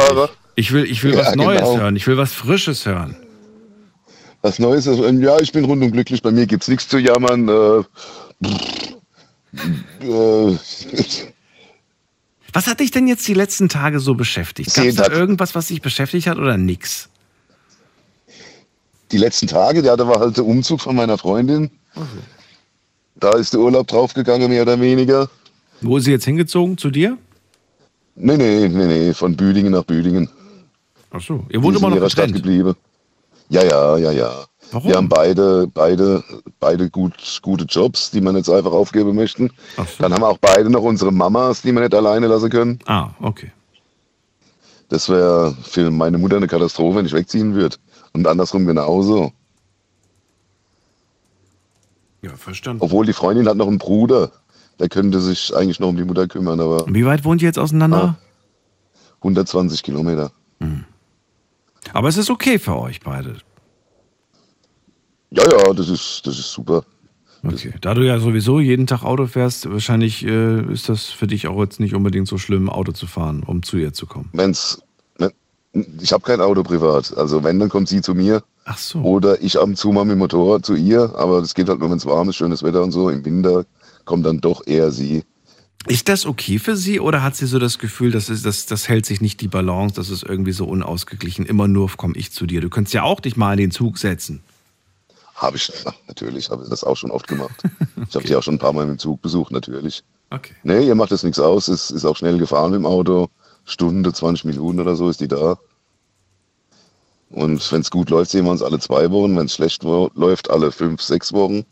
Ich 0.55 0.73
will, 0.73 0.85
ich 0.85 1.03
will 1.03 1.15
Ja, 1.15 1.21
was 1.21 1.35
Neues 1.35 1.61
genau. 1.61 1.79
hören. 1.79 1.97
Ich 1.97 2.07
will 2.07 2.17
was 2.17 2.33
Frisches 2.33 2.85
hören. 2.87 3.17
Was 4.43 4.59
Neues? 4.59 4.87
Also, 4.89 5.07
ähm, 5.07 5.23
Ja, 5.23 5.39
ich 5.39 5.53
bin 5.53 5.65
rundum 5.65 5.93
glücklich. 5.93 6.23
Bei 6.23 6.31
mir 6.31 6.47
gibt's 6.47 6.69
nichts 6.69 6.89
zu 6.89 6.99
jammern. 6.99 7.49
Äh, 7.49 7.83
äh, 10.07 10.59
Was 12.55 12.67
hat 12.67 12.81
dich 12.81 12.91
denn 12.91 13.07
jetzt 13.07 13.27
die 13.27 13.33
letzten 13.33 13.71
Tage 13.71 13.99
so 13.99 14.15
beschäftigt? 14.15 14.75
Gab 14.75 14.85
es 14.85 14.97
da 14.97 15.11
irgendwas, 15.11 15.55
was 15.55 15.69
dich 15.69 15.81
beschäftigt 15.81 16.27
hat 16.27 16.37
oder 16.37 16.59
nix? 16.59 17.09
die 19.13 19.19
letzten 19.19 19.47
Tage, 19.47 19.83
ja, 19.83 19.97
da 19.97 20.09
war 20.09 20.21
halt 20.21 20.39
der 20.39 20.47
Umzug 20.47 20.81
von 20.81 20.97
meiner 20.97 21.19
Freundin. 21.19 21.71
Da 23.17 23.37
ist 23.37 23.53
der 23.53 23.61
Urlaub 23.61 23.87
draufgegangen, 23.87 24.49
mehr 24.49 24.63
oder 24.63 24.81
weniger. 24.81 25.29
Wo 25.83 25.97
ist 25.97 26.05
sie 26.05 26.11
jetzt 26.11 26.25
hingezogen? 26.25 26.79
Zu 26.79 26.91
dir? 26.91 27.19
Nee, 28.15 28.37
nee, 28.37 28.69
nee, 28.69 28.87
nee, 28.87 29.15
von 29.15 29.37
Büdingen 29.37 29.73
nach 29.73 29.85
Büdingen. 29.85 30.29
Ach 31.11 31.21
so, 31.21 31.45
ihr 31.49 31.63
wohnt 31.63 31.77
immer 31.77 31.89
in 31.89 31.95
noch 31.95 32.01
ihrer 32.01 32.11
Stadt 32.11 32.33
geblieben. 32.33 32.75
Ja, 33.49 33.63
ja, 33.65 33.97
ja, 33.99 34.13
ja. 34.13 34.45
Warum? 34.71 34.89
Wir 34.89 34.97
haben 34.97 35.09
beide, 35.09 35.67
beide, 35.67 36.25
beide 36.59 36.89
gut, 36.89 37.41
gute 37.43 37.65
Jobs, 37.65 38.11
die 38.11 38.23
wir 38.23 38.33
jetzt 38.33 38.49
einfach 38.49 38.73
aufgeben 38.73 39.15
möchten. 39.15 39.51
Dann 39.99 40.15
haben 40.15 40.23
wir 40.23 40.29
auch 40.29 40.39
beide 40.39 40.71
noch 40.71 40.83
unsere 40.83 41.13
Mamas, 41.13 41.61
die 41.61 41.73
wir 41.73 41.81
nicht 41.81 41.95
alleine 41.95 42.27
lassen 42.27 42.49
können. 42.49 42.79
Ah, 42.87 43.11
okay. 43.21 43.53
Das 44.89 45.09
wäre 45.09 45.55
für 45.63 45.91
meine 45.91 46.19
Mutter 46.19 46.37
eine 46.37 46.47
Katastrophe, 46.47 46.99
wenn 46.99 47.07
ich 47.07 47.13
wegziehen 47.13 47.55
würde. 47.55 47.77
Und 48.13 48.27
andersrum 48.27 48.67
genauso. 48.67 49.33
Ja, 52.23 52.37
verstanden. 52.37 52.83
Obwohl 52.83 53.05
die 53.05 53.13
Freundin 53.13 53.49
hat 53.49 53.57
noch 53.57 53.69
einen 53.69 53.79
Bruder. 53.79 54.33
Der 54.79 54.89
könnte 54.89 55.21
sich 55.21 55.55
eigentlich 55.55 55.81
noch 55.81 55.89
um 55.89 55.97
die 55.97 56.05
Mutter 56.05 56.27
kümmern, 56.27 56.61
aber 56.61 56.87
wie 56.89 57.05
weit 57.05 57.25
wohnt 57.25 57.43
ihr 57.43 57.49
jetzt 57.49 57.59
auseinander? 57.59 58.19
120 59.19 59.83
Kilometer. 59.83 60.33
Aber 61.93 62.09
es 62.09 62.17
ist 62.17 62.31
okay 62.31 62.59
für 62.59 62.77
euch 62.77 63.01
beide. 63.01 63.37
Ja, 65.31 65.45
ja, 65.45 65.73
das 65.73 65.89
ist, 65.89 66.27
das 66.27 66.39
ist 66.39 66.53
super. 66.53 66.85
Okay. 67.45 67.75
Da 67.81 67.95
du 67.95 68.07
ja 68.07 68.21
sowieso 68.21 68.61
jeden 68.61 68.87
Tag 68.87 69.03
Auto 69.03 69.27
fährst, 69.27 69.69
wahrscheinlich 69.71 70.25
äh, 70.25 70.73
ist 70.73 70.89
das 70.89 71.07
für 71.07 71.27
dich 71.27 71.49
auch 71.49 71.59
jetzt 71.61 71.81
nicht 71.81 71.95
unbedingt 71.95 72.29
so 72.29 72.39
schlimm, 72.39 72.71
Auto 72.71 72.93
zu 72.93 73.07
fahren, 73.07 73.43
um 73.45 73.63
zu 73.63 73.79
ihr 73.79 73.93
zu 73.93 74.07
kommen. 74.07 74.29
Wenn's, 74.33 74.81
wenn, 75.19 75.33
ich 76.01 76.13
habe 76.13 76.23
kein 76.23 76.41
Auto 76.41 76.63
privat. 76.63 77.17
Also 77.17 77.43
wenn, 77.43 77.59
dann 77.59 77.69
kommt 77.69 77.89
sie 77.89 78.01
zu 78.01 78.15
mir. 78.15 78.45
Ach 78.65 78.79
so. 78.79 79.01
Oder 79.01 79.43
ich 79.43 79.59
ab 79.59 79.65
und 79.65 79.77
zu 79.77 79.91
mal 79.91 80.05
mit 80.05 80.13
dem 80.13 80.19
Motorrad 80.19 80.65
zu 80.65 80.75
ihr. 80.75 81.13
Aber 81.17 81.41
das 81.41 81.55
geht 81.55 81.69
halt 81.69 81.81
nur, 81.81 81.91
wenn 81.91 81.97
es 81.97 82.07
warm 82.07 82.29
ist, 82.29 82.37
schönes 82.37 82.63
Wetter 82.63 82.83
und 82.83 82.93
so. 82.93 83.11
Im 83.11 83.25
Winter 83.25 83.65
kommt 84.05 84.27
dann 84.27 84.41
doch 84.41 84.67
eher 84.67 84.91
sie. 84.91 85.25
Ist 85.89 86.09
das 86.09 86.27
okay 86.27 86.59
für 86.59 86.77
sie 86.77 87.01
oder 87.01 87.23
hat 87.23 87.35
sie 87.35 87.47
so 87.47 87.59
das 87.59 87.79
Gefühl, 87.79 88.13
das, 88.13 88.29
ist, 88.29 88.47
das, 88.47 88.67
das 88.67 88.89
hält 88.89 89.05
sich 89.05 89.21
nicht 89.21 89.41
die 89.41 89.49
Balance, 89.49 89.97
das 89.97 90.11
ist 90.11 90.23
irgendwie 90.23 90.53
so 90.53 90.65
unausgeglichen, 90.65 91.45
immer 91.45 91.67
nur 91.67 91.91
komme 91.97 92.15
ich 92.17 92.31
zu 92.31 92.47
dir. 92.47 92.61
Du 92.61 92.71
könntest 92.71 92.95
ja 92.95 93.03
auch 93.03 93.19
dich 93.19 93.37
mal 93.37 93.53
in 93.53 93.59
den 93.59 93.71
Zug 93.73 93.99
setzen. 93.99 94.43
Habe 95.35 95.57
ich, 95.57 95.73
na, 95.85 95.93
natürlich, 96.07 96.51
habe 96.51 96.63
ich 96.63 96.71
das 96.71 96.85
auch 96.85 96.97
schon 96.97 97.11
oft 97.11 97.27
gemacht. 97.29 97.63
Ich 98.09 98.17
habe 98.17 98.27
sie 98.27 98.37
auch 98.37 98.43
schon 98.43 98.57
ein 98.57 98.59
paar 98.59 98.75
Mal 98.75 98.85
dem 98.85 98.99
Zug 98.99 99.23
besucht, 99.23 99.53
natürlich. 99.53 100.03
Okay. 100.29 100.53
Nee, 100.65 100.87
ihr 100.87 100.95
macht 100.95 101.13
das 101.13 101.23
nichts 101.23 101.39
aus. 101.39 101.69
Es 101.69 101.91
ist 101.91 102.05
auch 102.05 102.17
schnell 102.17 102.37
gefahren 102.37 102.73
dem 102.73 102.85
Auto. 102.85 103.31
Stunde, 103.65 104.13
20 104.13 104.45
Minuten 104.45 104.81
oder 104.81 104.97
so 104.97 105.09
ist 105.09 105.21
die 105.21 105.29
da. 105.29 105.57
Und 107.31 107.73
wenn 107.73 107.81
es 107.81 107.91
gut 107.91 108.11
läuft, 108.11 108.31
sehen 108.31 108.45
wir 108.45 108.51
uns 108.51 108.63
alle 108.63 108.79
zwei 108.81 109.11
Wochen. 109.11 109.37
Wenn 109.37 109.47
es 109.47 109.55
schlecht 109.55 109.83
läuft, 109.83 110.51
alle 110.51 110.73
fünf, 110.73 111.01
sechs 111.01 111.33
Wochen. 111.33 111.65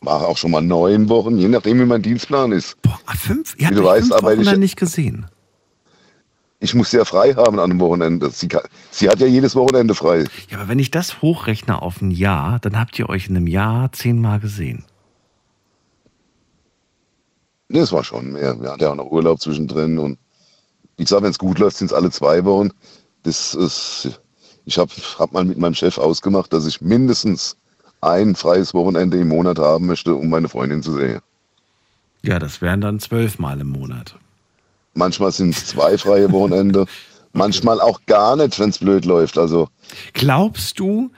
War 0.00 0.26
auch 0.28 0.36
schon 0.36 0.52
mal 0.52 0.60
neun 0.62 1.08
Wochen, 1.08 1.38
je 1.38 1.48
nachdem, 1.48 1.80
wie 1.80 1.84
mein 1.84 2.02
Dienstplan 2.02 2.52
ist. 2.52 2.80
Boah, 2.82 2.98
fünf? 3.18 3.54
Ihr 3.54 3.60
Wie 3.60 3.66
habt 3.66 3.76
du 3.78 3.84
weißt, 3.84 4.08
fünf 4.08 4.22
Wochen 4.22 4.40
ich- 4.40 4.46
dann 4.48 4.60
nicht 4.60 4.76
gesehen. 4.76 5.26
Ich 6.60 6.74
muss 6.74 6.90
ja 6.90 7.04
frei 7.04 7.34
haben 7.34 7.58
an 7.60 7.70
einem 7.70 7.80
Wochenende. 7.80 8.30
Sie, 8.30 8.48
kann, 8.48 8.62
sie 8.90 9.08
hat 9.08 9.20
ja 9.20 9.28
jedes 9.28 9.54
Wochenende 9.54 9.94
frei. 9.94 10.24
Ja, 10.50 10.58
aber 10.58 10.68
wenn 10.68 10.80
ich 10.80 10.90
das 10.90 11.22
hochrechne 11.22 11.80
auf 11.82 12.00
ein 12.02 12.10
Jahr, 12.10 12.58
dann 12.58 12.78
habt 12.78 12.98
ihr 12.98 13.08
euch 13.08 13.28
in 13.28 13.36
einem 13.36 13.46
Jahr 13.46 13.92
zehnmal 13.92 14.40
gesehen. 14.40 14.84
Nee, 17.68 17.80
Das 17.80 17.92
war 17.92 18.02
schon 18.04 18.32
mehr. 18.32 18.60
Wir 18.60 18.70
hatten 18.72 18.82
ja 18.82 18.90
auch 18.90 18.94
noch 18.96 19.10
Urlaub 19.10 19.40
zwischendrin. 19.40 19.98
Und 19.98 20.18
wie 20.96 21.04
gesagt, 21.04 21.22
wenn 21.22 21.30
es 21.30 21.38
gut 21.38 21.58
läuft, 21.58 21.76
sind 21.76 21.88
es 21.88 21.92
alle 21.92 22.10
zwei 22.10 22.44
Wochen. 22.44 22.70
Das 23.24 23.54
ist 23.54 24.20
Ich 24.64 24.78
habe 24.78 24.90
hab 25.18 25.32
mal 25.32 25.44
mit 25.44 25.58
meinem 25.58 25.74
Chef 25.74 25.98
ausgemacht, 25.98 26.52
dass 26.52 26.66
ich 26.66 26.80
mindestens 26.80 27.56
ein 28.00 28.34
freies 28.34 28.74
Wochenende 28.74 29.18
im 29.18 29.28
Monat 29.28 29.58
haben 29.58 29.86
möchte, 29.86 30.14
um 30.14 30.28
meine 30.28 30.48
Freundin 30.48 30.82
zu 30.82 30.92
sehen. 30.92 31.20
Ja, 32.22 32.38
das 32.38 32.60
wären 32.60 32.80
dann 32.80 33.00
zwölfmal 33.00 33.60
im 33.60 33.68
Monat. 33.68 34.16
Manchmal 34.94 35.32
sind 35.32 35.50
es 35.50 35.66
zwei 35.66 35.96
freie 35.98 36.30
Wochenende, 36.32 36.86
manchmal 37.32 37.80
auch 37.80 38.00
gar 38.06 38.36
nicht, 38.36 38.58
wenn 38.58 38.70
es 38.70 38.78
blöd 38.78 39.04
läuft. 39.04 39.38
Also 39.38 39.68
Glaubst 40.12 40.78
du, 40.80 41.10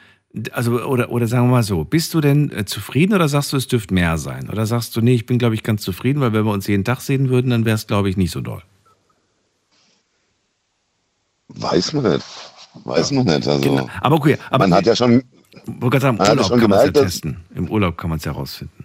also 0.53 0.83
oder, 0.83 1.11
oder 1.11 1.26
sagen 1.26 1.47
wir 1.47 1.53
mal 1.53 1.62
so, 1.62 1.85
bist 1.85 2.14
du 2.14 2.20
denn 2.20 2.51
äh, 2.53 2.64
zufrieden 2.64 3.14
oder 3.14 3.28
sagst 3.28 3.53
du, 3.53 3.57
es 3.57 3.66
dürfte 3.66 3.95
mehr 3.95 4.18
sein? 4.18 4.49
Oder 4.51 4.66
sagst 4.66 4.95
du, 4.97 5.01
nee, 5.01 5.14
ich 5.14 5.26
bin, 5.26 5.39
glaube 5.39 5.55
ich, 5.55 5.62
ganz 5.62 5.83
zufrieden, 5.83 6.20
weil 6.20 6.33
wenn 6.33 6.45
wir 6.45 6.53
uns 6.53 6.66
jeden 6.66 6.85
Tag 6.85 7.01
sehen 7.01 7.31
würden, 7.31 7.51
dann 7.51 7.64
wäre 7.64 7.76
es, 7.76 7.87
glaube 7.87 8.11
ich, 8.11 8.16
nicht 8.16 8.31
so 8.31 8.41
doll. 8.41 8.62
weiß 11.49 11.93
man 11.95 12.12
nicht. 12.12 12.24
Weiß 12.85 13.11
man 13.11 13.24
nicht. 13.26 13.49
Also, 13.49 13.61
Genau. 13.61 13.89
Aber 14.01 14.16
okay, 14.16 14.37
aber 14.51 14.68
man 14.68 14.78
hat 14.78 14.87
ja 14.87 14.95
schon, 14.95 15.24
wollte 15.66 15.98
gerade 15.98 16.16
sagen, 16.18 16.18
im 16.18 16.38
Urlaub 16.38 16.61
kann 16.61 16.70
man 16.70 16.78
es 16.78 16.84
ja 16.86 16.92
testen. 16.92 17.36
Im 17.55 17.70
Urlaub 17.70 17.96
kann 17.98 18.11
man 18.11 18.18
es 18.18 18.24
ja 18.24 18.32
rausfinden. 18.32 18.84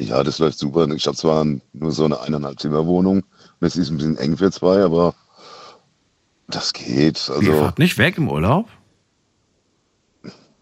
ja, 0.00 0.22
das 0.22 0.38
läuft 0.38 0.58
super. 0.58 0.88
Ich 0.90 1.06
habe 1.06 1.16
zwar 1.16 1.44
nur 1.72 1.92
so 1.92 2.04
eine 2.04 2.20
eineinhalb 2.20 2.60
Zimmerwohnung 2.60 3.18
und 3.18 3.66
es 3.66 3.76
ist 3.76 3.90
ein 3.90 3.96
bisschen 3.96 4.16
eng 4.18 4.36
für 4.36 4.50
zwei, 4.50 4.82
aber 4.82 5.14
das 6.48 6.72
geht. 6.72 7.28
Ihr 7.28 7.34
Also, 7.36 7.52
fahrt 7.54 7.78
nicht 7.78 7.98
weg 7.98 8.18
im 8.18 8.28
Urlaub? 8.28 8.68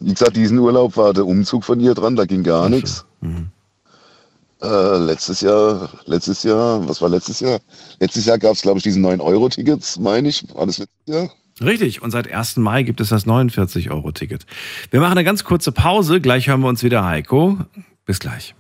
wie 0.05 0.13
gesagt, 0.13 0.37
diesen 0.37 0.59
Urlaub 0.59 0.97
war 0.97 1.13
der 1.13 1.25
Umzug 1.27 1.63
von 1.65 1.79
ihr 1.79 1.95
dran, 1.95 2.17
da 2.17 2.25
ging 2.25 2.43
gar 2.43 2.69
nichts. 2.69 3.05
Mhm. 3.21 3.51
Äh, 4.61 4.97
letztes 4.99 5.41
Jahr, 5.43 5.91
letztes 6.07 6.43
Jahr, 6.43 6.89
was 6.89 7.01
war 7.01 7.09
letztes 7.09 7.39
Jahr? 7.41 7.61
Letztes 8.01 8.25
Jahr 8.27 8.39
gab 8.39 8.55
es, 8.55 8.63
glaube 8.63 8.79
ich, 8.79 8.83
diese 8.85 8.99
9-Euro-Tickets, 8.99 9.99
meine 10.01 10.29
ich. 10.29 10.45
War 10.55 10.67
das 10.67 10.79
letztes 10.79 11.07
Jahr? 11.07 11.31
Richtig, 11.63 12.03
und 12.03 12.11
seit 12.11 12.33
1. 12.33 12.57
Mai 12.57 12.83
gibt 12.83 13.01
es 13.01 13.09
das 13.11 13.27
49-Euro-Ticket. 13.27 14.47
Wir 14.91 15.01
machen 15.01 15.13
eine 15.13 15.25
ganz 15.25 15.45
kurze 15.45 15.73
Pause, 15.73 16.21
gleich 16.21 16.49
hören 16.49 16.61
wir 16.61 16.69
uns 16.69 16.83
wieder, 16.83 17.05
Heiko. 17.05 17.59
Bis 18.05 18.19
gleich. 18.19 18.55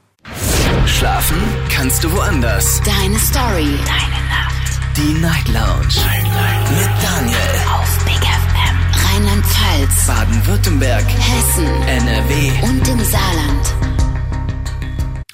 Schlafen 0.86 1.36
kannst 1.70 2.04
du 2.04 2.12
woanders. 2.12 2.80
Deine 2.84 3.18
Story. 3.18 3.76
Deine 3.84 4.22
Nacht. 4.28 4.96
Die 4.96 5.14
Night 5.20 5.48
Lounge. 5.48 5.88
Night, 6.06 6.22
Night. 6.24 6.70
Mit 6.70 6.90
Daniel. 7.02 7.38
Auf 7.74 8.04
Big 8.04 8.22
FM. 8.22 8.76
Rheinland-Pfalz. 9.14 10.06
Baden-Württemberg. 10.06 11.04
Hessen. 11.04 11.66
NRW. 11.86 12.50
Und 12.62 12.88
im 12.88 13.00
Saarland. 13.00 14.01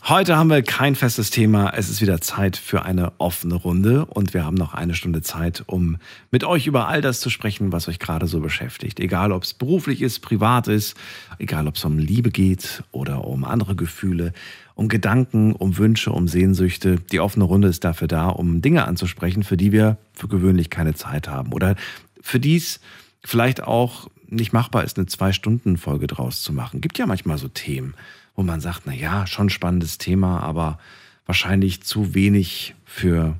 Heute 0.08 0.38
haben 0.38 0.48
wir 0.48 0.62
kein 0.62 0.94
festes 0.94 1.28
Thema. 1.28 1.74
Es 1.76 1.90
ist 1.90 2.00
wieder 2.00 2.18
Zeit 2.22 2.56
für 2.56 2.82
eine 2.82 3.12
offene 3.18 3.56
Runde 3.56 4.06
und 4.06 4.32
wir 4.32 4.42
haben 4.42 4.54
noch 4.54 4.72
eine 4.72 4.94
Stunde 4.94 5.20
Zeit, 5.20 5.64
um 5.66 5.98
mit 6.30 6.44
euch 6.44 6.66
über 6.66 6.88
all 6.88 7.02
das 7.02 7.20
zu 7.20 7.28
sprechen, 7.28 7.72
was 7.72 7.88
euch 7.88 7.98
gerade 7.98 8.26
so 8.26 8.40
beschäftigt. 8.40 9.00
Egal, 9.00 9.32
ob 9.32 9.42
es 9.42 9.52
beruflich 9.52 10.00
ist, 10.00 10.20
privat 10.20 10.66
ist, 10.66 10.96
egal, 11.38 11.68
ob 11.68 11.76
es 11.76 11.84
um 11.84 11.98
Liebe 11.98 12.30
geht 12.30 12.84
oder 12.90 13.26
um 13.26 13.44
andere 13.44 13.76
Gefühle, 13.76 14.32
um 14.74 14.88
Gedanken, 14.88 15.52
um 15.52 15.76
Wünsche, 15.76 16.10
um 16.10 16.26
Sehnsüchte. 16.26 16.96
Die 17.12 17.20
offene 17.20 17.44
Runde 17.44 17.68
ist 17.68 17.84
dafür 17.84 18.08
da, 18.08 18.28
um 18.28 18.62
Dinge 18.62 18.86
anzusprechen, 18.86 19.42
für 19.42 19.58
die 19.58 19.72
wir 19.72 19.98
für 20.14 20.28
gewöhnlich 20.28 20.70
keine 20.70 20.94
Zeit 20.94 21.28
haben 21.28 21.52
oder 21.52 21.76
für 22.22 22.40
die 22.40 22.56
es 22.56 22.80
vielleicht 23.22 23.62
auch 23.62 24.08
nicht 24.26 24.54
machbar 24.54 24.84
ist, 24.84 24.96
eine 24.96 25.06
Zwei-Stunden-Folge 25.06 26.06
draus 26.06 26.40
zu 26.40 26.54
machen. 26.54 26.80
Gibt 26.80 26.96
ja 26.96 27.06
manchmal 27.06 27.36
so 27.36 27.48
Themen, 27.48 27.94
wo 28.38 28.44
man 28.44 28.60
sagt, 28.60 28.82
na 28.84 28.94
ja, 28.94 29.26
schon 29.26 29.50
spannendes 29.50 29.98
Thema, 29.98 30.38
aber 30.38 30.78
wahrscheinlich 31.26 31.82
zu 31.82 32.14
wenig 32.14 32.76
für, 32.84 33.34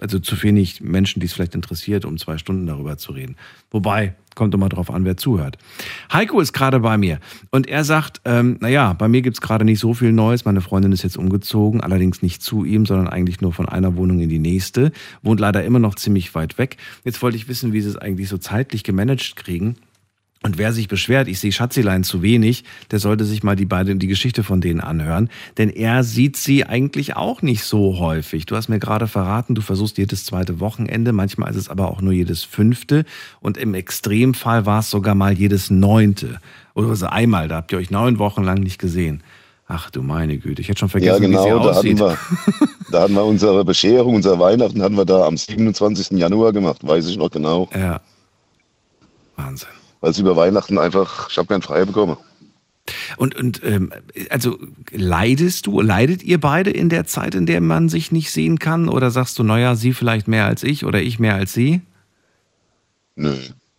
also 0.00 0.20
zu 0.20 0.40
wenig 0.44 0.80
Menschen, 0.80 1.18
die 1.18 1.26
es 1.26 1.32
vielleicht 1.32 1.56
interessiert, 1.56 2.04
um 2.04 2.18
zwei 2.18 2.38
Stunden 2.38 2.64
darüber 2.64 2.96
zu 2.96 3.10
reden. 3.10 3.34
Wobei, 3.72 4.14
kommt 4.36 4.54
immer 4.54 4.68
drauf 4.68 4.92
an, 4.92 5.04
wer 5.04 5.16
zuhört. 5.16 5.58
Heiko 6.12 6.38
ist 6.38 6.52
gerade 6.52 6.78
bei 6.78 6.96
mir 6.96 7.18
und 7.50 7.66
er 7.66 7.82
sagt, 7.82 8.20
ähm, 8.26 8.58
naja, 8.60 8.92
bei 8.92 9.08
mir 9.08 9.22
gibt's 9.22 9.40
gerade 9.40 9.64
nicht 9.64 9.80
so 9.80 9.92
viel 9.92 10.12
Neues. 10.12 10.44
Meine 10.44 10.60
Freundin 10.60 10.92
ist 10.92 11.02
jetzt 11.02 11.16
umgezogen, 11.16 11.80
allerdings 11.80 12.22
nicht 12.22 12.40
zu 12.40 12.64
ihm, 12.64 12.86
sondern 12.86 13.08
eigentlich 13.08 13.40
nur 13.40 13.52
von 13.52 13.68
einer 13.68 13.96
Wohnung 13.96 14.20
in 14.20 14.28
die 14.28 14.38
nächste. 14.38 14.92
Wohnt 15.22 15.40
leider 15.40 15.64
immer 15.64 15.80
noch 15.80 15.96
ziemlich 15.96 16.32
weit 16.36 16.58
weg. 16.58 16.76
Jetzt 17.02 17.22
wollte 17.22 17.36
ich 17.36 17.48
wissen, 17.48 17.72
wie 17.72 17.80
sie 17.80 17.88
es 17.88 17.96
eigentlich 17.96 18.28
so 18.28 18.38
zeitlich 18.38 18.84
gemanagt 18.84 19.34
kriegen. 19.34 19.74
Und 20.44 20.58
wer 20.58 20.74
sich 20.74 20.88
beschwert, 20.88 21.26
ich 21.26 21.40
sehe 21.40 21.52
Schatzilein 21.52 22.04
zu 22.04 22.20
wenig, 22.20 22.64
der 22.90 22.98
sollte 22.98 23.24
sich 23.24 23.42
mal 23.42 23.56
die 23.56 23.64
beiden 23.64 23.98
die 23.98 24.08
Geschichte 24.08 24.42
von 24.42 24.60
denen 24.60 24.80
anhören, 24.80 25.30
denn 25.56 25.70
er 25.70 26.04
sieht 26.04 26.36
sie 26.36 26.66
eigentlich 26.66 27.16
auch 27.16 27.40
nicht 27.40 27.64
so 27.64 27.98
häufig. 27.98 28.44
Du 28.44 28.54
hast 28.54 28.68
mir 28.68 28.78
gerade 28.78 29.08
verraten, 29.08 29.54
du 29.54 29.62
versuchst 29.62 29.96
jedes 29.96 30.26
zweite 30.26 30.60
Wochenende, 30.60 31.12
manchmal 31.12 31.50
ist 31.50 31.56
es 31.56 31.70
aber 31.70 31.90
auch 31.90 32.02
nur 32.02 32.12
jedes 32.12 32.44
fünfte 32.44 33.06
und 33.40 33.56
im 33.56 33.72
Extremfall 33.72 34.66
war 34.66 34.80
es 34.80 34.90
sogar 34.90 35.14
mal 35.14 35.32
jedes 35.32 35.70
neunte 35.70 36.38
oder 36.74 36.88
also 36.88 37.06
einmal, 37.06 37.48
da 37.48 37.56
habt 37.56 37.72
ihr 37.72 37.78
euch 37.78 37.90
neun 37.90 38.18
Wochen 38.18 38.44
lang 38.44 38.58
nicht 38.58 38.78
gesehen. 38.78 39.22
Ach 39.66 39.88
du 39.88 40.02
meine 40.02 40.36
Güte, 40.36 40.60
ich 40.60 40.68
hätte 40.68 40.80
schon 40.80 40.90
vergessen, 40.90 41.22
ja, 41.22 41.28
wie 41.30 41.42
sie 41.42 41.48
genau, 41.48 41.64
da 41.64 41.70
aussieht. 41.70 41.98
hatten, 41.98 42.18
wir, 42.18 42.68
da 42.92 43.00
hatten 43.00 43.14
wir 43.14 43.24
unsere 43.24 43.64
Bescherung, 43.64 44.16
unser 44.16 44.38
Weihnachten 44.38 44.82
hatten 44.82 44.96
wir 44.98 45.06
da 45.06 45.24
am 45.24 45.38
27. 45.38 46.18
Januar 46.18 46.52
gemacht, 46.52 46.86
weiß 46.86 47.06
ich 47.08 47.16
noch 47.16 47.30
genau. 47.30 47.70
Ja. 47.74 48.02
Wahnsinn. 49.36 49.73
Weil 50.04 50.10
es 50.10 50.18
über 50.18 50.36
Weihnachten 50.36 50.76
einfach, 50.78 51.30
ich 51.30 51.38
habe 51.38 51.48
keinen 51.48 51.62
frei 51.62 51.86
bekommen. 51.86 52.18
Und, 53.16 53.34
und 53.36 53.62
ähm, 53.64 53.90
also 54.28 54.58
leidest 54.90 55.64
du, 55.66 55.80
leidet 55.80 56.22
ihr 56.22 56.38
beide 56.38 56.68
in 56.68 56.90
der 56.90 57.06
Zeit, 57.06 57.34
in 57.34 57.46
der 57.46 57.62
man 57.62 57.88
sich 57.88 58.12
nicht 58.12 58.30
sehen 58.30 58.58
kann? 58.58 58.90
Oder 58.90 59.10
sagst 59.10 59.38
du, 59.38 59.44
naja, 59.44 59.76
sie 59.76 59.94
vielleicht 59.94 60.28
mehr 60.28 60.44
als 60.44 60.62
ich 60.62 60.84
oder 60.84 61.00
ich 61.00 61.18
mehr 61.18 61.36
als 61.36 61.54
sie? 61.54 61.80
Nö. 63.16 63.34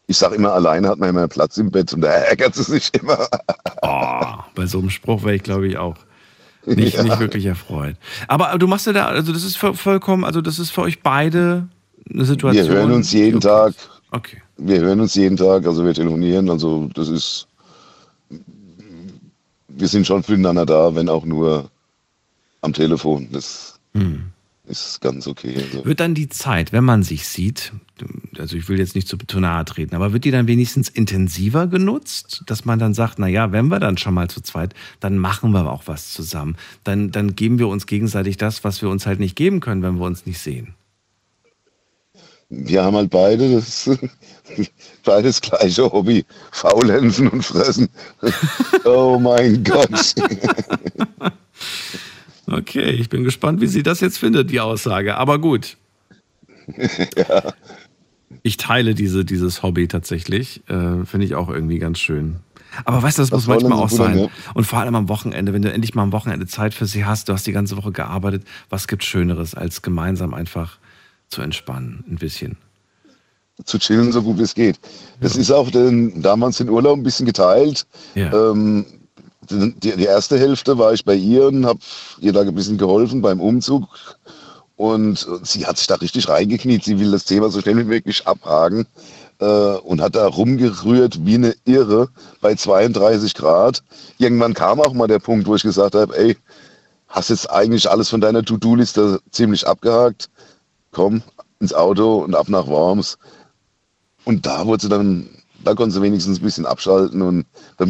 Ich 0.07 0.17
sag 0.17 0.31
immer, 0.33 0.53
alleine 0.53 0.87
hat 0.87 0.97
man 0.97 1.09
immer 1.09 1.27
Platz 1.27 1.57
im 1.57 1.69
Bett 1.69 1.93
und 1.93 2.01
da 2.01 2.07
ärgert 2.09 2.55
sie 2.55 2.63
sich 2.63 2.91
immer. 2.99 3.27
Oh, 3.83 4.37
bei 4.55 4.65
so 4.65 4.79
einem 4.79 4.89
Spruch 4.89 5.21
wäre 5.21 5.35
ich, 5.35 5.43
glaube 5.43 5.67
ich, 5.67 5.77
auch 5.77 5.95
nicht, 6.65 6.95
Ja. 6.97 7.03
nicht 7.03 7.19
wirklich 7.19 7.45
erfreut. 7.45 7.97
Aber 8.27 8.57
du 8.57 8.65
machst 8.65 8.87
ja 8.87 8.93
da, 8.93 9.05
also 9.05 9.31
das 9.31 9.43
ist 9.43 9.57
voll- 9.57 9.75
vollkommen, 9.75 10.23
also 10.23 10.41
das 10.41 10.57
ist 10.57 10.71
für 10.71 10.81
euch 10.81 11.03
beide 11.03 11.67
eine 12.11 12.25
Situation. 12.25 12.67
Wir 12.67 12.73
hören 12.73 12.91
uns 12.93 13.11
jeden. 13.13 13.39
Tag. 13.41 13.75
Okay. 14.09 14.41
Wir 14.57 14.79
hören 14.79 15.01
uns 15.01 15.15
jeden 15.15 15.37
Tag, 15.37 15.65
also 15.65 15.83
wir 15.85 15.93
telefonieren, 15.93 16.49
also 16.49 16.89
das 16.93 17.09
ist, 17.09 17.47
wir 19.67 19.87
sind 19.87 20.07
schon 20.07 20.23
füreinander 20.23 20.65
da, 20.65 20.95
wenn 20.95 21.09
auch 21.09 21.25
nur 21.25 21.69
am 22.61 22.73
Telefon. 22.73 23.27
Das 23.31 23.79
Hm. 23.93 24.23
ist 24.67 25.01
ganz 25.01 25.27
okay. 25.27 25.55
Also. 25.55 25.85
Wird 25.85 25.99
dann 25.99 26.15
die 26.15 26.29
Zeit, 26.29 26.71
wenn 26.71 26.83
man 26.83 27.03
sich 27.03 27.27
sieht, 27.27 27.73
also 28.37 28.55
ich 28.57 28.67
will 28.67 28.79
jetzt 28.79 28.95
nicht 28.95 29.07
zu 29.07 29.39
nahe 29.39 29.63
treten, 29.65 29.95
aber 29.95 30.13
wird 30.13 30.25
die 30.25 30.31
dann 30.31 30.47
wenigstens 30.47 30.89
intensiver 30.89 31.67
genutzt, 31.67 32.43
dass 32.45 32.65
man 32.65 32.79
dann 32.79 32.93
sagt, 32.93 33.19
na 33.19 33.27
ja, 33.27 33.51
wenn 33.51 33.67
wir 33.67 33.79
dann 33.79 33.97
schon 33.97 34.13
mal 34.13 34.29
zu 34.29 34.41
zweit, 34.41 34.73
dann 34.99 35.17
machen 35.17 35.51
wir 35.51 35.71
auch 35.71 35.83
was 35.85 36.11
zusammen. 36.13 36.55
Dann, 36.83 37.11
dann 37.11 37.35
geben 37.35 37.59
wir 37.59 37.67
uns 37.67 37.87
gegenseitig 37.87 38.37
das, 38.37 38.63
was 38.63 38.81
wir 38.81 38.89
uns 38.89 39.05
halt 39.05 39.19
nicht 39.19 39.35
geben 39.35 39.59
können, 39.59 39.81
wenn 39.81 39.97
wir 39.99 40.05
uns 40.05 40.25
nicht 40.25 40.39
sehen. 40.39 40.75
Wir 42.49 42.83
haben 42.83 42.95
halt 42.95 43.09
beide 43.09 43.55
das, 43.55 43.89
beides 45.03 45.41
gleiche 45.41 45.91
Hobby, 45.91 46.25
faulenzen 46.51 47.27
und 47.29 47.43
fressen. 47.43 47.89
oh 48.85 49.17
mein 49.19 49.63
Gott. 49.63 50.13
Okay, 52.47 52.91
ich 52.91 53.09
bin 53.09 53.23
gespannt, 53.23 53.61
wie 53.61 53.67
sie 53.67 53.83
das 53.83 53.99
jetzt 53.99 54.17
findet, 54.19 54.51
die 54.51 54.59
Aussage. 54.59 55.17
Aber 55.17 55.39
gut. 55.39 55.77
ja. 57.17 57.53
Ich 58.43 58.57
teile 58.57 58.93
diese, 58.93 59.25
dieses 59.25 59.63
Hobby 59.63 59.87
tatsächlich. 59.87 60.61
Äh, 60.67 61.05
Finde 61.05 61.25
ich 61.25 61.35
auch 61.35 61.49
irgendwie 61.49 61.79
ganz 61.79 61.99
schön. 61.99 62.37
Aber 62.83 63.01
weißt 63.01 63.17
du, 63.17 63.21
das, 63.21 63.29
Das 63.29 63.39
muss 63.39 63.47
manchmal 63.47 63.79
auch 63.79 63.89
gut 63.89 63.99
an, 64.01 64.13
sein. 64.13 64.19
ja. 64.19 64.27
Und 64.53 64.65
vor 64.65 64.79
allem 64.79 64.95
am 64.95 65.09
Wochenende, 65.09 65.53
wenn 65.53 65.61
du 65.61 65.71
endlich 65.71 65.95
mal 65.95 66.03
am 66.03 66.11
Wochenende 66.11 66.45
Zeit 66.45 66.73
für 66.73 66.85
sie 66.85 67.05
hast, 67.05 67.29
du 67.29 67.33
hast 67.33 67.47
die 67.47 67.53
ganze 67.53 67.77
Woche 67.77 67.91
gearbeitet, 67.91 68.43
was 68.69 68.87
gibt 68.87 69.03
Schöneres, 69.03 69.55
als 69.55 69.81
gemeinsam 69.81 70.33
einfach 70.33 70.77
zu 71.29 71.41
entspannen, 71.41 72.03
ein 72.09 72.17
bisschen. 72.17 72.57
zu 73.63 73.79
chillen, 73.79 74.11
so 74.11 74.21
gut 74.21 74.37
wie 74.37 74.43
es 74.43 74.53
geht. 74.53 74.79
Das 75.21 75.35
ist 75.35 75.51
auch 75.51 75.69
den, 75.71 76.21
damals 76.21 76.57
den 76.57 76.69
Urlaub 76.69 76.97
ein 76.97 77.03
bisschen 77.03 77.25
geteilt. 77.25 77.85
Ja. 78.13 78.31
Ähm, 78.33 78.85
die, 79.49 79.95
die 79.95 80.03
erste 80.03 80.37
Hälfte 80.37 80.77
war 80.77 80.93
ich 80.93 81.05
bei 81.05 81.15
ihr 81.15 81.47
und 81.47 81.65
habe 81.65 81.79
ihr 82.19 82.33
da 82.33 82.41
ein 82.41 82.55
bisschen 82.55 82.77
geholfen 82.77 83.21
beim 83.21 83.39
Umzug. 83.39 83.87
Und 84.75 85.25
sie 85.43 85.65
hat 85.65 85.77
sich 85.77 85.87
da 85.87 85.95
richtig 85.95 86.27
reingekniet. 86.27 86.83
Sie 86.83 86.99
will 86.99 87.11
das 87.11 87.23
Thema 87.23 87.49
so 87.49 87.61
schnell 87.61 87.77
wie 87.77 87.85
möglich 87.85 88.27
abhaken 88.27 88.85
äh, 89.39 89.45
und 89.45 90.01
hat 90.01 90.15
da 90.15 90.27
rumgerührt 90.27 91.25
wie 91.25 91.35
eine 91.35 91.55
Irre 91.63 92.09
bei 92.41 92.55
32 92.55 93.33
Grad. 93.35 93.83
Irgendwann 94.17 94.53
kam 94.53 94.81
auch 94.81 94.93
mal 94.93 95.07
der 95.07 95.19
Punkt, 95.19 95.47
wo 95.47 95.55
ich 95.55 95.63
gesagt 95.63 95.95
habe, 95.95 96.17
ey, 96.17 96.37
hast 97.07 97.29
jetzt 97.29 97.49
eigentlich 97.49 97.89
alles 97.89 98.09
von 98.09 98.19
deiner 98.19 98.43
To-Do-Liste 98.43 99.21
ziemlich 99.31 99.65
abgehakt. 99.65 100.29
Komm 100.95 101.21
ins 101.59 101.73
Auto 101.73 102.19
und 102.19 102.35
ab 102.35 102.47
nach 102.47 102.67
Worms. 102.67 103.17
Und 104.23 104.45
da 104.45 104.65
wurde 104.65 104.83
sie 104.83 104.89
dann, 104.89 105.27
da 105.61 105.73
konnte 105.73 105.93
sie 105.93 106.01
wenigstens 106.01 106.39
ein 106.39 106.43
bisschen 106.43 106.65
abschalten 106.65 107.21
und 107.21 107.45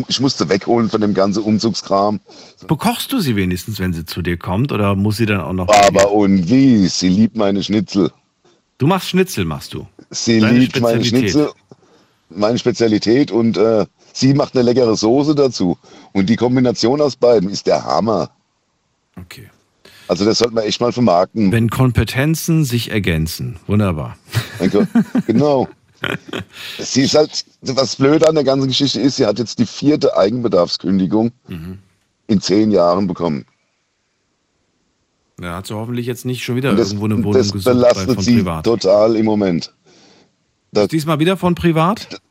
ich 0.07 0.19
musste 0.19 0.49
wegholen 0.49 0.89
von 0.89 1.01
dem 1.01 1.13
ganzen 1.13 1.43
Umzugskram. 1.43 2.19
Bekochst 2.67 3.13
du 3.13 3.19
sie 3.19 3.35
wenigstens, 3.35 3.77
wenn 3.77 3.93
sie 3.93 4.05
zu 4.07 4.23
dir 4.23 4.37
kommt, 4.37 4.71
oder 4.71 4.95
muss 4.95 5.17
sie 5.17 5.27
dann 5.27 5.41
auch 5.41 5.53
noch. 5.53 5.69
Aber 5.69 6.11
und 6.11 6.49
wie, 6.49 6.87
sie 6.87 7.09
liebt 7.09 7.37
meine 7.37 7.61
Schnitzel. 7.61 8.11
Du 8.79 8.87
machst 8.87 9.09
Schnitzel, 9.09 9.45
machst 9.45 9.75
du. 9.75 9.85
Sie 10.09 10.39
Deine 10.39 10.57
liebt 10.57 10.81
meine. 10.81 11.05
Schnitzel. 11.05 11.51
meine 12.29 12.57
Spezialität 12.57 13.29
und 13.29 13.55
äh, 13.55 13.85
sie 14.13 14.33
macht 14.33 14.55
eine 14.55 14.63
leckere 14.63 14.95
Soße 14.95 15.35
dazu. 15.35 15.77
Und 16.11 16.27
die 16.27 16.37
Kombination 16.37 17.01
aus 17.01 17.15
beiden 17.15 17.51
ist 17.51 17.67
der 17.67 17.83
Hammer. 17.85 18.31
Okay. 19.15 19.47
Also 20.07 20.23
das 20.25 20.37
sollte 20.39 20.53
man 20.53 20.63
echt 20.65 20.81
mal 20.81 20.91
vermarkten. 20.91 21.51
Wenn 21.51 21.69
Kompetenzen 21.69 22.63
sich 22.65 22.91
ergänzen. 22.91 23.57
Wunderbar. 23.67 24.17
Danke. 24.59 24.87
genau. 25.27 25.67
Sie 26.77 27.01
ist 27.03 27.15
halt, 27.15 27.43
was 27.61 27.95
blöd 27.95 28.27
an 28.27 28.35
der 28.35 28.43
ganzen 28.43 28.67
Geschichte 28.67 28.99
ist, 28.99 29.15
sie 29.15 29.25
hat 29.25 29.39
jetzt 29.39 29.57
die 29.59 29.65
vierte 29.65 30.15
Eigenbedarfskündigung 30.17 31.31
Mhm. 31.47 31.79
in 32.27 32.41
zehn 32.41 32.71
Jahren 32.71 33.07
bekommen. 33.07 33.45
Ja, 35.41 35.55
hat 35.57 35.67
sie 35.67 35.73
hoffentlich 35.73 36.05
jetzt 36.05 36.25
nicht 36.25 36.43
schon 36.43 36.55
wieder 36.55 36.73
das, 36.75 36.89
irgendwo 36.89 37.05
eine 37.05 37.17
Wohnung 37.17 37.33
das 37.33 37.51
gesucht 37.51 37.65
bei, 37.65 37.73
belastet 37.73 38.21
sie 38.21 38.37
privat. 38.37 38.63
total 38.65 39.15
im 39.15 39.25
Moment. 39.25 39.73
Das, 40.71 40.87
Diesmal 40.89 41.19
wieder 41.19 41.35
von 41.37 41.55
privat? 41.55 42.21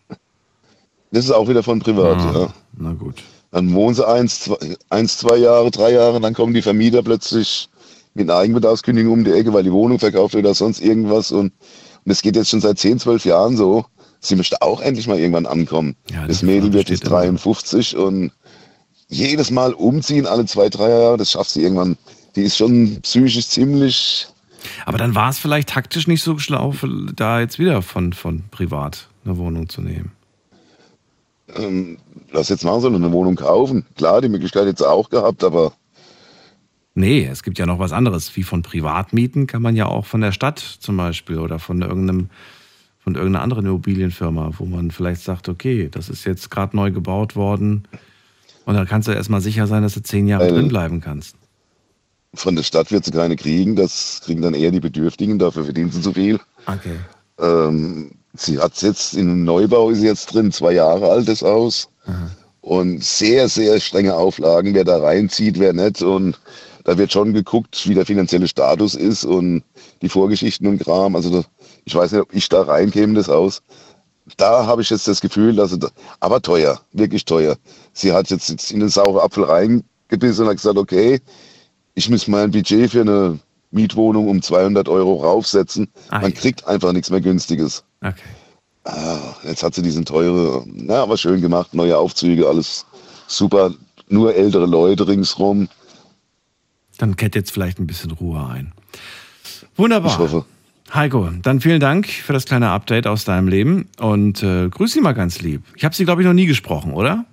das 1.11 1.25
ist 1.25 1.31
auch 1.31 1.49
wieder 1.49 1.63
von 1.63 1.81
privat, 1.81 2.19
Ah, 2.19 2.33
ja. 2.39 2.55
Na 2.77 2.93
gut. 2.93 3.23
Dann 3.55 3.73
wohnen 3.73 3.95
sie 3.95 4.05
eins 4.05 4.41
zwei, 4.41 4.57
eins, 4.91 5.17
zwei 5.17 5.37
Jahre, 5.37 5.71
drei 5.71 5.93
Jahre, 5.93 6.21
dann 6.21 6.35
kommen 6.35 6.55
die 6.55 6.63
Vermieter 6.63 7.05
plötzlich 7.05 7.69
mit 8.13 8.29
einer 8.29 8.41
Eigenbedarfskündigung 8.41 9.13
um 9.13 9.23
die 9.23 9.31
Ecke, 9.31 9.53
weil 9.53 9.63
die 9.63 9.71
Wohnung 9.71 10.01
verkauft 10.01 10.35
wird 10.35 10.45
oder 10.45 10.57
sonst 10.57 10.81
irgendwas. 10.81 11.31
Und, 11.31 11.53
und 11.53 11.53
das 12.05 12.21
geht 12.23 12.35
jetzt 12.35 12.51
schon 12.51 12.61
seit 12.61 12.81
10, 12.81 12.99
12 12.99 13.27
Jahren 13.27 13.57
so. 13.57 13.85
Sie 14.19 14.35
möchte 14.35 14.61
auch 14.61 14.81
endlich 14.81 15.07
mal 15.07 15.21
irgendwann 15.21 15.47
ankommen. 15.47 15.95
Ja, 16.11 16.27
das 16.27 16.43
Mädel 16.43 16.73
wird 16.73 16.91
jetzt 16.91 17.05
immer. 17.05 17.21
53 17.21 17.97
und 17.97 18.33
jedes 19.07 19.53
Mal 19.53 19.73
umziehen, 19.73 20.27
alle 20.27 20.47
zwei, 20.47 20.69
drei 20.69 20.89
Jahre, 20.89 21.17
das 21.17 21.31
schafft 21.31 21.51
sie 21.51 21.63
irgendwann. 21.63 21.97
Die 22.35 22.43
ist 22.43 22.57
schon 22.57 23.03
psychisch 23.03 23.47
ziemlich. 23.47 24.27
Aber 24.85 24.99
dann 24.99 25.15
war 25.15 25.31
es 25.31 25.39
vielleicht 25.39 25.69
taktisch 25.69 26.09
nicht 26.09 26.25
so 26.25 26.41
schlau, 26.41 26.75
da 27.15 27.39
jetzt 27.39 27.61
wieder 27.61 27.83
von, 27.83 28.15
von 28.15 28.43
privat 28.51 29.07
eine 29.25 29.37
Wohnung 29.37 29.69
zu 29.69 29.81
nehmen. 29.81 30.11
Ähm, 31.57 31.99
was 32.33 32.49
jetzt 32.49 32.65
machen 32.65 32.81
soll, 32.81 32.95
eine 32.95 33.13
Wohnung 33.13 33.37
kaufen. 33.37 33.85
Klar, 33.97 34.21
die 34.21 34.29
Möglichkeit 34.29 34.67
jetzt 34.67 34.83
auch 34.83 35.11
gehabt, 35.11 35.45
aber 35.45 35.73
Nee, 36.97 37.27
es 37.27 37.43
gibt 37.43 37.59
ja 37.59 37.67
noch 37.67 37.81
was 37.81 37.93
anderes. 37.93 38.37
Wie 38.37 38.45
von 38.45 38.63
Privatmieten 38.63 39.49
kann 39.49 39.63
man 39.63 39.75
ja 39.75 39.87
auch 39.87 40.07
von 40.07 40.21
der 40.21 40.31
Stadt 40.31 40.61
zum 40.61 40.97
Beispiel 40.97 41.39
oder 41.39 41.59
von 41.59 41.83
irgendeinem 41.83 42.31
von 43.01 43.17
irgendeiner 43.17 43.43
anderen 43.43 43.67
Immobilienfirma, 43.67 44.53
wo 44.57 44.65
man 44.65 44.91
vielleicht 44.91 45.21
sagt, 45.21 45.51
okay, 45.51 45.89
das 45.91 46.09
ist 46.09 46.25
jetzt 46.25 46.51
gerade 46.51 46.75
neu 46.75 46.91
gebaut 46.91 47.37
worden 47.37 47.87
und 48.65 48.75
dann 48.75 48.87
kannst 48.87 49.09
du 49.09 49.13
erstmal 49.13 49.43
sicher 49.43 49.67
sein, 49.67 49.83
dass 49.83 49.93
du 49.95 50.03
zehn 50.03 50.27
Jahre 50.27 50.49
drin 50.49 50.69
bleiben 50.69 51.01
kannst. 51.01 51.37
von 52.33 52.57
der 52.57 52.63
Stadt 52.63 52.91
wird 52.91 53.05
sie 53.05 53.11
keine 53.11 53.37
kriegen. 53.37 53.77
Das 53.77 54.23
kriegen 54.25 54.41
dann 54.41 54.55
eher 54.55 54.71
die 54.71 54.81
Bedürftigen, 54.81 55.39
dafür 55.39 55.65
verdienen 55.65 55.91
sie 55.91 56.01
zu 56.01 56.13
viel. 56.13 56.41
Okay. 56.67 56.97
Ähm, 57.39 58.13
sie 58.37 58.59
hat 58.59 58.81
jetzt 58.83 59.15
in 59.15 59.31
einem 59.31 59.45
Neubau 59.45 59.91
ist 59.91 60.03
jetzt 60.03 60.35
drin, 60.35 60.53
zwei 60.53 60.73
Jahre 60.73 61.11
alt 61.11 61.29
das 61.29 61.43
Haus. 61.43 61.89
Und 62.61 63.05
sehr, 63.05 63.49
sehr 63.49 63.79
strenge 63.79 64.15
Auflagen, 64.15 64.75
wer 64.75 64.85
da 64.85 64.99
reinzieht, 64.99 65.59
wer 65.59 65.73
nicht. 65.73 66.03
Und 66.03 66.39
da 66.85 66.97
wird 66.99 67.13
schon 67.13 67.33
geguckt, 67.33 67.89
wie 67.89 67.95
der 67.95 68.07
finanzielle 68.07 68.49
Status 68.49 68.95
ist 68.95 69.25
und 69.25 69.63
die 70.03 70.09
Vorgeschichten 70.09 70.67
und 70.67 70.79
Kram. 70.79 71.17
Also 71.17 71.31
da, 71.31 71.45
ich 71.85 71.95
weiß 71.95 72.13
nicht, 72.13 72.23
ob 72.23 72.35
ich 72.35 72.49
da 72.49 72.63
reinkäme 72.63 73.09
in 73.09 73.15
das 73.15 73.29
Haus. 73.29 73.63
Da 74.39 74.67
habe 74.67 74.81
ich 74.81 74.91
jetzt 74.91 75.07
das 75.07 75.21
Gefühl, 75.21 75.55
dass 75.55 75.71
sie 75.71 75.79
da, 75.79 75.89
aber 76.21 76.41
teuer, 76.41 76.81
wirklich 76.93 77.27
teuer. 77.27 77.57
Sie 77.93 78.13
hat 78.13 78.31
jetzt, 78.31 78.49
jetzt 78.49 78.71
in 78.71 78.81
den 78.81 78.89
sauren 78.89 79.19
Apfel 79.19 79.45
reingebissen 79.45 80.45
und 80.45 80.51
hat 80.51 80.57
gesagt, 80.57 80.79
okay, 80.79 81.21
ich 81.95 82.09
muss 82.09 82.27
mein 82.27 82.51
Budget 82.51 82.91
für 82.91 83.03
eine 83.03 83.39
Mietwohnung 83.71 84.29
um 84.29 84.41
200 84.41 84.89
Euro 84.89 85.17
raufsetzen. 85.17 85.89
Man 86.23 86.33
kriegt 86.33 86.67
einfach 86.67 86.93
nichts 86.93 87.11
mehr 87.11 87.21
Günstiges. 87.21 87.85
Okay. 88.05 88.15
Ah, 88.85 89.35
jetzt 89.45 89.63
hat 89.63 89.75
sie 89.75 89.83
diesen 89.83 90.05
teure, 90.05 90.63
na, 90.67 91.03
aber 91.03 91.17
schön 91.17 91.41
gemacht, 91.41 91.73
neue 91.73 91.97
Aufzüge, 91.97 92.47
alles 92.47 92.85
super. 93.27 93.73
Nur 94.09 94.35
ältere 94.35 94.67
Leute 94.67 95.09
ringsrum. 95.09 95.69
Dann 96.99 97.17
kehrt 97.17 97.35
jetzt 97.35 97.51
vielleicht 97.51 97.79
ein 97.79 97.87
bisschen 97.87 98.11
Ruhe 98.11 98.47
ein. 98.47 98.73
Wunderbar. 99.77 100.13
Ich 100.13 100.19
hoffe. 100.19 100.45
Heiko, 100.93 101.29
dann 101.43 101.61
vielen 101.61 101.81
Dank 101.81 102.07
für 102.07 102.35
das 102.35 102.45
kleine 102.45 102.69
Update 102.71 103.07
aus 103.07 103.25
deinem 103.25 103.49
Leben 103.49 103.89
und 103.99 104.43
äh, 104.43 104.69
grüß 104.69 104.93
Sie 104.93 105.01
mal 105.01 105.15
ganz 105.15 105.41
lieb. 105.41 105.63
Ich 105.75 105.85
habe 105.85 105.95
Sie, 105.95 106.05
glaube 106.05 106.21
ich, 106.21 106.27
noch 106.27 106.35
nie 106.35 106.47
gesprochen, 106.47 106.93
oder? 106.93 107.25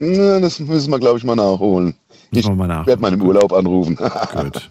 Na, 0.00 0.40
das 0.40 0.58
müssen 0.58 0.90
wir, 0.90 0.98
glaube 0.98 1.18
ich, 1.18 1.24
mal 1.24 1.36
nachholen. 1.36 1.94
Ich 2.32 2.44
werde 2.44 3.00
mal 3.00 3.12
im 3.12 3.22
Urlaub 3.22 3.52
anrufen. 3.52 3.96
Gut. 3.96 4.70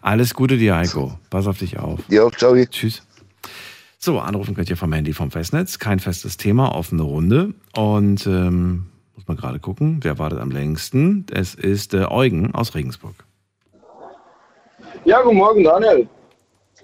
Alles 0.00 0.34
Gute 0.34 0.56
dir, 0.56 0.76
Heiko. 0.76 1.12
Pass 1.30 1.46
auf 1.46 1.58
dich 1.58 1.78
auf. 1.78 2.00
Ja, 2.08 2.28
ciao. 2.30 2.56
Tschüss. 2.64 3.02
So, 4.02 4.18
anrufen 4.18 4.54
könnt 4.54 4.70
ihr 4.70 4.78
vom 4.78 4.94
Handy 4.94 5.12
vom 5.12 5.30
Festnetz. 5.30 5.78
Kein 5.78 5.98
festes 5.98 6.38
Thema, 6.38 6.74
offene 6.74 7.02
Runde. 7.02 7.52
Und 7.76 8.26
ähm, 8.26 8.86
muss 9.14 9.28
man 9.28 9.36
gerade 9.36 9.58
gucken, 9.58 9.98
wer 10.00 10.18
wartet 10.18 10.38
am 10.38 10.50
längsten. 10.50 11.26
Es 11.30 11.54
ist 11.54 11.92
äh, 11.92 12.06
Eugen 12.08 12.54
aus 12.54 12.74
Regensburg. 12.74 13.14
Ja, 15.04 15.20
guten 15.20 15.36
Morgen, 15.36 15.64
Daniel. 15.64 16.08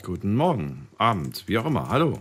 Guten 0.02 0.34
Morgen, 0.36 0.88
Abend, 0.98 1.42
wie 1.46 1.56
auch 1.56 1.64
immer. 1.64 1.88
Hallo. 1.88 2.18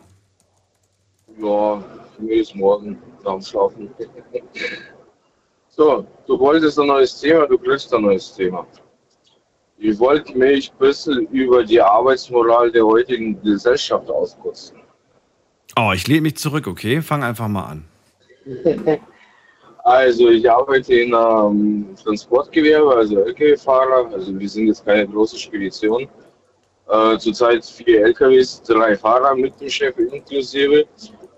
Ja, 1.40 1.84
für 2.16 2.24
mich 2.24 2.40
ist 2.40 2.56
morgen 2.56 2.98
nach 3.26 3.42
Schlafen. 3.42 3.90
so, 5.68 6.08
du 6.26 6.40
wolltest 6.40 6.80
ein 6.80 6.88
neues 6.88 7.20
Thema, 7.20 7.46
du 7.48 7.58
kriegst 7.58 7.94
ein 7.94 8.02
neues 8.02 8.34
Thema. 8.34 8.66
Ich 9.78 10.00
wollte 10.00 10.38
mich 10.38 10.72
ein 10.72 10.78
bisschen 10.78 11.28
über 11.32 11.66
die 11.66 11.82
Arbeitsmoral 11.82 12.72
der 12.72 12.86
heutigen 12.86 13.42
Gesellschaft 13.42 14.10
auskotzen. 14.10 14.85
Oh, 15.78 15.92
ich 15.94 16.08
lehne 16.08 16.22
mich 16.22 16.38
zurück, 16.38 16.68
okay? 16.68 17.02
Fang 17.02 17.24
einfach 17.24 17.48
mal 17.48 17.66
an. 17.66 17.86
Also 19.86 20.30
ich 20.30 20.50
arbeite 20.50 20.96
in 20.96 21.14
einem 21.14 21.96
Transportgewerbe, 22.04 22.96
also 22.96 23.20
LKW-Fahrer. 23.20 24.12
Also 24.14 24.38
wir 24.40 24.50
sind 24.50 24.66
jetzt 24.66 24.84
keine 24.84 25.08
große 25.08 25.38
Spedition. 25.38 26.08
Äh, 26.90 27.20
zurzeit 27.20 27.64
vier 27.64 28.02
LKWs, 28.06 28.64
drei 28.64 28.98
Fahrer 28.98 29.36
mit 29.36 29.62
dem 29.62 29.70
Chef 29.70 29.96
inklusive. 30.00 30.86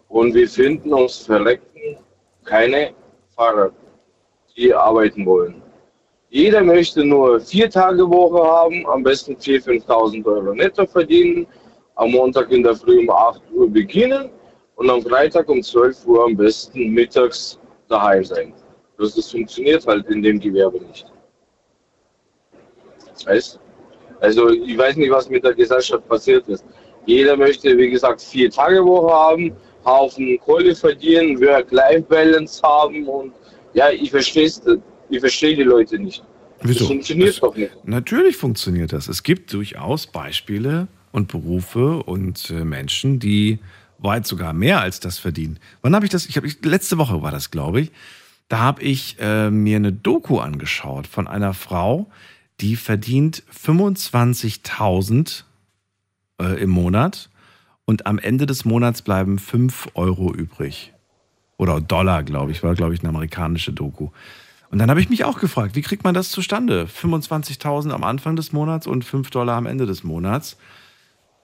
Und 0.07 0.33
wir 0.33 0.47
finden 0.47 0.93
uns 0.93 1.17
Verreckten 1.17 1.97
keine 2.45 2.93
Fahrer, 3.35 3.71
die 4.55 4.73
arbeiten 4.73 5.25
wollen. 5.25 5.61
Jeder 6.29 6.63
möchte 6.63 7.03
nur 7.03 7.41
vier 7.41 7.69
Tage 7.69 8.09
Woche 8.09 8.41
haben, 8.47 8.85
am 8.87 9.03
besten 9.03 9.33
4.000, 9.33 9.85
5.000 9.85 10.25
Euro 10.25 10.53
netto 10.53 10.85
verdienen, 10.85 11.47
am 11.97 12.11
Montag 12.11 12.51
in 12.51 12.63
der 12.63 12.75
Früh 12.75 12.99
um 12.99 13.09
8 13.09 13.41
Uhr 13.53 13.69
beginnen 13.69 14.29
und 14.75 14.89
am 14.89 15.01
Freitag 15.01 15.49
um 15.49 15.61
12 15.61 16.05
Uhr 16.05 16.25
am 16.25 16.37
besten 16.37 16.91
mittags 16.91 17.59
daheim 17.89 18.23
sein. 18.23 18.53
Das, 18.97 19.15
das 19.15 19.31
funktioniert 19.31 19.85
halt 19.85 20.07
in 20.07 20.21
dem 20.21 20.39
Gewerbe 20.39 20.79
nicht. 20.79 21.05
Weißt? 23.25 23.59
Also 24.19 24.49
ich 24.49 24.77
weiß 24.77 24.95
nicht, 24.95 25.11
was 25.11 25.29
mit 25.29 25.43
der 25.43 25.53
Gesellschaft 25.53 26.07
passiert 26.07 26.47
ist. 26.47 26.63
Jeder 27.05 27.35
möchte, 27.37 27.77
wie 27.77 27.89
gesagt, 27.89 28.21
vier 28.21 28.49
Tage 28.49 28.83
Woche 28.85 29.13
haben, 29.13 29.55
Haufen 29.85 30.39
Kohle 30.39 30.75
verdienen, 30.75 31.39
Work-Life-Balance 31.39 32.61
haben 32.61 33.07
und 33.07 33.33
ja, 33.73 33.89
ich 33.89 34.11
verstehe 34.11 34.49
ich 35.09 35.19
verstehe 35.19 35.55
die 35.55 35.63
Leute 35.63 35.97
nicht. 35.97 36.23
Wieso? 36.61 36.79
Das 36.79 36.87
funktioniert 36.87 37.41
doch 37.41 37.55
nicht. 37.55 37.71
Natürlich 37.85 38.35
funktioniert 38.35 38.91
das. 38.91 39.07
Es 39.07 39.23
gibt 39.23 39.53
durchaus 39.53 40.07
Beispiele 40.07 40.87
und 41.11 41.27
Berufe 41.27 42.03
und 42.03 42.49
äh, 42.49 42.63
Menschen, 42.63 43.19
die 43.19 43.59
weit 43.99 44.27
sogar 44.27 44.53
mehr 44.53 44.81
als 44.81 44.99
das 44.99 45.17
verdienen. 45.17 45.59
Wann 45.81 45.95
habe 45.95 46.05
ich 46.05 46.11
das? 46.11 46.25
Ich 46.27 46.37
habe 46.37 46.47
letzte 46.61 46.97
Woche 46.97 47.21
war 47.21 47.31
das, 47.31 47.51
glaube 47.51 47.81
ich. 47.81 47.91
Da 48.47 48.59
habe 48.59 48.81
ich 48.81 49.17
äh, 49.19 49.49
mir 49.49 49.75
eine 49.75 49.91
Doku 49.91 50.39
angeschaut 50.39 51.07
von 51.07 51.27
einer 51.27 51.53
Frau, 51.53 52.09
die 52.61 52.75
verdient 52.75 53.43
25.000 53.53 55.43
äh, 56.41 56.61
im 56.61 56.69
Monat 56.69 57.29
und 57.85 58.05
am 58.05 58.19
Ende 58.19 58.45
des 58.45 58.65
Monats 58.65 59.01
bleiben 59.01 59.39
5 59.39 59.89
Euro 59.95 60.33
übrig. 60.33 60.93
Oder 61.57 61.81
Dollar, 61.81 62.23
glaube 62.23 62.51
ich, 62.51 62.63
war, 62.63 62.75
glaube 62.75 62.93
ich, 62.93 63.01
eine 63.01 63.09
amerikanische 63.09 63.73
Doku. 63.73 64.09
Und 64.69 64.79
dann 64.79 64.89
habe 64.89 65.01
ich 65.01 65.09
mich 65.09 65.23
auch 65.23 65.39
gefragt, 65.39 65.75
wie 65.75 65.81
kriegt 65.81 66.03
man 66.03 66.13
das 66.13 66.29
zustande? 66.29 66.85
25.000 66.85 67.91
am 67.91 68.03
Anfang 68.03 68.35
des 68.35 68.51
Monats 68.51 68.85
und 68.85 69.05
5 69.05 69.29
Dollar 69.29 69.55
am 69.55 69.65
Ende 69.65 69.85
des 69.85 70.03
Monats. 70.03 70.57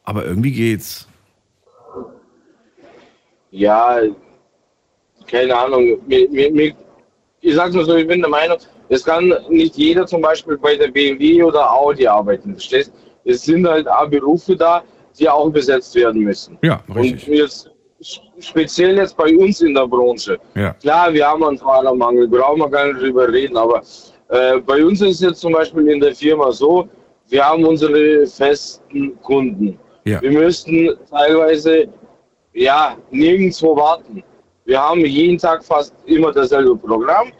Aber 0.03 0.25
irgendwie 0.25 0.51
geht's. 0.51 1.07
Ja, 3.51 3.99
keine 5.27 5.55
Ahnung. 5.55 5.99
Mir, 6.07 6.29
mir, 6.29 6.51
mir, 6.51 6.73
ich 7.41 7.55
sag's 7.55 7.75
mal 7.75 7.85
so, 7.85 7.95
ich 7.95 8.07
bin 8.07 8.21
der 8.21 8.29
Meinung, 8.29 8.57
es 8.89 9.03
kann 9.03 9.33
nicht 9.49 9.75
jeder 9.75 10.05
zum 10.05 10.21
Beispiel 10.21 10.57
bei 10.57 10.75
der 10.75 10.89
BMW 10.89 11.43
oder 11.43 11.71
Audi 11.71 12.07
arbeiten. 12.07 12.53
Verstehst? 12.53 12.91
Es 13.23 13.43
sind 13.43 13.67
halt 13.67 13.87
auch 13.87 14.07
Berufe 14.07 14.55
da, 14.55 14.83
die 15.17 15.29
auch 15.29 15.49
besetzt 15.49 15.95
werden 15.95 16.21
müssen. 16.21 16.57
Ja, 16.61 16.83
richtig. 16.93 17.27
Und 17.27 17.35
jetzt 17.35 17.69
speziell 18.39 18.97
jetzt 18.97 19.15
bei 19.15 19.35
uns 19.37 19.61
in 19.61 19.73
der 19.73 19.87
Branche. 19.87 20.37
Ja. 20.55 20.73
Klar, 20.73 21.13
wir 21.13 21.25
haben 21.25 21.43
einen 21.43 21.57
Fahrermangel, 21.57 22.27
brauchen 22.27 22.59
wir 22.59 22.69
gar 22.69 22.87
nicht 22.87 23.01
drüber 23.01 23.31
reden, 23.31 23.55
aber 23.55 23.81
äh, 24.29 24.59
bei 24.59 24.83
uns 24.83 25.01
ist 25.01 25.21
jetzt 25.21 25.39
zum 25.39 25.53
Beispiel 25.53 25.87
in 25.87 25.99
der 25.99 26.13
Firma 26.13 26.51
so, 26.51 26.89
wir 27.29 27.45
haben 27.45 27.63
unsere 27.63 28.27
festen 28.27 29.19
Kunden. 29.21 29.79
Ja. 30.05 30.21
Wir 30.21 30.31
müssten 30.31 30.89
teilweise 31.09 31.87
ja, 32.53 32.97
nirgendwo 33.11 33.75
warten. 33.75 34.23
Wir 34.65 34.81
haben 34.81 35.01
jeden 35.01 35.37
Tag 35.37 35.63
fast 35.63 35.93
immer 36.05 36.31
dasselbe 36.31 36.75
Programm. 36.75 37.31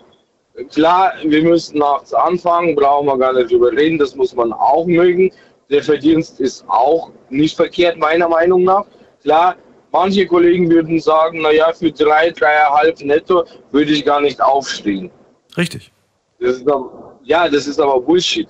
Klar, 0.71 1.13
wir 1.23 1.41
müssen 1.43 1.79
nachts 1.79 2.13
anfangen, 2.13 2.75
brauchen 2.75 3.07
wir 3.07 3.17
gar 3.17 3.33
nicht 3.33 3.51
drüber 3.51 3.71
reden, 3.71 3.97
das 3.97 4.15
muss 4.15 4.35
man 4.35 4.53
auch 4.53 4.85
mögen. 4.85 5.31
Der 5.69 5.81
Verdienst 5.81 6.39
ist 6.39 6.63
auch 6.67 7.11
nicht 7.29 7.55
verkehrt, 7.55 7.97
meiner 7.97 8.29
Meinung 8.29 8.63
nach. 8.63 8.85
Klar, 9.23 9.55
manche 9.91 10.27
Kollegen 10.27 10.69
würden 10.69 10.99
sagen, 10.99 11.41
naja, 11.41 11.73
für 11.73 11.91
drei, 11.91 12.29
dreieinhalb 12.29 13.01
netto 13.01 13.45
würde 13.71 13.91
ich 13.91 14.05
gar 14.05 14.21
nicht 14.21 14.39
aufstehen. 14.41 15.09
Richtig. 15.57 15.91
Das 16.39 16.61
aber, 16.67 17.17
ja, 17.23 17.47
das 17.47 17.65
ist 17.65 17.79
aber 17.79 17.99
Bullshit. 18.01 18.47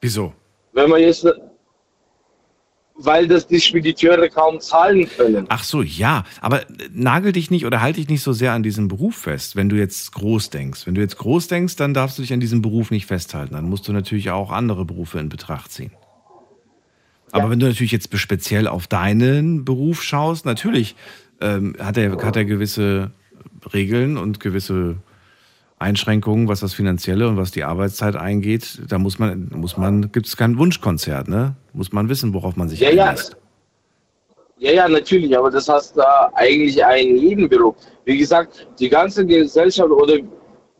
Wieso? 0.00 0.32
Wenn 0.72 0.90
man 0.90 1.00
jetzt, 1.00 1.26
weil 3.04 3.26
das 3.26 3.46
die 3.46 3.60
Spediteure 3.60 4.28
kaum 4.28 4.60
zahlen 4.60 5.08
können. 5.08 5.46
Ach 5.48 5.64
so, 5.64 5.82
ja. 5.82 6.24
Aber 6.40 6.62
nagel 6.92 7.32
dich 7.32 7.50
nicht 7.50 7.66
oder 7.66 7.80
halte 7.80 8.00
dich 8.00 8.08
nicht 8.08 8.22
so 8.22 8.32
sehr 8.32 8.52
an 8.52 8.62
diesem 8.62 8.88
Beruf 8.88 9.16
fest, 9.16 9.56
wenn 9.56 9.68
du 9.68 9.76
jetzt 9.76 10.12
groß 10.12 10.50
denkst. 10.50 10.86
Wenn 10.86 10.94
du 10.94 11.00
jetzt 11.00 11.16
groß 11.16 11.48
denkst, 11.48 11.76
dann 11.76 11.94
darfst 11.94 12.18
du 12.18 12.22
dich 12.22 12.32
an 12.32 12.40
diesem 12.40 12.62
Beruf 12.62 12.90
nicht 12.90 13.06
festhalten. 13.06 13.54
Dann 13.54 13.68
musst 13.68 13.88
du 13.88 13.92
natürlich 13.92 14.30
auch 14.30 14.50
andere 14.50 14.84
Berufe 14.84 15.18
in 15.18 15.28
Betracht 15.28 15.72
ziehen. 15.72 15.92
Aber 17.32 17.50
wenn 17.50 17.60
du 17.60 17.66
natürlich 17.66 17.92
jetzt 17.92 18.16
speziell 18.18 18.66
auf 18.66 18.86
deinen 18.86 19.64
Beruf 19.64 20.02
schaust, 20.02 20.44
natürlich 20.44 20.96
ähm, 21.40 21.76
hat, 21.78 21.96
er, 21.96 22.12
hat 22.22 22.36
er 22.36 22.44
gewisse 22.44 23.12
Regeln 23.72 24.16
und 24.16 24.40
gewisse 24.40 24.96
Einschränkungen, 25.80 26.46
was 26.46 26.60
das 26.60 26.74
Finanzielle 26.74 27.26
und 27.26 27.36
was 27.36 27.50
die 27.50 27.64
Arbeitszeit 27.64 28.14
eingeht. 28.14 28.82
Da 28.88 28.98
muss 28.98 29.18
man, 29.18 29.50
muss 29.54 29.76
man, 29.76 30.12
gibt 30.12 30.26
es 30.26 30.36
kein 30.36 30.58
Wunschkonzert, 30.58 31.26
ne? 31.26 31.56
Muss 31.72 31.90
man 31.92 32.08
wissen, 32.08 32.34
worauf 32.34 32.54
man 32.56 32.68
sich 32.68 32.80
Ja, 32.80 32.90
ja. 32.90 33.04
einlässt. 33.06 33.36
Ja, 34.58 34.72
ja, 34.72 34.88
natürlich, 34.88 35.36
aber 35.36 35.50
das 35.50 35.68
hast 35.70 35.96
du 35.96 36.02
eigentlich 36.34 36.84
einen 36.84 37.16
jeden 37.16 37.48
Beruf. 37.48 37.76
Wie 38.04 38.18
gesagt, 38.18 38.68
die 38.78 38.90
ganze 38.90 39.24
Gesellschaft 39.24 39.90
oder 39.90 40.18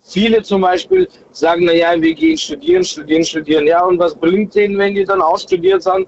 viele 0.03 0.43
zum 0.43 0.61
Beispiel 0.61 1.09
sagen, 1.31 1.65
naja, 1.65 1.95
wir 1.99 2.15
gehen 2.15 2.37
studieren, 2.37 2.85
studieren, 2.85 3.25
studieren. 3.25 3.67
Ja, 3.67 3.83
und 3.83 3.99
was 3.99 4.15
bringt 4.15 4.55
denen, 4.55 4.77
wenn 4.77 4.95
die 4.95 5.05
dann 5.05 5.23
ausstudiert 5.23 5.83
sind? 5.83 6.07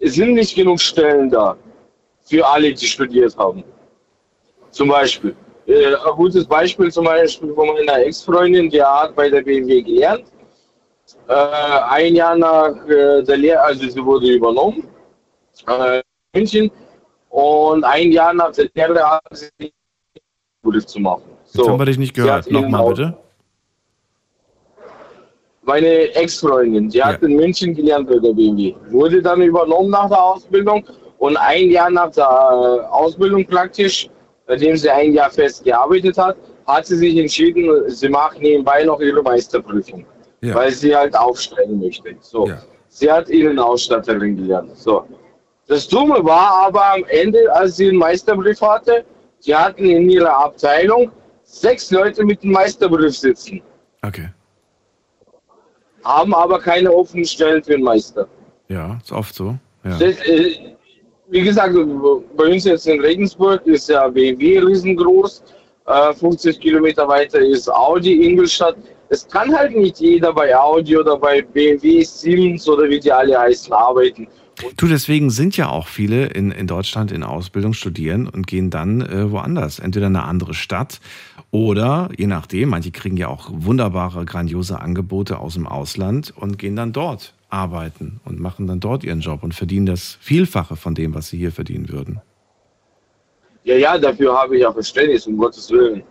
Es 0.00 0.14
sind 0.14 0.34
nicht 0.34 0.56
genug 0.56 0.80
Stellen 0.80 1.30
da 1.30 1.56
für 2.24 2.44
alle, 2.44 2.74
die 2.74 2.86
studiert 2.86 3.36
haben. 3.38 3.62
Zum 4.72 4.88
Beispiel. 4.88 5.36
Äh, 5.66 5.94
ein 5.94 6.14
gutes 6.16 6.46
Beispiel 6.46 6.90
zum 6.92 7.04
Beispiel 7.06 7.52
von 7.54 7.66
meiner 7.68 7.98
Ex-Freundin, 8.04 8.70
die 8.70 8.82
hat 8.82 9.14
bei 9.16 9.28
der 9.28 9.42
BMW 9.42 9.82
gelernt. 9.82 10.24
Äh, 11.28 11.32
ein 11.34 12.14
Jahr 12.14 12.36
nach 12.36 12.74
äh, 12.88 13.22
der 13.22 13.36
Lehre, 13.36 13.60
also 13.60 13.88
sie 13.88 14.04
wurde 14.04 14.28
übernommen, 14.28 14.88
äh, 15.68 15.98
in 15.98 16.02
München. 16.40 16.70
Und 17.30 17.84
ein 17.84 18.12
Jahr 18.12 18.32
nach 18.32 18.52
der 18.52 18.68
Lehre 18.74 19.02
hat 19.10 19.22
sie 19.32 19.72
Beruf 20.62 20.86
zu 20.86 21.00
machen. 21.00 21.22
Jetzt 21.52 21.68
haben 21.68 21.78
wir 21.78 21.86
dich 21.86 21.98
nicht 21.98 22.14
gehört. 22.14 22.50
Nochmal 22.50 22.80
Au- 22.80 22.88
bitte. 22.88 23.16
Meine 25.62 26.14
Ex-Freundin, 26.14 26.88
die 26.90 27.02
hat 27.02 27.20
in 27.22 27.34
München 27.34 27.74
gelernt 27.74 28.08
bei 28.08 28.18
der 28.20 28.32
BMW, 28.32 28.72
wurde 28.90 29.20
dann 29.20 29.42
übernommen 29.42 29.90
nach 29.90 30.08
der 30.08 30.22
Ausbildung 30.22 30.84
und 31.18 31.36
ein 31.38 31.70
Jahr 31.70 31.90
nach 31.90 32.12
der 32.12 32.24
äh, 32.24 32.86
Ausbildung 32.86 33.44
praktisch, 33.44 34.08
nachdem 34.48 34.76
sie 34.76 34.90
ein 34.90 35.12
Jahr 35.12 35.30
fest 35.30 35.64
gearbeitet 35.64 36.16
hat, 36.18 36.36
hat 36.66 36.86
sie 36.86 36.96
sich 36.96 37.16
entschieden, 37.16 37.88
sie 37.88 38.08
macht 38.08 38.40
nebenbei 38.40 38.84
noch 38.84 39.00
ihre 39.00 39.22
Meisterprüfung, 39.22 40.04
Ja. 40.40 40.54
weil 40.54 40.70
sie 40.72 40.94
halt 40.94 41.16
aufsteigen 41.16 41.78
möchte. 41.80 42.14
So. 42.20 42.50
Sie 42.88 43.10
hat 43.10 43.28
Innenausstatterin 43.28 44.36
gelernt. 44.36 44.76
So. 44.76 45.04
Das 45.68 45.86
Dumme 45.88 46.24
war 46.24 46.66
aber 46.66 46.94
am 46.94 47.04
Ende, 47.08 47.52
als 47.54 47.76
sie 47.76 47.88
einen 47.88 47.98
Meisterbrief 47.98 48.60
hatte, 48.60 49.04
sie 49.40 49.54
hatten 49.54 49.84
in 49.84 50.08
ihrer 50.08 50.36
Abteilung 50.36 51.10
sechs 51.42 51.90
Leute 51.90 52.24
mit 52.24 52.42
dem 52.42 52.52
Meisterbrief 52.52 53.16
sitzen 53.16 53.60
Okay. 54.04 54.28
haben 56.04 56.34
aber 56.34 56.60
keine 56.60 56.92
offenen 56.92 57.24
Stellen 57.24 57.62
für 57.62 57.72
den 57.72 57.82
Meister. 57.82 58.26
Ja, 58.68 58.98
ist 59.02 59.12
oft 59.12 59.34
so. 59.34 59.56
Ja. 59.84 59.98
Das, 59.98 60.16
äh, 60.26 60.75
wie 61.28 61.42
gesagt, 61.42 61.74
bei 62.36 62.44
uns 62.44 62.64
jetzt 62.64 62.86
in 62.86 63.00
Regensburg 63.00 63.66
ist 63.66 63.88
ja 63.88 64.08
BMW 64.08 64.58
riesengroß. 64.58 65.42
Äh, 65.86 66.14
50 66.14 66.60
Kilometer 66.60 67.06
weiter 67.06 67.38
ist 67.38 67.68
Audi 67.68 68.24
Ingolstadt. 68.24 68.76
Es 69.08 69.26
kann 69.28 69.56
halt 69.56 69.76
nicht 69.76 70.00
jeder 70.00 70.32
bei 70.32 70.56
Audi 70.56 70.96
oder 70.96 71.16
bei 71.16 71.42
BMW, 71.42 72.02
Siemens 72.02 72.68
oder 72.68 72.88
wie 72.88 72.98
die 72.98 73.12
alle 73.12 73.38
heißen 73.38 73.72
arbeiten. 73.72 74.26
Du, 74.78 74.86
deswegen 74.86 75.30
sind 75.30 75.56
ja 75.56 75.68
auch 75.68 75.86
viele 75.86 76.26
in, 76.28 76.50
in 76.50 76.66
Deutschland 76.66 77.12
in 77.12 77.22
Ausbildung 77.22 77.74
studieren 77.74 78.26
und 78.26 78.46
gehen 78.46 78.70
dann 78.70 79.02
äh, 79.02 79.30
woanders. 79.30 79.78
Entweder 79.78 80.06
in 80.06 80.16
eine 80.16 80.24
andere 80.24 80.54
Stadt 80.54 81.00
oder, 81.50 82.08
je 82.16 82.26
nachdem, 82.26 82.70
manche 82.70 82.90
kriegen 82.90 83.16
ja 83.16 83.28
auch 83.28 83.50
wunderbare, 83.52 84.24
grandiose 84.24 84.80
Angebote 84.80 85.38
aus 85.38 85.54
dem 85.54 85.66
Ausland 85.66 86.32
und 86.34 86.58
gehen 86.58 86.74
dann 86.74 86.92
dort 86.92 87.35
arbeiten 87.48 88.20
und 88.24 88.40
machen 88.40 88.66
dann 88.66 88.80
dort 88.80 89.04
ihren 89.04 89.20
Job 89.20 89.42
und 89.42 89.54
verdienen 89.54 89.86
das 89.86 90.18
Vielfache 90.20 90.76
von 90.76 90.94
dem, 90.94 91.14
was 91.14 91.28
sie 91.28 91.38
hier 91.38 91.52
verdienen 91.52 91.88
würden. 91.88 92.20
Ja, 93.64 93.76
ja, 93.76 93.98
dafür 93.98 94.36
habe 94.36 94.56
ich 94.56 94.62
ja 94.62 94.72
Verständnis, 94.72 95.26
um 95.26 95.36
Gottes 95.36 95.70
Willen. 95.70 96.02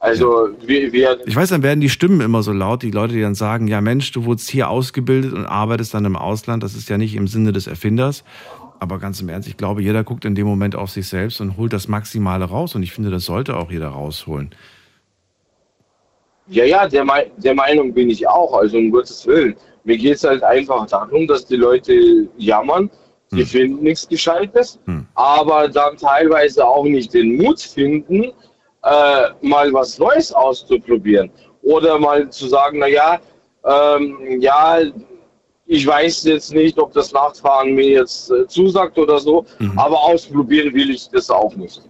Also, 0.00 0.50
wir, 0.66 0.92
wir, 0.92 1.18
Ich 1.26 1.34
weiß, 1.34 1.48
dann 1.48 1.62
werden 1.62 1.80
die 1.80 1.88
Stimmen 1.88 2.20
immer 2.20 2.42
so 2.42 2.52
laut, 2.52 2.82
die 2.82 2.90
Leute, 2.90 3.14
die 3.14 3.22
dann 3.22 3.34
sagen, 3.34 3.68
ja 3.68 3.80
Mensch, 3.80 4.12
du 4.12 4.24
wurdest 4.26 4.50
hier 4.50 4.68
ausgebildet 4.68 5.32
und 5.32 5.46
arbeitest 5.46 5.94
dann 5.94 6.04
im 6.04 6.16
Ausland. 6.16 6.62
Das 6.62 6.74
ist 6.74 6.90
ja 6.90 6.98
nicht 6.98 7.14
im 7.14 7.26
Sinne 7.26 7.52
des 7.52 7.66
Erfinders. 7.66 8.22
Aber 8.80 8.98
ganz 8.98 9.20
im 9.22 9.30
Ernst, 9.30 9.48
ich 9.48 9.56
glaube, 9.56 9.82
jeder 9.82 10.04
guckt 10.04 10.26
in 10.26 10.34
dem 10.34 10.46
Moment 10.46 10.76
auf 10.76 10.90
sich 10.90 11.08
selbst 11.08 11.40
und 11.40 11.56
holt 11.56 11.72
das 11.72 11.88
Maximale 11.88 12.44
raus. 12.44 12.74
Und 12.74 12.82
ich 12.82 12.92
finde, 12.92 13.10
das 13.10 13.24
sollte 13.24 13.56
auch 13.56 13.70
jeder 13.70 13.88
rausholen. 13.88 14.54
Ja, 16.48 16.64
ja, 16.64 16.86
der, 16.86 17.04
Mei- 17.04 17.30
der 17.38 17.54
Meinung 17.54 17.94
bin 17.94 18.10
ich 18.10 18.28
auch, 18.28 18.52
also 18.52 18.76
um 18.76 18.90
Gottes 18.90 19.26
Willen. 19.26 19.54
Mir 19.84 19.96
geht 19.98 20.16
es 20.16 20.24
halt 20.24 20.42
einfach 20.42 20.86
darum, 20.86 21.26
dass 21.26 21.46
die 21.46 21.56
Leute 21.56 22.28
jammern, 22.38 22.90
die 23.32 23.44
finden 23.44 23.82
nichts 23.82 24.08
Gescheites, 24.08 24.78
aber 25.14 25.68
dann 25.68 25.96
teilweise 25.96 26.66
auch 26.66 26.84
nicht 26.84 27.12
den 27.12 27.36
Mut 27.36 27.60
finden, 27.60 28.32
äh, 28.82 29.28
mal 29.42 29.72
was 29.72 29.98
Neues 29.98 30.32
auszuprobieren. 30.32 31.30
Oder 31.62 31.98
mal 31.98 32.28
zu 32.30 32.46
sagen, 32.46 32.78
naja, 32.78 33.18
ähm, 33.64 34.40
ja, 34.40 34.78
ich 35.66 35.86
weiß 35.86 36.24
jetzt 36.24 36.52
nicht, 36.52 36.78
ob 36.78 36.92
das 36.92 37.12
Nachtfahren 37.12 37.74
mir 37.74 37.88
jetzt 37.88 38.30
äh, 38.30 38.46
zusagt 38.46 38.98
oder 38.98 39.18
so, 39.18 39.46
aber 39.76 40.02
ausprobieren 40.02 40.74
will 40.74 40.90
ich 40.90 41.08
das 41.08 41.30
auch 41.30 41.56
nicht. 41.56 41.80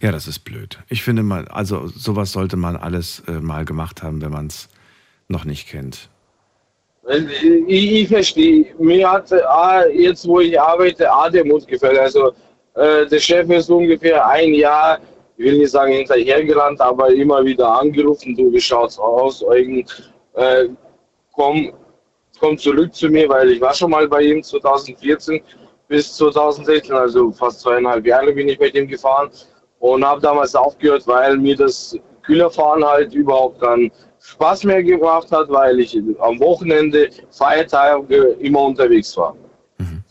Ja, 0.00 0.12
das 0.12 0.28
ist 0.28 0.40
blöd. 0.40 0.78
Ich 0.88 1.02
finde 1.02 1.22
mal, 1.22 1.48
also 1.48 1.88
sowas 1.88 2.32
sollte 2.32 2.56
man 2.56 2.76
alles 2.76 3.22
äh, 3.26 3.32
mal 3.32 3.64
gemacht 3.64 4.02
haben, 4.02 4.22
wenn 4.22 4.30
man 4.30 4.46
es 4.46 4.68
noch 5.28 5.44
nicht 5.44 5.68
kennt. 5.68 6.08
Ich, 7.10 8.02
ich 8.02 8.08
verstehe. 8.08 8.66
Mir 8.78 9.10
hat 9.10 9.32
ah, 9.32 9.84
jetzt, 9.86 10.26
wo 10.28 10.40
ich 10.40 10.60
arbeite, 10.60 11.10
ah, 11.10 11.28
der 11.28 11.44
Mut 11.44 11.66
gefällt. 11.66 11.98
Also 11.98 12.32
äh, 12.74 13.06
der 13.06 13.18
Chef 13.18 13.48
ist 13.50 13.68
ungefähr 13.70 14.24
ein 14.26 14.54
Jahr, 14.54 14.98
ich 15.36 15.44
will 15.44 15.58
nicht 15.58 15.70
sagen 15.70 15.92
hinterhergerannt, 15.92 16.80
aber 16.80 17.08
immer 17.12 17.44
wieder 17.44 17.68
angerufen, 17.68 18.36
du, 18.36 18.52
wie 18.52 18.60
schaut's 18.60 18.98
aus, 18.98 19.42
Eugen, 19.42 19.84
äh, 20.34 20.68
komm, 21.32 21.72
komm 22.38 22.58
zurück 22.58 22.94
zu 22.94 23.08
mir, 23.08 23.28
weil 23.28 23.50
ich 23.50 23.60
war 23.60 23.74
schon 23.74 23.90
mal 23.90 24.06
bei 24.06 24.22
ihm 24.22 24.42
2014 24.42 25.40
bis 25.88 26.14
2016, 26.16 26.94
also 26.94 27.32
fast 27.32 27.60
zweieinhalb 27.60 28.06
Jahre 28.06 28.32
bin 28.32 28.48
ich 28.48 28.58
bei 28.58 28.70
dem 28.70 28.86
gefahren 28.86 29.30
und 29.80 30.04
habe 30.04 30.20
damals 30.20 30.54
aufgehört, 30.54 31.06
weil 31.06 31.36
mir 31.38 31.56
das 31.56 31.98
Kühlerfahren 32.22 32.84
halt 32.84 33.14
überhaupt 33.14 33.60
dann 33.62 33.90
Spaß 34.20 34.64
mehr 34.64 34.82
gebracht 34.82 35.30
hat, 35.32 35.48
weil 35.48 35.80
ich 35.80 35.98
am 36.18 36.38
Wochenende, 36.40 37.10
Feiertage 37.30 38.36
immer 38.40 38.62
unterwegs 38.62 39.16
war. 39.16 39.34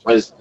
Also, 0.03 0.33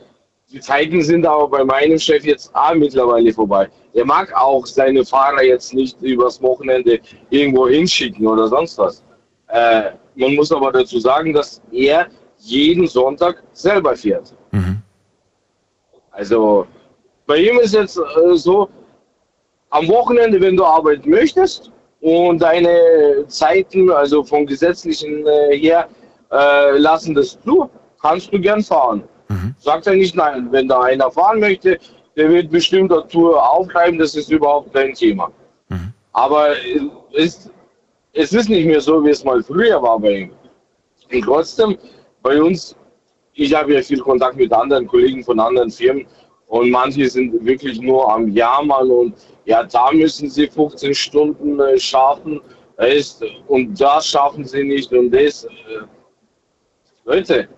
die 0.51 0.61
Zeiten 0.61 1.03
sind 1.03 1.27
aber 1.27 1.47
bei 1.49 1.65
meinem 1.65 1.99
Chef 1.99 2.25
jetzt 2.25 2.55
auch 2.55 2.75
mittlerweile 2.75 3.33
vorbei. 3.33 3.69
Der 3.95 4.07
mag 4.07 4.33
auch 4.35 4.65
seine 4.65 5.05
Fahrer 5.05 5.43
jetzt 5.43 5.75
nicht 5.75 6.01
übers 6.01 6.41
Wochenende 6.41 7.01
irgendwo 7.29 7.69
hinschicken 7.69 8.27
oder 8.27 8.49
sonst 8.49 8.79
was. 8.79 9.05
Äh, 9.49 9.91
man 10.15 10.35
muss 10.35 10.51
aber 10.51 10.73
dazu 10.73 10.99
sagen, 10.99 11.35
dass 11.35 11.61
er 11.71 12.07
jeden 12.39 12.87
Sonntag 12.87 13.43
selber 13.53 13.95
fährt. 13.95 14.35
Also 16.11 16.67
bei 17.27 17.37
ihm 17.37 17.59
ist 17.59 17.75
jetzt 17.75 17.99
äh, 17.99 18.35
so, 18.35 18.71
am 19.71 19.87
Wochenende, 19.89 20.41
wenn 20.41 20.57
du 20.57 20.65
arbeiten 20.65 21.11
möchtest 21.11 21.71
und 22.01 22.41
deine 22.41 23.25
Zeiten, 23.27 23.91
also 23.91 24.23
vom 24.23 24.47
gesetzlichen 24.47 25.27
äh, 25.27 25.57
her, 25.57 25.89
äh, 26.31 26.79
lassen 26.79 27.15
das 27.15 27.39
zu, 27.43 27.69
kannst 28.01 28.33
du 28.33 28.41
gern 28.41 28.63
fahren. 28.63 29.03
Sagt 29.59 29.87
er 29.87 29.95
nicht 29.95 30.15
nein. 30.15 30.49
Wenn 30.51 30.69
da 30.69 30.81
einer 30.83 31.11
fahren 31.11 31.41
möchte, 31.41 31.79
der 32.17 32.31
wird 32.31 32.51
bestimmt 32.51 32.93
Tour 33.11 33.51
aufschreiben, 33.51 33.99
das 33.99 34.15
ist 34.15 34.31
überhaupt 34.31 34.73
kein 34.73 34.95
Thema. 34.95 35.31
Aber 36.13 36.51
äh, 36.51 36.81
es, 37.15 37.51
es 38.13 38.33
ist 38.33 38.49
nicht 38.49 38.67
mehr 38.67 38.81
so, 38.81 39.05
wie 39.05 39.11
es 39.11 39.25
mal 39.25 39.43
früher 39.43 39.81
war 39.83 39.99
bei 39.99 40.13
ihm. 40.13 40.33
Und 41.13 41.23
trotzdem, 41.23 41.79
bei 42.23 42.41
uns, 42.43 42.75
ich 43.35 43.55
habe 43.55 43.75
ja 43.75 43.83
viel 43.83 44.01
Kontakt 44.01 44.37
mit 44.37 44.53
anderen 44.53 44.87
Kollegen 44.87 45.23
von 45.25 45.39
anderen 45.39 45.71
Firmen, 45.71 46.07
Und 46.49 46.71
manche 46.71 47.09
sind 47.09 47.45
wirklich 47.45 47.81
nur 47.81 48.11
am 48.13 48.29
Jammern 48.29 48.91
und 48.91 49.15
ja, 49.45 49.63
da 49.65 49.93
müssen 49.93 50.29
sie 50.31 50.49
15 50.49 50.95
Stunden 50.95 51.61
äh, 51.61 51.79
schaffen 51.79 52.41
ist, 52.79 53.25
und 53.49 53.79
das 53.81 54.07
schaffen 54.07 54.45
sie 54.45 54.65
nicht 54.65 54.93
und 54.93 55.11
das. 55.11 55.45
Äh, 55.45 55.49
Leute, 57.05 57.49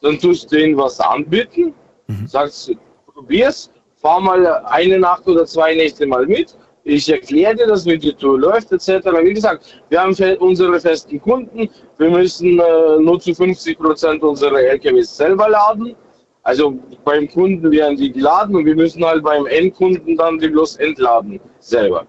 dann 0.00 0.18
tust 0.18 0.50
du 0.52 0.56
ihnen 0.62 0.76
was 0.76 1.00
anbieten, 1.00 1.74
Mhm. 2.06 2.26
sagst, 2.26 2.70
probier's, 3.06 3.70
fahr 3.96 4.20
mal 4.20 4.46
eine 4.66 4.98
Nacht 4.98 5.26
oder 5.26 5.46
zwei 5.46 5.74
Nächte 5.74 6.06
mal 6.06 6.26
mit. 6.26 6.54
Ich 6.86 7.08
erkläre 7.10 7.56
dir 7.56 7.66
das, 7.66 7.86
wie 7.86 7.96
die 7.96 8.12
Tour 8.12 8.38
läuft, 8.38 8.70
etc. 8.70 9.06
Wie 9.22 9.32
gesagt, 9.32 9.82
wir 9.88 10.02
haben 10.02 10.14
unsere 10.38 10.78
festen 10.78 11.18
Kunden. 11.20 11.70
Wir 11.96 12.10
müssen 12.10 12.58
äh, 12.58 12.98
nur 13.00 13.18
zu 13.18 13.34
50 13.34 13.78
Prozent 13.78 14.22
unsere 14.22 14.60
LKWs 14.68 15.16
selber 15.16 15.48
laden. 15.48 15.96
Also 16.44 16.78
beim 17.04 17.28
Kunden 17.28 17.70
werden 17.70 17.96
die 17.96 18.12
geladen 18.12 18.54
und 18.54 18.66
wir 18.66 18.76
müssen 18.76 19.04
halt 19.04 19.22
beim 19.22 19.46
Endkunden 19.46 20.16
dann 20.16 20.38
die 20.38 20.48
bloß 20.48 20.76
entladen 20.76 21.40
selber. 21.58 22.06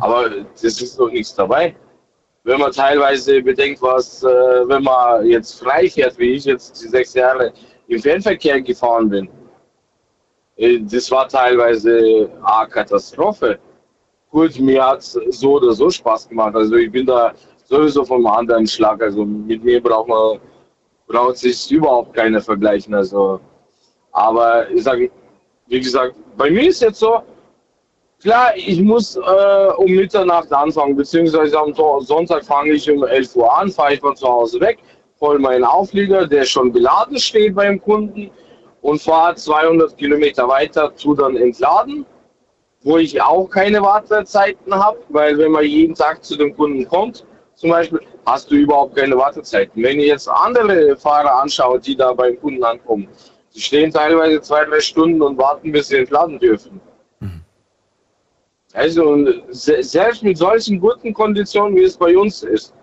Aber 0.00 0.30
das 0.52 0.80
ist 0.82 0.98
doch 0.98 1.10
nichts 1.10 1.34
dabei. 1.34 1.74
Wenn 2.44 2.60
man 2.60 2.72
teilweise 2.72 3.42
bedenkt, 3.42 3.82
was, 3.82 4.22
äh, 4.22 4.26
wenn 4.26 4.82
man 4.82 5.26
jetzt 5.26 5.60
frei 5.60 5.88
fährt, 5.88 6.18
wie 6.18 6.32
ich 6.32 6.44
jetzt 6.44 6.82
die 6.82 6.88
sechs 6.88 7.14
Jahre 7.14 7.52
im 7.88 8.00
Fernverkehr 8.00 8.60
gefahren 8.60 9.08
bin, 9.08 9.28
äh, 10.56 10.80
das 10.80 11.10
war 11.10 11.28
teilweise 11.28 12.30
eine 12.42 12.68
Katastrophe. 12.68 13.58
Gut, 14.30 14.58
mir 14.60 14.84
hat 14.84 15.00
es 15.00 15.12
so 15.30 15.54
oder 15.54 15.72
so 15.72 15.90
Spaß 15.90 16.28
gemacht. 16.28 16.54
Also 16.54 16.76
ich 16.76 16.90
bin 16.90 17.06
da 17.06 17.32
sowieso 17.64 18.04
vom 18.04 18.26
anderen 18.26 18.66
Schlag. 18.66 19.02
Also 19.02 19.24
mit 19.24 19.62
mir 19.64 19.82
braucht 19.82 20.08
man 20.08 20.38
braucht 21.06 21.38
sich 21.38 21.70
überhaupt 21.70 22.14
keiner 22.14 22.40
vergleichen. 22.40 22.94
Also, 22.94 23.40
aber 24.16 24.70
ich 24.70 24.82
sage, 24.82 25.10
wie 25.66 25.78
gesagt, 25.78 26.14
bei 26.38 26.50
mir 26.50 26.68
ist 26.70 26.80
jetzt 26.80 27.00
so, 27.00 27.20
klar, 28.22 28.56
ich 28.56 28.80
muss 28.80 29.16
äh, 29.16 29.68
um 29.76 29.90
Mitternacht 29.90 30.50
anfangen, 30.50 30.96
beziehungsweise 30.96 31.58
am 31.58 31.74
Sonntag 31.74 32.42
fange 32.42 32.72
ich 32.72 32.90
um 32.90 33.04
11 33.04 33.36
Uhr 33.36 33.54
an, 33.54 33.70
fahre 33.70 33.92
ich 33.92 34.00
von 34.00 34.16
zu 34.16 34.26
Hause 34.26 34.58
weg, 34.60 34.78
hole 35.20 35.38
meinen 35.38 35.64
Auflieger, 35.64 36.26
der 36.26 36.46
schon 36.46 36.72
beladen 36.72 37.18
steht 37.18 37.54
beim 37.54 37.78
Kunden 37.78 38.30
und 38.80 39.02
fahre 39.02 39.34
200 39.34 39.98
Kilometer 39.98 40.48
weiter, 40.48 40.94
tu 40.96 41.14
dann 41.14 41.36
entladen, 41.36 42.06
wo 42.84 42.96
ich 42.96 43.20
auch 43.20 43.48
keine 43.48 43.82
Wartezeiten 43.82 44.74
habe, 44.74 44.98
weil 45.10 45.36
wenn 45.36 45.52
man 45.52 45.64
jeden 45.64 45.94
Tag 45.94 46.24
zu 46.24 46.36
dem 46.36 46.56
Kunden 46.56 46.88
kommt, 46.88 47.26
zum 47.54 47.68
Beispiel, 47.68 48.00
hast 48.24 48.50
du 48.50 48.54
überhaupt 48.54 48.96
keine 48.96 49.16
Wartezeiten. 49.18 49.82
Wenn 49.82 50.00
ihr 50.00 50.06
jetzt 50.06 50.28
andere 50.28 50.96
Fahrer 50.96 51.42
anschaut, 51.42 51.86
die 51.86 51.96
da 51.96 52.14
beim 52.14 52.40
Kunden 52.40 52.64
ankommen, 52.64 53.08
die 53.56 53.62
stehen 53.62 53.90
teilweise 53.90 54.40
zwei, 54.42 54.64
drei 54.66 54.80
Stunden 54.80 55.22
und 55.22 55.38
warten, 55.38 55.72
bis 55.72 55.88
sie 55.88 55.96
entladen 55.96 56.38
dürfen. 56.38 56.80
Also 58.74 59.08
und 59.08 59.42
se 59.48 59.82
selbst 59.82 60.22
mit 60.22 60.36
solchen 60.36 60.78
guten 60.78 61.14
Konditionen, 61.14 61.74
wie 61.76 61.84
es 61.84 61.96
bei 61.96 62.16
uns 62.16 62.42
ist, 62.42 62.74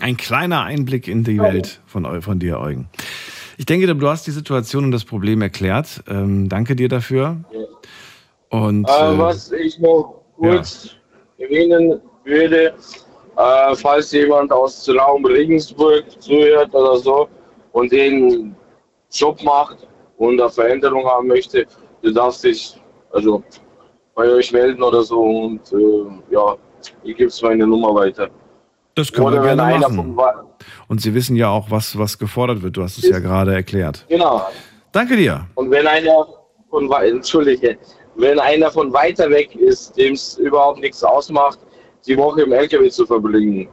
Ein 0.00 0.18
kleiner 0.18 0.64
Einblick 0.64 1.08
in 1.08 1.24
die 1.24 1.38
Welt 1.38 1.80
von, 1.86 2.20
von 2.20 2.38
dir, 2.38 2.58
Eugen. 2.60 2.90
Ich 3.56 3.64
denke, 3.64 3.86
du 3.86 4.08
hast 4.08 4.26
die 4.26 4.32
Situation 4.32 4.84
und 4.84 4.90
das 4.90 5.04
Problem 5.04 5.40
erklärt. 5.40 6.02
Ähm, 6.08 6.48
danke 6.48 6.76
dir 6.76 6.88
dafür. 6.88 7.36
Und 8.50 8.86
äh, 8.86 8.90
äh, 8.90 9.18
was 9.18 9.50
ich 9.52 9.78
noch 9.78 10.22
kurz 10.36 10.96
erwähnen 11.38 12.00
würde, 12.24 12.74
äh, 13.36 13.74
falls 13.76 14.12
jemand 14.12 14.52
aus 14.52 14.86
Raum 14.90 15.24
Regensburg 15.24 16.04
zuhört 16.20 16.74
oder 16.74 16.96
so 16.98 17.28
und 17.72 17.90
den 17.92 18.54
Job 19.12 19.42
macht 19.42 19.78
und 20.16 20.40
eine 20.40 20.50
Veränderung 20.50 21.04
haben 21.06 21.28
möchte, 21.28 21.66
du 22.02 22.12
darfst 22.12 22.44
dich 22.44 22.80
also 23.12 23.42
bei 24.14 24.28
euch 24.28 24.52
melden 24.52 24.82
oder 24.82 25.02
so 25.02 25.20
und 25.20 25.72
äh, 25.72 26.32
ja, 26.34 26.56
ihr 27.04 27.14
gebt 27.14 27.42
meine 27.42 27.66
Nummer 27.66 27.94
weiter. 27.94 28.28
das 28.94 29.12
können 29.12 29.28
Oder 29.28 29.42
wir 29.42 29.56
gerne 29.56 29.78
machen. 29.78 30.16
Und 30.88 31.00
Sie 31.00 31.14
wissen 31.14 31.36
ja 31.36 31.48
auch, 31.48 31.70
was, 31.70 31.98
was 31.98 32.18
gefordert 32.18 32.62
wird. 32.62 32.76
Du 32.76 32.82
hast 32.82 32.98
es 32.98 33.08
ja 33.08 33.18
gerade 33.18 33.54
erklärt. 33.54 34.04
Genau. 34.08 34.42
Danke 34.92 35.16
dir. 35.16 35.46
Und 35.54 35.70
wenn 35.70 35.86
einer 35.86 36.26
von 36.68 36.90
entschuldige, 36.92 37.78
wenn 38.16 38.38
einer 38.38 38.70
von 38.70 38.92
weiter 38.92 39.30
weg 39.30 39.54
ist, 39.54 39.96
dem 39.96 40.14
es 40.14 40.36
überhaupt 40.36 40.80
nichts 40.80 41.02
ausmacht, 41.02 41.58
die 42.06 42.16
Woche 42.16 42.42
im 42.42 42.52
LKW 42.52 42.90
zu 42.90 43.06
verbringen, 43.06 43.68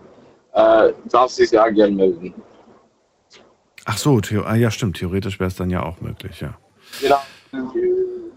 äh, 0.53 0.93
darf 1.11 1.31
sich 1.31 1.51
ja 1.51 1.67
gern 1.69 1.95
melden. 1.95 2.33
Ach 3.91 3.97
so, 3.97 4.21
ah, 4.45 4.55
ja 4.55 4.69
stimmt. 4.69 4.97
Theoretisch 4.97 5.39
wäre 5.39 5.47
es 5.47 5.55
dann 5.55 5.71
ja 5.71 5.81
auch 5.83 5.99
möglich, 5.99 6.41
ja. 6.41 6.53
Genau. 7.01 7.19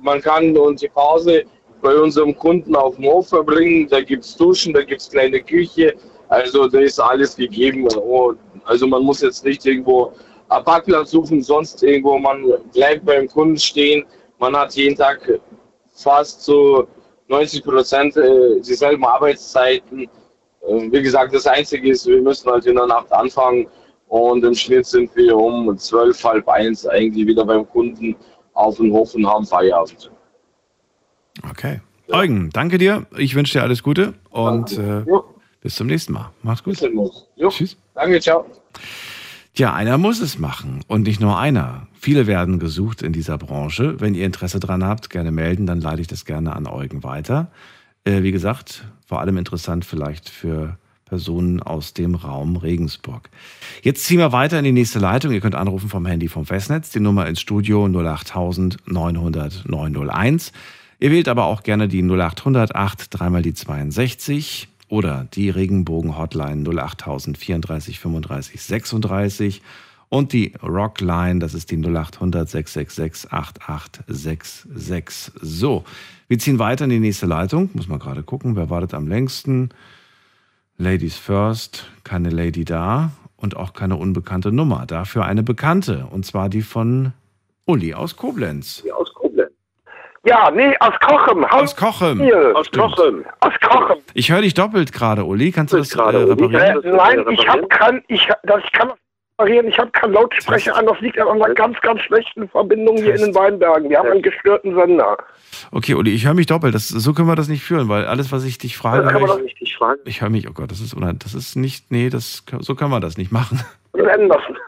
Man 0.01 0.23
kann 0.23 0.57
und 0.57 0.81
die 0.81 0.89
Pause 0.89 1.45
bei 1.83 1.95
unserem 1.95 2.35
Kunden 2.39 2.75
auf 2.75 2.97
dem 2.97 3.05
Hof 3.05 3.29
verbringen. 3.29 3.87
Da 3.87 4.01
gibt 4.01 4.25
es 4.25 4.35
Duschen, 4.35 4.73
da 4.73 4.83
gibt 4.83 5.03
es 5.03 5.11
kleine 5.11 5.43
Küche. 5.43 5.95
Also 6.31 6.69
da 6.69 6.79
ist 6.79 6.99
alles 6.99 7.37
gegeben. 7.37 7.87
Und 7.87 8.39
also 8.65 8.87
man 8.87 9.03
muss 9.03 9.21
jetzt 9.21 9.45
nicht 9.45 9.67
irgendwo 9.67 10.15
einen 10.49 10.65
Parkplatz 10.65 11.11
suchen, 11.11 11.43
sonst 11.43 11.83
irgendwo. 11.83 12.19
Man 12.19 12.47
bleibt 12.73 13.05
beim 13.05 13.29
Kunden 13.29 13.59
stehen. 13.59 14.07
Man 14.39 14.57
hat 14.57 14.73
jeden 14.75 14.97
Tag 14.97 15.21
fast 15.93 16.45
so 16.45 16.89
90 17.29 17.63
Prozent 17.63 18.17
äh, 18.17 18.59
dieselben 18.61 19.05
Arbeitszeiten. 19.05 20.05
Äh, 20.67 20.91
Wie 20.91 21.03
gesagt, 21.03 21.35
das 21.35 21.47
Einzige 21.47 21.91
ist, 21.91 22.07
wir 22.07 22.23
müssen 22.23 22.51
halt 22.51 22.65
in 22.65 22.77
der 22.77 22.87
Nacht 22.87 23.13
anfangen 23.13 23.67
und 24.13 24.45
im 24.45 24.55
Schnitt 24.55 24.85
sind 24.85 25.17
wir 25.17 25.35
um 25.35 25.75
zwölf, 25.79 26.23
halb 26.23 26.47
eins 26.47 26.87
eigentlich 26.87 27.27
wieder 27.27 27.47
beim 27.47 27.67
Kunden 27.67 28.15
auf 28.53 28.77
dem 28.77 28.93
Hof 28.93 29.15
und 29.15 29.27
haben 29.27 29.47
Feierabend. 29.47 30.11
Okay. 31.49 31.81
Eugen, 32.09 32.51
danke 32.51 32.77
dir. 32.77 33.07
Ich 33.17 33.35
wünsche 33.35 33.55
dir 33.55 33.63
alles 33.63 33.83
Gute 33.83 34.13
und 34.29 34.77
äh, 34.77 35.03
bis 35.63 35.77
zum 35.77 35.87
nächsten 35.87 36.13
Mal. 36.13 36.31
Mach's 36.43 36.63
gut. 36.63 36.77
Tschüss. 37.49 37.79
Danke, 37.95 38.21
ciao. 38.21 38.45
Ja, 39.55 39.73
einer 39.73 39.97
muss 39.97 40.21
es 40.21 40.39
machen 40.39 40.85
und 40.89 41.05
nicht 41.05 41.23
nur 41.23 41.39
einer. 41.39 41.87
Viele 41.95 42.27
werden 42.27 42.59
gesucht 42.59 43.01
in 43.01 43.15
dieser 43.15 43.39
Branche. 43.39 43.99
Wenn 43.99 44.15
ihr 44.15 44.27
Interesse 44.27 44.61
dran 44.61 44.85
habt, 44.85 45.09
gerne 45.09 45.33
melden, 45.33 45.67
dann 45.67 45.81
leite 45.81 46.03
ich 46.03 46.07
das 46.07 46.27
gerne 46.27 46.55
an 46.55 46.67
Eugen 46.67 47.03
weiter. 47.03 47.51
Äh, 48.05 48.23
wie 48.23 48.33
gesagt, 48.33 48.85
vor 49.07 49.21
allem 49.21 49.39
interessant 49.39 49.87
vielleicht 49.87 50.29
für 50.29 50.77
Personen 51.13 51.61
aus 51.61 51.93
dem 51.93 52.15
Raum 52.15 52.57
Regensburg. 52.57 53.29
Jetzt 53.83 54.07
ziehen 54.07 54.17
wir 54.17 54.33
weiter 54.33 54.59
in 54.59 54.65
die 54.65 54.73
nächste 54.73 54.99
Leitung. 54.99 55.33
Ihr 55.33 55.43
könnt 55.43 55.55
anrufen 55.55 55.91
vom 55.91 56.07
Handy 56.07 56.27
vom 56.27 56.47
Festnetz, 56.47 56.89
die 56.89 57.01
Nummer 57.01 57.27
ins 57.27 57.39
Studio 57.39 57.87
08000 57.87 58.79
900 58.87 59.69
901. 59.69 60.53
Ihr 61.01 61.11
wählt 61.11 61.29
aber 61.29 61.45
auch 61.45 61.65
gerne 61.65 61.87
die 61.87 62.03
0800 62.03 62.75
8 62.75 63.09
dreimal 63.11 63.43
die 63.43 63.53
62 63.53 64.69
oder 64.89 65.29
die 65.35 65.51
Regenbogen-Hotline 65.51 66.67
08000 66.67 67.37
34 67.37 68.01
35 68.01 68.63
36 68.63 69.61
und 70.09 70.33
die 70.33 70.55
Rockline, 70.63 71.41
das 71.41 71.53
ist 71.53 71.71
die 71.71 71.77
0800 71.77 72.49
666 72.49 73.31
8866. 73.31 75.35
So, 75.43 75.85
wir 76.29 76.39
ziehen 76.39 76.59
weiter 76.59 76.85
in 76.85 76.91
die 76.91 77.01
nächste 77.01 77.27
Leitung. 77.27 77.69
Muss 77.75 77.87
mal 77.87 77.99
gerade 77.99 78.23
gucken, 78.23 78.57
wer 78.57 78.71
wartet 78.71 78.95
am 78.95 79.09
längsten. 79.09 79.69
Ladies 80.83 81.17
first, 81.17 81.89
keine 82.03 82.31
Lady 82.31 82.65
da 82.65 83.13
und 83.37 83.57
auch 83.57 83.73
keine 83.73 83.95
unbekannte 83.97 84.51
Nummer. 84.51 84.85
Dafür 84.87 85.25
eine 85.25 85.45
bekannte, 85.45 86.07
und 86.11 86.27
zwar 86.27 86.49
die 86.49 86.63
von 86.63 87.13
Uli 87.67 87.95
aus 87.95 88.17
Koblenz. 88.17 88.85
Aus 88.93 89.15
Koblenz. 89.15 89.53
Ja, 90.25 90.51
nee, 90.51 90.75
aus 90.81 90.95
Kochem. 91.01 91.45
Aus 91.45 91.77
Kochem. 91.77 92.21
Hier. 92.21 92.53
Aus 92.57 92.69
Kochem. 92.73 93.25
Aus 93.41 93.53
Kochem. 93.61 93.99
Ich 94.15 94.31
höre 94.33 94.43
dich 94.43 94.55
doppelt 94.55 94.93
gerade, 94.93 95.25
Uli. 95.25 95.53
Kannst 95.53 95.73
du 95.73 95.79
das 95.79 95.95
äh, 95.95 95.99
Äh, 96.01 96.17
reparieren? 96.17 96.97
nein, 96.97 97.25
ich 97.31 97.47
habe 97.49 97.67
kein, 97.69 98.03
ich, 98.09 98.29
das, 98.43 98.61
ich 98.65 98.73
kann 98.73 98.91
reparieren. 99.43 99.69
Ich 99.69 99.79
habe 99.79 99.91
keinen 99.91 100.13
Lautsprecher 100.13 100.77
an. 100.77 100.87
Das 100.87 101.01
liegt 101.01 101.19
an 101.19 101.29
einer 101.29 101.53
ganz, 101.55 101.81
ganz 101.81 102.01
schlechten 102.03 102.49
Verbindung 102.49 102.97
hier 102.97 103.15
in 103.15 103.21
den 103.23 103.35
Weinbergen. 103.35 103.91
Wir 103.91 103.99
haben 103.99 104.11
einen 104.11 104.23
gestörten 104.23 104.75
Sender. 104.75 105.17
Okay, 105.71 105.95
Uli, 105.95 106.13
ich 106.13 106.25
höre 106.27 106.35
mich 106.35 106.47
doppelt. 106.47 106.75
Das, 106.75 106.89
so 106.89 107.13
können 107.13 107.29
wir 107.29 107.37
das 107.37 107.49
nicht 107.49 107.63
führen, 107.63 107.89
weil 107.89 108.07
alles, 108.07 108.33
was 108.33 108.45
ich 108.45 108.59
dich 108.59 108.77
frage, 108.77 109.05
kann 109.05 109.15
man 109.15 109.23
höre 109.23 109.29
doch 109.29 109.39
ich, 109.39 109.45
nicht 109.45 109.61
dich 109.61 109.77
fragen. 109.77 110.01
ich 110.05 110.21
höre 110.21 110.31
mich, 110.31 110.49
oh 110.49 110.53
Gott, 110.53 110.71
das 110.71 110.81
ist, 110.81 110.95
unheim- 110.95 111.19
das 111.19 111.35
ist 111.35 111.57
nicht, 111.57 111.91
nee, 111.91 112.09
das, 112.09 112.45
so 112.61 112.75
können 112.75 112.91
wir 112.91 113.01
das 113.01 113.19
nicht 113.19 113.33
machen. 113.33 113.61
Wir 113.95 114.05
werden 114.07 114.29
lassen. 114.29 114.57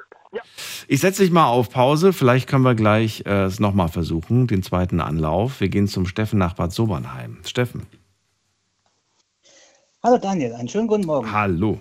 Ich 0.88 1.00
setze 1.00 1.22
dich 1.22 1.30
mal 1.30 1.46
auf 1.46 1.70
Pause. 1.70 2.12
Vielleicht 2.12 2.48
können 2.48 2.64
wir 2.64 2.74
gleich 2.74 3.22
äh, 3.24 3.44
es 3.44 3.60
nochmal 3.60 3.86
versuchen, 3.88 4.48
den 4.48 4.64
zweiten 4.64 5.00
Anlauf. 5.00 5.60
Wir 5.60 5.68
gehen 5.68 5.86
zum 5.86 6.06
Steffen 6.06 6.40
nach 6.40 6.54
Bad 6.54 6.72
Sobernheim. 6.72 7.38
Steffen. 7.46 7.86
Hallo 10.02 10.18
Daniel, 10.18 10.52
einen 10.54 10.68
schönen 10.68 10.88
guten 10.88 11.06
Morgen. 11.06 11.30
Hallo. 11.32 11.78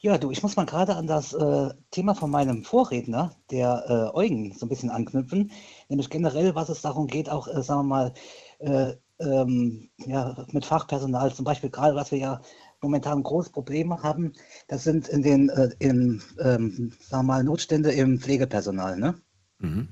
Ja, 0.00 0.16
du, 0.16 0.30
ich 0.30 0.42
muss 0.44 0.54
mal 0.54 0.64
gerade 0.64 0.94
an 0.94 1.08
das 1.08 1.32
äh, 1.32 1.70
Thema 1.90 2.14
von 2.14 2.30
meinem 2.30 2.62
Vorredner, 2.62 3.34
der 3.50 4.12
äh, 4.14 4.16
Eugen, 4.16 4.52
so 4.52 4.66
ein 4.66 4.68
bisschen 4.68 4.90
anknüpfen, 4.90 5.50
nämlich 5.88 6.08
generell, 6.08 6.54
was 6.54 6.68
es 6.68 6.82
darum 6.82 7.08
geht, 7.08 7.28
auch, 7.28 7.48
äh, 7.48 7.62
sagen 7.62 7.80
wir 7.80 7.84
mal, 7.84 8.14
äh, 8.60 8.94
ähm, 9.18 9.90
ja, 10.06 10.46
mit 10.52 10.64
Fachpersonal, 10.64 11.34
zum 11.34 11.44
Beispiel 11.44 11.70
gerade, 11.70 11.96
was 11.96 12.12
wir 12.12 12.18
ja 12.18 12.40
momentan 12.80 13.24
große 13.24 13.50
Probleme 13.50 14.00
haben, 14.00 14.32
das 14.68 14.84
sind 14.84 15.08
in 15.08 15.22
den, 15.22 15.48
äh, 15.48 15.70
im, 15.80 16.22
ähm, 16.38 16.92
sagen 17.00 17.26
wir 17.26 17.34
mal, 17.34 17.42
Notstände 17.42 17.90
im 17.90 18.20
Pflegepersonal, 18.20 18.96
ne? 18.96 19.20
Mhm. 19.58 19.88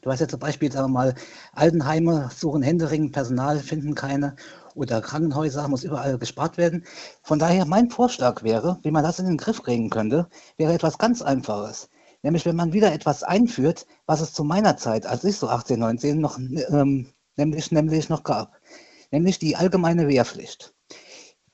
Du 0.00 0.08
weißt 0.08 0.22
ja 0.22 0.28
zum 0.28 0.40
Beispiel, 0.40 0.72
sagen 0.72 0.86
wir 0.88 0.92
mal, 0.94 1.14
Altenheime 1.52 2.30
suchen 2.34 2.62
händeringend 2.62 3.12
Personal, 3.12 3.58
finden 3.58 3.94
keine 3.94 4.36
oder 4.74 5.00
Krankenhäuser 5.00 5.68
muss 5.68 5.84
überall 5.84 6.18
gespart 6.18 6.58
werden. 6.58 6.84
Von 7.22 7.38
daher 7.38 7.64
mein 7.64 7.90
Vorschlag 7.90 8.42
wäre, 8.42 8.78
wie 8.82 8.90
man 8.90 9.04
das 9.04 9.18
in 9.18 9.26
den 9.26 9.36
Griff 9.36 9.62
kriegen 9.62 9.90
könnte, 9.90 10.28
wäre 10.56 10.72
etwas 10.72 10.98
ganz 10.98 11.22
Einfaches. 11.22 11.88
Nämlich, 12.22 12.46
wenn 12.46 12.56
man 12.56 12.72
wieder 12.72 12.92
etwas 12.92 13.22
einführt, 13.22 13.86
was 14.06 14.20
es 14.20 14.32
zu 14.32 14.44
meiner 14.44 14.76
Zeit, 14.76 15.06
als 15.06 15.24
ich 15.24 15.36
so 15.36 15.48
18, 15.48 15.78
19 15.78 16.20
noch, 16.20 16.38
ähm, 16.38 17.12
nämlich, 17.36 17.70
nämlich 17.70 18.08
noch 18.08 18.22
gab. 18.22 18.52
Nämlich 19.10 19.38
die 19.38 19.56
allgemeine 19.56 20.08
Wehrpflicht. 20.08 20.73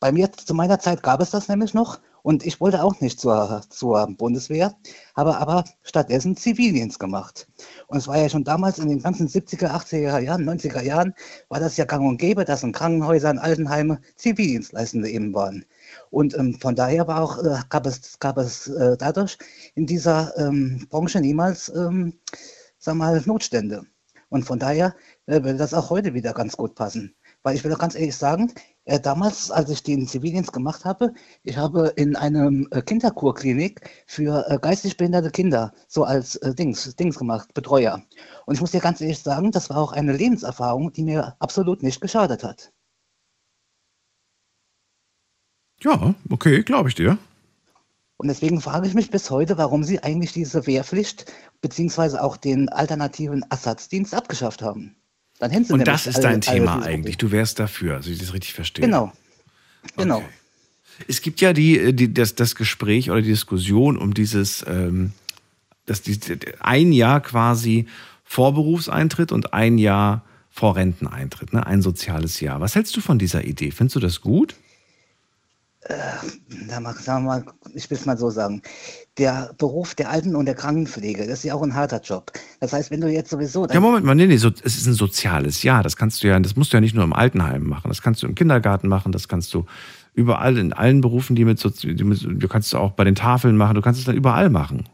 Bei 0.00 0.12
mir 0.12 0.32
zu 0.32 0.54
meiner 0.54 0.78
Zeit 0.78 1.02
gab 1.02 1.20
es 1.20 1.28
das 1.28 1.48
nämlich 1.48 1.74
noch 1.74 2.00
und 2.22 2.46
ich 2.46 2.58
wollte 2.58 2.82
auch 2.82 3.00
nicht 3.02 3.20
zur, 3.20 3.60
zur 3.68 4.06
Bundeswehr, 4.16 4.74
habe 5.14 5.36
aber 5.36 5.64
stattdessen 5.82 6.38
Zivildienst 6.38 6.98
gemacht. 6.98 7.46
Und 7.86 7.98
es 7.98 8.08
war 8.08 8.16
ja 8.16 8.30
schon 8.30 8.44
damals 8.44 8.78
in 8.78 8.88
den 8.88 9.02
ganzen 9.02 9.28
70er, 9.28 9.68
80er 9.68 10.18
Jahren, 10.20 10.48
90er 10.48 10.82
Jahren, 10.82 11.14
war 11.50 11.60
das 11.60 11.76
ja 11.76 11.84
gang 11.84 12.08
und 12.08 12.16
gäbe, 12.16 12.46
dass 12.46 12.62
in 12.62 12.72
Krankenhäusern, 12.72 13.38
Altenheime 13.38 14.00
Zivildienstleistende 14.16 15.10
eben 15.10 15.34
waren. 15.34 15.66
Und 16.08 16.34
ähm, 16.34 16.54
von 16.54 16.74
daher 16.74 17.06
war 17.06 17.22
auch, 17.22 17.36
äh, 17.44 17.58
gab 17.68 17.86
es, 17.86 18.18
gab 18.18 18.38
es 18.38 18.68
äh, 18.68 18.96
dadurch 18.96 19.36
in 19.74 19.84
dieser 19.84 20.34
ähm, 20.38 20.86
Branche 20.88 21.20
niemals, 21.20 21.68
ähm, 21.68 22.14
sag 22.78 22.94
mal, 22.94 23.22
Notstände. 23.26 23.84
Und 24.30 24.44
von 24.44 24.58
daher 24.58 24.94
äh, 25.26 25.42
würde 25.42 25.56
das 25.56 25.74
auch 25.74 25.90
heute 25.90 26.14
wieder 26.14 26.32
ganz 26.32 26.56
gut 26.56 26.74
passen. 26.74 27.14
Weil 27.42 27.56
ich 27.56 27.64
will 27.64 27.72
auch 27.72 27.78
ganz 27.78 27.94
ehrlich 27.94 28.16
sagen, 28.16 28.52
äh, 28.84 29.00
damals, 29.00 29.50
als 29.50 29.70
ich 29.70 29.82
den 29.82 30.06
Zivildienst 30.06 30.52
gemacht 30.52 30.84
habe, 30.84 31.12
ich 31.42 31.56
habe 31.56 31.92
in 31.96 32.16
einem 32.16 32.68
äh, 32.70 32.82
Kinderkurklinik 32.82 33.88
für 34.06 34.46
äh, 34.48 34.58
geistig 34.60 34.96
behinderte 34.96 35.30
Kinder 35.30 35.72
so 35.88 36.04
als 36.04 36.36
äh, 36.36 36.54
Dings, 36.54 36.96
Dings 36.96 37.18
gemacht, 37.18 37.54
Betreuer. 37.54 38.02
Und 38.46 38.54
ich 38.54 38.60
muss 38.60 38.72
dir 38.72 38.80
ganz 38.80 39.00
ehrlich 39.00 39.20
sagen, 39.20 39.52
das 39.52 39.70
war 39.70 39.78
auch 39.78 39.92
eine 39.92 40.12
Lebenserfahrung, 40.12 40.92
die 40.92 41.04
mir 41.04 41.36
absolut 41.38 41.82
nicht 41.82 42.00
geschadet 42.00 42.42
hat. 42.42 42.72
Ja, 45.82 46.14
okay, 46.28 46.62
glaube 46.62 46.90
ich 46.90 46.94
dir. 46.94 47.16
Und 48.18 48.28
deswegen 48.28 48.60
frage 48.60 48.86
ich 48.86 48.92
mich 48.92 49.10
bis 49.10 49.30
heute, 49.30 49.56
warum 49.56 49.82
Sie 49.82 50.02
eigentlich 50.02 50.32
diese 50.32 50.66
Wehrpflicht 50.66 51.32
beziehungsweise 51.62 52.22
auch 52.22 52.36
den 52.36 52.68
alternativen 52.68 53.46
Ersatzdienst 53.48 54.14
abgeschafft 54.14 54.60
haben. 54.60 54.99
Dann 55.40 55.50
hätten 55.50 55.64
Sie 55.64 55.72
Und 55.72 55.88
das 55.88 56.06
ist 56.06 56.20
dein 56.20 56.42
Thema 56.42 56.82
eigentlich. 56.82 57.16
Du 57.16 57.32
wärst 57.32 57.58
dafür, 57.58 57.96
also 57.96 58.10
ich 58.10 58.18
das 58.18 58.34
richtig 58.34 58.52
verstehe. 58.52 58.84
Genau. 58.84 59.10
Genau. 59.96 60.18
Okay. 60.18 60.26
Es 61.08 61.22
gibt 61.22 61.40
ja 61.40 61.54
die, 61.54 61.94
die, 61.94 62.12
das, 62.12 62.34
das 62.34 62.54
Gespräch 62.54 63.10
oder 63.10 63.22
die 63.22 63.30
Diskussion 63.30 63.96
um 63.96 64.12
dieses, 64.12 64.62
ähm, 64.68 65.12
dass 65.86 66.02
die, 66.02 66.20
ein 66.60 66.92
Jahr 66.92 67.22
quasi 67.22 67.86
vor 68.22 68.52
Berufseintritt 68.52 69.32
und 69.32 69.54
ein 69.54 69.78
Jahr 69.78 70.24
vor 70.50 70.76
Renteneintritt, 70.76 71.54
ne? 71.54 71.66
ein 71.66 71.80
soziales 71.80 72.40
Jahr. 72.40 72.60
Was 72.60 72.74
hältst 72.74 72.94
du 72.94 73.00
von 73.00 73.18
dieser 73.18 73.44
Idee? 73.44 73.70
Findest 73.70 73.96
du 73.96 74.00
das 74.00 74.20
gut? 74.20 74.56
Äh, 75.82 75.94
sagen 77.00 77.24
mal, 77.24 77.42
ich 77.74 77.88
will 77.88 77.96
es 77.96 78.04
mal 78.04 78.18
so 78.18 78.28
sagen, 78.28 78.60
der 79.16 79.54
Beruf 79.56 79.94
der 79.94 80.10
Alten- 80.10 80.36
und 80.36 80.44
der 80.44 80.54
Krankenpflege, 80.54 81.26
das 81.26 81.38
ist 81.38 81.44
ja 81.44 81.54
auch 81.54 81.62
ein 81.62 81.74
harter 81.74 82.02
Job. 82.02 82.32
Das 82.60 82.74
heißt, 82.74 82.90
wenn 82.90 83.00
du 83.00 83.08
jetzt 83.08 83.30
sowieso... 83.30 83.66
Ja, 83.66 83.80
Moment 83.80 84.04
mal, 84.04 84.14
nee, 84.14 84.26
nee, 84.26 84.36
so, 84.36 84.48
es 84.48 84.76
ist 84.76 84.86
ein 84.86 84.92
soziales 84.92 85.62
Jahr. 85.62 85.82
Das 85.82 85.96
kannst 85.96 86.22
du 86.22 86.28
ja, 86.28 86.38
das 86.38 86.54
musst 86.54 86.72
du 86.72 86.76
ja 86.76 86.82
nicht 86.82 86.94
nur 86.94 87.04
im 87.04 87.14
Altenheim 87.14 87.62
machen. 87.62 87.88
Das 87.88 88.02
kannst 88.02 88.22
du 88.22 88.26
im 88.26 88.34
Kindergarten 88.34 88.88
machen, 88.88 89.10
das 89.10 89.26
kannst 89.26 89.54
du 89.54 89.64
überall, 90.12 90.58
in 90.58 90.74
allen 90.74 91.00
Berufen, 91.00 91.34
die 91.34 91.46
mit, 91.46 91.62
die 91.82 92.04
mit 92.04 92.22
du 92.24 92.48
kannst 92.48 92.74
du 92.74 92.78
auch 92.78 92.90
bei 92.92 93.04
den 93.04 93.14
Tafeln 93.14 93.56
machen, 93.56 93.74
du 93.74 93.80
kannst 93.80 94.00
es 94.00 94.06
dann 94.06 94.16
überall 94.16 94.50
machen. 94.50 94.86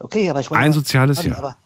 Okay, 0.00 0.28
aber 0.28 0.40
ich 0.40 0.50
wollte... 0.50 0.62
Ein 0.62 0.74
soziales 0.74 1.22
Jahr. 1.24 1.38
Aber, 1.38 1.56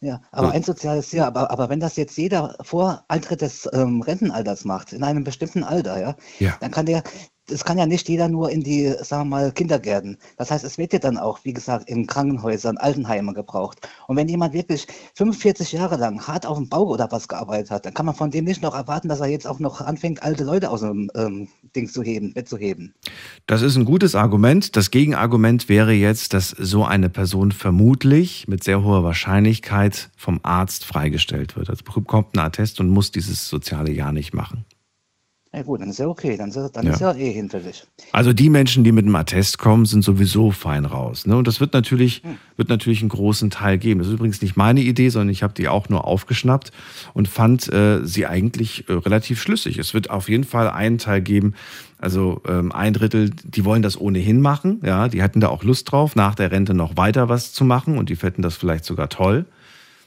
ja, 0.00 0.20
aber 0.32 0.50
ein 0.50 0.62
soziales 0.62 1.12
Jahr, 1.12 1.28
aber, 1.28 1.50
aber 1.50 1.70
wenn 1.70 1.80
das 1.80 1.96
jetzt 1.96 2.18
jeder 2.18 2.56
vor 2.60 3.04
Eintritt 3.08 3.40
des 3.40 3.66
ähm, 3.72 4.02
Rentenalters 4.02 4.66
macht, 4.66 4.92
in 4.92 5.02
einem 5.02 5.24
bestimmten 5.24 5.64
Alter, 5.64 5.98
ja, 5.98 6.16
ja. 6.40 6.56
dann 6.60 6.70
kann 6.70 6.84
der, 6.84 7.02
es 7.50 7.64
kann 7.64 7.78
ja 7.78 7.86
nicht 7.86 8.08
jeder 8.08 8.28
nur 8.28 8.50
in 8.50 8.62
die, 8.62 8.88
sagen 9.00 9.28
wir 9.28 9.36
mal, 9.36 9.52
Kindergärten. 9.52 10.16
Das 10.36 10.50
heißt, 10.50 10.64
es 10.64 10.78
wird 10.78 10.92
ja 10.92 10.98
dann 10.98 11.18
auch, 11.18 11.40
wie 11.44 11.52
gesagt, 11.52 11.88
in 11.88 12.06
Krankenhäusern, 12.06 12.78
Altenheimen 12.78 13.34
gebraucht. 13.34 13.86
Und 14.06 14.16
wenn 14.16 14.28
jemand 14.28 14.54
wirklich 14.54 14.86
45 15.14 15.72
Jahre 15.72 15.96
lang 15.96 16.26
hart 16.26 16.46
auf 16.46 16.56
dem 16.56 16.68
Bau 16.68 16.84
oder 16.84 17.08
was 17.10 17.28
gearbeitet 17.28 17.70
hat, 17.70 17.86
dann 17.86 17.94
kann 17.94 18.06
man 18.06 18.14
von 18.14 18.30
dem 18.30 18.44
nicht 18.44 18.62
noch 18.62 18.74
erwarten, 18.74 19.08
dass 19.08 19.20
er 19.20 19.26
jetzt 19.26 19.46
auch 19.46 19.58
noch 19.58 19.80
anfängt, 19.80 20.22
alte 20.22 20.44
Leute 20.44 20.70
aus 20.70 20.80
dem 20.80 21.10
ähm, 21.14 21.48
Ding 21.76 21.88
zu 21.88 22.02
heben, 22.02 22.32
Bett 22.32 22.48
zu 22.48 22.56
heben. 22.56 22.94
Das 23.46 23.62
ist 23.62 23.76
ein 23.76 23.84
gutes 23.84 24.14
Argument. 24.14 24.76
Das 24.76 24.90
Gegenargument 24.90 25.68
wäre 25.68 25.92
jetzt, 25.92 26.32
dass 26.32 26.50
so 26.50 26.84
eine 26.84 27.10
Person 27.10 27.52
vermutlich 27.52 28.48
mit 28.48 28.64
sehr 28.64 28.82
hoher 28.82 29.04
Wahrscheinlichkeit 29.04 30.10
vom 30.16 30.40
Arzt 30.42 30.84
freigestellt 30.84 31.56
wird. 31.56 31.68
Also 31.68 31.84
bekommt 31.84 32.36
einen 32.36 32.46
Attest 32.46 32.80
und 32.80 32.88
muss 32.88 33.10
dieses 33.10 33.48
soziale 33.48 33.92
Jahr 33.92 34.12
nicht 34.12 34.32
machen. 34.32 34.64
Ja 35.54 35.62
gut, 35.62 35.80
dann 35.80 35.90
ist 35.90 36.00
ja 36.00 36.08
okay, 36.08 36.36
dann, 36.36 36.48
ist, 36.48 36.58
dann 36.72 36.84
ja. 36.84 36.92
ist 36.92 37.00
ja 37.00 37.14
eh 37.14 37.30
hinfällig. 37.30 37.84
Also 38.10 38.32
die 38.32 38.50
Menschen, 38.50 38.82
die 38.82 38.90
mit 38.90 39.04
einem 39.04 39.14
Attest 39.14 39.58
kommen, 39.58 39.86
sind 39.86 40.02
sowieso 40.02 40.50
fein 40.50 40.84
raus. 40.84 41.26
Ne? 41.26 41.36
Und 41.36 41.46
das 41.46 41.60
wird 41.60 41.74
natürlich, 41.74 42.22
hm. 42.24 42.38
wird 42.56 42.68
natürlich 42.68 43.02
einen 43.02 43.10
großen 43.10 43.50
Teil 43.50 43.78
geben. 43.78 44.00
Das 44.00 44.08
ist 44.08 44.14
übrigens 44.14 44.42
nicht 44.42 44.56
meine 44.56 44.80
Idee, 44.80 45.10
sondern 45.10 45.28
ich 45.28 45.44
habe 45.44 45.54
die 45.54 45.68
auch 45.68 45.88
nur 45.88 46.06
aufgeschnappt 46.06 46.72
und 47.12 47.28
fand 47.28 47.72
äh, 47.72 48.04
sie 48.04 48.26
eigentlich 48.26 48.88
äh, 48.88 48.94
relativ 48.94 49.40
schlüssig. 49.40 49.78
Es 49.78 49.94
wird 49.94 50.10
auf 50.10 50.28
jeden 50.28 50.44
Fall 50.44 50.68
einen 50.68 50.98
Teil 50.98 51.22
geben, 51.22 51.54
also 51.98 52.42
ähm, 52.48 52.72
ein 52.72 52.92
Drittel, 52.92 53.30
die 53.30 53.64
wollen 53.64 53.82
das 53.82 53.98
ohnehin 53.98 54.40
machen, 54.40 54.80
ja, 54.84 55.06
die 55.08 55.22
hätten 55.22 55.40
da 55.40 55.48
auch 55.48 55.62
Lust 55.62 55.92
drauf, 55.92 56.16
nach 56.16 56.34
der 56.34 56.50
Rente 56.50 56.74
noch 56.74 56.96
weiter 56.96 57.28
was 57.28 57.52
zu 57.52 57.64
machen 57.64 57.96
und 57.96 58.08
die 58.08 58.16
fänden 58.16 58.42
das 58.42 58.56
vielleicht 58.56 58.84
sogar 58.84 59.08
toll. 59.08 59.46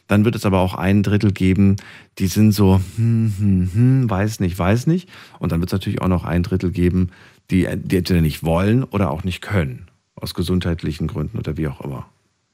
Dann 0.08 0.26
wird 0.26 0.36
es 0.36 0.46
aber 0.46 0.60
auch 0.60 0.74
ein 0.74 1.04
Drittel 1.04 1.32
geben, 1.32 1.76
die 2.18 2.28
sind 2.28 2.52
so, 2.52 2.82
hm, 2.96 3.34
hm, 3.38 3.70
hm, 3.74 4.10
weiß 4.10 4.40
nicht, 4.40 4.58
weiß 4.58 4.88
nicht. 4.88 5.10
Und 5.40 5.52
dann 5.52 5.60
wird 5.60 5.70
es 5.70 5.74
natürlich 5.74 6.02
auch 6.02 6.08
noch 6.08 6.24
ein 6.24 6.44
Drittel 6.44 6.72
geben, 6.72 7.10
die, 7.52 7.68
die 7.76 7.98
entweder 7.98 8.22
nicht 8.22 8.44
wollen 8.44 8.84
oder 8.84 9.12
auch 9.12 9.24
nicht 9.24 9.42
können. 9.42 9.88
Aus 10.16 10.34
gesundheitlichen 10.34 11.08
Gründen 11.08 11.38
oder 11.38 11.58
wie 11.58 11.68
auch 11.68 11.82
immer. 11.82 12.08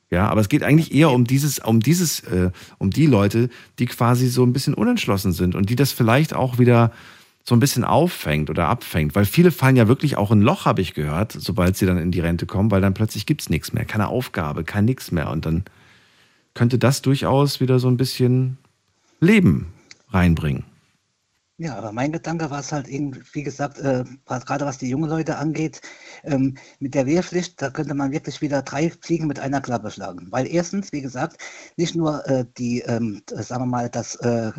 Ja, 0.10 0.30
aber 0.30 0.42
es 0.42 0.50
geht 0.50 0.62
eigentlich 0.62 0.94
eher 0.94 1.12
um 1.12 1.26
dieses, 1.26 1.60
um 1.60 1.80
dieses, 1.80 2.20
äh, 2.22 2.52
um 2.78 2.92
die 2.92 3.08
Leute, 3.08 3.50
die 3.80 3.88
quasi 3.88 4.28
so 4.28 4.44
ein 4.44 4.54
bisschen 4.54 4.76
unentschlossen 4.76 5.32
sind 5.32 5.56
und 5.56 5.70
die 5.70 5.76
das 5.76 5.92
vielleicht 5.92 6.36
auch 6.36 6.60
wieder 6.60 6.92
so 7.44 7.56
ein 7.56 7.60
bisschen 7.60 7.84
auffängt 7.84 8.50
oder 8.50 8.68
abfängt. 8.68 9.16
Weil 9.16 9.26
viele 9.26 9.52
fallen 9.52 9.76
ja 9.76 9.88
wirklich 9.88 10.16
auch 10.16 10.32
in 10.32 10.40
ein 10.40 10.44
Loch, 10.44 10.66
habe 10.66 10.82
ich 10.82 10.94
gehört, 10.94 11.32
sobald 11.32 11.78
sie 11.78 11.86
dann 11.86 11.98
in 11.98 12.12
die 12.12 12.20
Rente 12.20 12.46
kommen, 12.46 12.70
weil 12.72 12.82
dann 12.82 12.94
plötzlich 12.94 13.26
gibt 13.26 13.42
es 13.42 13.50
nichts 13.50 13.74
mehr, 13.74 13.86
keine 13.86 14.08
Aufgabe, 14.08 14.64
kein 14.64 14.86
nichts 14.86 15.12
mehr. 15.12 15.32
Und 15.32 15.46
dann 15.46 15.64
könnte 16.54 16.78
das 16.78 17.02
durchaus 17.02 17.60
wieder 17.60 17.80
so 17.80 17.88
ein 17.88 17.98
bisschen 17.98 18.58
Leben 19.20 19.74
reinbringen. 20.10 20.66
Ja, 21.58 21.76
aber 21.76 21.92
mein 21.92 22.12
Gedanke 22.12 22.50
war 22.50 22.60
es 22.60 22.72
halt 22.72 22.88
eben, 22.88 23.24
wie 23.32 23.44
gesagt, 23.44 23.78
äh, 23.78 24.04
gerade 24.26 24.66
was 24.66 24.80
die 24.80 24.90
jungen 24.90 25.10
Leute 25.10 25.38
angeht, 25.38 25.82
ähm, 26.24 26.58
mit 26.80 26.96
der 26.96 27.06
Wehrpflicht, 27.06 27.62
da 27.62 27.70
könnte 27.70 27.94
man 27.94 28.12
wirklich 28.12 28.42
wieder 28.42 28.64
drei 28.64 28.90
Fliegen 28.90 29.28
mit 29.28 29.40
einer 29.40 29.62
Klappe 29.62 29.92
schlagen. 29.92 30.28
Weil 30.32 30.48
erstens, 30.48 30.92
wie 30.92 31.02
gesagt, 31.02 31.38
nicht 31.78 31.96
nur 31.96 32.28
äh, 32.28 32.46
die, 32.58 32.82
ähm, 32.82 33.22
sagen 33.30 33.62
wir 33.62 33.68
mal, 33.68 33.90
das 33.90 34.16
äh, 34.18 34.52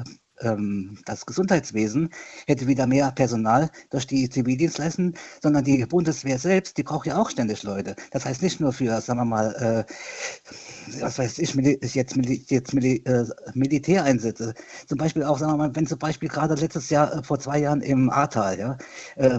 ähm, 0.45 0.99
das 1.05 1.27
Gesundheitswesen 1.27 2.11
hätte 2.47 2.67
wieder 2.67 2.87
mehr 2.87 3.11
Personal 3.13 3.71
durch 3.91 4.07
die 4.07 4.29
Zivildienstleistungen, 4.29 5.15
sondern 5.43 5.65
die 5.65 5.85
Bundeswehr 5.87 6.39
selbst, 6.39 6.77
die 6.79 6.83
braucht 6.83 7.07
ja 7.07 7.17
auch 7.17 7.31
ständig 7.31 7.63
Leute. 7.63 7.97
Das 8.11 8.25
heißt 8.25 8.43
nicht 8.43 8.61
nur 8.61 8.73
für, 8.73 9.01
sagen 9.01 9.21
wir 9.21 9.25
mal, 9.25 9.87
äh, 9.89 11.01
was 11.01 11.19
weiß 11.19 11.39
ich, 11.39 11.55
jetzt, 11.95 12.17
jetzt 12.51 12.75
äh, 12.75 13.25
Militäreinsätze. 13.55 14.55
Zum 14.87 14.99
Beispiel 14.99 15.25
auch, 15.25 15.39
sagen 15.39 15.53
wir 15.53 15.57
mal, 15.57 15.75
wenn 15.75 15.87
zum 15.87 15.99
Beispiel 15.99 16.29
gerade 16.29 16.55
letztes 16.55 16.91
Jahr, 16.91 17.13
äh, 17.15 17.23
vor 17.23 17.39
zwei 17.39 17.59
Jahren 17.59 17.81
im 17.81 18.11
Ahrtal, 18.11 18.59
ja, 18.59 18.79
äh, 19.17 19.39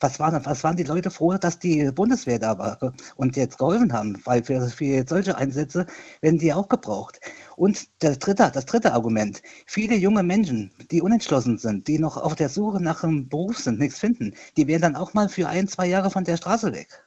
was 0.00 0.20
waren, 0.20 0.44
was 0.44 0.62
waren 0.62 0.76
die 0.76 0.84
Leute 0.84 1.10
froh, 1.10 1.36
dass 1.38 1.58
die 1.58 1.90
Bundeswehr 1.90 2.38
da 2.38 2.58
war 2.58 2.78
und 3.16 3.36
jetzt 3.36 3.58
geholfen 3.58 3.92
haben, 3.92 4.16
weil 4.24 4.44
für, 4.44 4.68
für 4.68 5.04
solche 5.06 5.36
Einsätze 5.36 5.86
werden 6.20 6.38
die 6.38 6.52
auch 6.52 6.68
gebraucht. 6.68 7.20
Und 7.58 7.88
der 8.02 8.14
dritte, 8.14 8.52
das 8.54 8.66
dritte 8.66 8.92
Argument, 8.92 9.42
viele 9.66 9.96
junge 9.96 10.22
Menschen, 10.22 10.70
die 10.92 11.02
unentschlossen 11.02 11.58
sind, 11.58 11.88
die 11.88 11.98
noch 11.98 12.16
auf 12.16 12.36
der 12.36 12.48
Suche 12.48 12.80
nach 12.80 13.02
einem 13.02 13.28
Beruf 13.28 13.58
sind, 13.58 13.80
nichts 13.80 13.98
finden, 13.98 14.32
die 14.56 14.68
werden 14.68 14.82
dann 14.82 14.96
auch 14.96 15.12
mal 15.12 15.28
für 15.28 15.48
ein, 15.48 15.66
zwei 15.66 15.88
Jahre 15.88 16.08
von 16.08 16.22
der 16.22 16.36
Straße 16.36 16.72
weg. 16.72 17.04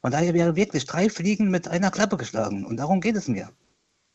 Von 0.00 0.10
daher 0.10 0.34
wäre 0.34 0.56
wirklich 0.56 0.84
drei 0.84 1.08
Fliegen 1.08 1.48
mit 1.48 1.68
einer 1.68 1.92
Klappe 1.92 2.16
geschlagen 2.16 2.66
und 2.66 2.78
darum 2.78 3.00
geht 3.00 3.14
es 3.14 3.28
mir. 3.28 3.50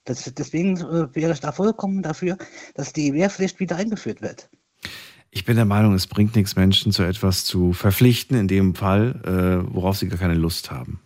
Das, 0.04 0.30
deswegen 0.36 0.76
äh, 0.82 1.16
wäre 1.16 1.32
ich 1.32 1.40
da 1.40 1.54
vollkommen 1.54 2.04
dafür, 2.04 2.38
dass 2.74 2.92
die 2.92 3.14
Wehrpflicht 3.14 3.62
wieder 3.62 3.78
eingeführt 3.78 4.22
wird. 4.22 4.50
Ich 5.32 5.46
bin 5.46 5.56
der 5.56 5.64
Meinung, 5.64 5.94
es 5.94 6.08
bringt 6.08 6.36
nichts, 6.36 6.58
Menschen 6.58 6.92
zu 6.92 7.04
etwas 7.04 7.46
zu 7.46 7.72
verpflichten, 7.72 8.36
in 8.38 8.50
dem 8.50 8.76
Fall, 8.76 9.22
äh, 9.24 9.74
worauf 9.74 9.98
sie 9.98 10.10
gar 10.10 10.20
keine 10.20 10.36
Lust 10.36 10.72
haben. 10.72 11.00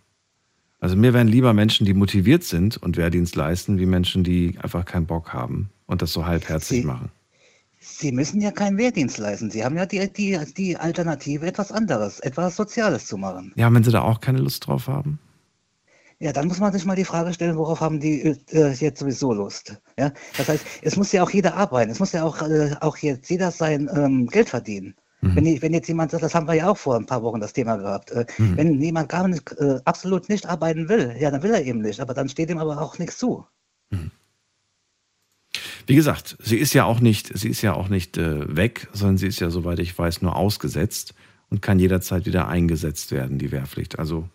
Also 0.80 0.96
mir 0.96 1.12
wären 1.12 1.28
lieber 1.28 1.52
Menschen, 1.52 1.84
die 1.84 1.92
motiviert 1.92 2.42
sind 2.42 2.78
und 2.78 2.96
Wehrdienst 2.96 3.36
leisten, 3.36 3.78
wie 3.78 3.86
Menschen, 3.86 4.24
die 4.24 4.58
einfach 4.62 4.86
keinen 4.86 5.06
Bock 5.06 5.32
haben 5.32 5.70
und 5.86 6.00
das 6.00 6.12
so 6.12 6.24
halbherzig 6.24 6.80
sie, 6.80 6.86
machen. 6.86 7.10
Sie 7.80 8.12
müssen 8.12 8.40
ja 8.40 8.50
keinen 8.50 8.78
Wehrdienst 8.78 9.18
leisten. 9.18 9.50
Sie 9.50 9.62
haben 9.62 9.76
ja 9.76 9.84
die, 9.84 10.10
die, 10.10 10.38
die 10.56 10.76
Alternative, 10.76 11.46
etwas 11.46 11.70
anderes, 11.70 12.20
etwas 12.20 12.56
Soziales 12.56 13.06
zu 13.06 13.18
machen. 13.18 13.52
Ja, 13.56 13.72
wenn 13.72 13.84
Sie 13.84 13.90
da 13.90 14.02
auch 14.02 14.20
keine 14.20 14.38
Lust 14.38 14.66
drauf 14.66 14.88
haben? 14.88 15.18
Ja, 16.18 16.32
dann 16.32 16.48
muss 16.48 16.60
man 16.60 16.72
sich 16.72 16.84
mal 16.84 16.96
die 16.96 17.06
Frage 17.06 17.32
stellen, 17.32 17.56
worauf 17.56 17.80
haben 17.80 17.98
die 17.98 18.36
äh, 18.52 18.72
jetzt 18.72 19.00
sowieso 19.00 19.32
Lust? 19.32 19.80
Ja, 19.98 20.12
das 20.36 20.48
heißt, 20.48 20.64
es 20.82 20.96
muss 20.96 21.12
ja 21.12 21.22
auch 21.22 21.30
jeder 21.30 21.54
arbeiten, 21.56 21.90
es 21.90 21.98
muss 21.98 22.12
ja 22.12 22.24
auch, 22.24 22.42
äh, 22.42 22.74
auch 22.80 22.98
jetzt 22.98 23.30
jeder 23.30 23.50
sein 23.50 23.88
ähm, 23.94 24.26
Geld 24.26 24.50
verdienen. 24.50 24.94
Mhm. 25.22 25.36
Wenn, 25.36 25.62
wenn, 25.62 25.74
jetzt 25.74 25.88
jemand 25.88 26.10
sagt, 26.10 26.22
das 26.22 26.34
haben 26.34 26.46
wir 26.48 26.54
ja 26.54 26.70
auch 26.70 26.78
vor 26.78 26.96
ein 26.96 27.06
paar 27.06 27.22
Wochen 27.22 27.40
das 27.40 27.52
Thema 27.52 27.76
gehabt, 27.76 28.10
äh, 28.10 28.24
Mhm. 28.38 28.56
wenn 28.56 28.80
jemand 28.80 29.08
gar 29.08 29.28
nicht, 29.28 29.52
äh, 29.58 29.78
absolut 29.84 30.28
nicht 30.28 30.46
arbeiten 30.46 30.88
will, 30.88 31.14
ja, 31.18 31.30
dann 31.30 31.42
will 31.42 31.52
er 31.52 31.64
eben 31.64 31.80
nicht, 31.82 32.00
aber 32.00 32.14
dann 32.14 32.28
steht 32.28 32.50
ihm 32.50 32.58
aber 32.58 32.80
auch 32.80 32.98
nichts 32.98 33.18
zu. 33.18 33.44
Wie 35.86 35.94
gesagt, 35.96 36.36
sie 36.40 36.56
ist 36.56 36.72
ja 36.74 36.84
auch 36.84 37.00
nicht, 37.00 37.36
sie 37.36 37.48
ist 37.48 37.62
ja 37.62 37.74
auch 37.74 37.88
nicht 37.88 38.16
äh, 38.16 38.56
weg, 38.56 38.88
sondern 38.92 39.18
sie 39.18 39.26
ist 39.26 39.40
ja, 39.40 39.50
soweit 39.50 39.78
ich 39.80 39.98
weiß, 39.98 40.22
nur 40.22 40.36
ausgesetzt 40.36 41.14
und 41.48 41.62
kann 41.62 41.80
jederzeit 41.80 42.26
wieder 42.26 42.46
eingesetzt 42.48 43.10
werden, 43.10 43.38
die 43.38 43.50
Wehrpflicht. 43.50 43.98
Also 43.98 44.28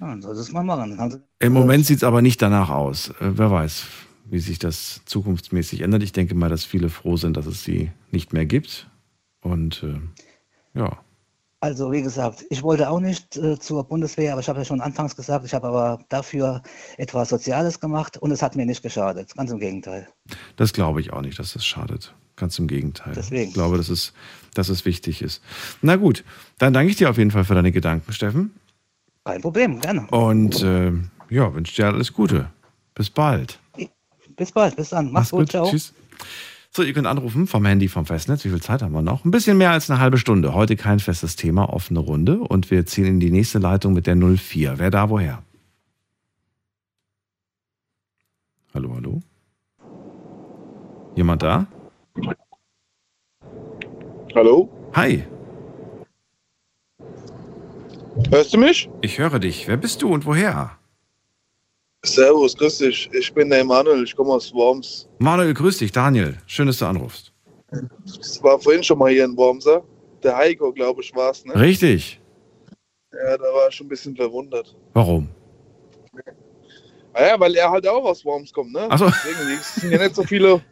Ja, 0.00 0.20
soll 0.20 0.36
es 0.36 0.50
mal 0.50 0.64
machen. 0.64 1.22
Im 1.38 1.52
Moment 1.52 1.86
sieht 1.86 1.98
es 1.98 2.04
aber 2.04 2.20
nicht 2.20 2.42
danach 2.42 2.70
aus. 2.70 3.10
Äh, 3.20 3.30
wer 3.38 3.50
weiß, 3.50 3.84
wie 4.24 4.40
sich 4.40 4.58
das 4.58 5.02
zukunftsmäßig 5.04 5.82
ändert. 5.82 6.02
Ich 6.02 6.12
denke 6.12 6.34
mal, 6.34 6.48
dass 6.50 6.64
viele 6.64 6.88
froh 6.88 7.16
sind, 7.16 7.36
dass 7.36 7.46
es 7.46 7.62
sie 7.62 7.92
nicht 8.10 8.32
mehr 8.32 8.46
gibt. 8.46 8.88
Und 9.44 9.82
äh, 9.82 10.00
ja. 10.78 10.98
Also 11.60 11.92
wie 11.92 12.02
gesagt, 12.02 12.44
ich 12.50 12.62
wollte 12.62 12.90
auch 12.90 13.00
nicht 13.00 13.36
äh, 13.36 13.58
zur 13.58 13.84
Bundeswehr, 13.84 14.32
aber 14.32 14.40
ich 14.40 14.48
habe 14.48 14.58
ja 14.58 14.64
schon 14.64 14.80
anfangs 14.80 15.16
gesagt, 15.16 15.46
ich 15.46 15.54
habe 15.54 15.68
aber 15.68 16.04
dafür 16.08 16.62
etwas 16.98 17.28
Soziales 17.28 17.80
gemacht 17.80 18.18
und 18.18 18.30
es 18.32 18.42
hat 18.42 18.56
mir 18.56 18.66
nicht 18.66 18.82
geschadet. 18.82 19.34
Ganz 19.36 19.50
im 19.50 19.60
Gegenteil. 19.60 20.08
Das 20.56 20.72
glaube 20.72 21.00
ich 21.00 21.12
auch 21.12 21.22
nicht, 21.22 21.38
dass 21.38 21.52
das 21.52 21.64
schadet. 21.64 22.14
Ganz 22.36 22.58
im 22.58 22.66
Gegenteil. 22.66 23.12
Deswegen. 23.14 23.48
Ich 23.48 23.54
glaube, 23.54 23.76
dass 23.76 23.88
es, 23.88 24.12
dass 24.54 24.68
es 24.68 24.84
wichtig 24.84 25.22
ist. 25.22 25.42
Na 25.80 25.96
gut, 25.96 26.24
dann 26.58 26.72
danke 26.72 26.90
ich 26.90 26.96
dir 26.96 27.08
auf 27.08 27.18
jeden 27.18 27.30
Fall 27.30 27.44
für 27.44 27.54
deine 27.54 27.70
Gedanken, 27.70 28.12
Steffen. 28.12 28.54
Kein 29.24 29.40
Problem, 29.40 29.80
gerne. 29.80 30.06
Und 30.08 30.62
äh, 30.62 30.92
ja, 31.30 31.54
wünsche 31.54 31.76
dir 31.76 31.86
alles 31.86 32.12
Gute. 32.12 32.50
Bis 32.94 33.08
bald. 33.08 33.58
Bis 34.36 34.52
bald, 34.52 34.76
bis 34.76 34.88
dann. 34.88 35.12
Mach's, 35.12 35.30
gut, 35.30 35.50
ciao. 35.50 35.70
Tschüss. 35.70 35.94
So, 36.76 36.82
ihr 36.82 36.92
könnt 36.92 37.06
anrufen 37.06 37.46
vom 37.46 37.64
Handy 37.64 37.86
vom 37.86 38.04
Festnetz. 38.04 38.44
Wie 38.44 38.48
viel 38.48 38.60
Zeit 38.60 38.82
haben 38.82 38.92
wir 38.92 39.00
noch? 39.00 39.24
Ein 39.24 39.30
bisschen 39.30 39.56
mehr 39.56 39.70
als 39.70 39.88
eine 39.88 40.00
halbe 40.00 40.18
Stunde. 40.18 40.54
Heute 40.54 40.74
kein 40.74 40.98
festes 40.98 41.36
Thema, 41.36 41.72
offene 41.72 42.00
Runde. 42.00 42.40
Und 42.40 42.72
wir 42.72 42.84
ziehen 42.84 43.04
in 43.04 43.20
die 43.20 43.30
nächste 43.30 43.60
Leitung 43.60 43.92
mit 43.92 44.08
der 44.08 44.16
04. 44.16 44.74
Wer 44.78 44.90
da 44.90 45.08
woher? 45.08 45.44
Hallo, 48.74 48.92
hallo? 48.96 49.22
Jemand 51.14 51.44
da? 51.44 51.68
Hallo? 54.34 54.68
Hi. 54.94 55.22
Hörst 58.30 58.52
du 58.52 58.58
mich? 58.58 58.90
Ich 59.00 59.18
höre 59.20 59.38
dich. 59.38 59.68
Wer 59.68 59.76
bist 59.76 60.02
du 60.02 60.12
und 60.12 60.26
woher? 60.26 60.76
Servus, 62.04 62.56
grüß 62.56 62.78
dich. 62.78 63.08
Ich 63.12 63.32
bin 63.32 63.50
der 63.50 63.60
Emanuel, 63.60 64.04
ich 64.04 64.14
komme 64.14 64.30
aus 64.34 64.52
Worms. 64.52 65.08
Manuel, 65.18 65.54
grüß 65.54 65.78
dich. 65.78 65.90
Daniel, 65.92 66.36
schön, 66.46 66.66
dass 66.66 66.78
du 66.78 66.86
anrufst. 66.86 67.32
Ich 68.06 68.42
war 68.42 68.58
vorhin 68.60 68.82
schon 68.84 68.98
mal 68.98 69.10
hier 69.10 69.24
in 69.24 69.36
Wormser. 69.36 69.82
Der 70.22 70.36
Heiko, 70.36 70.72
glaube 70.72 71.02
ich, 71.02 71.14
war 71.14 71.30
es, 71.30 71.44
ne? 71.44 71.54
Richtig. 71.58 72.20
Ja, 73.12 73.36
da 73.36 73.44
war 73.44 73.68
ich 73.68 73.74
schon 73.74 73.86
ein 73.86 73.90
bisschen 73.90 74.14
verwundert. 74.16 74.74
Warum? 74.92 75.28
Naja, 77.14 77.38
weil 77.38 77.54
er 77.54 77.70
halt 77.70 77.86
auch 77.86 78.04
aus 78.04 78.24
Worms 78.24 78.52
kommt, 78.52 78.72
ne? 78.72 78.86
Ach 78.88 78.98
so. 78.98 79.06
Deswegen 79.06 79.60
sind 79.62 79.92
ja 79.92 79.98
nicht 79.98 80.14
so 80.14 80.22
viele. 80.24 80.62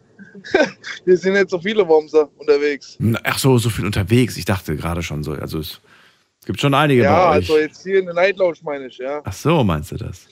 Hier 1.05 1.17
sind 1.17 1.33
nicht 1.35 1.51
so 1.51 1.59
viele 1.59 1.87
Wormser 1.87 2.29
unterwegs. 2.37 2.97
Ach 3.25 3.39
so, 3.39 3.59
so 3.59 3.71
viel 3.71 3.85
unterwegs. 3.87 4.37
Ich 4.37 4.45
dachte 4.45 4.77
gerade 4.77 5.03
schon 5.03 5.23
so. 5.23 5.33
Also 5.33 5.59
es 5.61 5.81
gibt 6.47 6.61
schon 6.61 6.75
einige 6.75 7.03
Ja, 7.03 7.15
bei 7.31 7.31
euch. 7.31 7.35
also 7.51 7.59
jetzt 7.59 7.83
hier 7.83 7.99
in 8.01 8.07
der 8.07 8.15
Night 8.15 8.37
Lounge 8.39 8.59
meine 8.63 8.87
ich, 8.87 8.99
ja. 8.99 9.21
Ach 9.25 9.33
so, 9.33 9.63
meinst 9.65 9.93
du 9.93 9.97
das? 9.97 10.27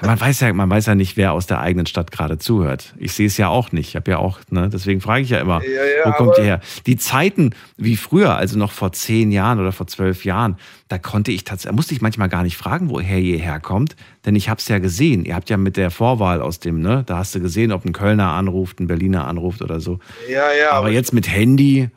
Man 0.00 0.18
weiß 0.18 0.40
ja, 0.40 0.52
man 0.52 0.70
weiß 0.70 0.86
ja 0.86 0.94
nicht, 0.94 1.16
wer 1.16 1.32
aus 1.32 1.46
der 1.46 1.60
eigenen 1.60 1.86
Stadt 1.86 2.10
gerade 2.10 2.38
zuhört. 2.38 2.94
Ich 2.96 3.12
sehe 3.12 3.26
es 3.26 3.36
ja 3.36 3.48
auch 3.48 3.72
nicht. 3.72 3.88
Ich 3.90 3.96
habe 3.96 4.10
ja 4.10 4.18
auch, 4.18 4.38
ne, 4.50 4.70
deswegen 4.72 5.00
frage 5.02 5.22
ich 5.22 5.30
ja 5.30 5.38
immer, 5.40 5.62
Ja, 5.62 5.68
ja, 5.84 6.06
wo 6.06 6.12
kommt 6.12 6.30
aber- 6.30 6.38
ihr 6.38 6.44
her? 6.44 6.60
Die 6.86 6.96
Zeiten 6.96 7.50
wie 7.76 7.96
früher, 7.96 8.36
also 8.36 8.58
noch 8.58 8.72
vor 8.72 8.92
zehn 8.92 9.30
Jahren 9.32 9.60
oder 9.60 9.72
vor 9.72 9.86
zwölf 9.86 10.24
Jahren, 10.24 10.56
da 10.88 10.98
konnte 10.98 11.30
ich 11.32 11.44
tatsächlich, 11.44 11.76
musste 11.76 11.94
ich 11.94 12.00
manchmal 12.00 12.28
gar 12.28 12.42
nicht 12.42 12.56
fragen, 12.56 12.88
woher 12.90 13.18
ihr 13.18 13.38
herkommt, 13.38 13.96
denn 14.24 14.34
ich 14.34 14.48
habe 14.48 14.60
es 14.60 14.68
ja 14.68 14.78
gesehen. 14.78 15.24
Ihr 15.24 15.34
habt 15.34 15.50
ja 15.50 15.56
mit 15.58 15.76
der 15.76 15.90
Vorwahl 15.90 16.40
aus 16.40 16.58
dem, 16.60 16.80
ne, 16.80 17.02
da 17.06 17.18
hast 17.18 17.34
du 17.34 17.40
gesehen, 17.40 17.70
ob 17.72 17.84
ein 17.84 17.92
Kölner 17.92 18.30
anruft, 18.32 18.80
ein 18.80 18.86
Berliner 18.86 19.26
anruft 19.28 19.60
oder 19.62 19.80
so. 19.80 19.98
Ja, 20.30 20.44
ja. 20.58 20.70
aber 20.72 20.90
jetzt 20.90 21.12
mit 21.12 21.28
Handy, 21.30 21.90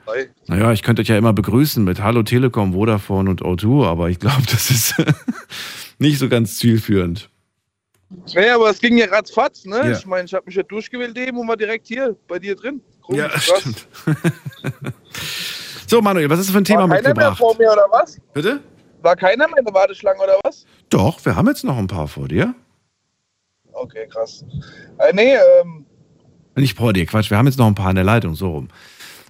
naja, 0.47 0.73
ich 0.73 0.83
könnte 0.83 1.01
euch 1.01 1.07
ja 1.07 1.17
immer 1.17 1.33
begrüßen 1.33 1.83
mit 1.83 2.01
Hallo 2.01 2.23
Telekom, 2.23 2.73
Vodafone 2.73 3.29
und 3.29 3.41
O2, 3.41 3.85
aber 3.87 4.09
ich 4.09 4.19
glaube, 4.19 4.41
das 4.51 4.69
ist 4.69 4.95
nicht 5.99 6.17
so 6.19 6.27
ganz 6.27 6.57
zielführend. 6.57 7.29
Nee, 8.35 8.49
aber 8.49 8.69
es 8.71 8.79
ging 8.79 8.97
ja 8.97 9.05
ratzfatz, 9.05 9.65
ne? 9.65 9.77
Ja. 9.77 9.91
Ich 9.91 10.05
meine, 10.05 10.25
ich 10.25 10.33
habe 10.33 10.45
mich 10.47 10.55
ja 10.55 10.63
durchgewählt 10.63 11.15
eben 11.17 11.37
und 11.37 11.47
war 11.47 11.57
direkt 11.57 11.87
hier 11.87 12.15
bei 12.27 12.39
dir 12.39 12.55
drin. 12.55 12.81
Komisch, 13.01 13.21
Ja, 13.21 13.27
krass. 13.29 13.59
stimmt. 13.59 13.87
So, 15.87 16.01
Manuel, 16.01 16.29
was 16.29 16.45
du 16.45 16.51
für 16.51 16.57
ein 16.59 16.63
Thema 16.65 16.87
War 16.89 16.97
keiner 17.01 17.15
mehr 17.15 17.35
vor 17.35 17.55
mir 17.57 17.71
oder 17.71 17.85
was? 17.91 18.19
Bitte? 18.33 18.61
War 19.01 19.15
keiner 19.15 19.47
mehr 19.47 19.57
in 19.59 19.65
der 19.65 19.73
Warteschlange 19.73 20.19
oder 20.21 20.39
was? 20.43 20.65
Doch, 20.89 21.23
wir 21.25 21.35
haben 21.35 21.47
jetzt 21.47 21.63
noch 21.63 21.77
ein 21.77 21.87
paar 21.87 22.07
vor 22.07 22.27
dir. 22.27 22.53
Okay, 23.73 24.07
krass. 24.07 24.43
Äh, 24.97 25.13
nee, 25.13 25.35
ähm, 25.61 25.85
Nicht 26.55 26.77
vor 26.77 26.93
dir, 26.93 27.05
Quatsch, 27.05 27.29
wir 27.29 27.37
haben 27.37 27.45
jetzt 27.47 27.57
noch 27.57 27.67
ein 27.67 27.75
paar 27.75 27.89
in 27.91 27.95
der 27.95 28.03
Leitung, 28.05 28.35
so 28.35 28.51
rum. 28.51 28.67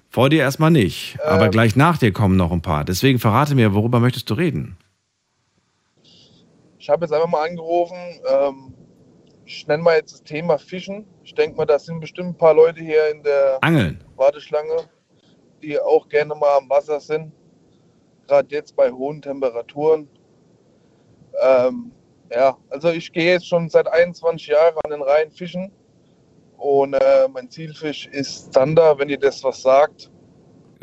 Vor 0.09 0.29
dir 0.29 0.39
erstmal 0.41 0.71
nicht, 0.71 1.17
aber 1.23 1.45
Ähm. 1.45 1.51
gleich 1.51 1.75
nach 1.75 1.97
dir 1.97 2.11
kommen 2.11 2.35
noch 2.35 2.51
ein 2.51 2.61
paar. 2.61 2.83
Deswegen 2.83 3.19
verrate 3.19 3.55
mir, 3.55 3.73
worüber 3.73 3.99
möchtest 3.99 4.29
du 4.29 4.33
reden? 4.33 4.77
Ich 6.89 6.91
habe 6.91 7.05
jetzt 7.05 7.13
einfach 7.13 7.29
mal 7.29 7.47
angerufen. 7.47 7.95
Ähm, 8.27 8.73
ich 9.45 9.67
nenne 9.67 9.83
mal 9.83 9.97
jetzt 9.97 10.11
das 10.11 10.23
Thema 10.23 10.57
Fischen. 10.57 11.05
Ich 11.23 11.35
denke 11.35 11.55
mal, 11.55 11.65
da 11.65 11.77
sind 11.77 11.99
bestimmt 11.99 12.29
ein 12.29 12.37
paar 12.37 12.55
Leute 12.55 12.81
hier 12.81 13.11
in 13.11 13.21
der 13.21 13.59
Angeln. 13.61 14.03
Warteschlange, 14.15 14.89
die 15.61 15.79
auch 15.79 16.09
gerne 16.09 16.33
mal 16.33 16.57
am 16.57 16.67
Wasser 16.67 16.99
sind. 16.99 17.31
Gerade 18.27 18.47
jetzt 18.49 18.75
bei 18.75 18.89
hohen 18.89 19.21
Temperaturen. 19.21 20.09
Ähm, 21.39 21.91
ja, 22.33 22.57
also 22.71 22.89
ich 22.89 23.11
gehe 23.11 23.33
jetzt 23.33 23.47
schon 23.47 23.69
seit 23.69 23.87
21 23.87 24.47
Jahren 24.47 24.73
an 24.83 24.89
den 24.89 25.03
Rhein 25.03 25.29
fischen. 25.29 25.71
Und 26.57 26.95
äh, 26.95 27.27
mein 27.31 27.51
Zielfisch 27.51 28.07
ist 28.07 28.51
Zander, 28.51 28.97
wenn 28.97 29.09
ihr 29.09 29.19
das 29.19 29.43
was 29.43 29.61
sagt. 29.61 30.09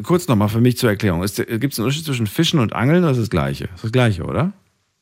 Kurz 0.04 0.28
nochmal 0.28 0.50
für 0.50 0.60
mich 0.60 0.78
zur 0.78 0.88
Erklärung. 0.90 1.22
Gibt 1.22 1.32
es 1.34 1.40
einen 1.50 1.86
Unterschied 1.86 2.04
zwischen 2.04 2.28
Fischen 2.28 2.60
und 2.60 2.74
Angeln 2.74 3.02
oder 3.02 3.10
ist 3.10 3.20
das 3.20 3.30
gleiche? 3.30 3.64
Ist 3.74 3.82
das 3.82 3.90
gleiche, 3.90 4.22
oder? 4.22 4.52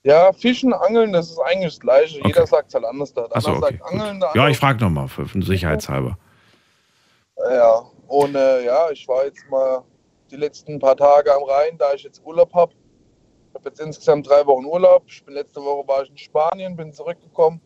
Ja, 0.04 0.32
Fischen, 0.34 0.74
Angeln, 0.74 1.14
das 1.14 1.30
ist 1.30 1.38
eigentlich 1.38 1.72
das 1.72 1.80
Gleiche. 1.80 2.20
Jeder 2.26 2.46
sagt 2.46 2.68
es 2.68 2.74
halt 2.74 2.84
anders. 2.84 3.14
Der 3.14 3.26
Ach 3.32 3.40
so, 3.40 3.52
andere 3.52 3.66
okay, 3.66 3.78
sagt 3.78 3.92
Angeln, 3.92 4.20
der 4.20 4.30
Ja, 4.34 4.48
ich 4.48 4.58
frage 4.58 4.84
nochmal, 4.84 5.08
für, 5.08 5.26
für 5.26 5.40
Sicherheitshalber. 5.40 6.18
Ja, 7.50 7.82
und 8.06 8.34
äh, 8.34 8.64
ja, 8.66 8.90
ich 8.90 9.08
war 9.08 9.24
jetzt 9.24 9.48
mal 9.48 9.82
die 10.30 10.36
letzten 10.36 10.78
paar 10.78 10.96
Tage 10.96 11.34
am 11.34 11.42
Rhein, 11.44 11.78
da 11.78 11.94
ich 11.94 12.02
jetzt 12.02 12.22
Urlaub 12.22 12.52
habe. 12.52 12.72
Ich 13.48 13.54
habe 13.54 13.70
jetzt 13.70 13.80
insgesamt 13.80 14.28
drei 14.28 14.44
Wochen 14.46 14.66
Urlaub. 14.66 15.04
Ich 15.06 15.24
bin 15.24 15.34
letzte 15.34 15.62
Woche 15.62 15.88
war 15.88 16.02
ich 16.02 16.10
in 16.10 16.18
Spanien, 16.18 16.76
bin 16.76 16.92
zurückgekommen. 16.92 17.60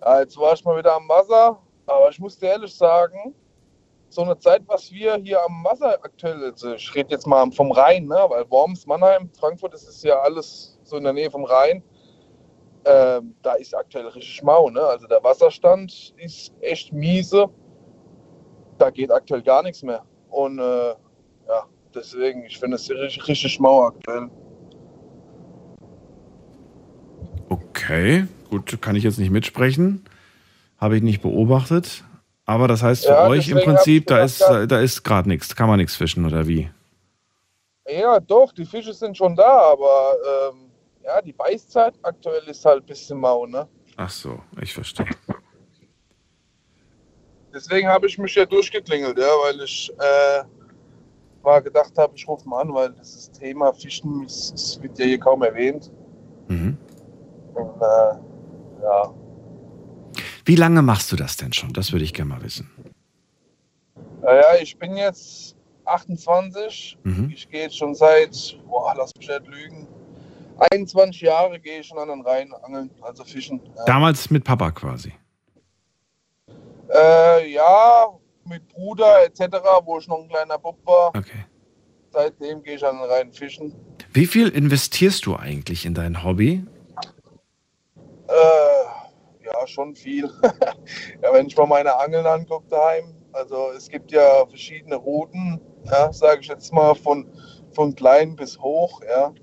Ja, 0.00 0.20
jetzt 0.20 0.36
war 0.36 0.52
ich 0.52 0.64
mal 0.64 0.76
wieder 0.76 0.94
am 0.94 1.08
Wasser, 1.08 1.60
aber 1.86 2.10
ich 2.10 2.18
muss 2.18 2.38
dir 2.38 2.46
ehrlich 2.48 2.74
sagen, 2.74 3.34
so 4.08 4.22
eine 4.22 4.36
Zeit, 4.38 4.62
was 4.66 4.90
wir 4.90 5.16
hier 5.16 5.44
am 5.44 5.64
Wasser 5.64 5.98
aktuell, 6.02 6.42
also 6.44 6.74
ich 6.74 6.94
rede 6.94 7.10
jetzt 7.10 7.26
mal 7.26 7.50
vom 7.52 7.70
Rhein, 7.70 8.06
ne, 8.06 8.26
weil 8.28 8.50
Worms, 8.50 8.86
Mannheim, 8.86 9.30
Frankfurt, 9.38 9.74
das 9.74 9.84
ist 9.84 10.02
ja 10.02 10.18
alles 10.20 10.75
so 10.86 10.96
in 10.96 11.04
der 11.04 11.12
Nähe 11.12 11.30
vom 11.30 11.44
Rhein. 11.44 11.82
Ähm, 12.84 13.34
da 13.42 13.54
ist 13.54 13.74
aktuell 13.74 14.06
richtig 14.06 14.42
mau, 14.42 14.70
ne? 14.70 14.80
Also 14.80 15.06
der 15.06 15.22
Wasserstand 15.22 16.14
ist 16.16 16.52
echt 16.60 16.92
miese 16.92 17.50
da 18.78 18.90
geht 18.90 19.10
aktuell 19.10 19.42
gar 19.42 19.62
nichts 19.62 19.82
mehr. 19.82 20.02
Und 20.30 20.58
äh, 20.58 20.88
ja, 20.90 21.66
deswegen, 21.94 22.44
ich 22.44 22.58
finde 22.58 22.76
es 22.76 22.88
richtig, 22.90 23.26
richtig 23.28 23.60
mau 23.60 23.86
aktuell. 23.86 24.28
Okay, 27.48 28.26
gut, 28.50 28.80
kann 28.82 28.96
ich 28.96 29.04
jetzt 29.04 29.18
nicht 29.18 29.30
mitsprechen. 29.30 30.04
Habe 30.78 30.96
ich 30.96 31.02
nicht 31.02 31.22
beobachtet. 31.22 32.04
Aber 32.44 32.68
das 32.68 32.82
heißt 32.82 33.06
für 33.06 33.12
Ja, 33.12 33.26
euch 33.26 33.48
im 33.48 33.58
Prinzip, 33.58 34.06
da 34.06 34.22
ist, 34.22 34.40
da 34.40 34.80
ist 34.80 35.02
gerade 35.02 35.28
nichts. 35.28 35.56
Kann 35.56 35.68
man 35.68 35.78
nichts 35.78 35.96
fischen 35.96 36.24
oder 36.26 36.46
wie? 36.46 36.70
Ja, 37.88 38.20
doch, 38.20 38.52
die 38.52 38.64
Fische 38.64 38.92
sind 38.92 39.16
schon 39.16 39.34
da, 39.34 39.72
aber 39.72 40.16
ähm, 40.50 40.65
ja, 41.06 41.22
die 41.22 41.32
Beißzeit 41.32 41.94
aktuell 42.02 42.42
ist 42.48 42.64
halt 42.64 42.82
ein 42.82 42.86
bisschen 42.86 43.18
mau, 43.18 43.46
ne? 43.46 43.68
Ach 43.96 44.10
so, 44.10 44.40
ich 44.60 44.74
verstehe. 44.74 45.06
Deswegen 47.54 47.88
habe 47.88 48.06
ich 48.06 48.18
mich 48.18 48.34
ja 48.34 48.44
durchgeklingelt, 48.44 49.18
ja, 49.18 49.24
weil 49.44 49.60
ich 49.62 49.90
äh, 49.98 50.42
mal 51.42 51.60
gedacht 51.60 51.96
habe, 51.96 52.12
ich 52.14 52.26
rufe 52.28 52.46
mal 52.48 52.62
an, 52.62 52.74
weil 52.74 52.92
dieses 52.92 53.30
Thema 53.30 53.72
Fischen 53.72 54.24
es, 54.24 54.52
es 54.52 54.82
wird 54.82 54.98
ja 54.98 55.06
hier 55.06 55.20
kaum 55.20 55.42
erwähnt. 55.42 55.90
Mhm. 56.48 56.76
Und, 57.54 57.80
äh, 57.80 58.82
ja, 58.82 59.14
Wie 60.44 60.56
lange 60.56 60.82
machst 60.82 61.10
du 61.12 61.16
das 61.16 61.36
denn 61.36 61.52
schon? 61.52 61.72
Das 61.72 61.92
würde 61.92 62.04
ich 62.04 62.12
gerne 62.12 62.30
mal 62.34 62.42
wissen. 62.42 62.70
Naja, 64.20 64.56
ich 64.60 64.78
bin 64.78 64.96
jetzt 64.96 65.56
28. 65.86 66.98
Mhm. 67.04 67.30
Ich 67.34 67.48
gehe 67.48 67.62
jetzt 67.62 67.78
schon 67.78 67.94
seit, 67.94 68.58
boah, 68.66 68.92
lass 68.96 69.12
mich 69.16 69.28
nicht 69.28 69.46
lügen, 69.46 69.88
21 70.58 71.20
Jahre 71.20 71.60
gehe 71.60 71.80
ich 71.80 71.86
schon 71.86 71.98
an 71.98 72.08
den 72.08 72.22
Rhein 72.22 72.52
angeln, 72.62 72.90
also 73.02 73.24
fischen. 73.24 73.60
Ja. 73.76 73.84
Damals 73.84 74.30
mit 74.30 74.44
Papa 74.44 74.70
quasi. 74.70 75.12
Äh, 76.88 77.52
ja, 77.52 78.08
mit 78.44 78.66
Bruder 78.68 79.24
etc., 79.24 79.58
wo 79.84 79.98
ich 79.98 80.08
noch 80.08 80.22
ein 80.22 80.28
kleiner 80.28 80.58
Bub 80.58 80.78
war. 80.84 81.08
Okay. 81.08 81.44
Seitdem 82.10 82.62
gehe 82.62 82.76
ich 82.76 82.86
an 82.86 82.96
den 82.96 83.10
Rhein 83.10 83.32
fischen. 83.32 83.74
Wie 84.12 84.26
viel 84.26 84.48
investierst 84.48 85.26
du 85.26 85.36
eigentlich 85.36 85.84
in 85.84 85.94
dein 85.94 86.24
Hobby? 86.24 86.64
Äh, 88.28 89.44
ja, 89.44 89.66
schon 89.66 89.94
viel. 89.94 90.30
ja, 91.22 91.32
wenn 91.32 91.46
ich 91.46 91.56
mal 91.56 91.66
meine 91.66 91.94
Angeln 91.96 92.26
angucke 92.26 92.68
daheim, 92.68 93.14
also 93.32 93.70
es 93.76 93.88
gibt 93.88 94.12
ja 94.12 94.46
verschiedene 94.46 94.96
Routen, 94.96 95.60
ja, 95.84 96.12
sage 96.12 96.40
ich 96.40 96.48
jetzt 96.48 96.72
mal, 96.72 96.94
von, 96.94 97.30
von 97.72 97.94
klein 97.94 98.36
bis 98.36 98.58
hoch, 98.58 99.02
ja, 99.06 99.34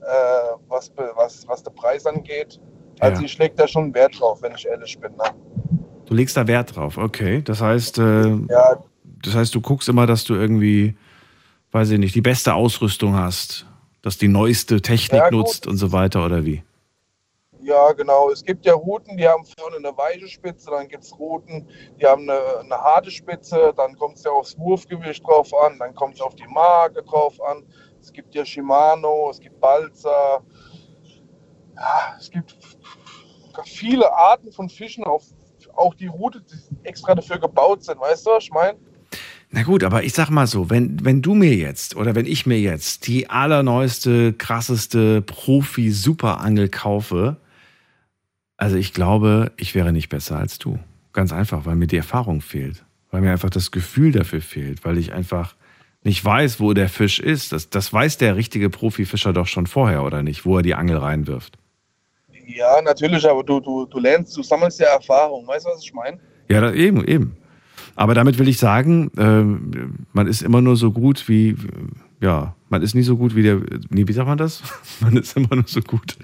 äh, 0.00 0.56
was, 0.68 0.92
was, 1.14 1.46
was 1.48 1.62
der 1.62 1.70
Preis 1.72 2.06
angeht. 2.06 2.60
Also 3.00 3.20
Ja. 3.22 3.26
ich 3.26 3.38
lege 3.38 3.54
da 3.54 3.68
schon 3.68 3.94
Wert 3.94 4.18
drauf, 4.18 4.42
wenn 4.42 4.54
ich 4.54 4.66
ehrlich 4.66 4.98
bin. 4.98 5.12
Ne? 5.12 5.24
Du 6.06 6.14
legst 6.14 6.36
da 6.36 6.46
Wert 6.46 6.74
drauf, 6.74 6.96
okay. 6.96 7.42
Das 7.42 7.60
heißt, 7.60 7.98
äh, 7.98 8.28
Ja. 8.48 8.82
das 9.22 9.34
heißt, 9.34 9.54
du 9.54 9.60
guckst 9.60 9.88
immer, 9.88 10.06
dass 10.06 10.24
du 10.24 10.34
irgendwie, 10.34 10.96
weiß 11.72 11.90
ich 11.90 11.98
nicht, 11.98 12.14
die 12.14 12.22
beste 12.22 12.54
Ausrüstung 12.54 13.14
hast, 13.14 13.66
dass 14.02 14.16
die 14.18 14.28
neueste 14.28 14.80
Technik 14.80 15.20
Ja, 15.20 15.30
nutzt 15.30 15.66
und 15.66 15.76
so 15.76 15.92
weiter 15.92 16.24
oder 16.24 16.44
wie? 16.44 16.62
Ja, 17.60 17.92
genau. 17.92 18.30
Es 18.30 18.42
gibt 18.44 18.64
ja 18.64 18.72
Routen, 18.72 19.16
die 19.18 19.28
haben 19.28 19.44
vorne 19.58 19.76
eine 19.76 19.94
weiche 19.98 20.28
Spitze, 20.28 20.70
dann 20.70 20.88
gibt 20.88 21.04
es 21.04 21.18
Routen, 21.18 21.68
die 22.00 22.06
haben 22.06 22.22
eine, 22.22 22.40
eine 22.60 22.76
harte 22.76 23.10
Spitze, 23.10 23.74
dann 23.76 23.96
kommt 23.98 24.16
es 24.16 24.24
ja 24.24 24.30
aufs 24.30 24.56
Wurfgewicht 24.58 25.26
drauf 25.26 25.50
an, 25.66 25.78
dann 25.78 25.94
kommt 25.94 26.14
es 26.14 26.20
auf 26.20 26.34
die 26.36 26.46
Marke 26.46 27.02
drauf 27.02 27.34
an. 27.42 27.64
Es 28.08 28.12
gibt 28.14 28.34
ja 28.34 28.42
Shimano, 28.42 29.28
es 29.30 29.38
gibt 29.38 29.60
Balsa. 29.60 30.42
Ja, 31.76 32.16
es 32.18 32.30
gibt 32.30 32.56
viele 33.64 34.10
Arten 34.10 34.50
von 34.50 34.70
Fischen, 34.70 35.04
auch, 35.04 35.22
auch 35.74 35.92
die 35.92 36.06
Route, 36.06 36.40
die 36.40 36.86
extra 36.88 37.14
dafür 37.14 37.38
gebaut 37.38 37.84
sind. 37.84 38.00
Weißt 38.00 38.24
du, 38.24 38.30
was 38.30 38.44
ich 38.44 38.50
meine? 38.50 38.78
Na 39.50 39.62
gut, 39.62 39.84
aber 39.84 40.04
ich 40.04 40.14
sag 40.14 40.30
mal 40.30 40.46
so, 40.46 40.70
wenn, 40.70 41.04
wenn 41.04 41.20
du 41.20 41.34
mir 41.34 41.54
jetzt 41.54 41.96
oder 41.96 42.14
wenn 42.14 42.24
ich 42.24 42.46
mir 42.46 42.58
jetzt 42.58 43.06
die 43.06 43.28
allerneueste, 43.28 44.32
krasseste 44.32 45.20
Profi-Superangel 45.20 46.70
kaufe, 46.70 47.36
also 48.56 48.76
ich 48.76 48.94
glaube, 48.94 49.52
ich 49.58 49.74
wäre 49.74 49.92
nicht 49.92 50.08
besser 50.08 50.38
als 50.38 50.58
du. 50.58 50.78
Ganz 51.12 51.34
einfach, 51.34 51.66
weil 51.66 51.76
mir 51.76 51.88
die 51.88 51.98
Erfahrung 51.98 52.40
fehlt. 52.40 52.86
Weil 53.10 53.20
mir 53.20 53.32
einfach 53.32 53.50
das 53.50 53.70
Gefühl 53.70 54.12
dafür 54.12 54.40
fehlt, 54.40 54.82
weil 54.86 54.96
ich 54.96 55.12
einfach 55.12 55.56
nicht 56.04 56.24
weiß, 56.24 56.60
wo 56.60 56.72
der 56.74 56.88
Fisch 56.88 57.18
ist. 57.20 57.52
Das, 57.52 57.70
das 57.70 57.92
weiß 57.92 58.18
der 58.18 58.36
richtige 58.36 58.70
Profifischer 58.70 59.32
doch 59.32 59.46
schon 59.46 59.66
vorher, 59.66 60.04
oder 60.04 60.22
nicht, 60.22 60.44
wo 60.46 60.56
er 60.56 60.62
die 60.62 60.74
Angel 60.74 60.96
reinwirft. 60.98 61.58
Ja, 62.46 62.80
natürlich, 62.82 63.28
aber 63.28 63.42
du, 63.44 63.60
du, 63.60 63.84
du 63.86 63.98
lernst, 63.98 64.36
du 64.36 64.42
sammelst 64.42 64.80
ja 64.80 64.86
Erfahrung. 64.86 65.46
Weißt 65.46 65.66
du, 65.66 65.70
was 65.70 65.82
ich 65.82 65.92
meine? 65.92 66.18
Ja, 66.48 66.60
da, 66.60 66.72
eben, 66.72 67.04
eben. 67.04 67.36
Aber 67.94 68.14
damit 68.14 68.38
will 68.38 68.48
ich 68.48 68.58
sagen, 68.58 69.10
ähm, 69.18 70.06
man 70.12 70.26
ist 70.28 70.40
immer 70.42 70.60
nur 70.62 70.76
so 70.76 70.92
gut 70.92 71.28
wie, 71.28 71.56
ja, 72.20 72.54
man 72.68 72.80
ist 72.82 72.94
nie 72.94 73.02
so 73.02 73.16
gut 73.16 73.34
wie 73.34 73.42
der, 73.42 73.60
nee, 73.90 74.06
wie 74.06 74.12
sagt 74.12 74.28
man 74.28 74.38
das? 74.38 74.62
Man 75.00 75.16
ist 75.16 75.36
immer 75.36 75.54
nur 75.56 75.64
so 75.66 75.80
gut 75.80 76.16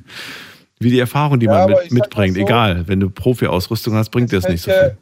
wie 0.81 0.91
die 0.91 0.99
Erfahrung, 0.99 1.39
die 1.41 1.47
Ja, 1.47 1.53
man 1.53 1.69
mit, 1.71 1.93
mitbringt. 1.93 2.37
so- 2.37 2.43
Egal, 2.43 2.87
wenn 2.89 3.01
du 3.01 3.09
Profi-Ausrüstung 3.11 3.95
hast, 3.95 4.11
bringt 4.11 4.33
das 4.33 4.47
nicht 4.49 4.63
so 4.63 4.71
viel. 4.71 4.97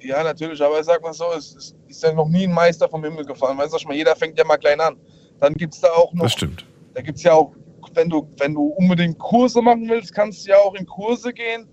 Ja, 0.00 0.22
natürlich, 0.22 0.60
aber 0.62 0.80
ich 0.80 0.86
sag 0.86 1.02
mal 1.02 1.12
so, 1.12 1.24
es 1.36 1.54
ist, 1.54 1.76
ist 1.96 2.02
ja 2.02 2.12
noch 2.12 2.28
nie 2.28 2.44
ein 2.46 2.52
Meister 2.52 2.88
vom 2.88 3.02
Himmel 3.04 3.24
gefallen. 3.24 3.56
Weißt 3.58 3.72
du, 3.72 3.76
ich 3.78 3.84
meine? 3.86 3.98
jeder 3.98 4.16
fängt 4.16 4.38
ja 4.38 4.44
mal 4.44 4.56
klein 4.58 4.80
an. 4.80 4.96
Dann 5.40 5.54
gibt 5.54 5.74
es 5.74 5.80
da 5.80 5.88
auch 5.92 6.12
noch, 6.12 6.24
Das 6.24 6.32
stimmt. 6.32 6.64
da 6.94 7.02
gibt 7.02 7.18
es 7.18 7.24
ja 7.24 7.32
auch, 7.34 7.52
wenn 7.94 8.08
du, 8.08 8.28
wenn 8.38 8.54
du 8.54 8.68
unbedingt 8.68 9.18
Kurse 9.18 9.60
machen 9.62 9.88
willst, 9.88 10.14
kannst 10.14 10.46
du 10.46 10.50
ja 10.50 10.58
auch 10.58 10.74
in 10.74 10.86
Kurse 10.86 11.32
gehen, 11.32 11.68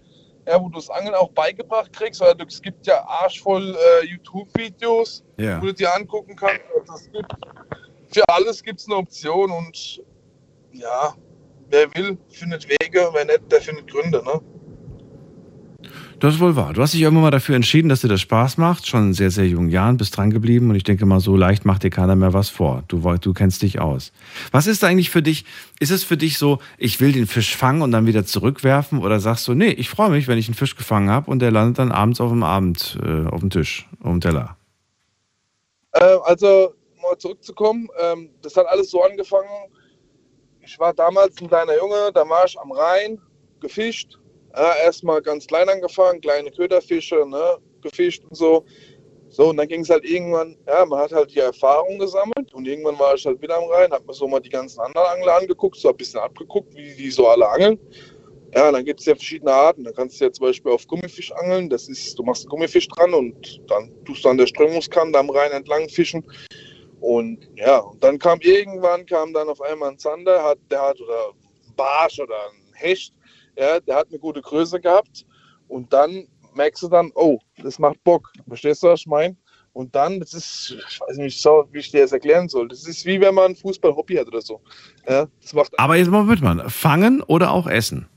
ja, 0.47 0.59
wo 0.61 0.67
du 0.69 0.75
das 0.75 0.89
Angeln 0.89 1.13
auch 1.15 1.29
beigebracht 1.31 1.93
kriegst. 1.93 2.21
Oder 2.21 2.35
du- 2.35 2.45
es 2.45 2.61
gibt 2.61 2.85
ja 2.87 3.03
arschvoll 3.05 3.75
äh, 4.01 4.05
YouTube-Videos, 4.07 5.23
Ja. 5.37 5.61
wo 5.61 5.67
du 5.67 5.73
dir 5.73 5.93
angucken 5.95 6.35
kannst. 6.35 6.61
Also 6.87 7.09
gibt, 7.11 7.31
für 8.09 8.23
alles 8.29 8.61
gibt 8.63 8.79
es 8.79 8.87
eine 8.87 8.95
Option 8.97 9.51
und 9.51 10.01
ja, 10.73 11.13
wer 11.69 11.93
will, 11.95 12.17
findet 12.29 12.67
Wege, 12.67 13.09
wer 13.13 13.25
nicht, 13.25 13.51
der 13.51 13.61
findet 13.61 13.89
Gründe. 13.89 14.23
Ne? 14.23 14.41
Das 16.21 16.35
ist 16.35 16.39
wohl 16.39 16.55
wahr. 16.55 16.71
Du 16.71 16.83
hast 16.83 16.93
dich 16.93 17.01
irgendwann 17.01 17.23
mal 17.23 17.31
dafür 17.31 17.55
entschieden, 17.55 17.89
dass 17.89 18.01
dir 18.01 18.07
das 18.07 18.21
Spaß 18.21 18.59
macht, 18.59 18.85
schon 18.85 19.07
in 19.07 19.13
sehr, 19.15 19.31
sehr 19.31 19.47
jungen 19.47 19.71
Jahren, 19.71 19.97
bist 19.97 20.15
dran 20.15 20.29
geblieben 20.29 20.69
und 20.69 20.75
ich 20.75 20.83
denke 20.83 21.07
mal, 21.07 21.19
so 21.19 21.35
leicht 21.35 21.65
macht 21.65 21.81
dir 21.81 21.89
keiner 21.89 22.15
mehr 22.15 22.31
was 22.31 22.47
vor. 22.47 22.83
Du, 22.89 22.99
du 22.99 23.33
kennst 23.33 23.63
dich 23.63 23.81
aus. 23.81 24.11
Was 24.51 24.67
ist 24.67 24.83
eigentlich 24.83 25.09
für 25.09 25.23
dich, 25.23 25.45
ist 25.79 25.89
es 25.89 26.03
für 26.03 26.17
dich 26.17 26.37
so, 26.37 26.59
ich 26.77 27.01
will 27.01 27.11
den 27.11 27.25
Fisch 27.25 27.57
fangen 27.57 27.81
und 27.81 27.91
dann 27.91 28.05
wieder 28.05 28.23
zurückwerfen 28.23 28.99
oder 28.99 29.19
sagst 29.19 29.47
du, 29.47 29.55
nee, 29.55 29.71
ich 29.71 29.89
freue 29.89 30.11
mich, 30.11 30.27
wenn 30.27 30.37
ich 30.37 30.47
einen 30.47 30.53
Fisch 30.53 30.75
gefangen 30.75 31.09
habe 31.09 31.31
und 31.31 31.39
der 31.39 31.49
landet 31.49 31.79
dann 31.79 31.91
abends 31.91 32.21
auf 32.21 32.29
dem 32.29 32.43
Abend, 32.43 32.99
äh, 33.03 33.25
auf 33.25 33.39
dem 33.39 33.49
Tisch, 33.49 33.89
auf 34.03 34.11
dem 34.11 34.21
Teller. 34.21 34.57
Äh, 35.93 36.17
also, 36.25 36.75
mal 37.01 37.17
zurückzukommen, 37.17 37.87
ähm, 37.99 38.29
das 38.43 38.55
hat 38.55 38.67
alles 38.67 38.91
so 38.91 39.01
angefangen. 39.01 39.49
Ich 40.63 40.77
war 40.77 40.93
damals 40.93 41.41
ein 41.41 41.47
kleiner 41.47 41.75
Junge, 41.77 42.11
da 42.13 42.29
war 42.29 42.45
ich 42.45 42.59
am 42.59 42.71
Rhein, 42.71 43.19
gefischt. 43.59 44.20
Ja, 44.55 44.75
erstmal 44.83 45.21
ganz 45.21 45.47
klein 45.47 45.69
angefangen, 45.69 46.21
kleine 46.21 46.51
Köderfische, 46.51 47.25
ne, 47.25 47.57
gefischt 47.81 48.23
und 48.29 48.35
so. 48.35 48.65
So, 49.29 49.49
und 49.49 49.57
dann 49.57 49.67
ging 49.69 49.81
es 49.81 49.89
halt 49.89 50.03
irgendwann, 50.03 50.57
ja, 50.67 50.85
man 50.85 50.99
hat 50.99 51.13
halt 51.13 51.33
die 51.33 51.39
Erfahrung 51.39 51.99
gesammelt 51.99 52.53
und 52.53 52.67
irgendwann 52.67 52.99
war 52.99 53.15
ich 53.15 53.25
halt 53.25 53.41
wieder 53.41 53.57
am 53.57 53.63
Rhein, 53.69 53.91
hab 53.91 54.05
mir 54.05 54.13
so 54.13 54.27
mal 54.27 54.41
die 54.41 54.49
ganzen 54.49 54.81
anderen 54.81 55.07
Angler 55.07 55.37
angeguckt, 55.37 55.77
so 55.77 55.89
ein 55.89 55.95
bisschen 55.95 56.19
abgeguckt, 56.19 56.75
wie 56.75 56.93
die 56.95 57.09
so 57.09 57.27
alle 57.29 57.47
angeln. 57.47 57.79
Ja, 58.53 58.69
dann 58.69 58.83
gibt 58.83 58.99
es 58.99 59.05
ja 59.05 59.15
verschiedene 59.15 59.53
Arten. 59.53 59.85
Da 59.85 59.91
kannst 59.93 60.19
du 60.19 60.25
ja 60.25 60.31
zum 60.33 60.47
Beispiel 60.47 60.73
auf 60.73 60.85
Gummifisch 60.85 61.31
angeln. 61.31 61.69
Das 61.69 61.87
ist, 61.87 62.19
du 62.19 62.23
machst 62.23 62.43
einen 62.43 62.49
Gummifisch 62.49 62.87
dran 62.89 63.13
und 63.13 63.61
dann 63.69 63.93
tust 64.03 64.25
du 64.25 64.29
an 64.29 64.37
der 64.37 64.47
Strömungskante 64.47 65.17
am 65.17 65.29
Rhein 65.29 65.51
entlang 65.51 65.87
fischen. 65.87 66.25
Und 66.99 67.49
ja, 67.55 67.79
und 67.79 68.03
dann 68.03 68.19
kam 68.19 68.39
irgendwann 68.41 69.05
kam 69.05 69.33
dann 69.33 69.47
auf 69.47 69.61
einmal 69.61 69.91
ein 69.91 69.97
Zander, 69.97 70.43
hat, 70.43 70.59
der 70.69 70.81
hat 70.81 70.99
oder 70.99 71.29
ein 71.29 71.75
Barsch 71.75 72.19
oder 72.19 72.35
ein 72.51 72.73
Hecht, 72.73 73.13
ja, 73.61 73.79
der 73.79 73.95
hat 73.95 74.07
eine 74.09 74.19
gute 74.19 74.41
Größe 74.41 74.79
gehabt. 74.79 75.25
Und 75.67 75.93
dann 75.93 76.27
merkst 76.55 76.83
du 76.83 76.89
dann, 76.89 77.11
oh, 77.15 77.39
das 77.63 77.79
macht 77.79 78.03
Bock. 78.03 78.31
Verstehst 78.47 78.83
du, 78.83 78.87
was 78.87 79.01
ich 79.01 79.07
meine? 79.07 79.37
Und 79.73 79.95
dann, 79.95 80.19
das 80.19 80.33
ist, 80.33 80.75
ich 80.89 80.99
weiß 80.99 81.17
nicht 81.17 81.41
so, 81.41 81.65
wie 81.71 81.79
ich 81.79 81.91
dir 81.91 82.01
das 82.01 82.11
erklären 82.11 82.49
soll. 82.49 82.67
Das 82.67 82.85
ist 82.85 83.05
wie 83.05 83.21
wenn 83.21 83.35
man 83.35 83.51
ein 83.51 83.55
Fußball-Hobby 83.55 84.15
hat 84.15 84.27
oder 84.27 84.41
so. 84.41 84.59
Ja, 85.07 85.27
das 85.41 85.53
macht 85.53 85.79
Aber 85.79 85.95
jetzt 85.95 86.09
mal 86.09 86.25
mit, 86.25 86.41
man. 86.41 86.69
Fangen 86.69 87.21
oder 87.21 87.51
auch 87.51 87.67
essen? 87.67 88.07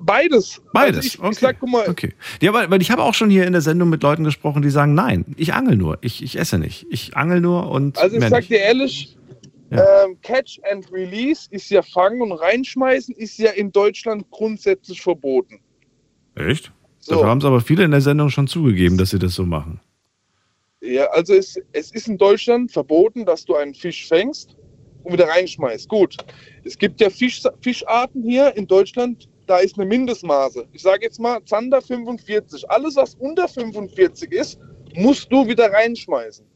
beides. 0.00 0.60
Beides. 0.72 0.96
Also 0.96 1.08
ich, 1.08 1.18
okay. 1.18 1.30
ich 1.30 1.38
sag, 1.38 1.60
guck 1.60 1.68
mal, 1.70 1.88
okay. 1.88 2.14
Ja, 2.40 2.52
weil, 2.52 2.70
weil 2.70 2.82
ich 2.82 2.90
habe 2.90 3.02
auch 3.02 3.14
schon 3.14 3.30
hier 3.30 3.46
in 3.46 3.52
der 3.52 3.62
Sendung 3.62 3.88
mit 3.88 4.02
Leuten 4.02 4.24
gesprochen, 4.24 4.62
die 4.62 4.70
sagen, 4.70 4.94
nein, 4.94 5.24
ich 5.36 5.54
angel 5.54 5.76
nur, 5.76 5.98
ich, 6.00 6.22
ich 6.22 6.38
esse 6.38 6.58
nicht. 6.58 6.86
Ich 6.90 7.16
angel 7.16 7.40
nur 7.40 7.70
und 7.70 7.98
Also 7.98 8.16
ich 8.16 8.24
sag 8.28 8.40
nicht. 8.40 8.50
dir 8.50 8.58
ehrlich, 8.58 9.17
ähm, 9.70 10.18
Catch 10.22 10.60
and 10.70 10.90
Release 10.92 11.48
ist 11.50 11.70
ja 11.70 11.82
fangen 11.82 12.22
und 12.22 12.32
reinschmeißen 12.32 13.14
ist 13.14 13.38
ja 13.38 13.50
in 13.50 13.70
Deutschland 13.72 14.30
grundsätzlich 14.30 15.00
verboten. 15.00 15.60
Echt? 16.34 16.72
So. 17.00 17.14
Dafür 17.14 17.28
haben 17.28 17.38
es 17.38 17.44
aber 17.44 17.60
viele 17.60 17.84
in 17.84 17.90
der 17.90 18.00
Sendung 18.00 18.30
schon 18.30 18.46
zugegeben, 18.46 18.98
dass 18.98 19.10
sie 19.10 19.18
das 19.18 19.34
so 19.34 19.44
machen. 19.44 19.80
Ja, 20.80 21.06
also 21.06 21.34
es, 21.34 21.60
es 21.72 21.90
ist 21.92 22.08
in 22.08 22.18
Deutschland 22.18 22.70
verboten, 22.70 23.24
dass 23.24 23.44
du 23.44 23.56
einen 23.56 23.74
Fisch 23.74 24.06
fängst 24.06 24.56
und 25.02 25.12
wieder 25.12 25.28
reinschmeißt. 25.28 25.88
Gut, 25.88 26.16
es 26.64 26.78
gibt 26.78 27.00
ja 27.00 27.10
Fisch, 27.10 27.42
Fischarten 27.60 28.22
hier 28.22 28.56
in 28.56 28.66
Deutschland, 28.66 29.28
da 29.46 29.58
ist 29.58 29.78
eine 29.78 29.86
Mindestmaße. 29.86 30.66
Ich 30.72 30.82
sage 30.82 31.04
jetzt 31.04 31.18
mal 31.18 31.42
Zander 31.44 31.80
45. 31.82 32.70
Alles, 32.70 32.96
was 32.96 33.14
unter 33.16 33.48
45 33.48 34.30
ist, 34.32 34.60
musst 34.94 35.32
du 35.32 35.46
wieder 35.48 35.72
reinschmeißen. 35.72 36.46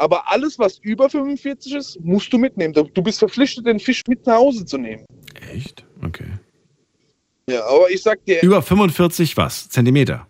Aber 0.00 0.26
alles, 0.30 0.58
was 0.58 0.78
über 0.78 1.10
45 1.10 1.74
ist, 1.74 2.00
musst 2.00 2.32
du 2.32 2.38
mitnehmen. 2.38 2.72
Du 2.72 3.02
bist 3.02 3.18
verpflichtet, 3.18 3.66
den 3.66 3.78
Fisch 3.78 4.02
mit 4.08 4.26
nach 4.26 4.36
Hause 4.38 4.64
zu 4.64 4.78
nehmen. 4.78 5.04
Echt? 5.52 5.84
Okay. 6.02 6.24
Ja, 7.46 7.66
aber 7.66 7.90
ich 7.90 8.02
sag 8.02 8.24
dir, 8.24 8.42
Über 8.42 8.62
45 8.62 9.36
was? 9.36 9.68
Zentimeter? 9.68 10.26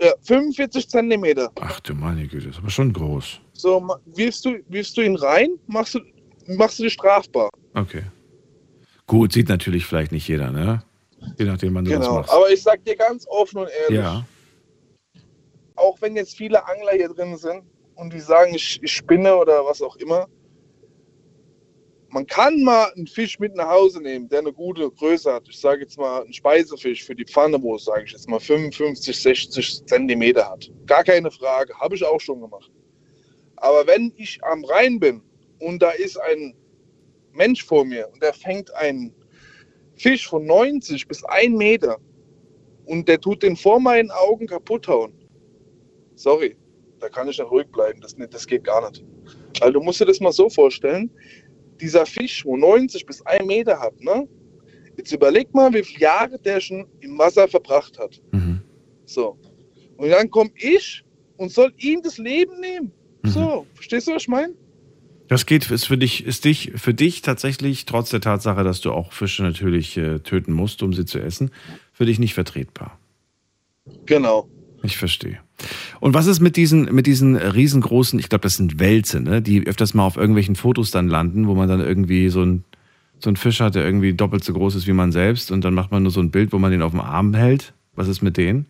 ja, 0.00 0.14
45 0.22 0.88
Zentimeter. 0.88 1.50
Ach 1.60 1.80
du 1.80 1.92
meine 1.94 2.26
Güte, 2.28 2.48
ist 2.48 2.56
aber 2.56 2.70
schon 2.70 2.94
groß. 2.94 3.40
So, 3.52 3.86
wirfst 4.06 4.46
du, 4.46 4.58
wirfst 4.68 4.96
du 4.96 5.02
ihn 5.02 5.16
rein, 5.16 5.50
machst 5.66 5.94
du, 5.94 6.00
machst 6.46 6.78
du 6.78 6.84
dich 6.84 6.94
strafbar. 6.94 7.50
Okay. 7.74 8.04
Gut, 9.06 9.32
sieht 9.34 9.50
natürlich 9.50 9.84
vielleicht 9.84 10.12
nicht 10.12 10.28
jeder, 10.28 10.50
ne? 10.50 10.82
Je 11.38 11.44
nachdem, 11.44 11.74
wann 11.74 11.84
du 11.84 11.90
das 11.90 12.00
Genau. 12.06 12.20
machst. 12.20 12.32
Aber 12.32 12.50
ich 12.50 12.62
sag 12.62 12.82
dir 12.86 12.96
ganz 12.96 13.26
offen 13.28 13.58
und 13.58 13.68
ehrlich, 13.82 13.98
ja. 13.98 14.24
auch 15.74 16.00
wenn 16.00 16.16
jetzt 16.16 16.34
viele 16.38 16.66
Angler 16.66 16.92
hier 16.92 17.08
drin 17.10 17.36
sind 17.36 17.62
und 17.96 18.12
die 18.12 18.20
sagen, 18.20 18.54
ich, 18.54 18.78
ich 18.82 18.92
spinne 18.92 19.36
oder 19.36 19.64
was 19.64 19.82
auch 19.82 19.96
immer, 19.96 20.28
man 22.10 22.26
kann 22.26 22.62
mal 22.62 22.92
einen 22.94 23.06
Fisch 23.06 23.38
mit 23.38 23.54
nach 23.56 23.68
Hause 23.68 24.00
nehmen, 24.00 24.28
der 24.28 24.38
eine 24.38 24.52
gute 24.52 24.90
Größe 24.90 25.32
hat. 25.32 25.48
Ich 25.48 25.58
sage 25.58 25.82
jetzt 25.82 25.98
mal 25.98 26.22
einen 26.22 26.32
Speisefisch 26.32 27.04
für 27.04 27.14
die 27.14 27.24
Pfanne, 27.24 27.60
wo 27.60 27.74
es, 27.74 27.84
sage 27.84 28.04
ich 28.04 28.12
jetzt 28.12 28.28
mal, 28.28 28.40
55, 28.40 29.20
60 29.20 29.86
Zentimeter 29.86 30.48
hat. 30.48 30.70
Gar 30.86 31.04
keine 31.04 31.30
Frage, 31.30 31.74
habe 31.78 31.94
ich 31.94 32.04
auch 32.04 32.20
schon 32.20 32.40
gemacht. 32.40 32.70
Aber 33.56 33.86
wenn 33.86 34.12
ich 34.16 34.42
am 34.44 34.64
Rhein 34.64 35.00
bin 35.00 35.22
und 35.58 35.82
da 35.82 35.90
ist 35.90 36.16
ein 36.18 36.54
Mensch 37.32 37.64
vor 37.64 37.84
mir 37.84 38.08
und 38.12 38.22
der 38.22 38.32
fängt 38.32 38.72
einen 38.74 39.14
Fisch 39.96 40.28
von 40.28 40.46
90 40.46 41.08
bis 41.08 41.24
1 41.24 41.56
Meter 41.56 41.98
und 42.86 43.08
der 43.08 43.20
tut 43.20 43.42
den 43.42 43.56
vor 43.56 43.80
meinen 43.80 44.10
Augen 44.10 44.46
kaputt 44.46 44.86
hauen. 44.88 45.12
Sorry, 46.14 46.56
da 47.00 47.08
kann 47.08 47.28
ich 47.28 47.38
nicht 47.38 47.50
ruhig 47.50 47.66
bleiben. 47.68 48.00
Das, 48.00 48.16
nicht, 48.16 48.32
das 48.32 48.46
geht 48.46 48.64
gar 48.64 48.88
nicht. 48.88 49.04
Also 49.60 49.72
du 49.72 49.80
musst 49.80 50.00
dir 50.00 50.06
das 50.06 50.20
mal 50.20 50.32
so 50.32 50.48
vorstellen, 50.48 51.10
dieser 51.80 52.06
Fisch, 52.06 52.44
wo 52.44 52.56
90 52.56 53.04
bis 53.06 53.24
1 53.26 53.44
Meter 53.44 53.78
hat, 53.78 54.00
ne? 54.00 54.28
Jetzt 54.96 55.12
überleg 55.12 55.52
mal, 55.52 55.72
wie 55.74 55.82
viele 55.82 56.00
Jahre 56.00 56.38
der 56.38 56.58
schon 56.58 56.86
im 57.00 57.18
Wasser 57.18 57.46
verbracht 57.48 57.98
hat. 57.98 58.20
So. 59.04 59.38
Und 59.96 60.10
dann 60.10 60.30
komme 60.30 60.50
ich 60.56 61.04
und 61.36 61.50
soll 61.50 61.72
ihm 61.78 62.02
das 62.02 62.18
Leben 62.18 62.60
nehmen. 62.60 62.92
So, 63.24 63.66
verstehst 63.74 64.08
du, 64.08 64.14
was 64.14 64.22
ich 64.22 64.28
meine? 64.28 64.54
Das 65.28 65.46
geht, 65.46 65.70
ist 65.70 65.86
für 65.86 65.98
dich, 65.98 66.24
ist 66.24 66.44
dich, 66.44 66.72
für 66.76 66.94
dich 66.94 67.22
tatsächlich, 67.22 67.84
trotz 67.84 68.10
der 68.10 68.20
Tatsache, 68.20 68.62
dass 68.62 68.80
du 68.80 68.92
auch 68.92 69.12
Fische 69.12 69.42
natürlich 69.42 69.96
äh, 69.96 70.20
töten 70.20 70.52
musst, 70.52 70.82
um 70.82 70.92
sie 70.92 71.04
zu 71.04 71.18
essen, 71.18 71.50
für 71.92 72.06
dich 72.06 72.20
nicht 72.20 72.34
vertretbar. 72.34 73.00
Genau. 74.04 74.48
Ich 74.84 74.96
verstehe. 74.96 75.40
Und 76.00 76.14
was 76.14 76.26
ist 76.26 76.40
mit 76.40 76.56
diesen, 76.56 76.94
mit 76.94 77.06
diesen 77.06 77.36
riesengroßen, 77.36 78.18
ich 78.18 78.28
glaube, 78.28 78.42
das 78.42 78.56
sind 78.56 78.78
Wälze, 78.78 79.20
ne, 79.20 79.42
die 79.42 79.66
öfters 79.66 79.94
mal 79.94 80.06
auf 80.06 80.16
irgendwelchen 80.16 80.56
Fotos 80.56 80.90
dann 80.90 81.08
landen, 81.08 81.46
wo 81.46 81.54
man 81.54 81.68
dann 81.68 81.80
irgendwie 81.80 82.28
so 82.28 82.42
ein, 82.42 82.64
so 83.18 83.30
ein 83.30 83.36
Fisch 83.36 83.60
hat, 83.60 83.74
der 83.74 83.84
irgendwie 83.84 84.12
doppelt 84.14 84.44
so 84.44 84.52
groß 84.52 84.74
ist 84.74 84.86
wie 84.86 84.92
man 84.92 85.12
selbst 85.12 85.50
und 85.50 85.64
dann 85.64 85.74
macht 85.74 85.90
man 85.90 86.02
nur 86.02 86.12
so 86.12 86.20
ein 86.20 86.30
Bild, 86.30 86.52
wo 86.52 86.58
man 86.58 86.70
den 86.70 86.82
auf 86.82 86.92
dem 86.92 87.00
Arm 87.00 87.34
hält. 87.34 87.72
Was 87.94 88.08
ist 88.08 88.22
mit 88.22 88.36
denen? 88.36 88.66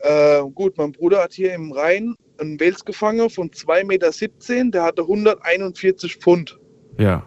Äh, 0.00 0.42
gut, 0.54 0.76
mein 0.78 0.92
Bruder 0.92 1.22
hat 1.22 1.32
hier 1.32 1.54
im 1.54 1.72
Rhein 1.72 2.14
einen 2.38 2.58
Wels 2.58 2.84
gefangen 2.84 3.30
von 3.30 3.50
2,17 3.50 3.84
Meter, 3.84 4.70
der 4.70 4.82
hatte 4.82 5.02
141 5.02 6.16
Pfund. 6.16 6.58
Ja. 6.98 7.26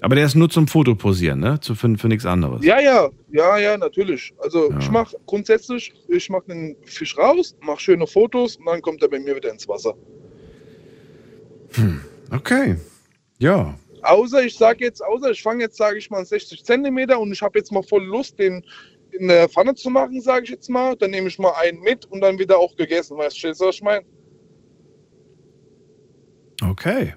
Aber 0.00 0.14
der 0.14 0.26
ist 0.26 0.34
nur 0.34 0.50
zum 0.50 0.68
Fotoposieren, 0.68 1.40
ne? 1.40 1.58
Zu, 1.60 1.74
für, 1.74 1.96
für 1.96 2.08
nichts 2.08 2.26
anderes. 2.26 2.64
Ja, 2.64 2.80
ja, 2.80 3.08
ja, 3.36 3.58
ja, 3.58 3.76
natürlich. 3.76 4.32
Also 4.38 4.72
ich 4.78 4.90
mache 4.90 5.16
grundsätzlich, 5.26 5.92
ich 6.08 6.30
mache 6.30 6.46
den 6.48 6.76
Fisch 6.84 7.16
raus, 7.18 7.54
mache 7.60 7.80
schöne 7.80 8.06
Fotos 8.06 8.56
und 8.56 8.64
dann 8.64 8.80
kommt 8.80 9.02
er 9.02 9.08
bei 9.08 9.18
mir 9.18 9.36
wieder 9.36 9.50
ins 9.50 9.68
Wasser. 9.68 9.94
Okay. 12.32 12.76
Ja. 13.38 13.78
Außer 14.02 14.42
ich 14.42 14.56
sage 14.56 14.84
jetzt, 14.84 15.04
außer 15.04 15.30
ich 15.32 15.42
fange 15.42 15.64
jetzt, 15.64 15.76
sage 15.76 15.98
ich 15.98 16.08
mal, 16.10 16.24
60 16.24 16.64
Zentimeter 16.64 17.20
und 17.20 17.30
ich 17.30 17.42
habe 17.42 17.58
jetzt 17.58 17.70
mal 17.72 17.82
voll 17.82 18.04
Lust, 18.04 18.38
den 18.38 18.64
in 19.12 19.28
der 19.28 19.48
Pfanne 19.48 19.74
zu 19.74 19.90
machen, 19.90 20.20
sage 20.20 20.44
ich 20.44 20.50
jetzt 20.50 20.70
mal. 20.70 20.96
Dann 20.96 21.10
nehme 21.10 21.28
ich 21.28 21.38
mal 21.38 21.52
einen 21.60 21.80
mit 21.80 22.06
und 22.06 22.22
dann 22.22 22.38
wieder 22.38 22.58
auch 22.58 22.74
gegessen. 22.76 23.18
Weißt 23.18 23.42
du, 23.42 23.48
was 23.48 23.74
ich 23.74 23.82
meine? 23.82 24.06
Okay. 26.62 27.14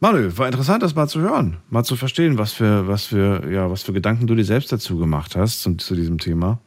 Manuel, 0.00 0.36
war 0.36 0.46
interessant, 0.46 0.82
das 0.82 0.94
mal 0.94 1.08
zu 1.08 1.20
hören, 1.20 1.56
mal 1.70 1.82
zu 1.84 1.96
verstehen, 1.96 2.36
was 2.38 2.52
für, 2.52 2.86
was 2.86 3.04
für, 3.06 3.50
ja, 3.50 3.70
was 3.70 3.82
für 3.82 3.92
Gedanken 3.94 4.26
du 4.26 4.34
dir 4.34 4.44
selbst 4.44 4.70
dazu 4.70 4.98
gemacht 4.98 5.36
hast 5.36 5.62
zu, 5.62 5.74
zu 5.76 5.94
diesem 5.94 6.18
Thema. 6.18 6.60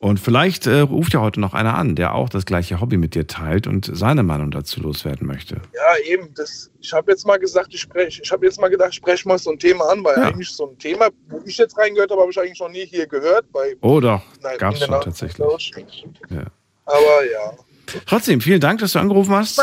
Und 0.00 0.20
vielleicht 0.20 0.66
äh, 0.68 0.78
ruft 0.80 1.12
ja 1.12 1.20
heute 1.20 1.40
noch 1.40 1.54
einer 1.54 1.74
an, 1.76 1.96
der 1.96 2.14
auch 2.14 2.28
das 2.28 2.46
gleiche 2.46 2.80
Hobby 2.80 2.96
mit 2.96 3.16
dir 3.16 3.26
teilt 3.26 3.66
und 3.66 3.90
seine 3.92 4.22
Meinung 4.22 4.52
dazu 4.52 4.80
loswerden 4.80 5.26
möchte. 5.26 5.56
Ja, 5.74 6.12
eben. 6.12 6.32
Das, 6.34 6.70
ich 6.80 6.92
habe 6.92 7.10
jetzt 7.10 7.26
mal 7.26 7.36
gesagt, 7.38 7.74
ich 7.74 7.80
spreche. 7.80 8.22
Ich 8.22 8.30
habe 8.30 8.46
jetzt 8.46 8.60
mal 8.60 8.68
gedacht, 8.68 8.90
ich 8.90 8.96
spreche 8.96 9.26
mal 9.26 9.38
so 9.38 9.50
ein 9.50 9.58
Thema 9.58 9.90
an, 9.90 10.04
weil 10.04 10.16
Ja. 10.16 10.28
eigentlich 10.28 10.50
so 10.50 10.70
ein 10.70 10.78
Thema, 10.78 11.08
wo 11.28 11.40
ich 11.44 11.56
jetzt 11.58 11.76
reingehört 11.76 12.12
habe, 12.12 12.20
habe 12.20 12.30
ich 12.30 12.38
eigentlich 12.38 12.60
noch 12.60 12.68
nie 12.70 12.86
hier 12.86 13.08
gehört. 13.08 13.50
Bei, 13.52 13.74
Oh 13.80 13.98
doch, 14.00 14.22
gab's 14.58 14.80
in 14.80 14.86
schon 14.86 15.00
tatsächlich. 15.00 15.46
Ja. 16.30 16.44
Aber 16.84 17.24
ja. 17.32 17.52
Trotzdem, 18.06 18.40
vielen 18.40 18.60
Dank, 18.60 18.78
dass 18.78 18.92
du 18.92 19.00
angerufen 19.00 19.34
hast. 19.34 19.60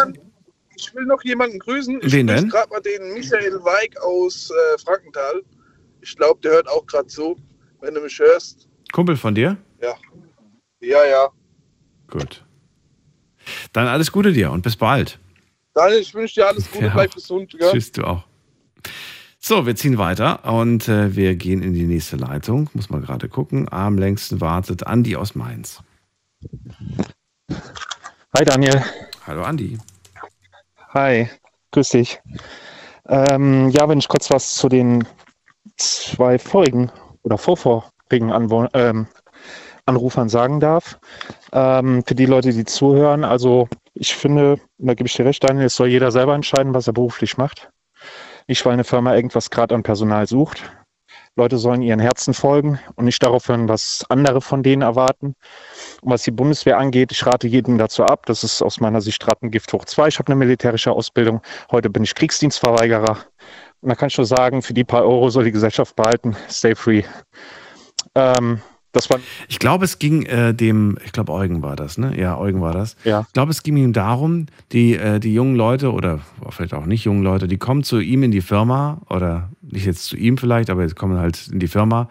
Ich 0.77 0.93
will 0.93 1.05
noch 1.05 1.23
jemanden 1.23 1.59
grüßen. 1.59 1.99
Ich 2.03 2.11
Wen 2.13 2.27
denn? 2.27 2.49
gerade 2.49 2.69
mal 2.69 2.81
den 2.81 3.13
Michael 3.13 3.53
Weig 3.63 3.95
aus 4.01 4.49
äh, 4.51 4.77
Frankenthal. 4.83 5.41
Ich 6.01 6.15
glaube, 6.15 6.39
der 6.41 6.51
hört 6.51 6.67
auch 6.69 6.85
gerade 6.85 7.07
zu. 7.07 7.35
Wenn 7.81 7.93
du 7.93 8.01
mich 8.01 8.17
hörst. 8.19 8.67
Kumpel 8.91 9.15
von 9.17 9.35
dir? 9.35 9.57
Ja. 9.81 9.95
Ja, 10.81 11.05
ja. 11.05 11.29
Gut. 12.09 12.43
Dann 13.73 13.87
alles 13.87 14.11
Gute 14.11 14.31
dir 14.33 14.51
und 14.51 14.61
bis 14.63 14.75
bald. 14.75 15.19
Daniel, 15.73 15.99
ich 15.99 16.13
wünsche 16.13 16.35
dir 16.35 16.47
alles 16.47 16.69
Gute, 16.71 16.85
Ja. 16.85 16.93
bleib 16.93 17.13
gesund. 17.13 17.51
Gell? 17.57 17.71
Tschüss, 17.71 17.91
du 17.91 18.03
auch. 18.03 18.23
So, 19.39 19.65
wir 19.67 19.75
ziehen 19.75 19.97
weiter 19.97 20.43
und 20.45 20.87
äh, 20.87 21.15
wir 21.15 21.35
gehen 21.35 21.61
in 21.61 21.73
die 21.73 21.83
nächste 21.83 22.15
Leitung. 22.15 22.69
Muss 22.73 22.89
mal 22.89 23.01
gerade 23.01 23.29
gucken. 23.29 23.71
Am 23.71 23.97
längsten 23.97 24.41
wartet 24.41 24.87
Andi 24.87 25.15
aus 25.15 25.35
Mainz. 25.35 25.81
Hi 28.35 28.43
Daniel. 28.43 28.83
Hallo 29.27 29.43
Andi. 29.43 29.77
Hi, 30.95 31.29
grüß 31.73 31.89
dich. 31.89 32.21
Ähm, 33.09 33.67
ja, 33.71 33.89
wenn 33.89 33.97
ich 33.97 34.07
kurz 34.07 34.31
was 34.31 34.55
zu 34.55 34.69
den 34.69 35.05
zwei 35.75 36.39
vorigen 36.39 36.89
oder 37.21 37.37
vorvorigen 37.37 38.31
Anwo 38.31 38.69
ähm, 38.73 39.05
Anrufern 39.85 40.29
sagen 40.29 40.61
darf. 40.61 40.97
Ähm, 41.51 42.01
für 42.07 42.15
die 42.15 42.25
Leute, 42.25 42.53
die 42.53 42.63
zuhören, 42.63 43.25
also 43.25 43.67
ich 43.93 44.15
finde, 44.15 44.57
da 44.77 44.93
gebe 44.93 45.07
ich 45.07 45.15
dir 45.15 45.25
recht, 45.25 45.43
Daniel, 45.43 45.65
es 45.65 45.75
soll 45.75 45.89
jeder 45.89 46.13
selber 46.13 46.33
entscheiden, 46.33 46.73
was 46.73 46.87
er 46.87 46.93
beruflich 46.93 47.35
macht. 47.35 47.69
Nicht, 48.47 48.65
weil 48.65 48.71
eine 48.71 48.85
Firma 48.85 49.15
irgendwas 49.15 49.49
gerade 49.49 49.75
an 49.75 49.83
Personal 49.83 50.27
sucht. 50.27 50.63
Leute 51.35 51.57
sollen 51.57 51.81
ihren 51.81 51.99
Herzen 51.99 52.33
folgen 52.33 52.79
und 52.95 53.03
nicht 53.03 53.21
darauf 53.21 53.49
hören, 53.49 53.67
was 53.67 54.05
andere 54.07 54.39
von 54.39 54.63
denen 54.63 54.81
erwarten. 54.81 55.35
Was 56.07 56.21
die 56.21 56.31
Bundeswehr 56.31 56.77
angeht, 56.77 57.11
ich 57.11 57.25
rate 57.25 57.47
jedem 57.47 57.79
dazu 57.79 58.03
ab. 58.03 58.27
Das 58.27 58.43
ist 58.43 58.61
aus 58.61 58.79
meiner 58.79 59.01
Sicht 59.01 59.27
Rattengift 59.27 59.73
hoch 59.73 59.85
zwei. 59.85 60.07
Ich 60.07 60.19
habe 60.19 60.31
eine 60.31 60.35
militärische 60.35 60.91
Ausbildung. 60.91 61.41
Heute 61.71 61.89
bin 61.89 62.03
ich 62.03 62.13
Kriegsdienstverweigerer. 62.13 63.17
Und 63.81 63.89
da 63.89 63.95
kann 63.95 64.09
ich 64.09 64.17
nur 64.17 64.27
sagen, 64.27 64.61
für 64.61 64.75
die 64.75 64.83
paar 64.83 65.03
Euro 65.03 65.29
soll 65.31 65.45
die 65.45 65.51
Gesellschaft 65.51 65.95
behalten. 65.95 66.35
Stay 66.47 66.75
free. 66.75 67.03
Ähm, 68.13 68.61
das 68.91 69.09
war 69.09 69.19
Ich 69.47 69.57
glaube, 69.57 69.83
es 69.83 69.97
ging 69.97 70.27
äh, 70.27 70.53
dem, 70.53 70.97
ich 71.03 71.11
glaube, 71.11 71.33
Eugen 71.33 71.63
war 71.63 71.75
das, 71.75 71.97
ne? 71.97 72.13
Ja, 72.17 72.37
Eugen 72.37 72.61
war 72.61 72.71
das. 72.71 72.95
Ja. 73.03 73.25
Ich 73.27 73.33
glaube, 73.33 73.51
es 73.51 73.63
ging 73.63 73.75
ihm 73.75 73.91
darum, 73.91 74.45
die, 74.71 74.95
äh, 74.95 75.19
die 75.19 75.33
jungen 75.33 75.55
Leute 75.55 75.91
oder 75.91 76.19
vielleicht 76.49 76.75
auch 76.75 76.85
nicht 76.85 77.03
jungen 77.03 77.23
Leute, 77.23 77.47
die 77.47 77.57
kommen 77.57 77.83
zu 77.83 77.99
ihm 77.99 78.21
in 78.21 78.31
die 78.31 78.41
Firma 78.41 79.01
oder 79.09 79.49
nicht 79.61 79.85
jetzt 79.85 80.05
zu 80.05 80.15
ihm 80.15 80.37
vielleicht, 80.37 80.69
aber 80.69 80.83
jetzt 80.83 80.95
kommen 80.95 81.17
halt 81.17 81.49
in 81.51 81.59
die 81.59 81.67
Firma 81.67 82.09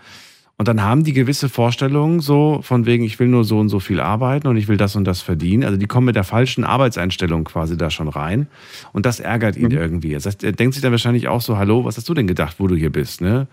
und 0.57 0.69
dann 0.69 0.83
haben 0.83 1.03
die 1.05 1.13
gewisse 1.13 1.49
Vorstellungen 1.49 2.21
so 2.21 2.61
von 2.63 2.87
wegen, 2.87 3.03
ich 3.05 3.19
will 3.19 3.27
nur 3.29 3.45
so 3.45 3.59
und 3.59 3.69
so 3.69 3.81
viel 3.81 4.01
arbeiten 4.01 4.47
und 4.47 4.57
ich 4.57 4.69
will 4.69 4.77
das 4.77 4.95
und 4.95 5.05
das 5.05 5.21
verdienen. 5.21 5.65
Also 5.65 5.77
die 5.77 5.87
kommen 5.87 6.07
mit 6.07 6.17
der 6.17 6.25
falschen 6.25 6.65
Arbeitseinstellung 6.65 7.45
quasi 7.45 7.77
da 7.77 7.91
schon 7.91 8.09
rein 8.09 8.47
und 8.93 9.05
das 9.05 9.19
ärgert 9.21 9.57
Mhm. 9.57 9.65
ihn 9.65 9.71
irgendwie. 9.73 10.13
Das 10.15 10.27
heißt, 10.27 10.45
er 10.45 10.53
denkt 10.53 10.75
sich 10.75 10.83
dann 10.83 10.93
wahrscheinlich 10.93 11.27
auch 11.29 11.41
so, 11.41 11.57
hallo, 11.59 11.85
was 11.85 11.97
hast 11.97 12.09
du 12.09 12.15
denn 12.15 12.27
gedacht, 12.27 12.57
wo 12.59 12.67
du 12.69 12.77
hier 12.77 12.91
bist, 12.91 13.21
ne? 13.21 13.47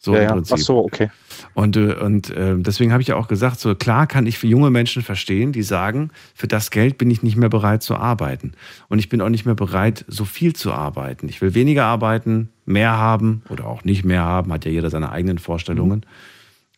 So 0.00 0.12
Ja, 0.14 0.18
im 0.22 0.24
ja. 0.26 0.32
Prinzip. 0.32 0.56
Ach 0.58 0.62
so, 0.62 0.84
okay. 0.84 1.10
Und, 1.54 1.76
äh, 1.76 1.94
und 1.94 2.28
äh, 2.30 2.56
deswegen 2.58 2.92
habe 2.92 3.00
ich 3.00 3.08
ja 3.08 3.16
auch 3.16 3.28
gesagt, 3.28 3.58
so 3.60 3.74
klar 3.74 4.06
kann 4.06 4.26
ich 4.26 4.36
für 4.36 4.46
junge 4.48 4.70
Menschen 4.70 5.02
verstehen, 5.02 5.52
die 5.52 5.62
sagen, 5.62 6.10
für 6.34 6.46
das 6.46 6.70
Geld 6.70 6.98
bin 6.98 7.10
ich 7.10 7.22
nicht 7.22 7.36
mehr 7.36 7.48
bereit 7.48 7.82
zu 7.82 7.94
arbeiten. 7.96 8.52
Und 8.88 8.98
ich 8.98 9.08
bin 9.08 9.22
auch 9.22 9.30
nicht 9.30 9.46
mehr 9.46 9.54
bereit, 9.54 10.04
so 10.08 10.24
viel 10.26 10.52
zu 10.52 10.72
arbeiten. 10.72 11.28
Ich 11.28 11.40
will 11.40 11.54
weniger 11.54 11.86
arbeiten, 11.86 12.50
mehr 12.64 12.96
haben 12.96 13.42
oder 13.48 13.66
auch 13.66 13.84
nicht 13.84 14.04
mehr 14.04 14.22
haben, 14.22 14.52
hat 14.52 14.64
ja 14.64 14.70
jeder 14.70 14.90
seine 14.90 15.10
eigenen 15.12 15.38
Vorstellungen. 15.38 16.06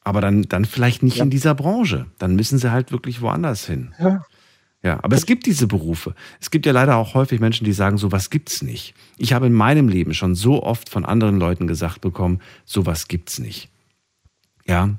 Aber 0.03 0.21
dann, 0.21 0.43
dann 0.43 0.65
vielleicht 0.65 1.03
nicht 1.03 1.19
in 1.19 1.31
dieser 1.31 1.55
Branche. 1.55 2.07
Dann 2.19 2.37
müssen 2.37 2.59
sie 2.59 2.71
halt 2.71 2.93
wirklich 2.93 3.21
woanders 3.21 3.67
hin. 3.67 3.93
Ja. 3.99 4.25
Ja, 4.83 5.01
aber 5.03 5.17
es 5.17 5.27
gibt 5.27 5.47
diese 5.47 5.67
Berufe. 5.67 6.15
Es 6.41 6.53
gibt 6.53 6.65
ja 6.65 6.71
leider 6.71 6.97
auch 6.97 7.15
häufig 7.15 7.41
Menschen, 7.41 7.65
die 7.65 7.73
sagen, 7.73 7.99
sowas 7.99 8.31
gibt's 8.31 8.63
nicht. 8.63 8.95
Ich 9.17 9.33
habe 9.33 9.49
in 9.49 9.53
meinem 9.53 9.89
Leben 9.89 10.15
schon 10.15 10.37
so 10.37 10.63
oft 10.63 10.89
von 10.89 11.05
anderen 11.05 11.41
Leuten 11.41 11.67
gesagt 11.67 12.03
bekommen, 12.03 12.41
sowas 12.65 13.09
gibt's 13.09 13.41
nicht. 13.41 13.69
Ja. 14.65 14.91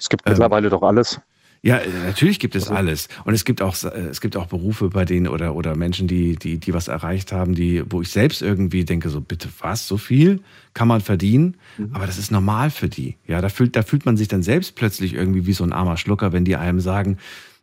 Es 0.00 0.08
gibt 0.08 0.26
mittlerweile 0.26 0.68
doch 0.68 0.82
alles. 0.82 1.20
Ja, 1.66 1.78
äh, 1.78 1.88
natürlich 2.04 2.38
gibt 2.38 2.54
es 2.54 2.68
alles. 2.68 3.08
Und 3.24 3.34
es 3.34 3.44
gibt 3.44 3.60
auch, 3.60 3.74
äh, 3.82 4.06
es 4.08 4.20
gibt 4.20 4.36
auch 4.36 4.46
Berufe 4.46 4.88
bei 4.88 5.04
denen 5.04 5.26
oder, 5.26 5.56
oder 5.56 5.74
Menschen, 5.74 6.06
die, 6.06 6.36
die, 6.36 6.58
die 6.58 6.72
was 6.72 6.86
erreicht 6.86 7.32
haben, 7.32 7.56
die, 7.56 7.82
wo 7.90 8.02
ich 8.02 8.10
selbst 8.10 8.40
irgendwie 8.40 8.84
denke, 8.84 9.08
so 9.08 9.20
bitte 9.20 9.48
was, 9.58 9.88
so 9.88 9.96
viel 9.96 10.40
kann 10.74 10.86
man 10.86 11.00
verdienen? 11.00 11.56
Aber 11.92 12.06
das 12.06 12.18
ist 12.18 12.30
normal 12.30 12.70
für 12.70 12.88
die. 12.88 13.16
Ja, 13.26 13.40
da 13.40 13.48
fühlt, 13.48 13.74
da 13.74 13.82
fühlt 13.82 14.06
man 14.06 14.16
sich 14.16 14.28
dann 14.28 14.44
selbst 14.44 14.76
plötzlich 14.76 15.14
irgendwie 15.14 15.46
wie 15.46 15.54
so 15.54 15.64
ein 15.64 15.72
armer 15.72 15.96
Schlucker, 15.96 16.32
wenn 16.32 16.44
die 16.44 16.54
einem 16.54 16.78
sagen, 16.78 17.18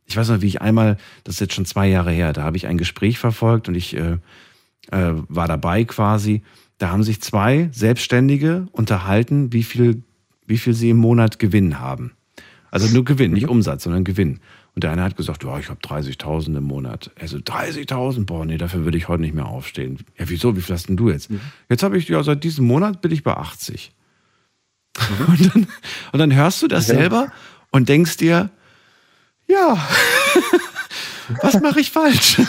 ich 0.06 0.18
weiß 0.18 0.28
noch, 0.30 0.42
wie 0.42 0.48
ich 0.48 0.62
einmal, 0.62 0.98
das 1.24 1.36
ist 1.36 1.40
jetzt 1.40 1.54
schon 1.54 1.66
zwei 1.66 1.88
Jahre 1.88 2.12
her, 2.12 2.34
da 2.34 2.44
habe 2.44 2.58
ich 2.58 2.68
ein 2.68 2.78
Gespräch 2.78 3.20
verfolgt 3.20 3.70
und 3.70 3.76
ich 3.76 3.96
äh, 3.96 4.18
äh, 4.92 5.14
war 5.30 5.48
dabei 5.48 5.86
quasi. 5.86 6.42
Da 6.78 6.90
haben 6.90 7.04
sich 7.04 7.22
zwei 7.22 7.70
Selbstständige 7.72 8.68
unterhalten, 8.74 9.54
wie 9.54 9.64
viel, 9.64 10.04
wie 10.46 10.58
viel 10.58 10.74
sie 10.74 10.90
im 10.90 10.98
Monat 10.98 11.40
Gewinn 11.40 11.80
haben. 11.80 12.12
Also 12.74 12.88
nur 12.92 13.06
Gewinn, 13.06 13.34
nicht 13.34 13.48
Umsatz, 13.48 13.84
sondern 13.84 14.04
Gewinn. 14.04 14.40
Und 14.74 14.84
der 14.84 14.90
eine 14.92 15.04
hat 15.04 15.16
gesagt, 15.16 15.44
ja, 15.44 15.60
ich 15.60 15.70
habe 15.70 15.80
30.000 15.82 16.58
im 16.58 16.64
Monat. 16.64 17.12
Also 17.22 17.38
30.000, 17.38 18.26
boah, 18.26 18.46
nee, 18.46 18.58
dafür 18.58 18.84
würde 18.84 18.98
ich 18.98 19.08
heute 19.08 19.22
nicht 19.22 19.36
mehr 19.36 19.46
aufstehen. 19.46 20.00
Ja, 20.18 20.28
wieso? 20.28 20.56
Wie 20.58 20.62
viel 20.62 20.74
hast 20.74 20.90
denn 20.90 20.98
du 20.98 21.12
jetzt? 21.12 21.30
Jetzt 21.70 21.84
habe 21.84 22.00
ich, 22.00 22.08
ja, 22.10 22.24
seit 22.24 22.44
diesem 22.44 22.66
Monat 22.66 23.00
bin 23.02 23.12
ich 23.12 23.22
bei 23.22 23.38
80. 23.38 23.92
Und, 25.28 25.54
dann, 25.54 25.68
und 26.14 26.20
dann 26.20 26.34
hörst 26.34 26.64
du 26.64 26.68
das 26.68 26.88
Ja. 26.88 26.96
selber 26.96 27.32
und 27.70 27.90
denkst 27.90 28.18
dir, 28.18 28.50
ja. 29.48 29.78
Was 31.44 31.62
mache 31.62 31.80
ich 31.80 31.92
falsch? 31.92 32.42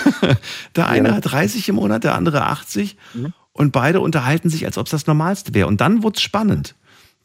Der 0.74 0.88
eine 0.88 1.14
hat 1.14 1.30
30 1.30 1.68
im 1.68 1.74
Monat, 1.74 2.02
der 2.02 2.14
andere 2.14 2.46
80 2.46 2.96
und 3.52 3.72
beide 3.72 4.00
unterhalten 4.00 4.48
sich, 4.48 4.64
als 4.64 4.78
ob 4.78 4.86
es 4.86 4.90
das 4.90 5.06
Normalste 5.06 5.52
wäre. 5.52 5.68
Und 5.68 5.82
dann 5.82 6.02
wurde 6.02 6.16
es 6.16 6.22
spannend. 6.22 6.74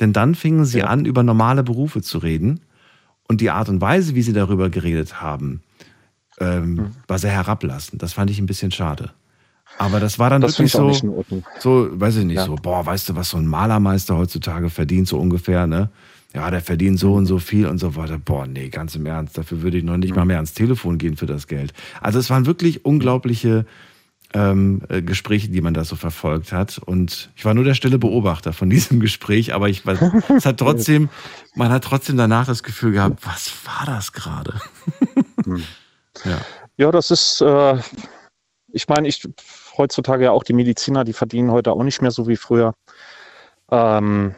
Denn 0.02 0.12
dann 0.12 0.36
fingen 0.36 0.66
sie 0.66 0.84
an, 0.84 1.06
über 1.06 1.24
normale 1.24 1.64
Berufe 1.64 2.02
zu 2.02 2.18
reden. 2.18 2.60
Und 3.30 3.42
die 3.42 3.52
Art 3.52 3.70
und 3.70 3.80
Weise, 3.80 4.16
wie 4.16 4.24
sie 4.24 4.34
darüber 4.34 4.70
geredet 4.70 5.22
haben, 5.22 5.62
ähm, 6.40 6.92
war 7.08 7.20
sehr 7.20 7.32
herablassend. 7.32 8.02
Das 8.02 8.14
fand 8.14 8.32
ich 8.32 8.40
ein 8.40 8.48
bisschen 8.48 8.72
schade. 8.72 9.12
Aber 9.78 10.00
das 10.00 10.18
war 10.18 10.32
dann 10.32 10.42
Das 10.42 10.58
wirklich 10.58 10.72
so, 10.72 10.92
so, 11.60 11.88
weiß 11.92 12.18
ich 12.18 12.26
nicht, 12.26 12.38
Ja. 12.38 12.46
so, 12.46 12.56
boah, 12.56 12.86
weißt 12.86 13.10
du, 13.10 13.16
was 13.16 13.30
so 13.30 13.38
ein 13.38 13.46
Malermeister 13.46 14.18
heutzutage 14.18 14.70
verdient, 14.72 15.08
so 15.08 15.20
ungefähr, 15.20 15.68
ne? 15.68 15.90
Ja, 16.34 16.50
der 16.50 16.62
verdient 16.62 17.00
so 17.00 17.14
und 17.14 17.28
so 17.28 17.38
viel 17.40 17.68
und 17.68 17.78
so 17.78 17.96
weiter. 17.96 18.18
Boah, 18.20 18.48
nee, 18.48 18.70
ganz 18.70 18.96
im 18.96 19.06
Ernst, 19.06 19.38
dafür 19.38 19.62
würde 19.62 19.78
ich 19.78 19.84
noch 19.84 19.98
nicht 19.98 20.16
mal 20.16 20.26
mehr 20.26 20.38
ans 20.38 20.54
Telefon 20.54 20.98
gehen 20.98 21.16
für 21.16 21.26
das 21.28 21.48
Geld. 21.48 21.74
Also 22.02 22.20
es 22.20 22.30
waren 22.30 22.46
wirklich 22.48 22.84
unglaubliche 22.84 23.66
ähm, 24.34 24.82
äh, 24.90 25.02
Gespräche, 25.02 25.50
die 25.50 25.62
man 25.62 25.74
da 25.74 25.84
so 25.84 25.96
verfolgt 25.96 26.52
hat. 26.52 26.78
Und 26.78 27.30
ich 27.36 27.46
war 27.46 27.54
nur 27.54 27.64
der 27.64 27.74
stille 27.74 27.98
Beobachter 27.98 28.54
von 28.54 28.70
diesem 28.70 29.00
Gespräch, 29.00 29.54
aber 29.54 29.70
ich 29.70 29.86
war, 29.86 29.98
es 30.36 30.46
hat 30.46 30.58
trotzdem, 30.58 31.10
man 31.56 31.72
hat 31.72 31.84
trotzdem 31.84 32.18
danach 32.18 32.46
das 32.46 32.64
Gefühl 32.64 32.92
gehabt, 32.92 33.26
was 33.26 33.52
war 33.66 33.86
das 33.86 34.12
gerade? 34.14 34.54
ja. 36.26 36.38
Ja, 36.78 36.92
das 36.92 37.12
ist, 37.12 37.42
äh, 37.42 37.78
ich 38.72 38.88
meine, 38.88 39.08
ich 39.08 39.28
heutzutage 39.78 40.26
ja 40.26 40.32
auch 40.32 40.44
die 40.44 40.54
Mediziner, 40.54 41.04
die 41.04 41.14
verdienen 41.14 41.52
heute 41.52 41.72
auch 41.72 41.84
nicht 41.84 42.02
mehr 42.02 42.12
so 42.12 42.28
wie 42.28 42.38
früher. 42.38 42.74
Ähm, 43.70 44.36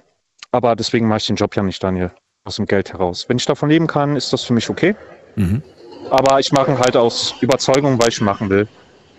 aber 0.52 0.76
deswegen 0.76 1.08
mache 1.08 1.20
ich 1.20 1.28
den 1.28 1.36
Job 1.36 1.56
ja 1.56 1.64
nicht, 1.64 1.84
Daniel, 1.84 2.12
aus 2.44 2.56
dem 2.56 2.66
Geld 2.66 2.94
heraus. 2.94 3.26
Wenn 3.28 3.38
ich 3.38 3.46
davon 3.46 3.70
leben 3.70 3.88
kann, 3.88 4.16
ist 4.16 4.34
das 4.34 4.44
für 4.44 4.54
mich 4.54 4.70
okay. 4.70 4.96
Mhm. 5.36 5.62
Aber 6.10 6.40
ich 6.40 6.52
mache 6.52 6.72
ihn 6.72 6.80
halt 6.80 6.98
aus 6.98 7.36
Überzeugung, 7.42 8.02
weil 8.02 8.10
ich 8.10 8.22
machen 8.22 8.50
will. 8.50 8.68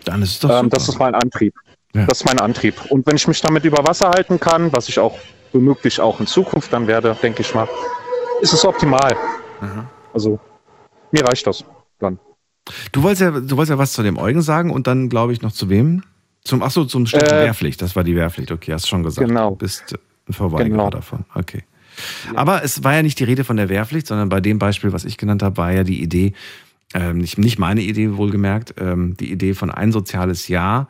Dann 0.05 0.23
ist 0.23 0.31
es 0.33 0.39
doch 0.41 0.51
ähm, 0.51 0.57
super. 0.65 0.69
Das 0.77 0.89
ist 0.89 0.99
mein 0.99 1.15
Antrieb. 1.15 1.55
Ja. 1.95 2.07
Das 2.07 2.21
ist 2.21 2.25
mein 2.25 2.41
Antrieb. 2.41 2.75
Und 2.91 3.07
wenn 3.07 3.17
ich 3.17 3.29
mich 3.29 3.41
damit 3.41 3.65
über 3.65 3.87
Wasser 3.87 4.11
halten 4.11 4.41
kann, 4.41 4.73
was 4.73 4.89
ich 4.89 4.99
auch 4.99 5.19
womöglich 5.53 6.01
auch 6.01 6.21
in 6.21 6.27
Zukunft 6.27 6.73
dann 6.73 6.87
werde, 6.87 7.17
denke 7.23 7.43
ich 7.43 7.55
mal, 7.55 7.69
ist 8.41 8.53
es 8.53 8.65
optimal. 8.65 9.15
Also 10.15 10.41
mir 11.11 11.25
reicht 11.25 11.47
das 11.47 11.65
dann. 11.99 12.19
Du 12.93 13.03
wolltest 13.03 13.21
ja, 13.23 13.31
du 13.31 13.57
wolltest 13.57 13.71
ja 13.71 13.79
was 13.79 13.93
zu 13.93 14.03
dem 14.03 14.17
Eugen 14.17 14.41
sagen 14.41 14.71
und 14.71 14.87
dann 14.87 15.09
glaube 15.09 15.33
ich 15.33 15.43
noch 15.43 15.53
zu 15.53 15.69
wem? 15.69 16.03
Zum, 16.45 16.63
ach 16.63 16.71
so, 16.71 16.85
zum 16.85 17.07
Stück 17.07 17.23
Äh, 17.23 17.45
Wehrpflicht. 17.45 17.81
Das 17.83 17.95
war 17.95 18.03
die 18.05 18.17
Wehrpflicht. 18.17 18.51
Okay, 18.51 18.73
hast 18.73 18.89
schon 18.89 19.03
gesagt. 19.03 19.29
Genau. 19.29 19.51
Du 19.51 19.57
bist 19.57 19.95
ein 20.29 20.33
Verweigerer 20.33 20.69
Genau. 20.69 20.91
davon. 20.91 21.25
Okay. 21.35 21.65
Aber 22.35 22.65
es 22.65 22.83
war 22.83 22.95
ja 22.95 23.03
nicht 23.03 23.19
die 23.21 23.25
Rede 23.25 23.45
von 23.45 23.57
der 23.57 23.69
Wehrpflicht, 23.69 24.07
sondern 24.07 24.29
bei 24.29 24.41
dem 24.41 24.59
Beispiel, 24.59 24.93
was 24.93 25.05
ich 25.05 25.19
genannt 25.19 25.43
habe, 25.43 25.57
war 25.59 25.73
ja 25.73 25.85
die 25.85 26.03
Idee, 26.03 26.33
ähm, 26.95 27.19
nicht, 27.19 27.39
nicht 27.39 27.59
meine 27.59 27.83
Idee 27.83 28.17
wohlgemerkt, 28.17 28.75
ähm, 28.79 29.17
die 29.17 29.31
Idee 29.31 29.55
von 29.55 29.71
ein 29.71 29.93
soziales 29.93 30.49
Jahr, 30.49 30.89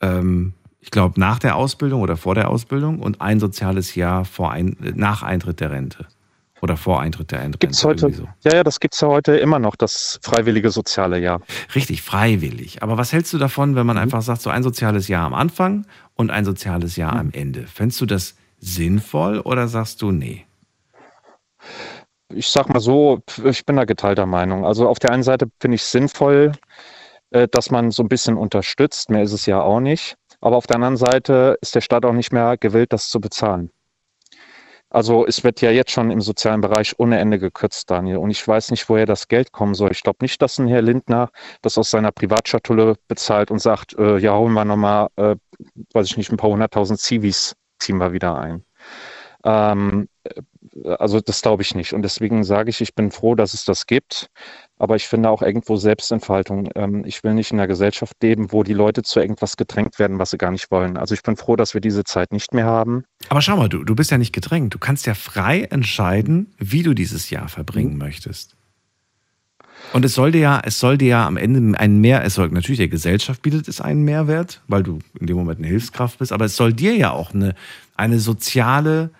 ähm, 0.00 0.54
ich 0.80 0.90
glaube 0.90 1.20
nach 1.20 1.38
der 1.38 1.56
Ausbildung 1.56 2.00
oder 2.00 2.16
vor 2.16 2.34
der 2.34 2.48
Ausbildung 2.48 3.00
und 3.00 3.20
ein 3.20 3.38
soziales 3.38 3.94
Jahr 3.94 4.24
vor 4.24 4.50
ein, 4.50 4.76
nach 4.94 5.22
Eintritt 5.22 5.60
der 5.60 5.70
Rente. 5.70 6.06
Oder 6.62 6.76
vor 6.76 7.00
Eintritt 7.00 7.30
der 7.30 7.40
Rente. 7.40 7.58
Gibt's 7.58 7.82
heute, 7.84 8.12
so. 8.12 8.28
ja, 8.44 8.56
ja, 8.56 8.62
das 8.62 8.80
gibt's 8.80 9.00
ja 9.00 9.08
heute 9.08 9.34
immer 9.36 9.58
noch, 9.58 9.76
das 9.76 10.20
freiwillige 10.22 10.70
soziale 10.70 11.18
Jahr. 11.18 11.40
Richtig, 11.74 12.02
freiwillig. 12.02 12.82
Aber 12.82 12.98
was 12.98 13.14
hältst 13.14 13.32
du 13.32 13.38
davon, 13.38 13.76
wenn 13.76 13.86
man 13.86 13.96
einfach 13.96 14.20
sagt, 14.20 14.42
so 14.42 14.50
ein 14.50 14.62
soziales 14.62 15.08
Jahr 15.08 15.24
am 15.24 15.32
Anfang 15.32 15.86
und 16.16 16.30
ein 16.30 16.44
soziales 16.44 16.96
Jahr 16.96 17.14
am 17.14 17.30
Ende? 17.32 17.66
Fändest 17.66 18.02
du 18.02 18.06
das 18.06 18.34
sinnvoll 18.58 19.40
oder 19.40 19.68
sagst 19.68 20.02
du 20.02 20.12
nee? 20.12 20.44
Ich 22.30 22.48
sag 22.48 22.68
mal 22.68 22.80
so, 22.80 23.20
ich 23.44 23.66
bin 23.66 23.76
da 23.76 23.84
geteilter 23.84 24.26
Meinung. 24.26 24.64
Also 24.64 24.88
auf 24.88 24.98
der 24.98 25.10
einen 25.10 25.22
Seite 25.22 25.50
finde 25.60 25.76
ich 25.76 25.84
sinnvoll, 25.84 26.52
äh, 27.30 27.48
dass 27.48 27.70
man 27.70 27.90
so 27.90 28.02
ein 28.02 28.08
bisschen 28.08 28.36
unterstützt. 28.36 29.10
Mehr 29.10 29.22
ist 29.22 29.32
es 29.32 29.46
ja 29.46 29.60
auch 29.60 29.80
nicht. 29.80 30.16
Aber 30.40 30.56
auf 30.56 30.66
der 30.66 30.76
anderen 30.76 30.96
Seite 30.96 31.58
ist 31.60 31.74
der 31.74 31.80
Staat 31.80 32.04
auch 32.04 32.12
nicht 32.12 32.32
mehr 32.32 32.56
gewillt, 32.56 32.92
das 32.92 33.10
zu 33.10 33.20
bezahlen. 33.20 33.70
Also 34.92 35.24
es 35.24 35.44
wird 35.44 35.60
ja 35.60 35.70
jetzt 35.70 35.92
schon 35.92 36.10
im 36.10 36.20
sozialen 36.20 36.60
Bereich 36.60 36.98
ohne 36.98 37.20
Ende 37.20 37.38
gekürzt, 37.38 37.88
Daniel. 37.90 38.16
Und 38.16 38.30
ich 38.30 38.46
weiß 38.46 38.72
nicht, 38.72 38.88
woher 38.88 39.06
das 39.06 39.28
Geld 39.28 39.52
kommen 39.52 39.74
soll. 39.74 39.92
Ich 39.92 40.02
glaube 40.02 40.18
nicht, 40.22 40.42
dass 40.42 40.58
ein 40.58 40.66
Herr 40.66 40.82
Lindner 40.82 41.30
das 41.62 41.78
aus 41.78 41.90
seiner 41.90 42.10
Privatschatulle 42.10 42.96
bezahlt 43.06 43.52
und 43.52 43.60
sagt, 43.60 43.96
äh, 43.98 44.18
ja, 44.18 44.36
holen 44.36 44.52
wir 44.52 44.64
nochmal, 44.64 45.08
äh, 45.14 45.36
weiß 45.92 46.06
ich 46.06 46.16
nicht, 46.16 46.32
ein 46.32 46.36
paar 46.36 46.50
hunderttausend 46.50 46.98
Zivis 46.98 47.54
ziehen 47.78 47.98
wir 47.98 48.12
wieder 48.12 48.36
ein. 48.36 48.64
Ähm, 49.44 50.08
äh, 50.24 50.42
also 50.98 51.20
das 51.20 51.42
glaube 51.42 51.62
ich 51.62 51.74
nicht. 51.74 51.92
Und 51.92 52.02
deswegen 52.02 52.44
sage 52.44 52.70
ich, 52.70 52.80
ich 52.80 52.94
bin 52.94 53.10
froh, 53.10 53.34
dass 53.34 53.54
es 53.54 53.64
das 53.64 53.86
gibt. 53.86 54.28
Aber 54.78 54.96
ich 54.96 55.08
finde 55.08 55.28
auch 55.28 55.42
irgendwo 55.42 55.76
Selbstentfaltung. 55.76 56.70
Ähm, 56.74 57.04
ich 57.04 57.22
will 57.22 57.34
nicht 57.34 57.52
in 57.52 57.58
einer 57.58 57.66
Gesellschaft 57.66 58.14
leben, 58.22 58.52
wo 58.52 58.62
die 58.62 58.72
Leute 58.72 59.02
zu 59.02 59.20
irgendwas 59.20 59.56
gedrängt 59.56 59.98
werden, 59.98 60.18
was 60.18 60.30
sie 60.30 60.38
gar 60.38 60.50
nicht 60.50 60.70
wollen. 60.70 60.96
Also 60.96 61.14
ich 61.14 61.22
bin 61.22 61.36
froh, 61.36 61.56
dass 61.56 61.74
wir 61.74 61.80
diese 61.80 62.04
Zeit 62.04 62.32
nicht 62.32 62.54
mehr 62.54 62.66
haben. 62.66 63.04
Aber 63.28 63.42
schau 63.42 63.56
mal, 63.56 63.68
du, 63.68 63.84
du 63.84 63.94
bist 63.94 64.10
ja 64.10 64.18
nicht 64.18 64.32
gedrängt. 64.32 64.72
Du 64.72 64.78
kannst 64.78 65.06
ja 65.06 65.14
frei 65.14 65.62
entscheiden, 65.62 66.54
wie 66.58 66.82
du 66.82 66.94
dieses 66.94 67.30
Jahr 67.30 67.48
verbringen 67.48 67.98
möchtest. 67.98 68.56
Und 69.92 70.04
es 70.04 70.14
soll 70.14 70.30
dir 70.30 70.40
ja, 70.40 70.62
es 70.64 70.78
soll 70.78 70.98
dir 70.98 71.08
ja 71.08 71.26
am 71.26 71.36
Ende 71.36 71.78
einen 71.78 72.00
Mehr, 72.00 72.22
es 72.24 72.34
soll 72.34 72.48
natürlich 72.50 72.78
der 72.78 72.88
Gesellschaft 72.88 73.42
bietet 73.42 73.66
es 73.66 73.80
einen 73.80 74.04
Mehrwert, 74.04 74.60
weil 74.68 74.82
du 74.82 75.00
in 75.18 75.26
dem 75.26 75.36
Moment 75.36 75.58
eine 75.58 75.68
Hilfskraft 75.68 76.18
bist, 76.18 76.32
aber 76.32 76.44
es 76.44 76.54
soll 76.54 76.72
dir 76.72 76.94
ja 76.94 77.10
auch 77.10 77.34
eine, 77.34 77.54
eine 77.96 78.20
soziale 78.20 79.10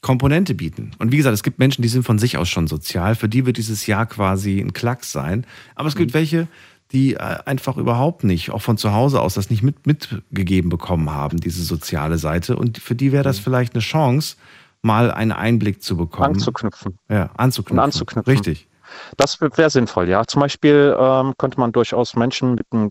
Komponente 0.00 0.54
bieten. 0.54 0.92
Und 0.98 1.12
wie 1.12 1.18
gesagt, 1.18 1.34
es 1.34 1.42
gibt 1.42 1.58
Menschen, 1.58 1.82
die 1.82 1.88
sind 1.88 2.04
von 2.04 2.18
sich 2.18 2.38
aus 2.38 2.48
schon 2.48 2.66
sozial, 2.66 3.14
für 3.14 3.28
die 3.28 3.44
wird 3.44 3.58
dieses 3.58 3.86
Jahr 3.86 4.06
quasi 4.06 4.58
ein 4.58 4.72
Klacks 4.72 5.12
sein. 5.12 5.46
Aber 5.74 5.88
es 5.88 5.96
gibt 5.96 6.14
welche, 6.14 6.48
die 6.92 7.14
äh, 7.14 7.18
einfach 7.18 7.76
überhaupt 7.76 8.24
nicht, 8.24 8.50
auch 8.50 8.62
von 8.62 8.78
zu 8.78 8.92
Hause 8.92 9.20
aus, 9.20 9.34
das 9.34 9.50
nicht 9.50 9.62
mit, 9.62 9.86
mitgegeben 9.86 10.70
bekommen 10.70 11.10
haben, 11.10 11.38
diese 11.38 11.62
soziale 11.62 12.18
Seite. 12.18 12.56
Und 12.56 12.78
für 12.78 12.94
die 12.94 13.12
wäre 13.12 13.24
das 13.24 13.38
vielleicht 13.38 13.74
eine 13.74 13.82
Chance, 13.82 14.36
mal 14.82 15.10
einen 15.10 15.32
Einblick 15.32 15.82
zu 15.82 15.96
bekommen. 15.96 16.34
Anzuknüpfen. 16.34 16.98
Ja, 17.08 17.30
anzuknüpfen. 17.36 17.78
Und 17.78 17.84
anzuknüpfen. 17.84 18.32
Richtig. 18.32 18.68
Das 19.16 19.40
wäre 19.40 19.70
sinnvoll, 19.70 20.08
ja. 20.08 20.24
Zum 20.26 20.40
Beispiel 20.40 20.96
ähm, 20.98 21.34
könnte 21.38 21.60
man 21.60 21.72
durchaus 21.72 22.16
Menschen 22.16 22.54
mit 22.54 22.66
einem 22.72 22.90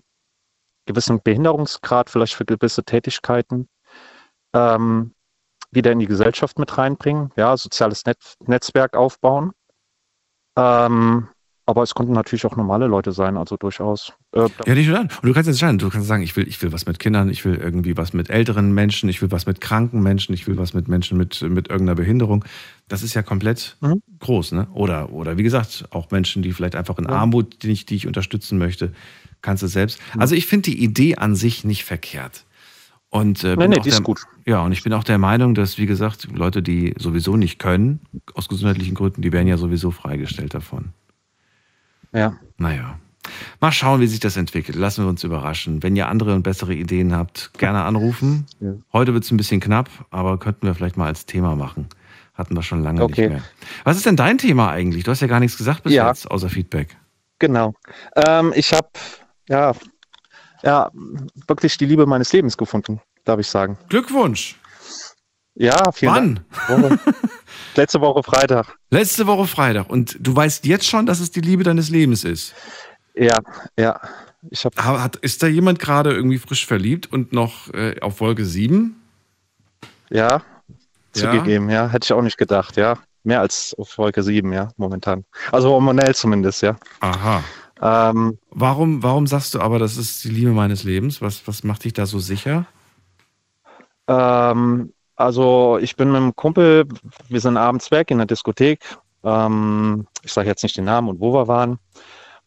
gewissen 0.86 1.22
Behinderungsgrad, 1.22 2.10
vielleicht 2.10 2.36
für 2.36 2.46
gewisse 2.46 2.84
Tätigkeiten, 2.84 3.68
ähm, 4.54 5.14
wieder 5.72 5.92
in 5.92 6.00
die 6.00 6.08
Gesellschaft 6.08 6.58
mit 6.60 6.78
reinbringen, 6.78 7.32
ja, 7.36 7.56
soziales 7.58 8.06
Netz 8.06 8.36
Netzwerk 8.46 8.96
aufbauen. 8.96 9.52
Ähm, 10.58 11.28
aber 11.66 11.84
es 11.84 11.94
konnten 11.94 12.14
natürlich 12.14 12.48
auch 12.48 12.56
normale 12.56 12.88
Leute 12.88 13.12
sein, 13.12 13.38
also 13.38 13.56
durchaus. 13.56 14.14
Äh, 14.34 14.50
Ja, 14.66 14.74
nicht 14.74 14.88
nur 14.88 14.98
dann. 14.98 15.08
Und 15.10 15.24
du 15.24 15.34
kannst 15.34 15.48
entscheiden. 15.48 15.78
Du 15.78 15.90
kannst 15.90 16.08
sagen, 16.08 16.24
ich 16.24 16.36
will, 16.36 16.48
ich 16.48 16.60
will 16.64 16.72
was 16.74 16.88
mit 16.88 16.98
Kindern, 16.98 17.30
ich 17.30 17.46
will 17.46 17.56
irgendwie 17.58 17.96
was 17.96 18.12
mit 18.12 18.32
älteren 18.32 18.74
Menschen, 18.74 19.08
ich 19.08 19.22
will 19.22 19.30
was 19.32 19.46
mit 19.46 19.62
kranken 19.62 20.02
Menschen, 20.02 20.34
ich 20.34 20.48
will 20.48 20.58
was 20.58 20.74
mit 20.74 20.88
Menschen 20.88 21.16
mit, 21.20 21.40
mit 21.44 21.70
irgendeiner 21.70 21.94
Behinderung. 21.96 22.44
Das 22.88 23.04
ist 23.04 23.14
ja 23.14 23.22
komplett 23.22 23.78
Mhm. 23.82 24.02
groß, 24.18 24.54
ne? 24.54 24.68
Oder, 24.74 25.12
oder 25.12 25.38
wie 25.38 25.44
gesagt, 25.44 25.86
auch 25.92 26.10
Menschen, 26.10 26.42
die 26.42 26.54
vielleicht 26.54 26.76
einfach 26.76 26.98
in 26.98 27.06
Ja. 27.06 27.12
Armut, 27.12 27.62
die 27.62 27.72
ich, 27.72 27.86
die 27.86 27.96
ich 27.98 28.08
unterstützen 28.08 28.58
möchte, 28.58 28.92
kannst 29.44 29.62
du 29.62 29.68
selbst. 29.68 30.00
Also 30.18 30.34
ich 30.34 30.48
finde 30.48 30.72
die 30.72 30.84
Idee 30.84 31.18
an 31.18 31.36
sich 31.36 31.64
nicht 31.66 31.84
verkehrt. 31.86 32.46
Und, 33.12 33.44
äh, 33.44 33.56
Nee, 33.56 33.68
nee, 33.70 33.80
die 33.80 33.90
ist 33.90 33.98
der, 34.00 34.04
gut. 34.06 34.22
Ja, 34.46 34.62
und 34.62 34.72
ich 34.72 34.84
bin 34.84 34.94
auch 34.94 35.04
der 35.04 35.18
Meinung, 35.18 35.56
dass, 35.56 35.78
wie 35.78 35.88
gesagt, 35.88 36.28
Leute, 36.32 36.62
die 36.62 36.94
sowieso 36.98 37.38
nicht 37.38 37.58
können, 37.58 38.02
aus 38.36 38.48
gesundheitlichen 38.48 38.94
Gründen, 38.94 39.22
die 39.22 39.32
werden 39.32 39.48
ja 39.48 39.58
sowieso 39.58 39.90
freigestellt 39.92 40.54
davon. 40.54 40.90
Ja. 42.14 42.34
Naja. 42.58 43.00
Mal 43.60 43.72
schauen, 43.72 44.00
wie 44.02 44.08
sich 44.08 44.20
das 44.20 44.38
entwickelt. 44.38 44.78
Lassen 44.78 45.04
wir 45.04 45.10
uns 45.10 45.24
überraschen. 45.24 45.84
Wenn 45.84 45.96
ihr 45.96 46.08
andere 46.08 46.34
und 46.36 46.44
bessere 46.44 46.74
Ideen 46.74 47.16
habt, 47.16 47.52
gerne 47.58 47.84
anrufen. 47.84 48.46
Ja. 48.60 48.74
Heute 48.94 49.14
wird 49.14 49.24
es 49.24 49.32
ein 49.32 49.38
bisschen 49.38 49.60
knapp, 49.60 49.90
aber 50.10 50.38
könnten 50.40 50.66
wir 50.66 50.74
vielleicht 50.74 50.98
mal 50.98 51.08
als 51.08 51.26
Thema 51.26 51.56
machen. 51.56 51.88
Hatten 52.34 52.56
wir 52.56 52.64
schon 52.64 52.82
lange 52.84 53.04
Okay. 53.04 53.22
nicht 53.24 53.30
mehr. 53.32 53.44
Was 53.84 53.98
ist 53.98 54.06
denn 54.06 54.16
dein 54.16 54.38
Thema 54.38 54.70
eigentlich? 54.70 55.04
Du 55.04 55.12
hast 55.12 55.20
ja 55.20 55.28
gar 55.28 55.40
nichts 55.40 55.58
gesagt 55.58 55.84
bis 55.84 55.94
Ja. 55.94 56.08
jetzt, 56.08 56.30
außer 56.32 56.50
Feedback. 56.50 56.96
Genau. 57.40 57.74
Ähm, 58.16 58.54
ich 58.56 58.72
habe 58.74 58.88
ja, 59.50 59.74
ja 60.64 60.90
wirklich 61.48 61.78
die 61.78 61.86
Liebe 61.86 62.06
meines 62.06 62.32
Lebens 62.34 62.58
gefunden, 62.58 63.02
darf 63.26 63.40
ich 63.40 63.48
sagen. 63.48 63.78
Glückwunsch. 63.90 64.60
Ja, 65.56 65.92
vielen 65.92 66.14
Wann? 66.14 66.40
Dank. 66.68 67.00
Letzte 67.76 68.00
Woche 68.02 68.24
Freitag. 68.24 68.78
Letzte 68.92 69.28
Woche 69.28 69.46
Freitag. 69.46 69.90
Und 69.90 70.16
du 70.20 70.36
weißt 70.36 70.66
jetzt 70.66 70.88
schon, 70.88 71.06
dass 71.06 71.20
es 71.20 71.32
die 71.32 71.42
Liebe 71.42 71.64
deines 71.64 71.90
Lebens 71.90 72.24
ist. 72.24 72.54
Ja, 73.14 73.38
ja. 73.78 74.00
Ich 74.50 74.64
hab, 74.64 74.78
Hat, 74.78 75.18
ist 75.18 75.44
da 75.44 75.48
jemand 75.48 75.80
gerade 75.80 76.14
irgendwie 76.14 76.38
frisch 76.38 76.66
verliebt 76.66 77.12
und 77.12 77.34
noch 77.34 77.74
äh, 77.74 78.00
auf 78.00 78.22
Wolke 78.22 78.46
7? 78.46 78.96
Ja, 80.10 80.42
zugegeben, 81.12 81.70
ja. 81.70 81.90
Hätte 81.90 82.06
ich 82.06 82.14
auch 82.14 82.22
nicht 82.22 82.38
gedacht, 82.38 82.78
ja. 82.78 82.98
Mehr 83.24 83.42
als 83.42 83.76
auf 83.78 83.98
Wolke 83.98 84.24
7, 84.24 84.54
ja, 84.54 84.70
momentan. 84.78 85.26
Also 85.52 85.72
hormonell 85.72 86.16
zumindest, 86.16 86.62
ja. 86.62 86.78
Aha. 87.02 87.44
Ähm, 87.82 88.38
Warum, 88.52 89.04
warum 89.04 89.28
sagst 89.28 89.56
du 89.56 89.62
aber, 89.62 89.80
das 89.80 89.98
ist 89.98 90.24
die 90.24 90.30
Liebe 90.30 90.52
meines 90.52 90.84
Lebens? 90.84 91.22
Was, 91.22 91.48
was 91.48 91.64
macht 91.64 91.84
dich 91.86 91.94
da 91.94 92.06
so 92.06 92.20
sicher? 92.20 92.68
ähm, 94.08 94.94
also 95.16 95.78
ich 95.82 95.96
bin 95.96 96.10
mit 96.10 96.18
einem 96.18 96.36
Kumpel, 96.36 96.88
wir 97.30 97.42
sind 97.42 97.58
abends 97.58 97.92
weg 97.92 98.12
in 98.12 98.18
der 98.18 98.28
Diskothek. 98.28 98.84
Ähm, 99.24 100.08
ich 100.24 100.34
sage 100.34 100.50
jetzt 100.50 100.64
nicht 100.64 100.78
den 100.78 100.86
Namen 100.86 101.10
und 101.10 101.20
wo 101.22 101.34
wir 101.34 101.48
waren. 101.48 101.80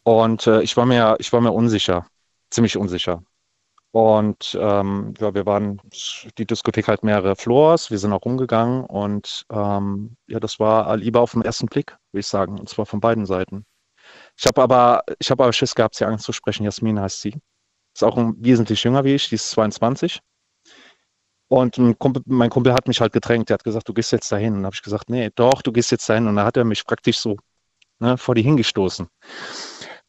Und 0.04 0.46
äh, 0.46 0.62
ich 0.62 0.76
war 0.76 0.86
mir, 0.86 1.16
ich 1.20 1.32
war 1.32 1.40
mir 1.40 1.52
unsicher, 1.52 2.06
ziemlich 2.50 2.76
unsicher. 2.76 3.22
Und 3.92 4.58
ähm, 4.60 5.14
ja, 5.20 5.34
wir 5.34 5.46
waren, 5.46 5.80
die 6.38 6.46
Diskothek 6.46 6.88
halt 6.88 7.04
mehrere 7.04 7.36
Floors, 7.36 7.90
wir 7.90 7.98
sind 7.98 8.12
auch 8.14 8.24
rumgegangen 8.24 8.84
und 8.86 9.44
ähm, 9.52 10.16
ja, 10.28 10.40
das 10.40 10.58
war 10.60 10.96
lieber 10.96 11.20
auf 11.20 11.32
den 11.32 11.42
ersten 11.42 11.66
Blick, 11.66 11.96
würde 12.10 12.20
ich 12.20 12.26
sagen, 12.26 12.58
und 12.58 12.68
zwar 12.70 12.86
von 12.86 13.00
beiden 13.00 13.26
Seiten. 13.26 13.66
Ich 14.38 14.46
habe 14.46 14.62
aber, 14.62 15.02
habe 15.30 15.44
aber 15.44 15.52
Schiss 15.52 15.74
gehabt, 15.74 15.94
sie 15.94 16.04
anzusprechen. 16.04 16.64
Jasmin 16.64 17.00
heißt 17.00 17.20
sie. 17.20 17.34
Ist 17.94 18.04
auch 18.04 18.16
wesentlich 18.38 18.82
jünger 18.84 19.04
wie 19.04 19.14
ich, 19.14 19.28
die 19.28 19.34
ist 19.34 19.50
22. 19.50 20.20
Und 21.48 21.78
Kumpel, 21.98 22.22
mein 22.26 22.48
Kumpel 22.48 22.72
hat 22.72 22.88
mich 22.88 23.00
halt 23.00 23.12
gedrängt. 23.12 23.50
Der 23.50 23.54
hat 23.54 23.64
gesagt, 23.64 23.86
du 23.88 23.92
gehst 23.92 24.10
jetzt 24.12 24.32
dahin. 24.32 24.54
Und 24.54 24.60
dann 24.60 24.66
habe 24.66 24.74
ich 24.74 24.82
gesagt, 24.82 25.10
nee, 25.10 25.30
doch, 25.34 25.60
du 25.60 25.70
gehst 25.70 25.90
jetzt 25.90 26.08
dahin. 26.08 26.26
Und 26.26 26.36
dann 26.36 26.46
hat 26.46 26.56
er 26.56 26.64
mich 26.64 26.86
praktisch 26.86 27.18
so 27.18 27.36
ne, 27.98 28.16
vor 28.18 28.34
die 28.34 28.42
hingestoßen. 28.42 29.08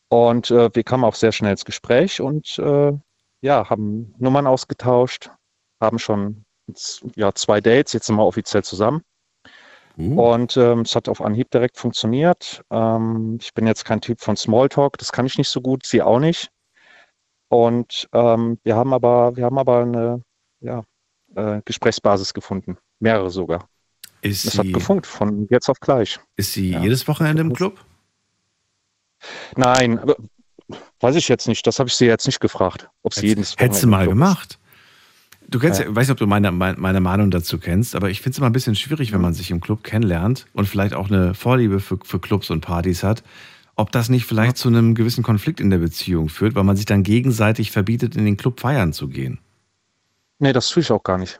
Und 0.09 0.51
äh, 0.51 0.69
wir 0.73 0.83
kamen 0.83 1.03
auch 1.03 1.15
sehr 1.15 1.31
schnell 1.31 1.51
ins 1.51 1.65
Gespräch 1.65 2.21
und 2.21 2.59
äh, 2.59 2.93
ja, 3.41 3.69
haben 3.69 4.13
Nummern 4.19 4.47
ausgetauscht, 4.47 5.31
haben 5.81 5.99
schon 5.99 6.45
ja, 7.15 7.33
zwei 7.33 7.61
Dates, 7.61 7.93
jetzt 7.93 8.05
sind 8.05 8.15
wir 8.15 8.25
offiziell 8.25 8.63
zusammen. 8.63 9.01
Uh. 9.97 10.33
Und 10.33 10.57
ähm, 10.57 10.81
es 10.81 10.95
hat 10.95 11.07
auf 11.07 11.21
Anhieb 11.21 11.51
direkt 11.51 11.77
funktioniert. 11.77 12.63
Ähm, 12.71 13.37
ich 13.41 13.53
bin 13.53 13.67
jetzt 13.67 13.85
kein 13.85 14.01
Typ 14.01 14.19
von 14.21 14.35
Smalltalk, 14.35 14.97
das 14.97 15.11
kann 15.11 15.25
ich 15.25 15.37
nicht 15.37 15.49
so 15.49 15.61
gut, 15.61 15.85
sie 15.85 16.01
auch 16.01 16.19
nicht. 16.19 16.49
Und 17.49 18.09
ähm, 18.13 18.57
wir 18.63 18.75
haben 18.75 18.93
aber, 18.93 19.35
wir 19.35 19.45
haben 19.45 19.59
aber 19.59 19.81
eine 19.81 20.21
ja, 20.61 20.83
äh, 21.35 21.61
Gesprächsbasis 21.65 22.33
gefunden, 22.33 22.77
mehrere 22.99 23.29
sogar. 23.29 23.69
Ist 24.21 24.45
das 24.45 24.53
sie, 24.53 24.59
hat 24.59 24.73
gefunkt, 24.73 25.05
von 25.05 25.47
jetzt 25.49 25.69
auf 25.69 25.79
gleich. 25.79 26.19
Ist 26.37 26.53
sie 26.53 26.71
ja. 26.71 26.79
jedes 26.79 27.07
Wochenende 27.07 27.41
im 27.41 27.53
Club? 27.53 27.85
Nein, 29.55 29.99
aber 29.99 30.15
weiß 31.01 31.15
ich 31.15 31.27
jetzt 31.27 31.47
nicht. 31.47 31.67
Das 31.67 31.79
habe 31.79 31.89
ich 31.89 31.95
sie 31.95 32.05
jetzt 32.05 32.25
nicht 32.25 32.39
gefragt, 32.39 32.89
ob 33.03 33.13
sie 33.13 33.27
jedes 33.27 33.53
Wochenende. 33.53 33.63
Hättest 33.63 33.83
du 33.83 33.87
mal 33.87 34.07
gemacht. 34.07 34.59
Du 35.53 35.59
kennst 35.59 35.79
ja, 35.79 35.87
ich 35.87 35.95
weiß 35.95 36.07
nicht, 36.07 36.13
ob 36.13 36.17
du 36.17 36.25
meine, 36.25 36.51
meine 36.51 36.99
Meinung 36.99 37.29
dazu 37.29 37.59
kennst, 37.59 37.95
aber 37.95 38.09
ich 38.09 38.21
finde 38.21 38.31
es 38.31 38.37
immer 38.39 38.47
ein 38.47 38.53
bisschen 38.53 38.73
schwierig, 38.73 39.13
wenn 39.13 39.21
man 39.21 39.35
sich 39.35 39.51
im 39.51 39.61
Club 39.61 39.83
kennenlernt 39.83 40.47
und 40.53 40.67
vielleicht 40.67 40.95
auch 40.95 41.11
eine 41.11 41.35
Vorliebe 41.35 41.79
für, 41.79 41.99
für 42.03 42.19
Clubs 42.19 42.49
und 42.49 42.61
Partys 42.61 43.03
hat, 43.03 43.23
ob 43.75 43.91
das 43.91 44.09
nicht 44.09 44.25
vielleicht 44.25 44.57
zu 44.57 44.67
einem 44.67 44.95
gewissen 44.95 45.23
Konflikt 45.23 45.59
in 45.59 45.69
der 45.69 45.77
Beziehung 45.77 46.29
führt, 46.29 46.55
weil 46.55 46.63
man 46.63 46.75
sich 46.75 46.87
dann 46.87 47.03
gegenseitig 47.03 47.69
verbietet, 47.69 48.15
in 48.15 48.25
den 48.25 48.35
Club 48.35 48.61
feiern 48.61 48.93
zu 48.93 49.07
gehen. 49.09 49.37
Nee, 50.39 50.53
das 50.53 50.69
tue 50.69 50.81
ich 50.81 50.91
auch 50.91 51.03
gar 51.03 51.19
nicht. 51.19 51.39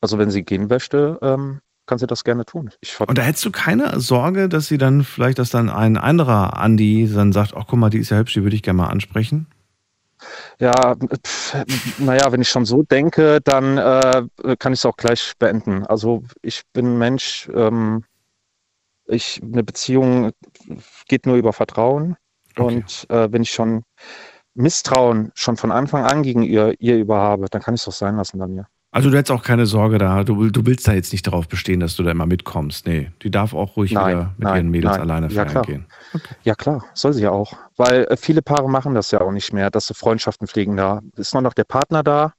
Also 0.00 0.16
wenn 0.18 0.30
sie 0.30 0.44
gehen 0.44 0.68
möchte, 0.68 1.18
ähm, 1.20 1.62
kann 1.86 1.98
sie 1.98 2.06
das 2.06 2.22
gerne 2.22 2.44
tun. 2.44 2.70
und 3.08 3.18
da 3.18 3.22
hättest 3.22 3.44
du 3.44 3.50
keine 3.50 3.98
Sorge, 3.98 4.48
dass 4.48 4.68
sie 4.68 4.78
dann 4.78 5.02
vielleicht, 5.02 5.40
dass 5.40 5.50
dann 5.50 5.68
ein 5.68 5.96
anderer 5.96 6.56
Andi 6.56 7.10
dann 7.12 7.32
sagt, 7.32 7.54
ach 7.56 7.64
guck 7.66 7.80
mal, 7.80 7.90
die 7.90 7.98
ist 7.98 8.10
ja 8.10 8.18
hübsch, 8.18 8.34
die 8.34 8.44
würde 8.44 8.54
ich 8.54 8.62
gerne 8.62 8.76
mal 8.76 8.88
ansprechen? 8.88 9.48
Ja, 10.58 10.96
naja, 11.98 12.32
wenn 12.32 12.40
ich 12.40 12.48
schon 12.48 12.64
so 12.64 12.82
denke, 12.82 13.40
dann 13.42 13.78
äh, 13.78 14.56
kann 14.58 14.72
ich 14.72 14.80
es 14.80 14.86
auch 14.86 14.96
gleich 14.96 15.32
beenden. 15.38 15.84
Also 15.86 16.22
ich 16.42 16.62
bin 16.72 16.94
ein 16.94 16.98
Mensch, 16.98 17.48
ähm, 17.54 18.04
ich, 19.06 19.40
eine 19.42 19.62
Beziehung 19.62 20.32
geht 21.08 21.26
nur 21.26 21.36
über 21.36 21.52
Vertrauen. 21.52 22.16
Okay. 22.56 22.62
Und 22.62 23.06
äh, 23.10 23.30
wenn 23.32 23.42
ich 23.42 23.50
schon 23.50 23.82
Misstrauen 24.54 25.32
schon 25.34 25.56
von 25.56 25.72
Anfang 25.72 26.04
an 26.04 26.22
gegen 26.22 26.42
ihr, 26.42 26.74
ihr 26.80 26.96
über 26.96 27.18
habe, 27.18 27.46
dann 27.50 27.60
kann 27.60 27.74
ich 27.74 27.82
es 27.82 27.88
auch 27.88 27.92
sein 27.92 28.16
lassen 28.16 28.38
bei 28.38 28.46
mir. 28.46 28.66
Also 28.94 29.10
du 29.10 29.16
hättest 29.16 29.32
auch 29.32 29.42
keine 29.42 29.66
Sorge 29.66 29.98
da, 29.98 30.22
du, 30.22 30.50
du 30.50 30.66
willst 30.66 30.86
da 30.86 30.92
jetzt 30.92 31.10
nicht 31.10 31.26
darauf 31.26 31.48
bestehen, 31.48 31.80
dass 31.80 31.96
du 31.96 32.04
da 32.04 32.12
immer 32.12 32.26
mitkommst. 32.26 32.86
Nee, 32.86 33.10
die 33.22 33.30
darf 33.32 33.52
auch 33.52 33.76
ruhig 33.76 33.90
nein, 33.90 34.06
wieder 34.06 34.34
mit 34.36 34.38
nein, 34.38 34.56
ihren 34.56 34.70
Mädels 34.70 34.92
nein. 34.92 35.00
alleine 35.00 35.30
feiern 35.30 35.52
ja, 35.52 35.62
gehen. 35.62 35.86
Okay. 36.12 36.34
Ja 36.44 36.54
klar, 36.54 36.84
soll 36.94 37.12
sie 37.12 37.22
ja 37.22 37.30
auch. 37.30 37.54
Weil 37.76 38.04
äh, 38.04 38.16
viele 38.16 38.40
Paare 38.40 38.70
machen 38.70 38.94
das 38.94 39.10
ja 39.10 39.20
auch 39.20 39.32
nicht 39.32 39.52
mehr, 39.52 39.68
dass 39.72 39.88
sie 39.88 39.94
Freundschaften 39.94 40.46
pflegen. 40.46 40.76
Da 40.76 41.00
ist 41.16 41.34
nur 41.34 41.42
noch 41.42 41.54
der 41.54 41.64
Partner 41.64 42.04
da. 42.04 42.34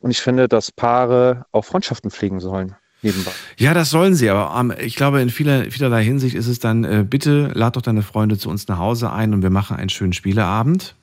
Und 0.00 0.10
ich 0.10 0.20
finde, 0.20 0.46
dass 0.46 0.70
Paare 0.70 1.46
auch 1.52 1.64
Freundschaften 1.64 2.10
pflegen 2.10 2.40
sollen. 2.40 2.76
Nebenbei. 3.00 3.30
Ja, 3.56 3.72
das 3.72 3.88
sollen 3.88 4.14
sie, 4.14 4.28
aber 4.28 4.60
ähm, 4.60 4.74
ich 4.78 4.94
glaube, 4.94 5.22
in 5.22 5.30
vieler, 5.30 5.70
vielerlei 5.70 6.04
Hinsicht 6.04 6.36
ist 6.36 6.48
es 6.48 6.58
dann, 6.58 6.84
äh, 6.84 7.06
bitte 7.08 7.50
lad 7.54 7.76
doch 7.76 7.82
deine 7.82 8.02
Freunde 8.02 8.36
zu 8.36 8.50
uns 8.50 8.68
nach 8.68 8.76
Hause 8.76 9.10
ein 9.10 9.32
und 9.32 9.42
wir 9.42 9.48
machen 9.48 9.78
einen 9.78 9.88
schönen 9.88 10.12
Spieleabend. 10.12 10.96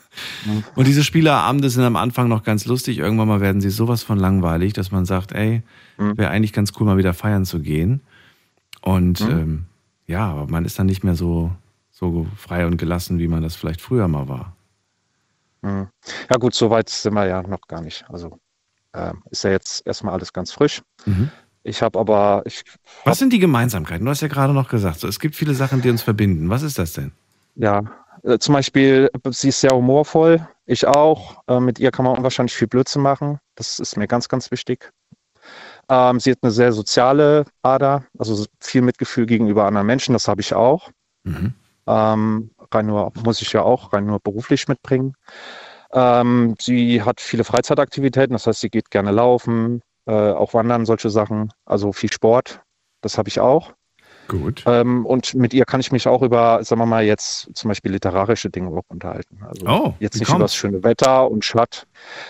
Und 0.76 0.88
diese 0.88 1.04
Spielerabende 1.04 1.70
sind 1.70 1.84
am 1.84 1.96
Anfang 1.96 2.28
noch 2.28 2.44
ganz 2.44 2.66
lustig. 2.66 3.00
Irgendwann 3.00 3.28
mal 3.28 3.42
werden 3.42 3.62
sie 3.62 3.70
sowas 3.70 4.04
von 4.04 4.18
langweilig, 4.18 4.74
dass 4.74 4.92
man 4.92 5.06
sagt, 5.06 5.32
ey, 5.32 5.62
mhm. 5.98 6.18
wäre 6.18 6.32
eigentlich 6.32 6.54
ganz 6.54 6.72
cool, 6.80 6.86
mal 6.86 6.98
wieder 6.98 7.14
feiern 7.14 7.46
zu 7.46 7.60
gehen. 7.60 8.02
Und 8.82 9.22
mhm. 9.22 9.30
ähm, 9.30 9.66
ja, 10.06 10.30
aber 10.30 10.48
man 10.48 10.66
ist 10.66 10.80
dann 10.80 10.88
nicht 10.88 11.04
mehr 11.04 11.16
so, 11.16 11.52
so 11.92 12.28
frei 12.38 12.66
und 12.66 12.78
gelassen, 12.78 13.20
wie 13.20 13.28
man 13.28 13.44
das 13.44 13.56
vielleicht 13.56 13.82
früher 13.82 14.08
mal 14.08 14.28
war. 14.28 14.56
Mhm. 15.62 15.88
Ja 16.30 16.38
gut, 16.38 16.54
so 16.54 16.70
weit 16.70 16.90
sind 16.90 17.14
wir 17.14 17.26
ja 17.26 17.42
noch 17.42 17.62
gar 17.68 17.82
nicht. 17.82 18.06
Also 18.10 18.40
äh, 18.94 19.14
ist 19.30 19.44
ja 19.44 19.52
jetzt 19.52 19.86
erstmal 19.86 20.14
alles 20.14 20.34
ganz 20.34 20.52
frisch. 20.52 20.82
Mhm. 21.06 21.30
Ich 21.64 21.82
habe 21.82 22.00
aber. 22.00 22.44
Ich 22.46 22.64
hab 23.04 23.08
Was 23.08 23.20
sind 23.20 23.34
die 23.34 23.40
Gemeinsamkeiten? 23.40 24.06
Du 24.06 24.12
hast 24.12 24.22
ja 24.22 24.30
gerade 24.30 24.54
noch 24.54 24.70
gesagt, 24.70 25.00
so, 25.00 25.08
es 25.08 25.20
gibt 25.20 25.36
viele 25.36 25.54
Sachen, 25.54 25.82
die 25.82 25.90
uns 25.90 26.02
verbinden. 26.02 26.50
Was 26.50 26.62
ist 26.62 26.80
das 26.80 26.94
denn? 26.94 27.12
Ja, 27.56 27.82
äh, 28.28 28.40
zum 28.40 28.54
Beispiel, 28.54 29.10
sie 29.30 29.50
ist 29.50 29.62
sehr 29.62 29.72
humorvoll, 29.72 30.48
ich 30.66 30.86
auch. 30.86 31.42
Äh, 31.48 31.60
mit 31.60 31.80
ihr 31.80 31.92
kann 31.92 32.06
man 32.06 32.18
unwahrscheinlich 32.18 32.56
viel 32.56 32.68
Blödsinn 32.68 33.02
machen. 33.02 33.40
Das 33.56 33.80
ist 33.80 33.98
mir 33.98 34.08
ganz, 34.08 34.28
ganz 34.28 34.52
wichtig. 34.52 34.92
Ähm, 35.90 36.20
sie 36.20 36.32
hat 36.32 36.40
eine 36.42 36.52
sehr 36.52 36.74
soziale 36.74 37.46
Ader, 37.62 38.04
also 38.18 38.46
viel 38.60 38.82
Mitgefühl 38.82 39.26
gegenüber 39.26 39.66
anderen 39.66 39.88
Menschen, 39.88 40.14
das 40.14 40.28
habe 40.28 40.42
ich 40.42 40.54
auch. 40.54 40.90
Mhm. 41.24 41.54
Ähm, 41.88 42.52
rein 42.72 42.86
nur, 42.86 43.14
muss 43.24 43.42
ich 43.42 43.54
ja 43.54 43.62
auch 43.62 43.94
rein 43.94 44.06
nur 44.06 44.20
beruflich 44.20 44.68
mitbringen. 44.68 45.16
Ähm, 45.94 46.56
sie 46.60 47.02
hat 47.02 47.22
viele 47.22 47.46
Freizeitaktivitäten, 47.46 48.34
das 48.34 48.46
heißt, 48.46 48.60
sie 48.60 48.70
geht 48.70 48.92
gerne 48.92 49.12
laufen, 49.12 49.82
äh, 50.06 50.32
auch 50.32 50.54
wandern, 50.54 50.86
solche 50.86 51.10
Sachen, 51.10 51.54
also 51.66 51.94
viel 51.94 52.12
Sport, 52.12 52.62
das 53.00 53.18
habe 53.18 53.30
ich 53.30 53.40
auch. 53.40 53.74
Gut. 54.28 54.64
Ähm, 54.66 55.06
und 55.06 55.34
mit 55.36 55.54
ihr 55.54 55.66
kann 55.66 55.80
ich 55.80 55.92
mich 55.92 56.08
auch 56.08 56.22
über, 56.22 56.64
sagen 56.64 56.82
wir 56.82 56.86
mal, 56.86 57.04
jetzt 57.04 57.50
zum 57.54 57.70
Beispiel 57.70 57.92
literarische 57.92 58.50
Dinge 58.50 58.70
auch 58.70 58.84
unterhalten. 58.90 59.40
Also 59.42 59.66
oh, 59.68 59.94
jetzt 60.00 60.20
nicht 60.20 60.30
über 60.30 60.40
das 60.40 60.56
schöne 60.56 60.84
Wetter 60.84 61.30
und 61.30 61.46
Stadt. 61.46 61.88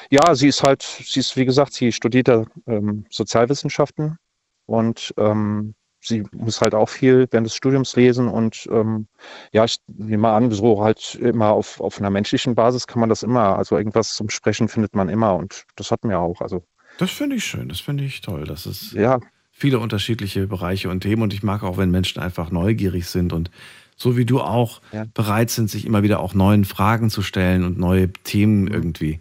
Ja, 0.10 0.36
sie 0.36 0.48
ist 0.48 0.64
halt, 0.64 0.84
sie 0.84 1.20
ist, 1.20 1.36
wie 1.36 1.46
gesagt, 1.46 1.74
sie 1.74 1.92
studiert 1.92 2.30
ähm, 2.68 3.06
Sozialwissenschaften 3.10 4.18
und 4.66 5.14
ähm, 5.18 5.74
sie 6.00 6.24
muss 6.32 6.62
halt 6.62 6.76
auch 6.76 6.90
viel 6.90 7.28
während 7.32 7.48
des 7.48 7.56
Studiums 7.56 7.96
lesen 7.96 8.28
und 8.28 8.68
ähm, 8.72 9.08
ja, 9.52 9.66
ich 9.66 9.78
nehme 9.88 10.30
an, 10.30 10.52
so 10.52 10.84
halt 10.84 11.16
immer 11.16 11.52
auf, 11.52 11.82
auf 11.82 12.00
einer 12.00 12.10
menschlichen 12.10 12.56
Basis 12.56 12.88
kann 12.88 13.00
man 13.00 13.10
das 13.10 13.24
immer, 13.24 13.58
also 13.58 13.78
irgendwas 13.78 14.14
zum 14.14 14.30
Sprechen 14.30 14.68
findet 14.68 14.96
man 14.96 15.10
immer 15.10 15.36
und 15.36 15.66
das 15.76 15.92
hat 15.92 16.04
mir 16.04 16.20
auch. 16.20 16.42
Also 16.42 16.64
das 17.00 17.12
finde 17.12 17.36
ich 17.36 17.44
schön, 17.44 17.70
das 17.70 17.80
finde 17.80 18.04
ich 18.04 18.22
toll. 18.22 18.46
Das 18.46 18.66
ist 18.66 18.94
ja 18.94 19.20
viele 19.58 19.80
unterschiedliche 19.80 20.46
Bereiche 20.46 20.90
und 20.90 21.02
Themen 21.02 21.24
und 21.24 21.34
ich 21.34 21.42
mag 21.42 21.64
auch, 21.64 21.78
wenn 21.78 21.90
Menschen 21.90 22.22
einfach 22.22 22.52
neugierig 22.52 23.08
sind 23.08 23.34
und 23.34 23.50
so 23.96 24.16
wie 24.16 24.26
du 24.26 24.40
auch 24.40 24.82
ja. 24.92 25.06
bereit 25.16 25.50
sind, 25.50 25.68
sich 25.72 25.86
immer 25.86 26.04
wieder 26.04 26.20
auch 26.20 26.36
neuen 26.36 26.64
Fragen 26.64 27.10
zu 27.10 27.24
stellen 27.24 27.64
und 27.64 27.80
neue 27.80 28.14
Themen 28.14 28.66
mhm. 28.66 28.68
irgendwie. 28.68 29.20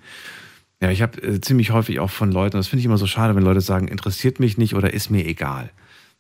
Ja, 0.82 0.90
ich 0.90 1.00
habe 1.00 1.22
äh, 1.22 1.40
ziemlich 1.40 1.70
häufig 1.70 2.00
auch 2.00 2.10
von 2.10 2.30
Leuten, 2.30 2.58
das 2.58 2.68
finde 2.68 2.80
ich 2.80 2.84
immer 2.84 2.98
so 2.98 3.06
schade, 3.06 3.34
wenn 3.34 3.42
Leute 3.42 3.62
sagen, 3.62 3.88
interessiert 3.88 4.38
mich 4.38 4.58
nicht 4.58 4.74
oder 4.74 4.92
ist 4.92 5.08
mir 5.08 5.24
egal. 5.24 5.70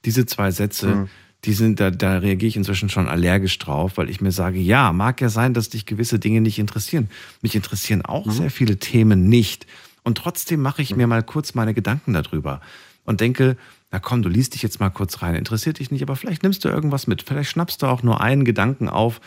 Diese 0.06 0.24
zwei 0.24 0.50
Sätze, 0.50 0.86
mhm. 0.86 1.08
die 1.44 1.52
sind, 1.52 1.78
da, 1.78 1.90
da 1.90 2.16
reagiere 2.16 2.48
ich 2.48 2.56
inzwischen 2.56 2.88
schon 2.88 3.08
allergisch 3.08 3.58
drauf, 3.58 3.98
weil 3.98 4.08
ich 4.08 4.22
mir 4.22 4.32
sage, 4.32 4.58
ja, 4.58 4.94
mag 4.94 5.20
ja 5.20 5.28
sein, 5.28 5.52
dass 5.52 5.68
dich 5.68 5.84
gewisse 5.84 6.18
Dinge 6.18 6.40
nicht 6.40 6.58
interessieren. 6.58 7.10
Mich 7.42 7.54
interessieren 7.54 8.02
auch 8.02 8.24
mhm. 8.24 8.30
sehr 8.30 8.50
viele 8.50 8.78
Themen 8.78 9.28
nicht. 9.28 9.66
Und 10.04 10.16
trotzdem 10.16 10.62
mache 10.62 10.80
ich 10.80 10.92
mhm. 10.92 10.96
mir 10.96 11.06
mal 11.06 11.22
kurz 11.22 11.52
meine 11.52 11.74
Gedanken 11.74 12.14
darüber 12.14 12.62
und 13.04 13.20
denke, 13.20 13.58
na 13.90 14.00
komm, 14.00 14.22
du 14.22 14.28
liest 14.28 14.54
dich 14.54 14.62
jetzt 14.62 14.80
mal 14.80 14.90
kurz 14.90 15.22
rein, 15.22 15.34
interessiert 15.34 15.78
dich 15.78 15.90
nicht, 15.90 16.02
aber 16.02 16.16
vielleicht 16.16 16.42
nimmst 16.42 16.64
du 16.64 16.68
irgendwas 16.68 17.06
mit. 17.06 17.22
Vielleicht 17.22 17.50
schnappst 17.50 17.82
du 17.82 17.86
auch 17.86 18.02
nur 18.02 18.20
einen 18.20 18.44
Gedanken 18.44 18.88
auf, 18.88 19.20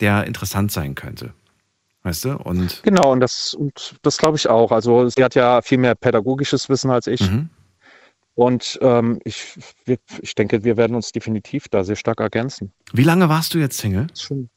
der 0.00 0.26
interessant 0.26 0.72
sein 0.72 0.94
könnte. 0.94 1.32
Weißt 2.02 2.24
du? 2.24 2.36
Und 2.36 2.82
genau, 2.82 3.12
und 3.12 3.20
das, 3.20 3.52
und 3.54 3.96
das 4.02 4.16
glaube 4.16 4.36
ich 4.36 4.48
auch. 4.48 4.70
Also 4.70 5.08
sie 5.08 5.24
hat 5.24 5.34
ja 5.34 5.60
viel 5.60 5.78
mehr 5.78 5.94
pädagogisches 5.94 6.68
Wissen 6.68 6.90
als 6.90 7.06
ich. 7.08 7.20
Mhm. 7.20 7.50
Und 8.34 8.78
ähm, 8.82 9.18
ich, 9.24 9.58
wir, 9.86 9.96
ich 10.20 10.34
denke, 10.34 10.62
wir 10.62 10.76
werden 10.76 10.94
uns 10.94 11.10
definitiv 11.10 11.68
da 11.68 11.84
sehr 11.84 11.96
stark 11.96 12.20
ergänzen. 12.20 12.72
Wie 12.92 13.02
lange 13.02 13.28
warst 13.28 13.54
du 13.54 13.58
jetzt 13.58 13.78
Single? 13.78 14.06
Schon. 14.14 14.50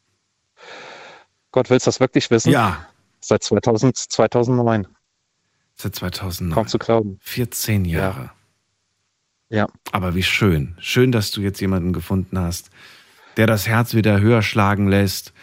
Gott, 1.52 1.70
willst 1.70 1.88
du 1.88 1.90
das 1.90 2.00
wirklich 2.00 2.30
wissen? 2.30 2.52
Ja. 2.52 2.88
Seit 3.22 3.42
2000, 3.44 3.98
2009. 3.98 4.88
Seit 5.76 5.96
2009. 5.96 6.54
Kaum 6.54 6.68
zu 6.68 6.78
glauben. 6.78 7.18
14 7.22 7.86
Jahre. 7.86 8.22
Ja. 8.26 8.34
Ja. 9.50 9.68
Aber 9.92 10.16
wie 10.16 10.24
schön. 10.24 10.76
Schön, 10.80 11.12
dass 11.12 11.32
du 11.32 11.42
jetzt 11.42 11.60
jemanden 11.60 11.94
gefunden 11.94 12.38
hast, 12.38 12.70
der 13.38 13.48
das 13.48 13.68
Herz 13.68 13.94
wieder 13.94 14.20
höher 14.20 14.42
schlagen 14.42 14.88
lässt, 14.88 15.34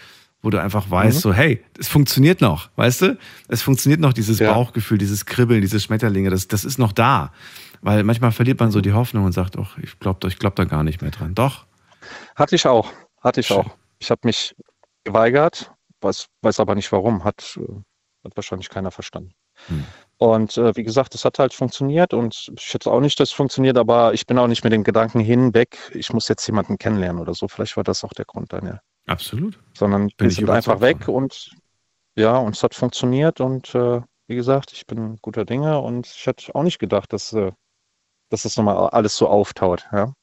wo 0.43 0.51
du 0.51 0.61
einfach 0.61 0.91
weißt, 0.91 1.17
mhm. 1.17 1.21
so, 1.21 1.35
hey, 1.35 1.65
es 1.79 1.89
funktioniert 1.89 2.41
noch, 2.41 2.71
weißt 2.77 3.03
du? 3.03 3.19
Es 3.49 3.63
funktioniert 3.63 4.01
noch, 4.01 4.13
dieses 4.13 4.39
ja. 4.39 4.53
Bauchgefühl, 4.53 4.99
dieses 4.99 5.27
Kribbeln, 5.27 5.61
diese 5.61 5.81
Schmetterlinge, 5.81 6.31
das, 6.31 6.47
das 6.47 6.65
ist 6.65 6.79
noch 6.79 6.93
da. 6.93 7.33
Weil 7.81 8.05
manchmal 8.05 8.33
verliert 8.33 8.61
man 8.61 8.71
so 8.71 8.81
die 8.81 8.93
Hoffnung 8.93 9.25
und 9.25 9.33
sagt, 9.33 9.57
ach, 9.59 9.77
ich 9.79 9.99
glaube 9.99 10.29
ich 10.29 10.39
glaub 10.39 10.55
da 10.57 10.65
gar 10.65 10.85
nicht 10.85 11.03
mehr 11.03 11.11
dran. 11.11 11.35
Doch. 11.35 11.67
Hatte 12.37 12.55
ich 12.55 12.67
auch. 12.67 12.93
Hatte 13.21 13.41
ich 13.41 13.49
schön. 13.49 13.59
auch. 13.59 13.77
Ich 13.99 14.11
habe 14.11 14.21
mich 14.25 14.55
geweigert, 15.05 15.73
weiß, 16.01 16.29
weiß 16.43 16.61
aber 16.61 16.75
nicht 16.75 16.93
warum, 16.93 17.25
hat, 17.25 17.59
äh, 17.59 17.73
hat 18.25 18.37
wahrscheinlich 18.37 18.69
keiner 18.69 18.91
verstanden. 18.91 19.33
Hm. 19.67 19.85
Und 20.19 20.57
äh, 20.57 20.75
wie 20.77 20.83
gesagt, 20.83 21.15
es 21.15 21.25
hat 21.25 21.39
halt 21.39 21.53
funktioniert 21.53 22.15
und 22.15 22.51
ich 22.57 22.63
schätze 22.65 22.91
auch 22.91 23.01
nicht, 23.01 23.21
dass 23.21 23.29
es 23.29 23.35
funktioniert, 23.35 23.77
aber 23.77 24.15
ich 24.15 24.27
bin 24.27 24.39
auch 24.39 24.47
nicht 24.47 24.65
mit 24.65 24.73
dem 24.73 24.83
Gedanken 24.83 25.21
hinweg, 25.21 25.79
ich 25.93 26.11
muss 26.13 26.29
jetzt 26.29 26.47
jemanden 26.47 26.79
kennenlernen 26.79 27.21
oder 27.21 27.35
so. 27.35 27.49
Vielleicht 27.49 27.77
war 27.77 27.85
das 27.85 28.03
auch 28.03 28.15
der 28.15 28.25
Grund, 28.25 28.53
Daniel. 28.53 28.81
Absolut. 29.07 29.59
Sondern 29.75 30.07
Bin 30.07 30.15
wir 30.19 30.27
ich 30.29 30.37
sind 30.37 30.49
einfach 30.49 30.81
weg 30.81 31.09
und 31.09 31.51
ja, 32.15 32.39
und 32.39 32.57
es 32.57 32.63
hat 32.63 32.75
funktioniert 32.75 33.41
und 33.41 33.75
äh, 33.75 34.01
wie 34.27 34.37
gesagt, 34.37 34.73
ich 34.73 34.87
bin 34.87 35.19
guter 35.21 35.45
Dinge 35.45 35.81
und 35.81 36.07
ich 36.07 36.27
hätte 36.27 36.55
auch 36.55 36.63
nicht 36.63 36.79
gedacht, 36.79 37.13
dass, 37.13 37.35
äh, 37.35 37.53
dass 38.31 38.43
das 38.43 38.57
nochmal 38.57 38.77
alles 38.89 39.17
so 39.17 39.29
auftaut. 39.29 39.87
Ja? 39.93 40.15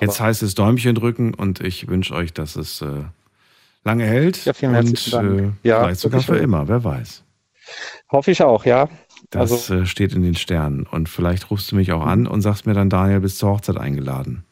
Jetzt 0.00 0.20
heißt 0.20 0.42
es 0.42 0.54
Däumchen 0.54 0.94
drücken 0.94 1.34
und 1.34 1.60
ich 1.60 1.88
wünsche 1.88 2.14
euch, 2.14 2.34
dass 2.34 2.56
es 2.56 2.82
äh, 2.82 3.04
lange 3.82 4.04
hält. 4.04 4.44
Ja, 4.44 4.52
vielen 4.52 4.74
und 4.74 4.86
herzlichen 4.86 5.10
Dank. 5.10 5.40
Äh, 5.64 5.68
Ja, 5.68 5.84
vielleicht 5.84 6.00
sogar 6.00 6.20
für 6.20 6.36
immer, 6.36 6.68
wer 6.68 6.84
weiß. 6.84 7.24
Hoffe 8.10 8.30
ich 8.30 8.42
auch, 8.42 8.64
ja. 8.64 8.88
Das 9.32 9.50
Also- 9.50 9.74
äh, 9.74 9.86
steht 9.86 10.14
in 10.14 10.22
den 10.22 10.34
Sternen. 10.36 10.86
Und 10.86 11.08
vielleicht 11.08 11.50
rufst 11.50 11.72
du 11.72 11.76
mich 11.76 11.90
auch 11.92 12.04
an 12.06 12.26
und 12.26 12.40
sagst 12.42 12.66
mir 12.66 12.74
dann, 12.74 12.88
Daniel, 12.90 13.20
bis 13.20 13.38
zur 13.38 13.50
Hochzeit 13.50 13.76
eingeladen. 13.78 14.44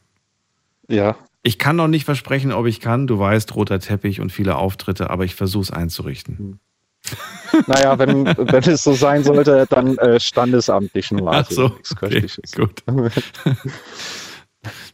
Ja. 0.89 1.16
Ich 1.43 1.59
kann 1.59 1.77
noch 1.77 1.89
nicht 1.89 2.05
versprechen, 2.05 2.51
ob 2.52 2.66
ich 2.66 2.81
kann. 2.81 3.07
Du 3.07 3.19
weißt, 3.19 3.55
roter 3.55 3.78
Teppich 3.78 4.20
und 4.20 4.32
viele 4.32 4.57
Auftritte, 4.57 5.09
aber 5.11 5.24
ich 5.24 5.35
versuche 5.36 5.62
es 5.62 5.70
einzurichten. 5.70 6.59
Naja, 7.66 7.98
wenn, 7.98 8.27
wenn 8.27 8.62
es 8.62 8.85
so 8.85 8.93
sein 8.94 9.24
sollte, 9.24 9.66
dann 9.69 9.98
äh, 9.98 10.20
standesamtlich 10.20 11.11
nur. 11.11 11.32
Ach 11.32 11.51
so, 11.51 11.65
okay, 12.01 12.24
gut. 12.55 12.85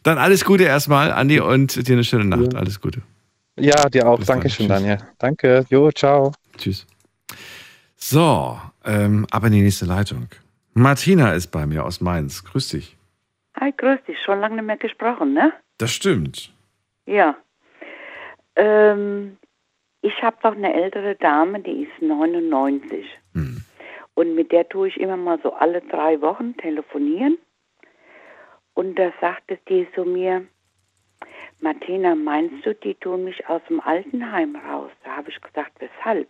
Dann 0.03 0.17
alles 0.17 0.43
Gute 0.43 0.63
erstmal, 0.63 1.11
Andi, 1.11 1.39
und 1.39 1.87
dir 1.87 1.93
eine 1.93 2.03
schöne 2.03 2.25
Nacht. 2.25 2.55
Alles 2.55 2.81
Gute. 2.81 3.01
Ja, 3.59 3.87
dir 3.89 4.07
auch. 4.07 4.17
Bis. 4.17 4.27
Dankeschön. 4.27 4.67
Daniel. 4.67 4.97
Danke. 5.19 5.65
Jo, 5.69 5.91
ciao. 5.91 6.31
Tschüss. 6.57 6.87
So, 7.99 8.57
ähm, 8.85 9.25
ab 9.31 9.43
in 9.43 9.51
die 9.53 9.61
nächste 9.61 9.85
Leitung. 9.85 10.27
Martina 10.73 11.33
ist 11.33 11.47
bei 11.47 11.65
mir 11.65 11.83
aus 11.83 11.99
Mainz. 11.99 12.43
Grüß 12.45 12.69
dich. 12.69 12.95
Hi, 13.59 13.73
grüß 13.75 13.99
dich. 14.07 14.21
Schon 14.23 14.39
lange 14.39 14.55
nicht 14.55 14.65
mehr 14.65 14.77
gesprochen, 14.77 15.33
ne? 15.33 15.51
Das 15.79 15.91
stimmt. 15.91 16.53
Ja. 17.07 17.35
Ähm, 18.55 19.37
ich 20.01 20.13
habe 20.21 20.37
doch 20.43 20.55
eine 20.55 20.73
ältere 20.73 21.15
Dame, 21.15 21.59
die 21.59 21.83
ist 21.83 22.01
99. 22.01 23.05
Und 24.13 24.35
mit 24.35 24.51
der 24.51 24.69
tue 24.69 24.87
ich 24.89 24.99
immer 24.99 25.17
mal 25.17 25.39
so 25.41 25.53
alle 25.53 25.81
drei 25.81 26.21
Wochen 26.21 26.55
telefonieren. 26.57 27.37
Und 28.75 28.95
da 28.95 29.11
sagte 29.19 29.57
die 29.67 29.87
zu 29.95 30.05
mir, 30.05 30.45
Martina, 31.59 32.13
meinst 32.13 32.63
du, 32.63 32.75
die 32.75 32.93
tun 32.93 33.23
mich 33.23 33.47
aus 33.47 33.61
dem 33.67 33.79
Altenheim 33.79 34.55
raus? 34.55 34.91
Da 35.03 35.17
habe 35.17 35.29
ich 35.31 35.41
gesagt, 35.41 35.73
weshalb? 35.79 36.29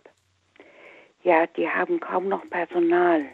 Ja, 1.28 1.46
die 1.46 1.68
haben 1.68 2.00
kaum 2.00 2.28
noch 2.28 2.48
Personal. 2.48 3.26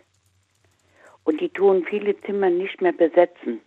Und 1.23 1.41
die 1.41 1.49
tun 1.49 1.87
viele 1.89 2.21
Zimmer 2.23 2.51
nicht 2.51 2.81
mehr 2.81 2.91
besetzen. 2.91 3.61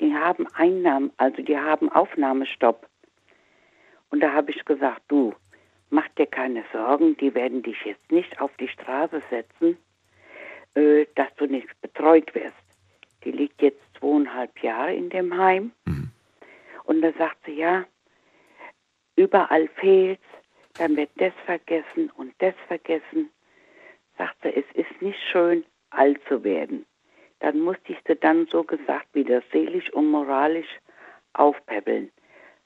Die 0.00 0.12
haben 0.14 0.46
Einnahmen, 0.48 1.10
also 1.16 1.40
die 1.40 1.56
haben 1.56 1.88
Aufnahmestopp. 1.88 2.86
Und 4.10 4.20
da 4.20 4.34
habe 4.34 4.50
ich 4.50 4.62
gesagt, 4.66 5.00
du, 5.08 5.34
mach 5.88 6.06
dir 6.18 6.26
keine 6.26 6.62
Sorgen, 6.74 7.16
die 7.16 7.34
werden 7.34 7.62
dich 7.62 7.82
jetzt 7.86 8.12
nicht 8.12 8.38
auf 8.38 8.54
die 8.58 8.68
Straße 8.68 9.22
setzen, 9.30 9.78
äh, 10.74 11.06
dass 11.14 11.34
du 11.36 11.46
nicht 11.46 11.68
betreut 11.80 12.34
wirst. 12.34 12.66
Die 13.24 13.32
liegt 13.32 13.62
jetzt 13.62 13.80
zweieinhalb 13.98 14.62
Jahre 14.62 14.94
in 14.94 15.08
dem 15.08 15.34
Heim. 15.34 15.72
Und 16.84 17.00
da 17.00 17.12
sagt 17.14 17.38
sie, 17.46 17.54
ja, 17.54 17.86
überall 19.16 19.68
fehlt's, 19.68 20.28
dann 20.74 20.98
wird 20.98 21.12
das 21.16 21.32
vergessen 21.46 22.10
und 22.10 22.34
das 22.40 22.54
vergessen. 22.66 23.30
Sagt 24.18 24.36
sie, 24.42 24.48
es 24.48 24.64
ist 24.74 25.00
nicht 25.00 25.18
schön, 25.30 25.64
alt 25.90 26.20
zu 26.28 26.44
werden. 26.44 26.84
Dann 27.40 27.60
musste 27.60 27.92
ich 27.92 27.98
sie 28.06 28.16
dann 28.16 28.46
so 28.46 28.64
gesagt 28.64 29.06
wieder 29.14 29.42
seelisch 29.52 29.90
und 29.92 30.10
moralisch 30.10 30.68
aufpäppeln. 31.34 32.10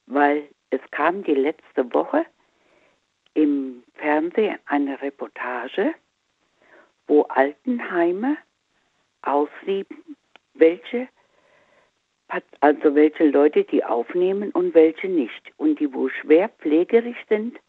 Weil 0.07 0.49
es 0.71 0.81
kam 0.91 1.23
die 1.23 1.35
letzte 1.35 1.93
Woche 1.93 2.25
im 3.35 3.83
Fernsehen 3.93 4.57
eine 4.65 4.99
Reportage, 5.01 5.93
wo 7.07 7.21
Altenheime 7.23 8.37
aussieben, 9.21 10.17
welche 10.55 11.07
also 12.61 12.95
welche 12.95 13.25
Leute 13.25 13.63
die 13.63 13.83
aufnehmen 13.83 14.49
und 14.51 14.73
welche 14.73 15.07
nicht. 15.07 15.51
Und 15.57 15.79
die, 15.79 15.93
wo 15.93 16.09
schwer 16.09 16.49
pflegerig 16.49 17.15
sind, 17.29 17.59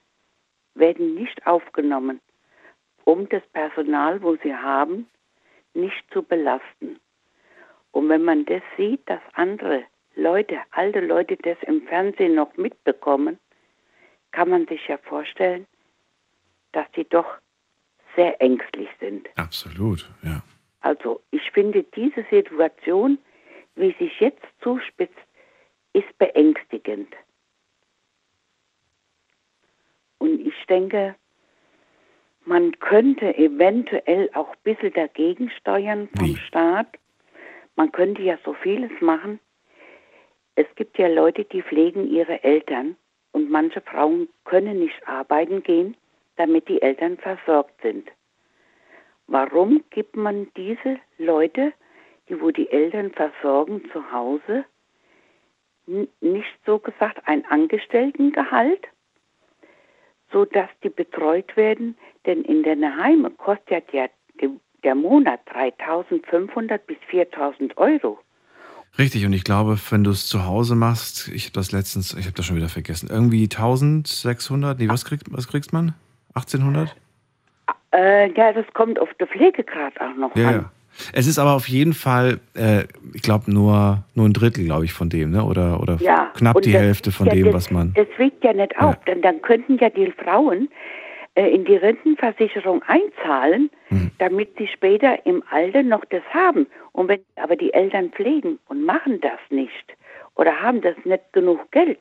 werden 0.74 1.15
nicht 1.15 1.47
aufgenommen, 1.47 2.20
um 3.05 3.28
das 3.28 3.43
Personal, 3.52 4.22
wo 4.22 4.36
sie 4.36 4.55
haben, 4.55 5.09
nicht 5.74 6.05
zu 6.12 6.22
belasten. 6.22 6.98
Und 7.93 8.09
wenn 8.09 8.24
man 8.24 8.44
das 8.44 8.62
sieht, 8.76 9.09
dass 9.09 9.20
andere 9.35 9.85
Leute, 10.16 10.59
alte 10.70 11.01
Leute 11.01 11.36
das 11.36 11.59
im 11.62 11.82
Fernsehen 11.82 12.35
noch 12.35 12.56
mitbekommen, 12.56 13.39
kann 14.32 14.48
man 14.51 14.66
sich 14.66 14.86
ja 14.89 14.98
vorstellen, 14.98 15.66
dass 16.72 16.90
die 16.93 17.09
doch 17.09 17.39
sehr 18.16 18.40
ängstlich 18.40 18.89
sind. 19.01 19.28
Absolut, 19.36 20.09
ja. 20.22 20.43
Also 20.81 21.22
ich 21.31 21.51
finde 21.52 21.82
diese 21.82 22.24
Situation, 22.31 23.18
wie 23.76 23.93
sich 23.93 24.20
jetzt 24.20 24.44
zuspitzt, 24.60 25.14
ist 25.93 26.18
beängstigend. 26.18 27.14
Und 30.18 30.40
ich 30.40 30.55
denke, 30.66 31.14
man 32.44 32.78
könnte 32.78 33.36
eventuell 33.36 34.30
auch 34.34 34.50
ein 34.50 34.62
bisschen 34.64 34.92
dagegen 34.92 35.50
steuern 35.50 36.08
vom 36.18 36.36
Staat. 36.36 36.88
Man 37.76 37.90
könnte 37.92 38.22
ja 38.22 38.38
so 38.44 38.54
vieles 38.54 38.92
machen. 39.00 39.40
Es 40.54 40.66
gibt 40.76 40.98
ja 40.98 41.08
Leute, 41.08 41.44
die 41.44 41.62
pflegen 41.62 42.08
ihre 42.08 42.44
Eltern 42.44 42.96
und 43.32 43.50
manche 43.50 43.80
Frauen 43.80 44.28
können 44.44 44.78
nicht 44.78 45.08
arbeiten 45.08 45.62
gehen, 45.62 45.96
damit 46.36 46.68
die 46.68 46.80
Eltern 46.82 47.18
versorgt 47.18 47.80
sind. 47.82 48.08
Warum 49.26 49.82
gibt 49.90 50.16
man 50.16 50.48
diese 50.56 50.98
Leute, 51.18 51.72
die 52.28 52.40
wo 52.40 52.50
die 52.50 52.70
Eltern 52.70 53.10
versorgen 53.12 53.82
zu 53.92 54.12
Hause, 54.12 54.64
nicht 55.86 56.58
so 56.64 56.78
gesagt 56.78 57.20
ein 57.26 57.44
Angestelltengehalt, 57.46 58.86
so 60.35 60.44
dass 60.44 60.69
die 60.82 60.90
betreut 60.90 61.56
werden? 61.56 61.97
Denn 62.27 62.43
in 62.43 62.62
den 62.65 62.85
Heimen 62.97 63.35
kostet 63.39 63.90
ja 63.93 64.06
der 64.82 64.94
Monat 64.94 65.40
3.500 65.55 66.78
bis 66.86 66.98
4.000 67.11 67.77
Euro. 67.78 68.19
Richtig, 68.98 69.24
und 69.24 69.32
ich 69.32 69.44
glaube, 69.44 69.78
wenn 69.90 70.05
du 70.05 70.11
es 70.11 70.27
zu 70.27 70.44
Hause 70.44 70.74
machst, 70.74 71.28
ich 71.28 71.44
habe 71.47 71.55
das 71.55 71.73
letztens, 71.73 72.15
ich 72.15 72.27
habe 72.27 72.35
das 72.35 72.44
schon 72.44 72.56
wieder 72.56 72.69
vergessen, 72.69 73.09
irgendwie 73.11 73.44
1600, 73.44 74.78
nee, 74.78 74.89
was 74.89 75.05
kriegt, 75.05 75.32
was 75.32 75.48
kriegst 75.48 75.73
man? 75.73 75.94
1800? 76.35 76.94
Äh, 77.93 78.32
ja, 78.35 78.52
das 78.52 78.66
kommt 78.74 78.98
auf 78.98 79.12
den 79.15 79.27
Pflegegrad 79.28 80.01
auch 80.01 80.15
noch 80.16 80.36
Ja, 80.36 80.48
an. 80.48 80.55
ja. 80.55 80.70
Es 81.12 81.26
ist 81.26 81.38
aber 81.38 81.54
auf 81.54 81.68
jeden 81.68 81.92
Fall, 81.92 82.40
äh, 82.54 82.84
ich 83.12 83.22
glaube, 83.22 83.50
nur, 83.52 84.04
nur 84.14 84.26
ein 84.26 84.32
Drittel, 84.32 84.64
glaube 84.64 84.84
ich, 84.84 84.92
von 84.92 85.08
dem, 85.08 85.30
ne? 85.30 85.44
Oder, 85.44 85.80
oder 85.80 85.96
Ja, 86.00 86.30
knapp 86.36 86.60
die 86.62 86.72
das- 86.72 86.80
Hälfte 86.82 87.12
von 87.12 87.26
ja, 87.26 87.34
dem, 87.34 87.44
das, 87.46 87.54
was 87.54 87.70
man. 87.70 87.92
Das 87.94 88.06
wiegt 88.18 88.44
ja 88.44 88.52
nicht 88.52 88.78
auf, 88.78 88.96
denn 89.06 89.22
dann 89.22 89.42
könnten 89.42 89.78
ja 89.78 89.90
die 89.90 90.10
Frauen 90.12 90.68
äh, 91.36 91.48
in 91.48 91.64
die 91.64 91.76
Rentenversicherung 91.76 92.82
einzahlen, 92.86 93.70
Mhm. 93.90 94.10
damit 94.18 94.56
sie 94.56 94.66
später 94.68 95.24
im 95.26 95.42
Alter 95.50 95.82
noch 95.82 96.04
das 96.06 96.22
haben. 96.32 96.66
Und 96.92 97.08
wenn 97.08 97.20
aber 97.36 97.56
die 97.56 97.72
Eltern 97.74 98.10
pflegen 98.10 98.58
und 98.68 98.84
machen 98.84 99.20
das 99.20 99.38
nicht 99.50 99.96
oder 100.36 100.52
haben 100.62 100.80
das 100.80 100.94
nicht 101.04 101.32
genug 101.32 101.70
Geld, 101.72 101.98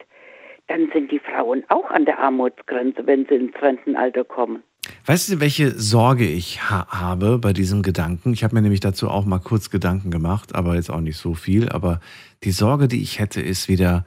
dann 0.68 0.90
sind 0.94 1.12
die 1.12 1.20
Frauen 1.20 1.64
auch 1.70 1.90
an 1.92 2.06
der 2.06 2.20
Armutsgrenze, 2.20 3.06
wenn 3.06 3.26
sie 3.26 3.36
ins 3.36 3.62
Rentenalter 3.62 4.24
kommen. 4.24 4.64
Weißt 5.06 5.30
du, 5.30 5.40
welche 5.40 5.80
Sorge 5.80 6.28
ich 6.28 6.70
ha 6.70 6.88
habe 6.88 7.38
bei 7.38 7.54
diesem 7.54 7.82
Gedanken? 7.84 8.34
Ich 8.34 8.44
habe 8.44 8.56
mir 8.56 8.62
nämlich 8.62 8.80
dazu 8.80 9.10
auch 9.10 9.26
mal 9.26 9.40
kurz 9.40 9.70
Gedanken 9.70 10.12
gemacht, 10.12 10.56
aber 10.56 10.76
jetzt 10.76 10.90
auch 10.90 11.02
nicht 11.02 11.18
so 11.18 11.34
viel. 11.34 11.70
Aber 11.70 12.00
die 12.44 12.52
Sorge, 12.52 12.88
die 12.88 13.02
ich 13.02 13.20
hätte, 13.20 13.42
ist 13.42 13.68
wieder, 13.68 14.06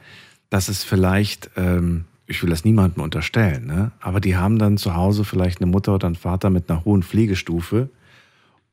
dass 0.50 0.68
es 0.68 0.84
vielleicht, 0.84 1.50
ähm, 1.56 2.04
ich 2.26 2.42
will 2.42 2.50
das 2.50 2.64
niemandem 2.64 3.02
unterstellen, 3.02 3.66
ne? 3.66 3.92
aber 4.00 4.20
die 4.20 4.36
haben 4.36 4.58
dann 4.58 4.78
zu 4.78 4.94
Hause 4.94 5.24
vielleicht 5.24 5.60
eine 5.60 5.70
Mutter 5.70 5.94
oder 5.94 6.06
einen 6.06 6.16
Vater 6.16 6.50
mit 6.50 6.70
einer 6.70 6.84
hohen 6.84 7.02
Pflegestufe 7.02 7.88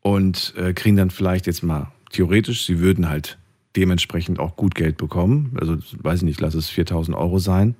und 0.02 0.54
äh, 0.58 0.74
kriegen 0.74 0.98
dann 0.98 1.10
vielleicht 1.10 1.48
jetzt 1.48 1.64
mal 1.64 1.92
theoretisch, 2.12 2.66
sie 2.66 2.80
würden 2.80 3.10
halt 3.10 3.38
dementsprechend 3.76 4.40
auch 4.40 4.56
gut 4.56 4.76
Geld 4.76 4.98
bekommen. 4.98 5.56
Also, 5.60 5.78
weiß 5.98 6.20
ich 6.20 6.26
nicht, 6.26 6.42
lass 6.42 6.54
es 6.54 6.70
4000 6.70 7.18
Euro 7.18 7.40
sein. 7.40 7.76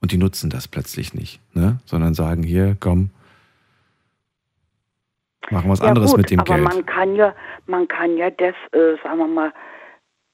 Und 0.00 0.12
die 0.12 0.18
nutzen 0.18 0.50
das 0.50 0.68
plötzlich 0.68 1.14
nicht, 1.14 1.40
ne? 1.54 1.80
sondern 1.86 2.14
sagen, 2.14 2.42
hier, 2.42 2.76
komm, 2.78 3.10
machen 5.50 5.66
wir 5.66 5.72
was 5.72 5.80
ja 5.80 5.86
anderes 5.88 6.10
gut, 6.10 6.18
mit 6.18 6.30
dem 6.30 6.40
aber 6.40 6.54
Geld. 6.54 6.64
man 6.64 6.86
kann 6.86 7.14
ja, 7.16 7.34
man 7.66 7.88
kann 7.88 8.16
ja 8.16 8.30
das, 8.30 8.54
äh, 8.72 8.96
sagen 9.02 9.18
wir 9.18 9.26
mal, 9.26 9.52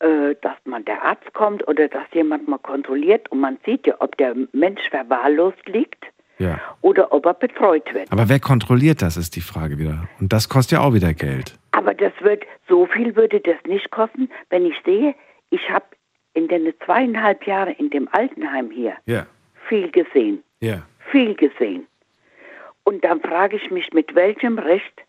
äh, 0.01 0.35
dass 0.43 0.57
man 0.65 0.85
der 0.85 1.03
Arzt 1.05 1.32
kommt 1.35 1.66
oder 1.69 1.89
dass 1.89 2.05
jemand 2.12 2.49
mal 2.49 2.59
kontrolliert 2.59 3.31
und 3.31 3.41
man 3.41 3.59
sieht 3.66 3.87
ja, 3.87 3.95
ob 4.01 4.16
der 4.16 4.35
Mensch 4.53 4.81
verwahrlost 4.91 5.66
liegt 5.66 6.05
Ja. 6.39 6.59
oder 6.81 7.12
ob 7.12 7.27
er 7.27 7.35
betreut 7.35 7.93
wird. 7.93 8.11
Aber 8.11 8.28
wer 8.28 8.41
kontrolliert 8.41 9.03
das, 9.03 9.16
ist 9.16 9.37
die 9.37 9.41
Frage 9.43 9.78
wieder. 9.78 10.09
Und 10.20 10.32
das 10.32 10.49
kostet 10.49 10.78
ja 10.78 10.81
auch 10.85 10.95
wieder 10.95 11.12
Geld. 11.12 11.59
Aber 11.73 11.93
das 11.95 12.12
wird, 12.20 12.45
so 12.69 12.87
viel 12.87 13.15
würde 13.16 13.41
das 13.41 13.57
nicht 13.66 13.91
kosten, 13.91 14.28
wenn 14.49 14.65
ich 14.65 14.74
sehe, 14.85 15.15
ich 15.51 15.69
habe 15.70 15.85
in 16.32 16.49
den 16.49 16.73
zweieinhalb 16.85 17.45
Jahren 17.47 17.74
in 17.74 17.91
dem 17.91 18.09
Altenheim 18.12 18.70
hier 18.70 18.95
Ja. 19.07 19.27
viel 19.69 19.91
gesehen, 19.91 20.43
Ja. 20.61 20.82
viel 21.11 21.35
gesehen. 21.35 21.87
Und 22.91 23.05
dann 23.05 23.21
frage 23.21 23.55
ich 23.55 23.71
mich, 23.71 23.93
mit 23.93 24.17
welchem 24.17 24.59
Recht 24.59 25.03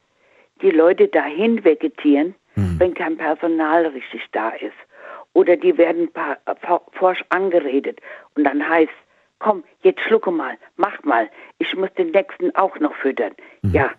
die 0.62 0.70
Leute 0.70 1.08
dahin 1.08 1.64
vegetieren, 1.64 2.36
wenn 2.78 2.94
kein 2.94 3.18
Personal 3.18 3.88
richtig 3.88 4.22
da 4.34 4.50
ist. 4.50 4.78
Oder 5.34 5.58
die 5.58 5.76
werden 5.80 6.08
forsch 6.92 7.24
angeredet 7.30 8.00
und 8.36 8.44
dann 8.44 8.70
heißt, 8.70 8.94
komm, 9.40 9.64
jetzt 9.82 10.00
schlucke 10.02 10.30
mal, 10.30 10.60
mach 10.76 11.02
mal, 11.02 11.28
ich 11.58 11.76
muss 11.76 11.92
den 11.96 12.12
nächsten 12.12 12.56
auch 12.56 12.78
noch 12.78 12.94
füttern. 12.98 13.34
Ja, 13.64 13.90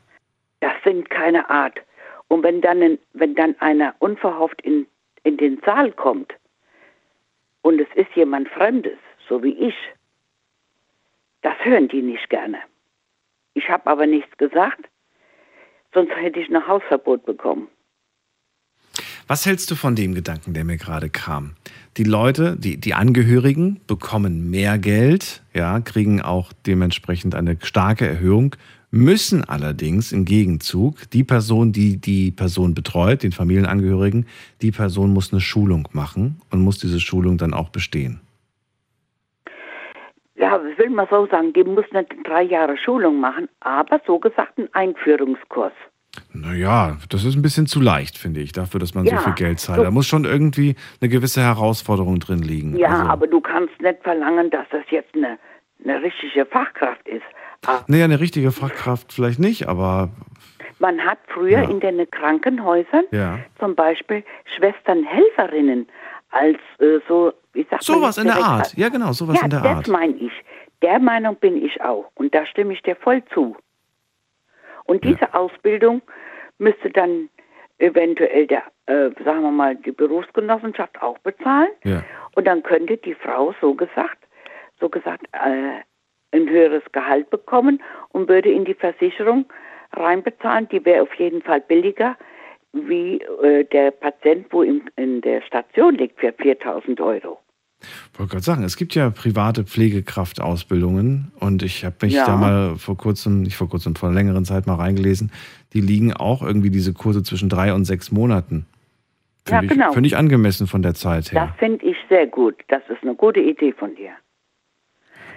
das 0.60 0.74
sind 0.84 1.10
keine 1.10 1.50
Art. 1.50 1.80
Und 2.28 2.44
wenn 2.44 2.60
dann, 2.60 3.00
wenn 3.14 3.34
dann 3.34 3.56
einer 3.58 3.96
unverhofft 3.98 4.62
in, 4.62 4.86
in 5.24 5.38
den 5.38 5.60
Saal 5.66 5.90
kommt 5.90 6.32
und 7.62 7.80
es 7.80 7.88
ist 7.96 8.14
jemand 8.14 8.48
Fremdes, 8.48 8.98
so 9.28 9.42
wie 9.42 9.54
ich, 9.54 9.74
das 11.40 11.54
hören 11.64 11.88
die 11.88 12.02
nicht 12.02 12.30
gerne. 12.30 12.60
Ich 13.54 13.68
habe 13.68 13.86
aber 13.86 14.06
nichts 14.06 14.36
gesagt, 14.38 14.88
sonst 15.94 16.12
hätte 16.16 16.40
ich 16.40 16.48
ein 16.48 16.66
Hausverbot 16.66 17.24
bekommen. 17.24 17.68
Was 19.26 19.46
hältst 19.46 19.70
du 19.70 19.76
von 19.76 19.94
dem 19.94 20.14
Gedanken, 20.14 20.52
der 20.52 20.64
mir 20.64 20.76
gerade 20.76 21.08
kam? 21.08 21.54
Die 21.96 22.04
Leute, 22.04 22.56
die, 22.56 22.76
die 22.78 22.94
Angehörigen 22.94 23.80
bekommen 23.86 24.50
mehr 24.50 24.78
Geld, 24.78 25.42
ja, 25.54 25.80
kriegen 25.80 26.20
auch 26.20 26.52
dementsprechend 26.66 27.34
eine 27.34 27.56
starke 27.62 28.06
Erhöhung, 28.06 28.56
müssen 28.90 29.44
allerdings 29.44 30.12
im 30.12 30.24
Gegenzug 30.24 31.10
die 31.10 31.24
Person, 31.24 31.72
die 31.72 31.96
die 31.96 32.30
Person 32.30 32.74
betreut, 32.74 33.22
den 33.22 33.32
Familienangehörigen, 33.32 34.26
die 34.60 34.70
Person 34.70 35.12
muss 35.12 35.32
eine 35.32 35.40
Schulung 35.40 35.88
machen 35.92 36.40
und 36.50 36.60
muss 36.60 36.78
diese 36.78 37.00
Schulung 37.00 37.38
dann 37.38 37.54
auch 37.54 37.70
bestehen. 37.70 38.20
Ja, 40.42 40.60
ich 40.70 40.76
will 40.78 40.90
mal 40.90 41.06
so 41.10 41.26
sagen, 41.26 41.52
die 41.52 41.64
muss 41.64 41.84
nicht 41.92 42.10
drei 42.24 42.42
Jahre 42.42 42.76
Schulung 42.76 43.20
machen, 43.20 43.48
aber 43.60 44.00
so 44.06 44.18
gesagt 44.18 44.58
ein 44.58 44.68
Einführungskurs. 44.72 45.72
Naja, 46.34 46.98
das 47.10 47.24
ist 47.24 47.36
ein 47.36 47.42
bisschen 47.42 47.66
zu 47.66 47.80
leicht, 47.80 48.18
finde 48.18 48.40
ich, 48.40 48.52
dafür, 48.52 48.80
dass 48.80 48.94
man 48.94 49.04
Ja, 49.06 49.18
so 49.18 49.24
viel 49.24 49.32
Geld 49.34 49.60
zahlt. 49.60 49.78
so- 49.78 49.84
Da 49.84 49.90
muss 49.90 50.06
schon 50.06 50.24
irgendwie 50.24 50.74
eine 51.00 51.08
gewisse 51.08 51.40
Herausforderung 51.42 52.18
drin 52.18 52.40
liegen. 52.40 52.76
Ja, 52.76 52.88
also, 52.88 53.02
aber 53.04 53.26
du 53.28 53.40
kannst 53.40 53.80
nicht 53.80 54.02
verlangen, 54.02 54.50
dass 54.50 54.66
das 54.70 54.82
jetzt 54.90 55.14
eine, 55.14 55.38
eine 55.84 56.02
richtige 56.02 56.44
Fachkraft 56.44 57.06
ist. 57.08 57.22
Ah, 57.66 57.80
naja, 57.86 58.04
eine 58.04 58.18
richtige 58.20 58.50
Fachkraft 58.50 59.12
vielleicht 59.12 59.38
nicht, 59.38 59.68
aber 59.68 60.10
Man 60.80 60.98
hat 61.00 61.18
früher 61.28 61.62
Ja. 61.62 61.70
in 61.70 61.78
den 61.78 62.10
Krankenhäusern 62.10 63.04
ja. 63.12 63.38
zum 63.60 63.76
Beispiel 63.76 64.24
Schwesternhelferinnen 64.56 65.86
als 66.32 66.58
äh, 66.80 66.98
so, 67.08 67.32
wie 67.52 67.62
sagt 67.62 67.72
man 67.72 67.80
Sowas 67.80 68.18
in 68.18 68.24
der 68.24 68.36
Art. 68.36 68.60
als- 68.60 68.76
Ja, 68.76 68.88
genau, 68.88 69.12
sowas 69.12 69.36
ja, 69.38 69.44
in 69.44 69.50
der 69.50 69.60
das 69.60 69.76
Art. 69.76 69.88
meine 69.88 70.14
ich. 70.14 70.32
Der 70.82 70.98
Meinung 70.98 71.36
bin 71.36 71.64
ich 71.64 71.80
auch. 71.80 72.10
Und 72.14 72.34
da 72.34 72.44
stimme 72.46 72.72
ich 72.72 72.82
dir 72.82 72.96
voll 72.96 73.22
zu. 73.32 73.56
Und 74.84 75.04
diese 75.04 75.32
Ausbildung 75.32 76.02
müsste 76.58 76.90
dann 76.90 77.28
eventuell 77.78 78.46
der, 78.46 78.64
äh, 78.86 79.10
sagen 79.24 79.42
wir 79.42 79.50
mal, 79.52 79.76
die 79.76 79.92
Berufsgenossenschaft 79.92 81.00
auch 81.02 81.18
bezahlen. 81.18 81.70
Ja. 81.84 82.02
Und 82.34 82.46
dann 82.46 82.62
könnte 82.62 82.96
die 82.96 83.14
Frau 83.14 83.54
so 83.60 83.74
gesagt, 83.74 84.18
so 84.80 84.88
gesagt, 84.88 85.26
äh, 85.32 85.80
ein 86.34 86.48
höheres 86.48 86.82
Gehalt 86.92 87.30
bekommen 87.30 87.82
und 88.08 88.28
würde 88.28 88.50
in 88.50 88.64
die 88.64 88.74
Versicherung 88.74 89.44
reinbezahlen. 89.92 90.68
Die 90.70 90.84
wäre 90.84 91.02
auf 91.02 91.14
jeden 91.14 91.42
Fall 91.42 91.60
billiger 91.60 92.16
wie 92.72 93.20
äh, 93.42 93.64
der 93.64 93.90
Patient, 93.90 94.46
wo 94.50 94.62
im, 94.62 94.82
in 94.96 95.20
der 95.20 95.42
Station 95.42 95.94
liegt, 95.96 96.18
für 96.20 96.32
4000 96.32 97.00
Euro. 97.00 97.38
Ich 98.12 98.18
wollte 98.18 98.30
gerade 98.32 98.44
sagen, 98.44 98.62
es 98.62 98.76
gibt 98.76 98.94
ja 98.94 99.10
private 99.10 99.64
Pflegekraftausbildungen 99.64 101.32
und 101.40 101.62
ich 101.62 101.84
habe 101.84 101.96
mich 102.02 102.14
Ja. 102.14 102.26
da 102.26 102.36
mal 102.36 102.76
vor 102.76 102.96
kurzem, 102.96 103.42
nicht 103.42 103.56
vor 103.56 103.68
kurzem, 103.68 103.96
vor 103.96 104.08
einer 104.08 104.16
längeren 104.18 104.44
Zeit 104.44 104.66
mal 104.66 104.76
reingelesen. 104.76 105.32
Die 105.72 105.80
liegen 105.80 106.12
auch 106.12 106.42
irgendwie 106.42 106.70
diese 106.70 106.92
Kurse 106.92 107.22
zwischen 107.22 107.48
drei 107.48 107.74
und 107.74 107.84
sechs 107.84 108.12
Monaten. 108.12 108.66
Ja, 109.48 109.58
Finde 109.58 109.74
genau. 109.74 109.90
ich, 109.96 110.04
ich 110.06 110.16
angemessen 110.16 110.68
von 110.68 110.82
der 110.82 110.94
Zeit 110.94 111.26
Das 111.26 111.32
her. 111.32 111.54
finde 111.58 111.84
ich 111.84 111.96
sehr 112.08 112.28
gut. 112.28 112.54
Das 112.68 112.82
ist 112.88 113.02
eine 113.02 113.16
gute 113.16 113.40
Idee 113.40 113.72
von 113.72 113.94
dir. 113.96 114.12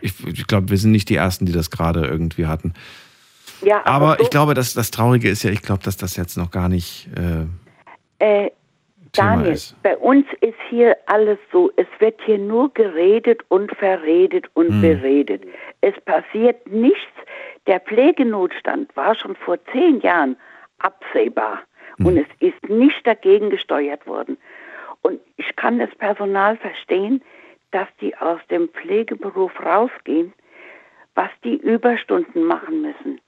Ich, 0.01 0.13
ich 0.27 0.45
glaube, 0.45 0.69
wir 0.69 0.77
sind 0.77 0.91
nicht 0.91 1.09
die 1.09 1.15
Ersten, 1.15 1.47
die 1.47 1.51
das 1.53 1.71
gerade 1.71 2.05
irgendwie 2.05 2.45
hatten. 2.45 2.73
Ja, 3.65 3.81
aber, 3.85 3.89
Aber 3.89 4.15
so, 4.17 4.23
ich 4.23 4.29
glaube, 4.29 4.53
dass 4.53 4.73
das 4.73 4.91
Traurige 4.91 5.27
ist 5.29 5.41
ja, 5.43 5.49
ich 5.49 5.61
glaube, 5.63 5.81
dass 5.83 5.97
das 5.97 6.15
jetzt 6.15 6.37
noch 6.37 6.51
gar 6.51 6.69
nicht 6.69 7.09
äh, 7.17 8.45
äh, 8.45 8.51
Daniel, 9.13 9.53
ist. 9.53 9.81
bei 9.81 9.97
uns 9.97 10.25
ist 10.41 10.57
hier 10.69 10.95
alles 11.07 11.39
so, 11.51 11.71
es 11.77 11.87
wird 11.99 12.19
hier 12.25 12.37
nur 12.37 12.71
geredet 12.73 13.41
und 13.47 13.75
verredet 13.77 14.45
und 14.53 14.67
Hm. 14.67 14.81
beredet. 14.81 15.43
Es 15.81 15.93
passiert 16.01 16.67
nichts. 16.69 16.99
Der 17.65 17.79
Pflegenotstand 17.79 18.95
war 18.95 19.15
schon 19.15 19.35
vor 19.35 19.57
zehn 19.71 19.99
Jahren 20.01 20.37
absehbar 20.79 21.61
Hm. 21.97 22.05
und 22.05 22.17
es 22.17 22.27
ist 22.39 22.69
nicht 22.69 23.05
dagegen 23.07 23.49
gesteuert 23.49 24.05
worden. 24.05 24.37
Und 25.01 25.19
ich 25.37 25.55
kann 25.55 25.79
das 25.79 25.89
Personal 25.95 26.57
verstehen, 26.57 27.21
dass 27.71 27.87
die 27.99 28.15
aus 28.17 28.39
dem 28.51 28.69
Pflegeberuf 28.69 29.51
rausgehen, 29.63 30.33
was 31.15 31.29
die 31.43 31.55
Überstunden 31.55 32.43
machen 32.43 32.81
müssen. 32.83 33.19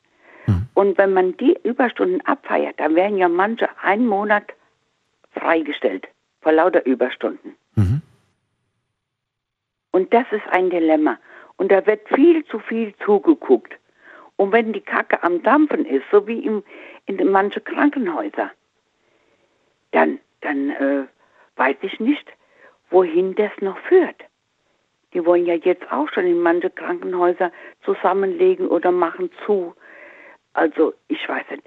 Und 0.78 0.96
wenn 1.00 1.12
man 1.12 1.36
die 1.38 1.58
Überstunden 1.64 2.22
abfeiert, 2.28 2.80
dann 2.80 2.94
werden 2.94 3.18
ja 3.18 3.28
manche 3.28 3.68
einen 3.82 4.06
Monat 4.06 4.44
freigestellt 5.32 6.08
vor 6.42 6.52
lauter 6.52 6.86
Überstunden. 6.86 7.56
Und 9.90 10.14
das 10.14 10.28
ist 10.30 10.48
ein 10.52 10.70
Dilemma. 10.70 11.18
Und 11.56 11.72
da 11.72 11.84
wird 11.88 12.08
viel 12.10 12.46
zu 12.46 12.60
viel 12.60 12.94
zugeguckt. 13.04 13.74
Und 14.36 14.52
wenn 14.52 14.72
die 14.72 14.82
Kacke 14.82 15.24
am 15.24 15.42
Dampfen 15.42 15.84
ist, 15.84 16.04
so 16.12 16.28
wie 16.28 16.46
im, 16.46 16.64
in 17.08 17.18
den 17.18 17.32
manchen 17.32 17.64
Krankenhäuser, 17.64 18.52
dann, 19.94 20.20
dann 20.42 20.70
äh, 20.70 21.06
weiß 21.56 21.78
ich 21.82 22.00
nicht, 22.00 22.32
wohin 22.92 23.34
das 23.34 23.52
noch 23.62 23.80
führt. 23.80 24.22
Die 25.16 25.26
wollen 25.26 25.48
ja 25.48 25.56
jetzt 25.56 25.92
auch 25.92 26.08
schon 26.14 26.28
in 26.28 26.40
manche 26.40 26.70
Krankenhäuser 26.70 27.52
zusammenlegen 27.84 28.68
oder 28.68 28.92
machen 28.92 29.32
zu. 29.44 29.74
Also 30.58 30.96
ich 31.08 31.20
weiß 31.30 31.46
nicht, 31.52 31.64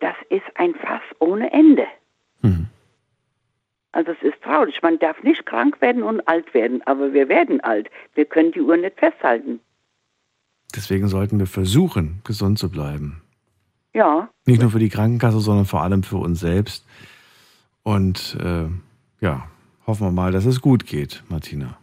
das 0.00 0.16
ist 0.28 0.44
ein 0.56 0.74
Fass 0.74 1.02
ohne 1.20 1.52
Ende. 1.52 1.86
Also 3.92 4.10
es 4.10 4.22
ist 4.22 4.42
traurig. 4.42 4.82
Man 4.82 4.98
darf 4.98 5.22
nicht 5.22 5.46
krank 5.46 5.80
werden 5.80 6.02
und 6.02 6.26
alt 6.26 6.52
werden, 6.52 6.82
aber 6.84 7.12
wir 7.12 7.28
werden 7.28 7.60
alt. 7.60 7.88
Wir 8.14 8.24
können 8.24 8.50
die 8.50 8.60
Uhr 8.60 8.76
nicht 8.76 8.98
festhalten. 8.98 9.60
Deswegen 10.74 11.06
sollten 11.06 11.38
wir 11.38 11.46
versuchen, 11.46 12.22
gesund 12.24 12.58
zu 12.58 12.68
bleiben. 12.68 13.22
Ja, 13.92 14.28
Nicht 14.44 14.60
nur 14.60 14.72
für 14.72 14.80
die 14.80 14.88
Krankenkasse, 14.88 15.38
sondern 15.38 15.66
vor 15.66 15.82
allem 15.82 16.02
für 16.02 16.16
uns 16.16 16.40
selbst. 16.40 16.84
Und 17.84 18.36
äh, 18.40 18.66
ja, 19.24 19.48
hoffen 19.86 20.08
wir 20.08 20.10
mal, 20.10 20.32
dass 20.32 20.44
es 20.44 20.60
gut 20.60 20.86
geht, 20.86 21.22
Martina. 21.28 21.78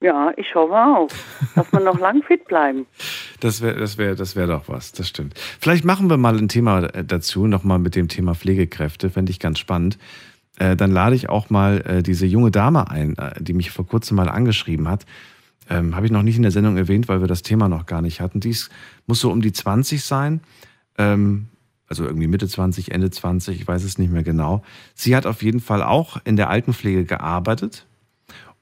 Ja, 0.00 0.32
ich 0.36 0.54
hoffe 0.54 0.74
auch, 0.74 1.08
dass 1.54 1.72
wir 1.72 1.80
noch 1.80 1.98
lang 1.98 2.22
fit 2.22 2.44
bleiben. 2.46 2.86
Das 3.40 3.62
wäre 3.62 3.78
das 3.78 3.96
wär, 3.96 4.14
das 4.16 4.36
wär 4.36 4.46
doch 4.46 4.68
was, 4.68 4.92
das 4.92 5.08
stimmt. 5.08 5.32
Vielleicht 5.60 5.82
machen 5.82 6.10
wir 6.10 6.18
mal 6.18 6.36
ein 6.36 6.48
Thema 6.48 6.84
äh, 6.84 7.02
dazu, 7.02 7.46
nochmal 7.46 7.78
mit 7.78 7.96
dem 7.96 8.08
Thema 8.08 8.34
Pflegekräfte, 8.34 9.08
fände 9.08 9.30
ich 9.30 9.38
ganz 9.38 9.58
spannend. 9.58 9.96
Äh, 10.58 10.76
dann 10.76 10.90
lade 10.90 11.16
ich 11.16 11.30
auch 11.30 11.48
mal 11.48 11.80
äh, 11.86 12.02
diese 12.02 12.26
junge 12.26 12.50
Dame 12.50 12.90
ein, 12.90 13.16
die 13.38 13.54
mich 13.54 13.70
vor 13.70 13.86
kurzem 13.86 14.18
mal 14.18 14.28
angeschrieben 14.28 14.88
hat. 14.88 15.06
Ähm, 15.70 15.96
Habe 15.96 16.04
ich 16.04 16.12
noch 16.12 16.22
nicht 16.22 16.36
in 16.36 16.42
der 16.42 16.50
Sendung 16.50 16.76
erwähnt, 16.76 17.08
weil 17.08 17.22
wir 17.22 17.28
das 17.28 17.40
Thema 17.40 17.70
noch 17.70 17.86
gar 17.86 18.02
nicht 18.02 18.20
hatten. 18.20 18.40
Dies 18.40 18.68
muss 19.06 19.20
so 19.20 19.30
um 19.30 19.40
die 19.40 19.52
20 19.52 20.04
sein. 20.04 20.42
Ähm, 20.98 21.46
also 21.88 22.04
irgendwie 22.04 22.26
Mitte 22.26 22.46
20, 22.46 22.92
Ende 22.92 23.10
20, 23.10 23.58
ich 23.58 23.66
weiß 23.66 23.84
es 23.84 23.96
nicht 23.96 24.12
mehr 24.12 24.22
genau. 24.22 24.62
Sie 24.94 25.16
hat 25.16 25.24
auf 25.24 25.42
jeden 25.42 25.60
Fall 25.60 25.82
auch 25.82 26.18
in 26.24 26.36
der 26.36 26.50
Altenpflege 26.50 27.04
gearbeitet 27.04 27.86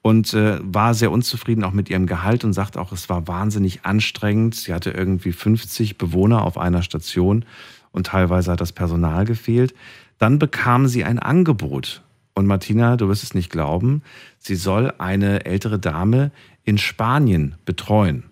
und 0.03 0.33
äh, 0.35 0.59
war 0.63 0.95
sehr 0.95 1.11
unzufrieden 1.11 1.65
auch 1.65 1.73
mit 1.73 1.91
ihrem 1.91 2.07
Gehalt 2.07 2.45
und 2.45 2.53
sagt 2.53 2.77
auch, 2.77 2.93
es 2.93 3.09
war 3.09 3.27
wahnsinnig 3.27 3.85
anstrengend. 3.85 4.55
Sie 4.55 4.73
hatte 4.73 4.91
irgendwie 4.91 5.33
50 5.33 5.99
Bewohner 5.99 6.45
auf 6.45 6.57
einer 6.57 6.83
Station 6.83 7.45
und 7.91 8.07
teilweise 8.07 8.53
hat 8.53 8.61
das 8.61 8.73
Personal 8.73 9.25
gefehlt. 9.25 9.75
Dann 10.19 10.39
bekam 10.39 10.87
sie 10.87 11.05
ein 11.05 11.19
Angebot. 11.19 12.03
Und 12.35 12.47
Martina, 12.47 12.97
du 12.97 13.09
wirst 13.09 13.25
es 13.25 13.35
nicht 13.35 13.51
glauben, 13.51 14.03
sie 14.39 14.55
soll 14.55 14.93
eine 14.99 15.45
ältere 15.45 15.79
Dame 15.79 16.31
in 16.65 16.79
Spanien 16.79 17.57
betreuen. 17.65 18.25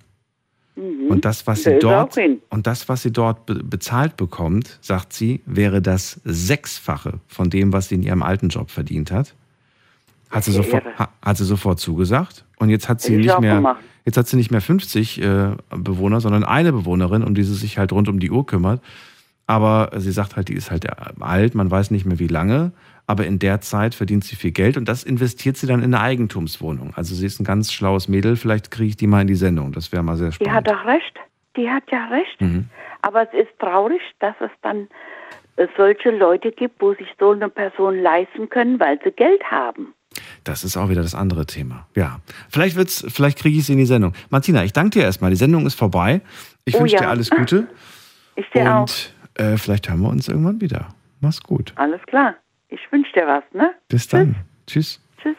Mhm. 0.77 1.09
Und 1.09 1.25
das, 1.25 1.47
was 1.47 1.65
sie 1.65 1.79
dort 1.79 2.17
und 2.51 2.67
das, 2.67 2.89
was 2.89 3.03
sie 3.03 3.11
dort 3.11 3.47
be 3.47 3.55
bezahlt 3.55 4.17
bekommt, 4.17 4.79
sagt 4.81 5.13
sie, 5.13 5.41
wäre 5.47 5.83
das 5.83 6.21
Sechsfache 6.25 7.15
von 7.27 7.51
dem, 7.51 7.73
was 7.73 7.89
sie 7.89 7.97
in 7.97 8.03
ihrem 8.03 8.23
alten 8.23 8.51
Job 8.51 8.71
verdient 8.71 9.11
hat. 9.11 9.35
Hat 10.31 10.44
sie, 10.44 10.53
sofort, 10.53 10.85
ha, 10.98 11.09
hat 11.24 11.36
sie 11.36 11.44
sofort 11.44 11.78
zugesagt 11.81 12.44
und 12.59 12.69
jetzt 12.69 12.89
hat 12.89 13.01
sie 13.01 13.15
ich 13.15 13.27
nicht 13.27 13.40
mehr, 13.40 13.57
gemacht. 13.57 13.81
jetzt 14.05 14.16
hat 14.16 14.27
sie 14.27 14.36
nicht 14.36 14.51
mehr 14.51 14.61
50 14.61 15.23
äh, 15.23 15.51
Bewohner, 15.70 16.20
sondern 16.20 16.44
eine 16.44 16.73
Bewohnerin, 16.73 17.23
um 17.23 17.35
die 17.35 17.43
sie 17.44 17.55
sich 17.55 17.78
halt 17.78 17.93
rund 17.93 18.09
um 18.09 18.19
die 18.19 18.31
Uhr 18.31 18.44
kümmert. 18.44 18.82
Aber 19.47 19.90
sie 19.97 20.11
sagt 20.11 20.35
halt, 20.35 20.48
die 20.48 20.55
ist 20.55 20.73
halt 20.73 20.85
alt, 21.23 21.55
man 21.55 21.70
weiß 21.70 21.93
nicht 21.93 22.05
mehr 22.05 22.19
wie 22.19 22.27
lange, 22.27 22.73
aber 23.07 23.24
in 23.27 23.39
der 23.39 23.61
Zeit 23.61 23.94
verdient 23.94 24.24
sie 24.24 24.35
viel 24.35 24.51
Geld 24.51 24.77
und 24.77 24.89
das 24.89 25.05
investiert 25.05 25.57
sie 25.57 25.69
dann 25.69 25.85
in 25.85 25.94
eine 25.94 26.03
Eigentumswohnung. 26.03 26.93
Also 26.97 27.15
sie 27.15 27.24
ist 27.27 27.39
ein 27.39 27.44
ganz 27.44 27.73
schlaues 27.73 28.09
Mädel, 28.09 28.35
vielleicht 28.35 28.73
kriege 28.73 28.89
ich 28.89 28.97
die 28.97 29.07
mal 29.07 29.20
in 29.20 29.28
die 29.28 29.36
Sendung, 29.36 29.70
das 29.70 29.93
wäre 29.93 30.03
mal 30.03 30.16
sehr 30.16 30.31
Die 30.31 30.35
spannend. 30.35 30.55
hat 30.55 30.66
doch 30.66 30.85
recht. 30.85 31.16
Die 31.57 31.70
hat 31.70 31.85
ja 31.93 32.07
recht. 32.09 32.40
Mhm. 32.40 32.69
Aber 33.03 33.23
es 33.23 33.32
ist 33.32 33.57
traurig, 33.61 34.01
dass 34.19 34.35
es 34.40 34.51
dann 34.62 34.89
äh, 35.55 35.69
solche 35.77 36.11
Leute 36.11 36.51
gibt, 36.51 36.82
wo 36.82 36.93
sich 36.94 37.07
so 37.20 37.31
eine 37.31 37.48
Person 37.48 38.03
leisten 38.03 38.48
können, 38.51 38.81
weil 38.81 38.98
sie 39.05 39.12
Geld 39.12 39.43
haben. 39.48 39.94
Das 40.45 40.65
ist 40.65 40.77
auch 40.77 40.89
wieder 40.89 41.03
das 41.03 41.15
andere 41.15 41.47
Thema. 41.47 41.87
Ja, 41.95 42.21
vielleicht 42.49 42.77
wird's, 42.77 43.05
vielleicht 43.09 43.39
kriege 43.39 43.59
ich 43.59 43.67
sie 43.67 43.73
in 43.73 43.79
die 43.79 43.87
Sendung. 43.87 44.13
Martina, 44.31 44.65
ich 44.65 44.73
danke 44.73 44.99
dir 44.99 45.03
erstmal. 45.05 45.31
Die 45.31 45.37
Sendung 45.37 45.67
ist 45.67 45.75
vorbei. 45.75 46.21
Ich 46.65 46.75
Oh 46.77 46.81
wünsche 46.81 46.95
ja. 46.97 47.03
dir 47.03 47.09
alles 47.09 47.31
Gute 47.31 47.67
Ich 48.37 48.49
dir 48.51 48.75
auch. 48.75 48.81
und 48.83 49.15
äh, 49.35 49.57
vielleicht 49.57 49.89
hören 49.89 50.01
wir 50.01 50.09
uns 50.11 50.29
irgendwann 50.29 50.61
wieder. 50.61 50.89
Mach's 51.21 51.41
gut. 51.43 51.73
Alles 51.77 52.01
klar. 52.07 52.35
Ich 52.69 52.81
wünsche 52.91 53.13
dir 53.13 53.27
was, 53.27 53.45
ne? 53.55 53.71
Bis 53.89 54.09
dann. 54.09 54.35
Tschüss. 54.67 55.01
Tschüss. 55.23 55.37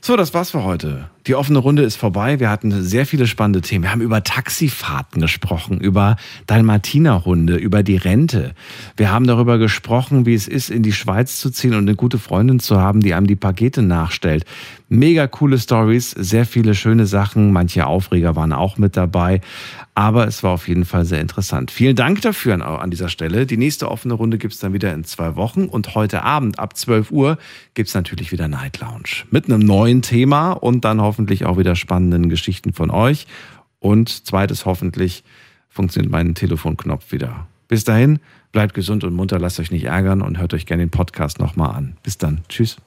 So, 0.00 0.16
das 0.16 0.32
war's 0.34 0.50
für 0.50 0.64
heute. 0.64 1.10
Die 1.26 1.36
offene 1.36 1.60
Runde 1.60 1.82
ist 1.82 1.96
vorbei. 1.96 2.40
Wir 2.40 2.50
hatten 2.50 2.82
sehr 2.82 3.06
viele 3.06 3.28
spannende 3.28 3.60
Themen. 3.60 3.84
Wir 3.84 3.92
haben 3.92 4.00
über 4.00 4.24
Taxifahrten 4.24 5.20
gesprochen, 5.20 5.80
über 5.80 6.16
Dalmatinerhunde, 6.46 7.56
über 7.56 7.84
die 7.84 7.96
Rente. 7.96 8.54
Wir 8.96 9.12
haben 9.12 9.26
darüber 9.26 9.58
gesprochen, 9.58 10.26
wie 10.26 10.34
es 10.34 10.48
ist, 10.48 10.68
in 10.68 10.82
die 10.82 10.92
Schweiz 10.92 11.38
zu 11.38 11.50
ziehen 11.50 11.74
und 11.74 11.86
eine 11.86 11.94
gute 11.94 12.18
Freundin 12.18 12.58
zu 12.58 12.80
haben, 12.80 13.00
die 13.00 13.14
einem 13.14 13.28
die 13.28 13.36
Pakete 13.36 13.82
nachstellt. 13.82 14.44
Mega 14.88 15.26
coole 15.26 15.58
Stories, 15.58 16.10
sehr 16.10 16.44
viele 16.44 16.74
schöne 16.74 17.06
Sachen. 17.06 17.52
Manche 17.52 17.86
Aufreger 17.86 18.36
waren 18.36 18.52
auch 18.52 18.76
mit 18.76 18.96
dabei. 18.96 19.40
Aber 19.94 20.26
es 20.26 20.42
war 20.42 20.52
auf 20.52 20.68
jeden 20.68 20.84
Fall 20.84 21.04
sehr 21.04 21.20
interessant. 21.20 21.70
Vielen 21.70 21.96
Dank 21.96 22.22
dafür 22.22 22.54
an, 22.54 22.62
an 22.62 22.90
dieser 22.90 23.08
Stelle. 23.08 23.46
Die 23.46 23.56
nächste 23.56 23.90
offene 23.90 24.14
Runde 24.14 24.38
gibt's 24.38 24.58
dann 24.58 24.72
wieder 24.72 24.92
in 24.92 25.04
zwei 25.04 25.36
Wochen. 25.36 25.64
Und 25.64 25.94
heute 25.94 26.22
Abend 26.22 26.58
ab 26.58 26.76
12 26.76 27.10
Uhr 27.10 27.38
gibt's 27.74 27.94
natürlich 27.94 28.32
wieder 28.32 28.48
Night 28.48 28.80
Lounge. 28.80 29.24
Mit 29.30 29.46
einem 29.46 29.60
neuen 29.60 30.02
Thema 30.02 30.52
und 30.52 30.84
dann 30.84 31.00
hoffentlich 31.12 31.44
auch 31.44 31.58
wieder 31.58 31.76
spannenden 31.76 32.30
Geschichten 32.30 32.72
von 32.72 32.90
euch. 32.90 33.26
Und 33.80 34.08
zweites 34.08 34.64
hoffentlich 34.64 35.24
funktioniert 35.68 36.10
mein 36.10 36.34
Telefonknopf 36.34 37.12
wieder. 37.12 37.46
Bis 37.68 37.84
dahin, 37.84 38.18
bleibt 38.50 38.72
gesund 38.72 39.04
und 39.04 39.12
munter, 39.12 39.38
lasst 39.38 39.60
euch 39.60 39.70
nicht 39.70 39.84
ärgern 39.84 40.22
und 40.22 40.38
hört 40.38 40.54
euch 40.54 40.64
gerne 40.64 40.84
den 40.84 40.90
Podcast 40.90 41.38
nochmal 41.38 41.74
an. 41.74 41.96
Bis 42.02 42.16
dann. 42.16 42.40
Tschüss. 42.48 42.82